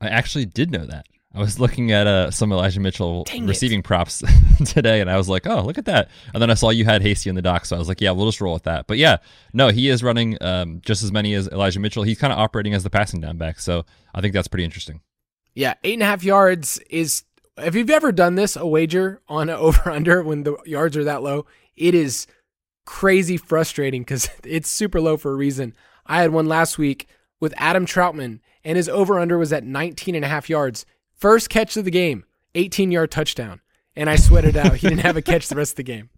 I 0.00 0.08
actually 0.08 0.46
did 0.46 0.70
know 0.70 0.86
that. 0.86 1.06
I 1.34 1.40
was 1.40 1.60
looking 1.60 1.92
at 1.92 2.06
uh, 2.06 2.30
some 2.30 2.50
Elijah 2.52 2.80
Mitchell 2.80 3.24
Dang 3.24 3.46
receiving 3.46 3.80
it. 3.80 3.84
props 3.84 4.22
today, 4.64 5.00
and 5.00 5.10
I 5.10 5.16
was 5.18 5.28
like, 5.28 5.46
"Oh, 5.46 5.60
look 5.62 5.76
at 5.76 5.84
that!" 5.84 6.08
And 6.32 6.42
then 6.42 6.50
I 6.50 6.54
saw 6.54 6.70
you 6.70 6.86
had 6.86 7.02
Hasty 7.02 7.28
in 7.28 7.36
the 7.36 7.42
doc, 7.42 7.66
so 7.66 7.76
I 7.76 7.78
was 7.78 7.86
like, 7.86 8.00
"Yeah, 8.00 8.12
we'll 8.12 8.26
just 8.26 8.40
roll 8.40 8.54
with 8.54 8.62
that." 8.62 8.86
But 8.86 8.96
yeah, 8.96 9.18
no, 9.52 9.68
he 9.68 9.88
is 9.88 10.02
running 10.02 10.38
um, 10.40 10.80
just 10.80 11.02
as 11.02 11.12
many 11.12 11.34
as 11.34 11.46
Elijah 11.48 11.80
Mitchell. 11.80 12.02
He's 12.02 12.18
kind 12.18 12.32
of 12.32 12.38
operating 12.38 12.72
as 12.72 12.82
the 12.82 12.90
passing 12.90 13.20
down 13.20 13.36
back, 13.36 13.60
so 13.60 13.84
I 14.14 14.22
think 14.22 14.32
that's 14.32 14.48
pretty 14.48 14.64
interesting. 14.64 15.02
Yeah, 15.54 15.74
eight 15.84 15.94
and 15.94 16.02
a 16.02 16.06
half 16.06 16.24
yards 16.24 16.78
is. 16.90 17.24
If 17.58 17.74
you've 17.74 17.90
ever 17.90 18.12
done 18.12 18.34
this, 18.34 18.56
a 18.56 18.66
wager 18.66 19.20
on 19.28 19.48
an 19.48 19.56
over 19.58 19.90
under 19.90 20.22
when 20.22 20.44
the 20.44 20.56
yards 20.64 20.96
are 20.96 21.04
that 21.04 21.22
low, 21.22 21.46
it 21.76 21.94
is 21.94 22.26
crazy 22.84 23.36
frustrating 23.36 24.02
because 24.02 24.30
it's 24.44 24.70
super 24.70 25.00
low 25.00 25.16
for 25.16 25.32
a 25.32 25.36
reason. 25.36 25.74
I 26.06 26.22
had 26.22 26.32
one 26.32 26.46
last 26.46 26.78
week 26.78 27.06
with 27.40 27.54
Adam 27.56 27.86
Trautman, 27.86 28.40
and 28.64 28.76
his 28.76 28.88
over 28.88 29.18
under 29.18 29.38
was 29.38 29.52
at 29.52 29.64
19 29.64 30.14
and 30.14 30.24
a 30.24 30.28
half 30.28 30.48
yards. 30.48 30.86
First 31.16 31.50
catch 31.50 31.76
of 31.76 31.84
the 31.84 31.90
game, 31.90 32.24
18 32.54 32.90
yard 32.90 33.10
touchdown. 33.10 33.60
And 33.94 34.08
I 34.08 34.16
sweated 34.16 34.56
out. 34.56 34.76
He 34.76 34.88
didn't 34.88 35.02
have 35.02 35.16
a 35.16 35.22
catch 35.22 35.48
the 35.48 35.56
rest 35.56 35.72
of 35.72 35.76
the 35.76 35.82
game. 35.82 36.08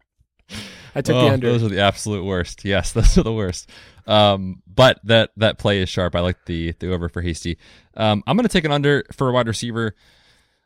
I 0.94 1.00
took 1.00 1.16
oh, 1.16 1.24
the 1.24 1.32
under. 1.32 1.50
Those 1.50 1.62
are 1.62 1.68
the 1.68 1.80
absolute 1.80 2.24
worst. 2.24 2.64
Yes, 2.64 2.92
those 2.94 3.16
are 3.16 3.22
the 3.22 3.32
worst. 3.32 3.70
Um, 4.06 4.62
but 4.66 5.00
that 5.04 5.30
that 5.36 5.58
play 5.58 5.80
is 5.80 5.88
sharp. 5.88 6.14
I 6.14 6.20
like 6.20 6.44
the 6.46 6.72
the 6.78 6.92
over 6.92 7.08
for 7.08 7.22
Hasty. 7.22 7.58
Um, 7.96 8.22
I'm 8.26 8.36
going 8.36 8.46
to 8.46 8.52
take 8.52 8.64
an 8.64 8.72
under 8.72 9.04
for 9.12 9.28
a 9.28 9.32
wide 9.32 9.46
receiver. 9.46 9.94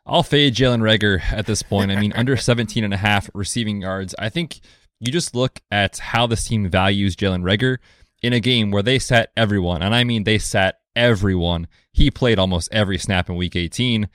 I'll 0.05 0.23
fade 0.23 0.55
Jalen 0.55 0.81
Reagor 0.81 1.21
at 1.31 1.45
this 1.45 1.63
point. 1.63 1.91
I 1.91 1.99
mean, 1.99 2.13
under 2.13 2.37
17 2.37 2.83
and 2.83 2.93
a 2.93 2.97
half 2.97 3.29
receiving 3.33 3.81
yards. 3.81 4.13
I 4.19 4.29
think 4.29 4.59
you 4.99 5.11
just 5.11 5.35
look 5.35 5.61
at 5.71 5.97
how 5.97 6.27
this 6.27 6.47
team 6.47 6.69
values 6.69 7.15
Jalen 7.15 7.41
Reagor 7.41 7.77
in 8.21 8.33
a 8.33 8.39
game 8.39 8.71
where 8.71 8.83
they 8.83 8.99
sat 8.99 9.31
everyone, 9.35 9.81
and 9.81 9.93
I 9.93 10.03
mean 10.03 10.23
they 10.23 10.37
sat 10.37 10.79
everyone. 10.95 11.67
He 11.91 12.09
played 12.11 12.39
almost 12.39 12.69
every 12.71 12.97
snap 12.97 13.29
in 13.29 13.35
Week 13.35 13.55
18. 13.55 14.09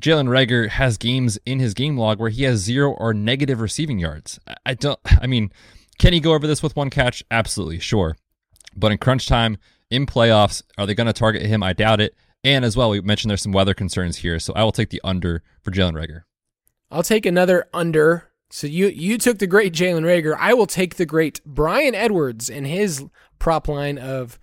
Jalen 0.00 0.28
Reagor 0.28 0.68
has 0.68 0.96
games 0.96 1.38
in 1.44 1.58
his 1.58 1.74
game 1.74 1.96
log 1.96 2.20
where 2.20 2.30
he 2.30 2.44
has 2.44 2.60
zero 2.60 2.92
or 2.92 3.12
negative 3.12 3.60
receiving 3.60 3.98
yards. 3.98 4.38
I 4.64 4.74
don't. 4.74 5.00
I 5.20 5.26
mean, 5.26 5.50
can 5.98 6.12
he 6.12 6.20
go 6.20 6.34
over 6.34 6.46
this 6.46 6.62
with 6.62 6.76
one 6.76 6.90
catch? 6.90 7.24
Absolutely, 7.30 7.80
sure. 7.80 8.16
But 8.76 8.92
in 8.92 8.98
crunch 8.98 9.26
time, 9.26 9.58
in 9.90 10.06
playoffs, 10.06 10.62
are 10.76 10.86
they 10.86 10.94
going 10.94 11.08
to 11.08 11.12
target 11.12 11.42
him? 11.42 11.62
I 11.62 11.72
doubt 11.72 12.00
it. 12.00 12.14
And 12.44 12.64
as 12.64 12.76
well, 12.76 12.90
we 12.90 13.00
mentioned 13.00 13.30
there's 13.30 13.42
some 13.42 13.52
weather 13.52 13.74
concerns 13.74 14.18
here, 14.18 14.38
so 14.38 14.52
I 14.54 14.62
will 14.62 14.72
take 14.72 14.90
the 14.90 15.00
under 15.02 15.42
for 15.62 15.70
Jalen 15.70 15.94
Reagor. 15.94 16.22
I'll 16.90 17.02
take 17.02 17.26
another 17.26 17.66
under. 17.74 18.30
So 18.50 18.66
you 18.66 18.86
you 18.86 19.18
took 19.18 19.38
the 19.38 19.46
great 19.46 19.74
Jalen 19.74 20.04
Reagor. 20.04 20.36
I 20.38 20.54
will 20.54 20.66
take 20.66 20.96
the 20.96 21.04
great 21.04 21.44
Bryan 21.44 21.94
Edwards 21.94 22.48
and 22.48 22.66
his 22.66 23.04
prop 23.38 23.68
line 23.68 23.98
of 23.98 24.38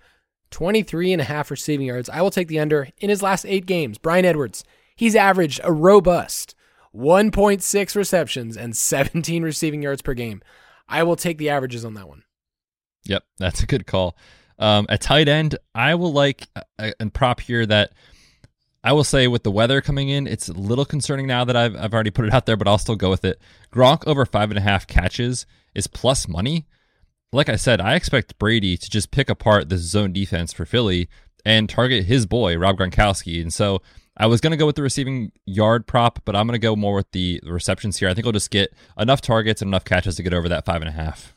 23 0.50 1.12
and 1.12 1.20
a 1.20 1.24
half 1.24 1.50
receiving 1.50 1.86
yards. 1.86 2.08
I 2.08 2.22
will 2.22 2.30
take 2.30 2.48
the 2.48 2.60
under 2.60 2.88
in 2.98 3.10
his 3.10 3.22
last 3.22 3.44
eight 3.46 3.66
games. 3.66 3.98
Bryan 3.98 4.24
Edwards, 4.24 4.64
he's 4.94 5.16
averaged 5.16 5.60
a 5.64 5.72
robust 5.72 6.54
1.6 6.94 7.96
receptions 7.96 8.56
and 8.56 8.76
17 8.76 9.42
receiving 9.42 9.82
yards 9.82 10.02
per 10.02 10.14
game. 10.14 10.42
I 10.88 11.02
will 11.02 11.16
take 11.16 11.38
the 11.38 11.50
averages 11.50 11.84
on 11.84 11.94
that 11.94 12.08
one. 12.08 12.22
Yep, 13.04 13.24
that's 13.38 13.62
a 13.62 13.66
good 13.66 13.86
call. 13.86 14.16
Um, 14.58 14.86
at 14.88 15.00
tight 15.00 15.28
end, 15.28 15.58
I 15.74 15.94
will 15.96 16.12
like 16.12 16.48
a, 16.78 16.92
a 16.98 17.10
prop 17.10 17.40
here 17.40 17.66
that 17.66 17.92
I 18.82 18.92
will 18.92 19.04
say 19.04 19.26
with 19.26 19.42
the 19.42 19.50
weather 19.50 19.80
coming 19.80 20.08
in, 20.08 20.26
it's 20.26 20.48
a 20.48 20.52
little 20.52 20.84
concerning 20.84 21.26
now 21.26 21.44
that 21.44 21.56
I've, 21.56 21.76
I've 21.76 21.92
already 21.92 22.10
put 22.10 22.24
it 22.24 22.32
out 22.32 22.46
there, 22.46 22.56
but 22.56 22.68
I'll 22.68 22.78
still 22.78 22.96
go 22.96 23.10
with 23.10 23.24
it. 23.24 23.40
Gronk 23.72 24.06
over 24.06 24.24
five 24.24 24.50
and 24.50 24.58
a 24.58 24.62
half 24.62 24.86
catches 24.86 25.44
is 25.74 25.86
plus 25.86 26.28
money. 26.28 26.66
Like 27.32 27.48
I 27.48 27.56
said, 27.56 27.80
I 27.80 27.96
expect 27.96 28.38
Brady 28.38 28.76
to 28.76 28.88
just 28.88 29.10
pick 29.10 29.28
apart 29.28 29.68
this 29.68 29.82
zone 29.82 30.12
defense 30.12 30.52
for 30.52 30.64
Philly 30.64 31.08
and 31.44 31.68
target 31.68 32.06
his 32.06 32.26
boy, 32.26 32.56
Rob 32.56 32.78
Gronkowski. 32.78 33.42
And 33.42 33.52
so 33.52 33.82
I 34.16 34.26
was 34.26 34.40
going 34.40 34.52
to 34.52 34.56
go 34.56 34.66
with 34.66 34.76
the 34.76 34.82
receiving 34.82 35.32
yard 35.44 35.86
prop, 35.86 36.20
but 36.24 36.34
I'm 36.34 36.46
going 36.46 36.58
to 36.58 36.64
go 36.64 36.74
more 36.76 36.94
with 36.94 37.10
the 37.10 37.40
receptions 37.44 37.98
here. 37.98 38.08
I 38.08 38.14
think 38.14 38.26
I'll 38.26 38.32
just 38.32 38.50
get 38.50 38.72
enough 38.98 39.20
targets 39.20 39.60
and 39.60 39.68
enough 39.68 39.84
catches 39.84 40.16
to 40.16 40.22
get 40.22 40.32
over 40.32 40.48
that 40.48 40.64
five 40.64 40.80
and 40.80 40.88
a 40.88 40.92
half. 40.92 41.35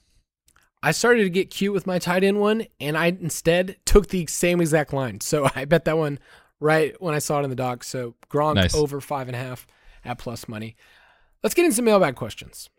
I 0.82 0.92
started 0.92 1.24
to 1.24 1.30
get 1.30 1.50
cute 1.50 1.74
with 1.74 1.86
my 1.86 2.00
tight 2.00 2.24
end 2.24 2.40
one, 2.40 2.66
and 2.80 2.98
I 2.98 3.08
instead 3.08 3.76
took 3.86 4.08
the 4.08 4.26
same 4.28 4.62
exact 4.62 4.94
line. 4.94 5.20
So 5.20 5.50
I 5.56 5.66
bet 5.66 5.86
that 5.86 5.98
one 5.98 6.20
right 6.60 6.96
when 7.02 7.14
I 7.14 7.20
saw 7.20 7.40
it 7.40 7.44
in 7.44 7.50
the 7.50 7.56
doc. 7.56 7.84
So 7.84 8.16
Gronk 8.30 8.56
Nice. 8.56 8.76
over 8.76 9.02
five 9.02 9.28
and 9.28 9.36
a 9.36 9.40
half 9.40 9.68
at 10.06 10.18
plus 10.20 10.48
money. 10.48 10.76
Let's 11.44 11.54
get 11.54 11.66
into 11.66 11.76
some 11.76 11.86
mailbag 11.86 12.16
questions. 12.16 12.70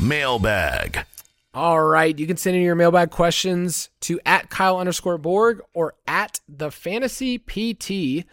Mailbag. 0.00 1.06
All 1.54 1.80
right, 1.82 2.18
you 2.18 2.26
can 2.26 2.36
send 2.36 2.56
in 2.56 2.62
your 2.62 2.74
mailbag 2.74 3.10
questions 3.10 3.88
to 4.00 4.18
at 4.26 4.50
Kyle 4.50 4.78
underscore 4.78 5.18
Borg 5.18 5.60
or 5.72 5.94
at 6.06 6.40
the 6.48 6.70
Fantasy 6.70 7.38
PT. 7.38 8.26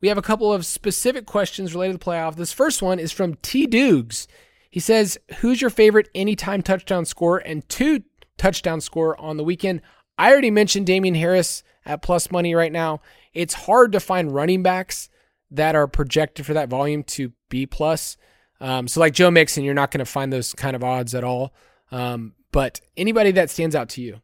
We 0.00 0.08
have 0.08 0.18
a 0.18 0.22
couple 0.22 0.52
of 0.52 0.66
specific 0.66 1.24
questions 1.24 1.74
related 1.74 1.92
to 1.92 1.98
the 1.98 2.04
playoff. 2.04 2.36
This 2.36 2.52
first 2.52 2.82
one 2.82 2.98
is 2.98 3.10
from 3.10 3.34
T 3.36 3.66
Dukes. 3.66 4.26
He 4.72 4.80
says, 4.80 5.18
"Who's 5.38 5.60
your 5.60 5.70
favorite 5.70 6.08
anytime 6.14 6.62
touchdown 6.62 7.04
scorer 7.04 7.38
and 7.38 7.68
two 7.68 8.02
touchdown 8.42 8.80
score 8.80 9.18
on 9.20 9.36
the 9.36 9.44
weekend. 9.44 9.80
I 10.18 10.32
already 10.32 10.50
mentioned 10.50 10.86
Damien 10.86 11.14
Harris 11.14 11.62
at 11.86 12.02
plus 12.02 12.30
money 12.30 12.54
right 12.54 12.72
now. 12.72 13.00
It's 13.32 13.54
hard 13.54 13.92
to 13.92 14.00
find 14.00 14.34
running 14.34 14.62
backs 14.64 15.08
that 15.52 15.74
are 15.74 15.86
projected 15.86 16.44
for 16.44 16.54
that 16.54 16.68
volume 16.68 17.04
to 17.04 17.32
be 17.48 17.66
plus. 17.66 18.16
Um, 18.60 18.88
so 18.88 19.00
like 19.00 19.14
Joe 19.14 19.30
Mixon, 19.30 19.64
you're 19.64 19.74
not 19.74 19.90
going 19.90 20.00
to 20.00 20.04
find 20.04 20.32
those 20.32 20.52
kind 20.54 20.74
of 20.74 20.82
odds 20.82 21.14
at 21.14 21.24
all. 21.24 21.54
Um, 21.90 22.34
but 22.50 22.80
anybody 22.96 23.30
that 23.32 23.50
stands 23.50 23.76
out 23.76 23.88
to 23.90 24.02
you? 24.02 24.20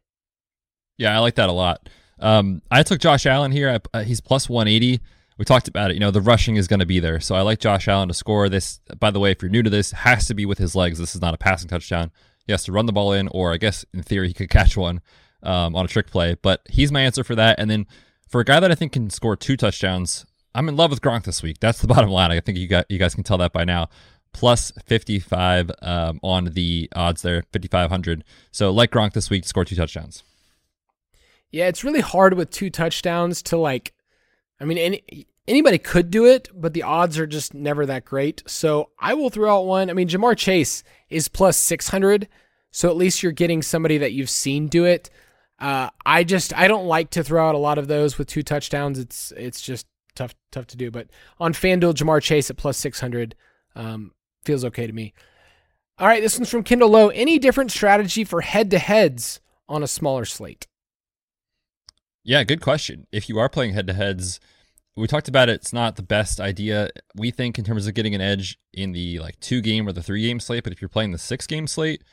Yeah, 0.97 1.15
I 1.15 1.19
like 1.19 1.35
that 1.35 1.49
a 1.49 1.53
lot. 1.53 1.87
Um, 2.19 2.61
I 2.69 2.83
took 2.83 2.99
Josh 2.99 3.25
Allen 3.25 3.51
here. 3.51 3.79
Uh, 3.93 4.03
he's 4.03 4.19
plus 4.19 4.49
180. 4.49 5.01
We 5.39 5.45
talked 5.45 5.69
about 5.69 5.89
it. 5.89 5.93
You 5.93 6.01
know, 6.01 6.11
the 6.11 6.19
rushing 6.19 6.57
is 6.57 6.67
going 6.67 6.81
to 6.81 6.85
be 6.85 6.99
there. 6.99 7.21
So 7.21 7.33
I 7.33 7.41
like 7.41 7.59
Josh 7.59 7.87
Allen 7.87 8.09
to 8.09 8.13
score. 8.13 8.49
This, 8.49 8.81
by 8.99 9.09
the 9.09 9.21
way, 9.21 9.31
if 9.31 9.41
you're 9.41 9.49
new 9.49 9.63
to 9.63 9.69
this, 9.69 9.91
has 9.91 10.27
to 10.27 10.33
be 10.33 10.45
with 10.45 10.57
his 10.57 10.75
legs. 10.75 10.99
This 10.99 11.15
is 11.15 11.21
not 11.21 11.33
a 11.33 11.37
passing 11.37 11.69
touchdown. 11.69 12.11
He 12.45 12.51
has 12.51 12.65
to 12.65 12.73
run 12.73 12.87
the 12.87 12.91
ball 12.91 13.13
in, 13.13 13.29
or 13.29 13.53
I 13.53 13.57
guess 13.57 13.85
in 13.93 14.03
theory, 14.03 14.27
he 14.27 14.33
could 14.33 14.49
catch 14.49 14.75
one 14.75 14.99
um, 15.41 15.77
on 15.77 15.85
a 15.85 15.87
trick 15.87 16.11
play. 16.11 16.35
But 16.41 16.61
he's 16.69 16.91
my 16.91 16.99
answer 16.99 17.23
for 17.23 17.35
that. 17.35 17.57
And 17.57 17.71
then 17.71 17.87
for 18.27 18.41
a 18.41 18.43
guy 18.43 18.59
that 18.59 18.69
I 18.69 18.75
think 18.75 18.91
can 18.91 19.09
score 19.09 19.37
two 19.37 19.55
touchdowns, 19.55 20.25
I'm 20.53 20.67
in 20.67 20.75
love 20.75 20.89
with 20.89 20.99
Gronk 20.99 21.23
this 21.23 21.41
week. 21.41 21.61
That's 21.61 21.79
the 21.79 21.87
bottom 21.93 22.09
line. 22.09 22.31
I 22.31 22.41
think 22.41 22.57
you 22.57 22.67
got 22.67 22.85
you 22.89 22.99
guys 22.99 23.15
can 23.15 23.23
tell 23.23 23.37
that 23.37 23.53
by 23.53 23.63
now. 23.63 23.87
Plus 24.33 24.73
55 24.85 25.71
um, 25.81 26.19
on 26.21 26.45
the 26.53 26.89
odds 26.97 27.21
there, 27.21 27.45
5,500. 27.53 28.25
So 28.51 28.71
like 28.71 28.91
Gronk 28.91 29.13
this 29.13 29.29
week, 29.29 29.45
score 29.45 29.63
two 29.63 29.77
touchdowns. 29.77 30.21
Yeah, 31.49 31.67
it's 31.67 31.85
really 31.85 32.01
hard 32.01 32.33
with 32.33 32.49
two 32.51 32.69
touchdowns 32.69 33.41
to 33.43 33.55
like. 33.55 33.93
I 34.59 34.65
mean, 34.65 34.77
any 34.77 35.27
anybody 35.47 35.77
could 35.77 36.11
do 36.11 36.25
it, 36.25 36.49
but 36.53 36.73
the 36.73 36.83
odds 36.83 37.17
are 37.17 37.27
just 37.27 37.53
never 37.53 37.85
that 37.85 38.05
great. 38.05 38.43
So 38.47 38.91
I 38.99 39.13
will 39.13 39.29
throw 39.29 39.57
out 39.57 39.65
one. 39.65 39.89
I 39.89 39.93
mean, 39.93 40.07
Ja'Marr 40.07 40.37
Chase 40.37 40.83
is 41.09 41.27
plus 41.27 41.57
600. 41.57 42.27
So 42.71 42.89
at 42.89 42.95
least 42.95 43.23
you're 43.23 43.31
getting 43.31 43.61
somebody 43.61 43.97
that 43.97 44.13
you've 44.13 44.29
seen 44.29 44.67
do 44.67 44.85
it. 44.85 45.09
Uh, 45.59 45.89
I 46.05 46.23
just 46.23 46.55
I 46.55 46.67
don't 46.67 46.85
like 46.85 47.09
to 47.11 47.23
throw 47.23 47.47
out 47.47 47.55
a 47.55 47.59
lot 47.59 47.77
of 47.77 47.87
those 47.87 48.17
with 48.17 48.27
two 48.27 48.43
touchdowns. 48.43 48.99
It's 48.99 49.33
it's 49.35 49.61
just 49.61 49.87
tough 50.15 50.35
tough 50.51 50.67
to 50.67 50.77
do. 50.77 50.91
But 50.91 51.07
on 51.39 51.53
FanDuel, 51.53 51.95
Ja'Marr 51.95 52.21
Chase 52.21 52.49
at 52.49 52.57
plus 52.57 52.77
600 52.77 53.35
um, 53.75 54.11
feels 54.45 54.63
okay 54.65 54.87
to 54.87 54.93
me. 54.93 55.13
All 55.97 56.07
right, 56.07 56.21
this 56.21 56.37
one's 56.37 56.49
from 56.49 56.63
Kendall 56.63 56.89
Lowe. 56.89 57.09
Any 57.09 57.39
different 57.39 57.71
strategy 57.71 58.23
for 58.23 58.39
head 58.39 58.71
to 58.71 58.79
heads 58.79 59.41
on 59.67 59.83
a 59.83 59.87
smaller 59.87 60.23
slate? 60.23 60.65
Yeah, 62.23 62.43
good 62.43 62.61
question. 62.61 63.07
If 63.11 63.29
you 63.29 63.39
are 63.39 63.49
playing 63.49 63.73
head 63.73 63.87
to 63.87 63.93
heads, 63.93 64.39
we 64.95 65.07
talked 65.07 65.27
about 65.27 65.49
it, 65.49 65.53
it's 65.53 65.73
not 65.73 65.95
the 65.95 66.03
best 66.03 66.39
idea. 66.39 66.89
We 67.15 67.31
think 67.31 67.57
in 67.57 67.65
terms 67.65 67.87
of 67.87 67.93
getting 67.93 68.13
an 68.13 68.21
edge 68.21 68.59
in 68.73 68.91
the 68.91 69.19
like 69.19 69.39
two 69.39 69.61
game 69.61 69.87
or 69.87 69.93
the 69.93 70.03
three 70.03 70.23
game 70.23 70.39
slate, 70.39 70.63
but 70.63 70.73
if 70.73 70.81
you're 70.81 70.89
playing 70.89 71.11
the 71.11 71.17
six 71.17 71.47
game 71.47 71.67
slate, 71.67 72.03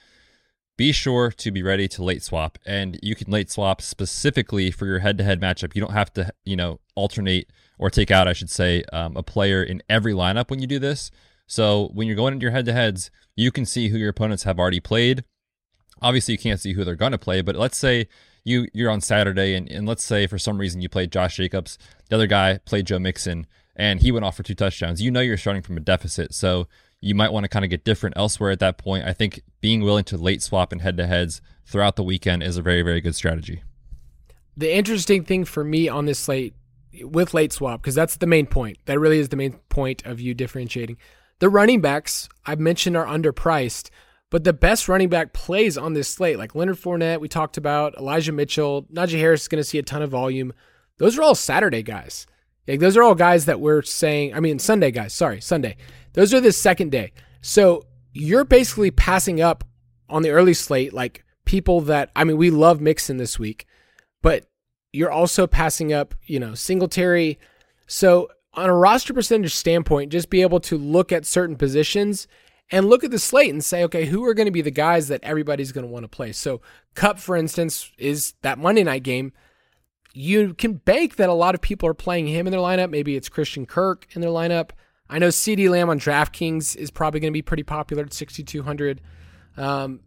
be 0.77 0.93
sure 0.93 1.31
to 1.31 1.51
be 1.51 1.63
ready 1.63 1.89
to 1.89 2.05
late 2.05 2.23
swap. 2.23 2.59
And 2.67 2.99
you 3.03 3.15
can 3.15 3.31
late 3.31 3.51
swap 3.51 3.81
specifically 3.81 4.71
for 4.71 4.87
your 4.87 5.01
head 5.01 5.19
to 5.19 5.25
head 5.25 5.41
matchup. 5.41 5.75
You 5.75 5.81
don't 5.81 5.93
have 5.93 6.13
to, 6.15 6.33
you 6.45 6.55
know, 6.55 6.81
alternate 6.95 7.51
or 7.79 7.91
take 7.91 8.11
out, 8.11 8.29
I 8.29 8.33
should 8.33 8.51
say, 8.51 8.85
um, 8.93 9.17
a 9.17 9.23
player 9.23 9.63
in 9.63 9.83
every 9.89 10.13
lineup 10.13 10.51
when 10.51 10.61
you 10.61 10.67
do 10.67 10.79
this. 10.79 11.11
So 11.47 11.91
when 11.95 12.07
you're 12.07 12.17
going 12.17 12.35
into 12.35 12.45
your 12.45 12.53
head 12.53 12.67
to 12.67 12.73
heads, 12.73 13.11
you 13.37 13.51
can 13.51 13.65
see 13.65 13.89
who 13.89 13.99
your 13.99 14.11
opponents 14.11 14.45
have 14.45 14.59
already 14.59 14.81
played. 14.81 15.25
Obviously, 16.03 16.33
you 16.33 16.39
can't 16.39 16.61
see 16.61 16.75
who 16.75 16.85
they're 16.85 16.95
going 16.95 17.13
to 17.13 17.19
play, 17.19 17.41
but 17.41 17.57
let's 17.57 17.79
say 17.79 18.09
you 18.47 18.69
you're 18.73 18.91
on 18.91 19.01
Saturday 19.01 19.55
and, 19.55 19.71
and 19.71 19.87
let's 19.87 20.05
say 20.05 20.27
for 20.27 20.39
some 20.39 20.59
reason 20.59 20.81
you 20.81 20.89
played 20.89 21.11
Josh 21.11 21.37
Jacobs, 21.37 21.77
the 22.09 22.15
other 22.15 22.29
guy 22.29 22.59
played 22.65 22.87
Joe 22.87 23.01
Mixon, 23.01 23.47
and 23.75 24.01
he 24.01 24.13
went 24.13 24.25
off 24.25 24.37
for 24.37 24.45
two 24.45 24.55
touchdowns. 24.55 25.03
You 25.03 25.11
know 25.11 25.21
you're 25.21 25.37
starting 25.37 25.63
from 25.63 25.77
a 25.77 25.81
deficit, 25.81 26.33
so 26.33 26.69
you 27.01 27.15
might 27.15 27.33
want 27.33 27.45
to 27.45 27.49
kind 27.49 27.65
of 27.65 27.71
get 27.71 27.85
different 27.85 28.17
elsewhere 28.17 28.51
at 28.51 28.61
that 28.61 28.79
point. 28.79 29.05
I 29.05 29.13
think 29.13 29.43
being 29.61 29.83
willing 29.83 30.05
to 30.05 30.17
late 30.17 30.43
swap 30.43 30.73
and 30.73 30.81
head 30.81 30.97
to 30.97 31.07
heads 31.07 31.43
throughout 31.67 31.97
the 31.97 32.05
weekend 32.05 32.43
is 32.45 32.57
a 32.57 32.63
very, 32.63 32.83
very 32.83 33.01
good 33.01 33.17
strategy. 33.17 33.63
The 34.57 34.73
interesting 34.73 35.25
thing 35.25 35.45
for 35.45 35.65
me 35.65 35.89
on 35.89 36.07
this 36.07 36.21
slate 36.21 36.55
with 37.03 37.35
late 37.35 37.53
swap, 37.53 37.83
because 37.83 37.95
that's 37.95 38.17
the 38.17 38.27
main 38.27 38.47
point. 38.47 38.79
That 38.87 38.99
really 38.99 39.19
is 39.19 39.29
the 39.29 39.37
main 39.37 39.55
point 39.69 40.07
of 40.07 40.21
you 40.21 40.35
differentiating. 40.35 40.97
The 41.41 41.49
running 41.51 41.81
backs 41.81 42.29
I've 42.47 42.61
mentioned 42.61 42.97
are 42.97 43.07
underpriced, 43.07 43.91
but 44.31 44.45
the 44.45 44.53
best 44.53 44.89
running 44.89 45.09
back 45.09 45.33
plays 45.33 45.79
on 45.79 45.93
this 45.93 46.09
slate, 46.09 46.39
like 46.39 46.55
Leonard 46.55 46.79
Fournette, 46.79 47.21
we 47.21 47.29
talked 47.29 47.57
about, 47.57 47.97
Elijah 47.97 48.33
Mitchell, 48.33 48.85
Najee 48.93 49.19
Harris 49.19 49.43
is 49.43 49.49
going 49.49 49.61
to 49.61 49.65
see 49.65 49.79
a 49.79 49.83
ton 49.83 50.03
of 50.03 50.11
volume. 50.11 50.53
Those 50.99 51.17
are 51.17 51.23
all 51.23 51.35
Saturday 51.35 51.83
guys. 51.83 52.27
Like 52.67 52.81
those 52.81 52.97
are 52.97 53.03
all 53.03 53.15
guys 53.15 53.45
that 53.45 53.61
we're 53.61 53.83
saying, 53.83 54.35
I 54.35 54.41
mean, 54.41 54.59
Sunday 54.59 54.91
guys, 54.91 55.15
sorry, 55.15 55.41
Sunday. 55.41 55.77
Those 56.15 56.35
are 56.35 56.41
the 56.41 56.53
second 56.53 56.91
day. 56.91 57.13
So 57.41 57.85
you're 58.13 58.45
basically 58.45 58.91
passing 58.91 59.41
up 59.41 59.63
on 60.09 60.23
the 60.23 60.31
early 60.31 60.55
slate, 60.55 60.93
like 60.93 61.25
people 61.45 61.81
that, 61.83 62.11
I 62.17 62.25
mean, 62.25 62.37
we 62.37 62.51
love 62.51 62.81
Mixon 62.81 63.19
this 63.19 63.39
week, 63.39 63.67
but 64.23 64.47
you're 64.93 65.11
also 65.11 65.47
passing 65.47 65.93
up, 65.93 66.15
you 66.25 66.41
know, 66.41 66.55
Singletary. 66.55 67.39
So 67.87 68.29
on 68.55 68.69
a 68.69 68.75
roster 68.75 69.15
percentage 69.15 69.55
standpoint, 69.55 70.11
just 70.11 70.31
be 70.31 70.43
able 70.43 70.61
to 70.61 70.77
look 70.77 71.13
at 71.13 71.27
certain 71.27 71.55
positions 71.55 72.27
and 72.71 72.89
look 72.89 73.05
at 73.05 73.11
the 73.11 73.19
slate 73.19 73.53
and 73.53 73.65
say, 73.65 73.85
okay, 73.85 74.07
who 74.07 74.25
are 74.25 74.35
going 74.35 74.47
to 74.47 74.53
be 74.53 74.63
the 74.63 74.71
guys 74.71 75.09
that 75.09 75.23
everybody's 75.23 75.73
going 75.73 75.87
to 75.87 75.93
want 75.93 76.05
to 76.05 76.09
play? 76.09 76.33
So, 76.33 76.61
Kupp, 76.95 77.19
for 77.19 77.37
instance, 77.37 77.93
is 77.99 78.35
that 78.43 78.59
Monday 78.59 78.83
night 78.83 79.03
game. 79.03 79.33
You 80.13 80.55
can 80.55 80.75
bank 80.75 81.17
that 81.17 81.29
a 81.29 81.35
lot 81.35 81.55
of 81.55 81.61
people 81.61 81.89
are 81.89 81.95
playing 81.95 82.27
him 82.27 82.47
in 82.47 82.51
their 82.51 82.61
lineup. 82.61 82.91
Maybe 82.91 83.17
it's 83.17 83.29
Christian 83.29 83.67
Kirk 83.67 84.07
in 84.13 84.23
their 84.23 84.31
lineup. 84.31 84.71
I 85.09 85.19
know 85.19 85.29
CeeDee 85.29 85.69
Lamb 85.69 85.91
on 85.91 86.01
DraftKings 86.01 86.75
is 86.75 86.91
probably 86.91 87.21
going 87.21 87.33
to 87.33 87.37
be 87.37 87.43
pretty 87.43 87.63
popular 87.63 88.05
at 88.05 88.13
6,200. 88.13 89.01
Um, 89.57 90.01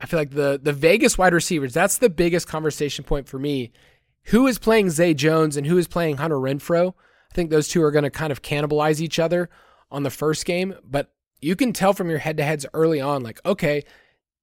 I 0.00 0.06
feel 0.06 0.20
like 0.20 0.30
the 0.30 0.60
the 0.62 0.72
Vegas 0.72 1.16
wide 1.16 1.32
receivers, 1.32 1.72
that's 1.72 1.98
the 1.98 2.10
biggest 2.10 2.46
conversation 2.46 3.04
point 3.04 3.26
for 3.28 3.38
me. 3.38 3.72
Who 4.24 4.46
is 4.46 4.58
playing 4.58 4.90
Zay 4.90 5.14
Jones 5.14 5.56
and 5.56 5.66
who 5.66 5.78
is 5.78 5.88
playing 5.88 6.18
Hunter 6.18 6.36
Renfrow? 6.36 6.90
I 6.90 7.34
think 7.34 7.50
those 7.50 7.68
two 7.68 7.82
are 7.82 7.90
going 7.90 8.04
to 8.04 8.10
kind 8.10 8.30
of 8.30 8.42
cannibalize 8.42 9.00
each 9.00 9.18
other 9.18 9.50
on 9.90 10.02
the 10.02 10.10
first 10.10 10.44
game, 10.44 10.74
but 10.84 11.12
you 11.40 11.56
can 11.56 11.72
tell 11.72 11.92
from 11.92 12.08
your 12.08 12.18
head 12.18 12.36
to 12.38 12.44
heads 12.44 12.66
early 12.74 13.00
on, 13.00 13.22
like, 13.22 13.40
okay, 13.44 13.84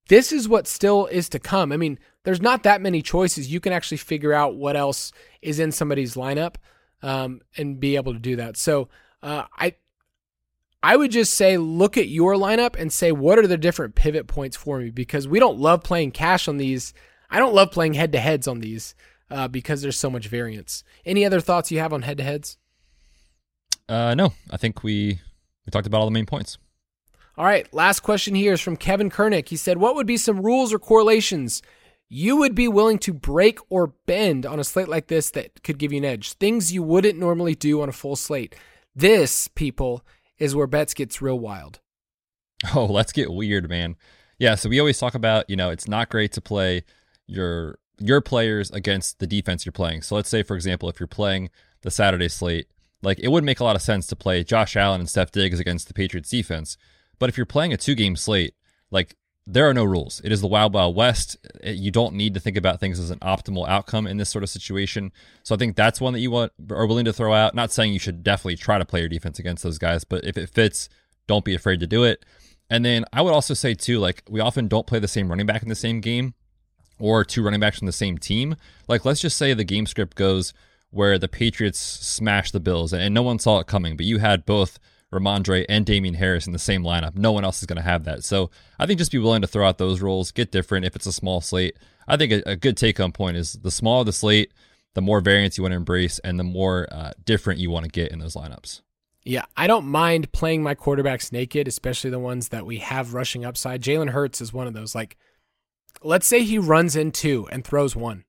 this 0.08 0.32
is 0.32 0.48
what 0.48 0.68
still 0.68 1.06
is 1.08 1.30
to 1.30 1.40
come. 1.40 1.72
I 1.72 1.78
mean, 1.78 2.00
there's 2.24 2.42
not 2.42 2.64
that 2.64 2.82
many 2.82 3.02
choices. 3.02 3.52
You 3.52 3.60
can 3.60 3.74
actually 3.74 3.98
figure 3.98 4.34
out 4.34 4.56
what 4.56 4.76
else 4.76 5.12
is 5.42 5.60
in 5.60 5.72
somebody's 5.72 6.16
lineup 6.16 6.56
um, 7.02 7.42
and 7.58 7.80
be 7.80 7.96
able 7.96 8.14
to 8.14 8.20
do 8.20 8.36
that. 8.36 8.58
So 8.58 8.90
uh, 9.24 9.46
I 9.58 9.76
I 10.84 10.96
would 10.96 11.12
just 11.12 11.36
say 11.36 11.58
look 11.58 11.98
at 11.98 12.08
your 12.08 12.34
lineup 12.34 12.76
and 12.80 12.92
say 12.92 13.12
what 13.12 13.38
are 13.38 13.48
the 13.48 13.58
different 13.58 13.96
pivot 13.96 14.28
points 14.28 14.58
for 14.58 14.80
me 14.80 14.90
because 14.90 15.28
we 15.28 15.40
don't 15.40 15.60
love 15.60 15.84
playing 15.84 16.12
cash 16.12 16.48
on 16.48 16.58
these. 16.58 16.94
I 17.30 17.40
don't 17.40 17.54
love 17.54 17.72
playing 17.72 17.94
head 17.94 18.12
to 18.14 18.20
heads 18.20 18.48
on 18.48 18.60
these 18.60 18.96
uh, 19.30 19.48
because 19.48 19.82
there's 19.82 19.98
so 19.98 20.10
much 20.10 20.28
variance. 20.28 20.84
Any 21.06 21.24
other 21.24 21.40
thoughts 21.40 21.72
you 21.72 21.80
have 21.80 21.94
on 21.94 22.02
head 22.02 22.18
to 22.18 22.24
heads? 22.24 22.58
Uh, 23.88 24.16
no, 24.16 24.34
I 24.50 24.58
think 24.58 24.84
we 24.84 25.22
we 25.66 25.72
talked 25.72 25.88
about 25.88 26.00
all 26.00 26.06
the 26.06 26.12
main 26.12 26.26
points. 26.26 26.58
All 27.38 27.46
right, 27.46 27.72
last 27.74 28.02
question 28.02 28.36
here 28.36 28.54
is 28.54 28.62
from 28.62 28.76
Kevin 28.76 29.10
Kernick. 29.10 29.50
He 29.50 29.56
said, 29.56 29.78
What 29.78 29.96
would 29.96 30.08
be 30.08 30.18
some 30.18 30.42
rules 30.42 30.74
or 30.74 30.80
correlations 30.80 31.62
you 32.14 32.36
would 32.36 32.54
be 32.54 32.68
willing 32.68 33.00
to 33.00 33.14
break 33.14 33.58
or 33.70 33.88
bend 34.06 34.46
on 34.46 34.60
a 34.60 34.66
slate 34.66 34.90
like 34.90 35.08
this 35.08 35.32
that 35.32 35.64
could 35.64 35.78
give 35.78 35.94
you 35.94 36.00
an 36.00 36.06
edge? 36.06 36.34
Things 36.34 36.74
you 36.74 36.84
wouldn't 36.84 37.18
normally 37.18 37.56
do 37.56 37.82
on 37.82 37.88
a 37.88 37.94
full 37.94 38.18
slate. 38.18 38.54
This, 38.94 39.48
people, 39.48 40.06
is 40.38 40.54
where 40.54 40.68
Betz 40.68 40.94
gets 40.94 41.22
real 41.22 41.40
wild. 41.40 41.80
Oh, 42.76 42.86
let's 42.86 43.12
get 43.12 43.34
weird, 43.34 43.68
man. 43.70 43.96
Yeah, 44.38 44.54
so 44.54 44.70
we 44.70 44.80
always 44.80 45.00
talk 45.00 45.16
about, 45.16 45.50
you 45.50 45.56
know, 45.56 45.72
it's 45.72 45.88
not 45.88 46.10
great 46.10 46.32
to 46.34 46.42
play 46.42 46.84
your 47.26 47.80
your 47.98 48.22
players 48.22 48.70
against 48.70 49.18
the 49.18 49.26
defense 49.26 49.66
you're 49.66 49.72
playing. 49.72 50.04
So 50.04 50.16
let's 50.16 50.30
say, 50.30 50.44
for 50.44 50.56
example, 50.56 50.88
if 50.88 51.00
you're 51.00 51.08
playing 51.08 51.50
the 51.82 51.90
Saturday 51.90 52.28
slate, 52.28 52.68
like 53.02 53.20
it 53.20 53.30
would 53.30 53.44
make 53.44 53.60
a 53.60 53.64
lot 53.64 53.76
of 53.76 53.82
sense 53.82 54.06
to 54.08 54.16
play 54.16 54.44
Josh 54.44 54.76
Allen 54.76 55.02
and 55.02 55.10
Steph 55.10 55.32
Diggs 55.32 55.60
against 55.60 55.88
the 55.88 55.96
Patriots 55.96 56.30
defense. 56.30 56.78
But 57.22 57.30
if 57.30 57.38
you're 57.38 57.46
playing 57.46 57.72
a 57.72 57.78
two 57.78 57.94
game 57.94 58.16
slate, 58.16 58.56
like 58.90 59.16
there 59.46 59.70
are 59.70 59.76
no 59.76 59.84
rules. 59.84 60.22
It 60.24 60.32
is 60.32 60.42
the 60.42 60.48
Wild 60.48 60.74
Wild 60.74 60.96
West. 60.96 61.38
You 61.64 61.92
don't 61.92 62.16
need 62.16 62.34
to 62.34 62.40
think 62.40 62.58
about 62.58 62.80
things 62.80 63.00
as 63.00 63.12
an 63.12 63.20
optimal 63.20 63.70
outcome 63.70 64.08
in 64.08 64.18
this 64.18 64.32
sort 64.32 64.44
of 64.44 64.50
situation. 64.50 65.12
So 65.44 65.54
I 65.54 65.60
think 65.60 65.76
that's 65.76 66.02
one 66.02 66.14
that 66.14 66.20
you 66.20 66.32
want 66.32 66.52
are 66.72 66.88
willing 66.88 67.06
to 67.06 67.14
throw 67.14 67.32
out. 67.32 67.54
Not 67.54 67.72
saying 67.72 67.94
you 67.94 68.00
should 68.00 68.24
definitely 68.24 68.56
try 68.56 68.80
to 68.80 68.86
play 68.86 69.02
your 69.02 69.08
defense 69.08 69.38
against 69.38 69.62
those 69.62 69.78
guys, 69.78 70.04
but 70.04 70.26
if 70.26 70.36
it 70.36 70.50
fits, 70.50 70.90
don't 71.28 71.46
be 71.46 71.54
afraid 71.54 71.80
to 71.82 71.86
do 71.86 72.04
it. 72.04 72.26
And 72.72 72.84
then 72.84 73.06
I 73.14 73.22
would 73.22 73.36
also 73.36 73.54
say 73.54 73.76
too, 73.76 74.00
like 74.00 74.24
we 74.28 74.40
often 74.40 74.68
don't 74.68 74.88
play 74.88 74.98
the 74.98 75.08
same 75.08 75.30
running 75.30 75.46
back 75.46 75.62
in 75.62 75.70
the 75.70 75.76
same 75.76 76.02
game 76.02 76.34
or 76.98 77.24
two 77.24 77.44
running 77.44 77.60
backs 77.60 77.78
from 77.78 77.86
the 77.86 77.92
same 77.92 78.18
team. 78.18 78.56
Like 78.88 79.06
let's 79.06 79.22
just 79.22 79.38
say 79.38 79.54
the 79.54 79.64
game 79.64 79.86
script 79.86 80.18
goes 80.18 80.56
where 80.90 81.20
the 81.20 81.28
Patriots 81.28 81.80
smashed 81.80 82.52
the 82.52 82.60
Bills 82.60 82.92
and 82.92 83.14
no 83.14 83.22
one 83.22 83.38
saw 83.38 83.60
it 83.60 83.68
coming, 83.68 83.96
but 83.96 84.08
you 84.08 84.18
had 84.18 84.44
both 84.44 84.80
Rhamondre 85.12 85.66
and 85.68 85.86
Damien 85.86 86.16
Harris 86.16 86.48
in 86.48 86.54
the 86.54 86.60
same 86.60 86.84
lineup. 86.84 87.16
No 87.16 87.32
one 87.32 87.44
else 87.44 87.60
is 87.60 87.66
going 87.66 87.78
to 87.78 87.84
have 87.84 88.06
that. 88.06 88.24
So 88.24 88.50
I 88.80 88.86
think 88.86 88.98
just 88.98 89.12
be 89.12 89.18
willing 89.18 89.42
to 89.42 89.48
throw 89.48 89.68
out 89.68 89.78
those 89.78 90.02
roles, 90.02 90.32
get 90.32 90.52
different 90.52 90.86
if 90.86 90.96
it's 90.96 91.06
a 91.06 91.14
small 91.14 91.42
slate. 91.42 91.78
I 92.08 92.18
think 92.18 92.32
a, 92.32 92.52
a 92.52 92.56
good 92.56 92.78
take 92.78 92.98
home 92.98 93.12
point 93.12 93.38
is 93.38 93.54
the 93.54 93.72
smaller 93.72 94.04
the 94.04 94.14
slate, 94.14 94.54
the 94.94 95.02
more 95.02 95.22
variance 95.22 95.58
you 95.58 95.64
want 95.64 95.74
to 95.74 95.78
embrace 95.78 96.20
and 96.20 96.40
the 96.40 96.44
more 96.44 96.88
uh, 96.92 97.12
different 97.26 97.60
you 97.60 97.70
want 97.70 97.86
to 97.86 97.92
get 97.92 98.12
in 98.12 98.20
those 98.20 98.36
lineups. 98.36 98.82
Yeah, 99.24 99.46
I 99.56 99.68
don't 99.68 99.86
mind 99.86 100.32
playing 100.32 100.64
my 100.64 100.74
quarterbacks 100.74 101.32
naked, 101.32 101.68
especially 101.68 102.10
the 102.10 102.18
ones 102.18 102.50
that 102.50 102.66
we 102.66 102.78
have 102.80 103.14
rushing 103.14 103.46
upside. 103.46 103.82
Jalen 103.82 104.10
Hurts 104.10 104.42
is 104.42 104.52
one 104.52 104.66
of 104.66 104.74
those. 104.74 104.96
Like, 104.96 105.16
let's 106.02 106.26
say 106.26 106.44
he 106.44 106.58
runs 106.58 106.96
in 106.96 107.12
two 107.12 107.48
and 107.52 107.64
throws 107.64 107.96
one. 107.96 108.24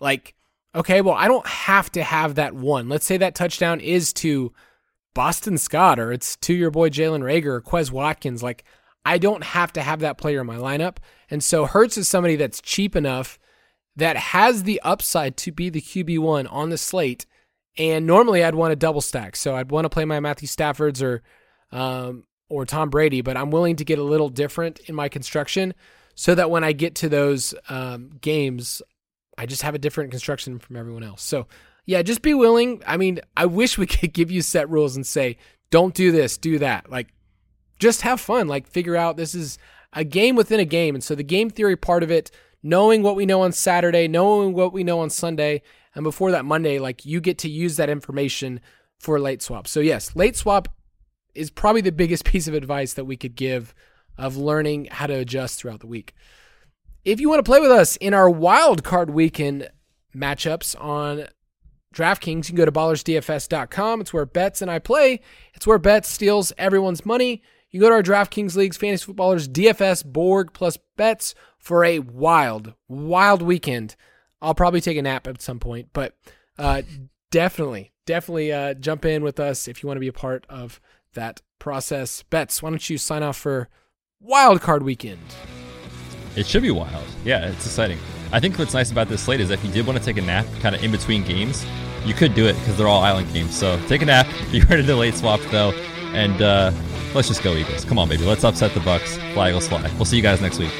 Like, 0.00 0.34
okay, 0.74 1.02
well, 1.02 1.14
I 1.14 1.28
don't 1.28 1.46
have 1.46 1.92
to 1.92 2.02
have 2.02 2.34
that 2.34 2.52
one. 2.54 2.88
Let's 2.88 3.06
say 3.06 3.16
that 3.18 3.36
touchdown 3.36 3.78
is 3.78 4.12
to 4.14 4.52
Boston 5.14 5.56
Scott 5.58 5.98
or 5.98 6.12
it's 6.12 6.36
to 6.36 6.54
your 6.54 6.70
boy 6.70 6.90
Jalen 6.90 7.22
Reagor 7.22 7.46
or 7.46 7.62
Quez 7.62 7.90
Watkins. 7.90 8.42
Like, 8.42 8.64
I 9.04 9.18
don't 9.18 9.44
have 9.44 9.72
to 9.74 9.82
have 9.82 10.00
that 10.00 10.18
player 10.18 10.40
in 10.40 10.46
my 10.46 10.56
lineup. 10.56 10.96
And 11.30 11.42
so 11.42 11.66
Hurts 11.66 11.96
is 11.96 12.08
somebody 12.08 12.36
that's 12.36 12.60
cheap 12.60 12.96
enough 12.96 13.38
that 13.96 14.16
has 14.16 14.64
the 14.64 14.80
upside 14.82 15.36
to 15.38 15.52
be 15.52 15.70
the 15.70 15.80
QB1 15.80 16.52
on 16.52 16.70
the 16.70 16.78
slate. 16.78 17.26
And 17.76 18.06
normally 18.06 18.44
I'd 18.44 18.54
want 18.54 18.72
to 18.72 18.76
double 18.76 19.00
stack. 19.00 19.36
So 19.36 19.54
I'd 19.54 19.70
want 19.70 19.84
to 19.84 19.90
play 19.90 20.04
my 20.04 20.20
Matthew 20.20 20.48
Staffords 20.48 21.02
or 21.02 21.22
um, 21.72 22.24
or 22.48 22.64
Tom 22.64 22.90
Brady, 22.90 23.20
but 23.20 23.36
I'm 23.36 23.50
willing 23.50 23.76
to 23.76 23.84
get 23.84 23.98
a 23.98 24.02
little 24.04 24.28
different 24.28 24.78
in 24.80 24.94
my 24.94 25.08
construction 25.08 25.74
so 26.14 26.34
that 26.34 26.50
when 26.50 26.62
I 26.62 26.72
get 26.72 26.94
to 26.96 27.08
those 27.08 27.54
um, 27.68 28.10
games, 28.20 28.80
I 29.36 29.46
just 29.46 29.62
have 29.62 29.74
a 29.74 29.78
different 29.78 30.12
construction 30.12 30.58
from 30.58 30.76
everyone 30.76 31.02
else. 31.02 31.22
So 31.22 31.48
yeah, 31.86 32.02
just 32.02 32.22
be 32.22 32.34
willing. 32.34 32.82
I 32.86 32.96
mean, 32.96 33.20
I 33.36 33.46
wish 33.46 33.78
we 33.78 33.86
could 33.86 34.12
give 34.12 34.30
you 34.30 34.42
set 34.42 34.68
rules 34.68 34.96
and 34.96 35.06
say, 35.06 35.36
don't 35.70 35.94
do 35.94 36.12
this, 36.12 36.36
do 36.36 36.58
that. 36.58 36.90
Like, 36.90 37.08
just 37.78 38.02
have 38.02 38.20
fun. 38.20 38.48
Like, 38.48 38.66
figure 38.66 38.96
out 38.96 39.16
this 39.16 39.34
is 39.34 39.58
a 39.92 40.04
game 40.04 40.36
within 40.36 40.60
a 40.60 40.64
game. 40.64 40.94
And 40.94 41.02
so 41.02 41.14
the 41.14 41.22
game 41.22 41.50
theory 41.50 41.76
part 41.76 42.02
of 42.02 42.10
it, 42.10 42.30
knowing 42.62 43.02
what 43.02 43.16
we 43.16 43.26
know 43.26 43.42
on 43.42 43.52
Saturday, 43.52 44.08
knowing 44.08 44.54
what 44.54 44.72
we 44.72 44.84
know 44.84 45.00
on 45.00 45.10
Sunday, 45.10 45.62
and 45.94 46.02
before 46.02 46.30
that 46.32 46.44
Monday, 46.44 46.78
like 46.78 47.04
you 47.04 47.20
get 47.20 47.38
to 47.38 47.48
use 47.48 47.76
that 47.76 47.90
information 47.90 48.60
for 48.98 49.20
late 49.20 49.42
swap. 49.42 49.68
So 49.68 49.80
yes, 49.80 50.16
late 50.16 50.36
swap 50.36 50.68
is 51.34 51.50
probably 51.50 51.80
the 51.80 51.92
biggest 51.92 52.24
piece 52.30 52.48
of 52.48 52.54
advice 52.54 52.94
that 52.94 53.04
we 53.04 53.16
could 53.16 53.36
give 53.36 53.74
of 54.16 54.36
learning 54.36 54.88
how 54.90 55.06
to 55.06 55.14
adjust 55.14 55.58
throughout 55.58 55.80
the 55.80 55.86
week. 55.86 56.14
If 57.04 57.20
you 57.20 57.28
want 57.28 57.44
to 57.44 57.48
play 57.48 57.60
with 57.60 57.70
us 57.70 57.96
in 57.96 58.14
our 58.14 58.30
wild 58.30 58.82
card 58.82 59.10
weekend 59.10 59.68
matchups 60.16 60.80
on 60.82 61.26
DraftKings, 61.94 62.36
you 62.36 62.42
can 62.42 62.56
go 62.56 62.64
to 62.64 62.72
ballersdfs.com. 62.72 64.00
It's 64.00 64.12
where 64.12 64.26
Betz 64.26 64.60
and 64.60 64.70
I 64.70 64.78
play. 64.78 65.20
It's 65.54 65.66
where 65.66 65.78
Betz 65.78 66.08
steals 66.08 66.52
everyone's 66.58 67.06
money. 67.06 67.42
You 67.70 67.80
go 67.80 67.88
to 67.88 67.94
our 67.94 68.02
DraftKings 68.02 68.56
Leagues 68.56 68.76
Fantasy 68.76 69.04
Footballers 69.04 69.48
DFS 69.48 70.04
Borg 70.04 70.52
plus 70.52 70.78
Betz 70.96 71.34
for 71.58 71.84
a 71.84 72.00
wild, 72.00 72.74
wild 72.88 73.42
weekend. 73.42 73.96
I'll 74.42 74.54
probably 74.54 74.80
take 74.80 74.98
a 74.98 75.02
nap 75.02 75.26
at 75.26 75.40
some 75.40 75.58
point, 75.58 75.88
but 75.92 76.16
uh, 76.58 76.82
definitely, 77.30 77.92
definitely 78.06 78.52
uh, 78.52 78.74
jump 78.74 79.04
in 79.04 79.22
with 79.22 79.40
us 79.40 79.66
if 79.66 79.82
you 79.82 79.86
want 79.86 79.96
to 79.96 80.00
be 80.00 80.08
a 80.08 80.12
part 80.12 80.44
of 80.48 80.80
that 81.14 81.40
process. 81.58 82.22
Betz, 82.24 82.62
why 82.62 82.70
don't 82.70 82.90
you 82.90 82.98
sign 82.98 83.22
off 83.22 83.36
for 83.36 83.68
wild 84.20 84.60
card 84.60 84.82
weekend? 84.82 85.20
It 86.36 86.46
should 86.46 86.62
be 86.62 86.70
wild. 86.70 87.06
Yeah, 87.24 87.48
it's 87.48 87.64
exciting. 87.64 87.98
I 88.32 88.40
think 88.40 88.58
what's 88.58 88.74
nice 88.74 88.90
about 88.90 89.08
this 89.08 89.22
slate 89.22 89.40
is 89.40 89.50
if 89.50 89.64
you 89.64 89.70
did 89.70 89.86
want 89.86 89.98
to 89.98 90.04
take 90.04 90.16
a 90.16 90.22
nap 90.22 90.46
kind 90.60 90.74
of 90.74 90.82
in 90.82 90.90
between 90.90 91.22
games, 91.22 91.64
you 92.04 92.14
could 92.14 92.34
do 92.34 92.46
it 92.46 92.54
because 92.54 92.76
they're 92.76 92.88
all 92.88 93.02
island 93.02 93.32
games. 93.32 93.56
So 93.56 93.78
take 93.86 94.02
a 94.02 94.06
nap. 94.06 94.26
Be 94.52 94.60
ready 94.62 94.84
to 94.86 94.96
late 94.96 95.14
swap 95.14 95.40
though, 95.50 95.72
and 96.12 96.40
uh, 96.42 96.72
let's 97.14 97.28
just 97.28 97.42
go 97.42 97.54
Eagles. 97.54 97.84
Come 97.84 97.98
on, 97.98 98.08
baby. 98.08 98.24
Let's 98.24 98.44
upset 98.44 98.74
the 98.74 98.80
Bucs. 98.80 99.18
Fly 99.34 99.50
Eagles 99.50 99.68
fly. 99.68 99.82
We'll 99.96 100.04
see 100.04 100.16
you 100.16 100.22
guys 100.22 100.40
next 100.40 100.58
week. 100.58 100.72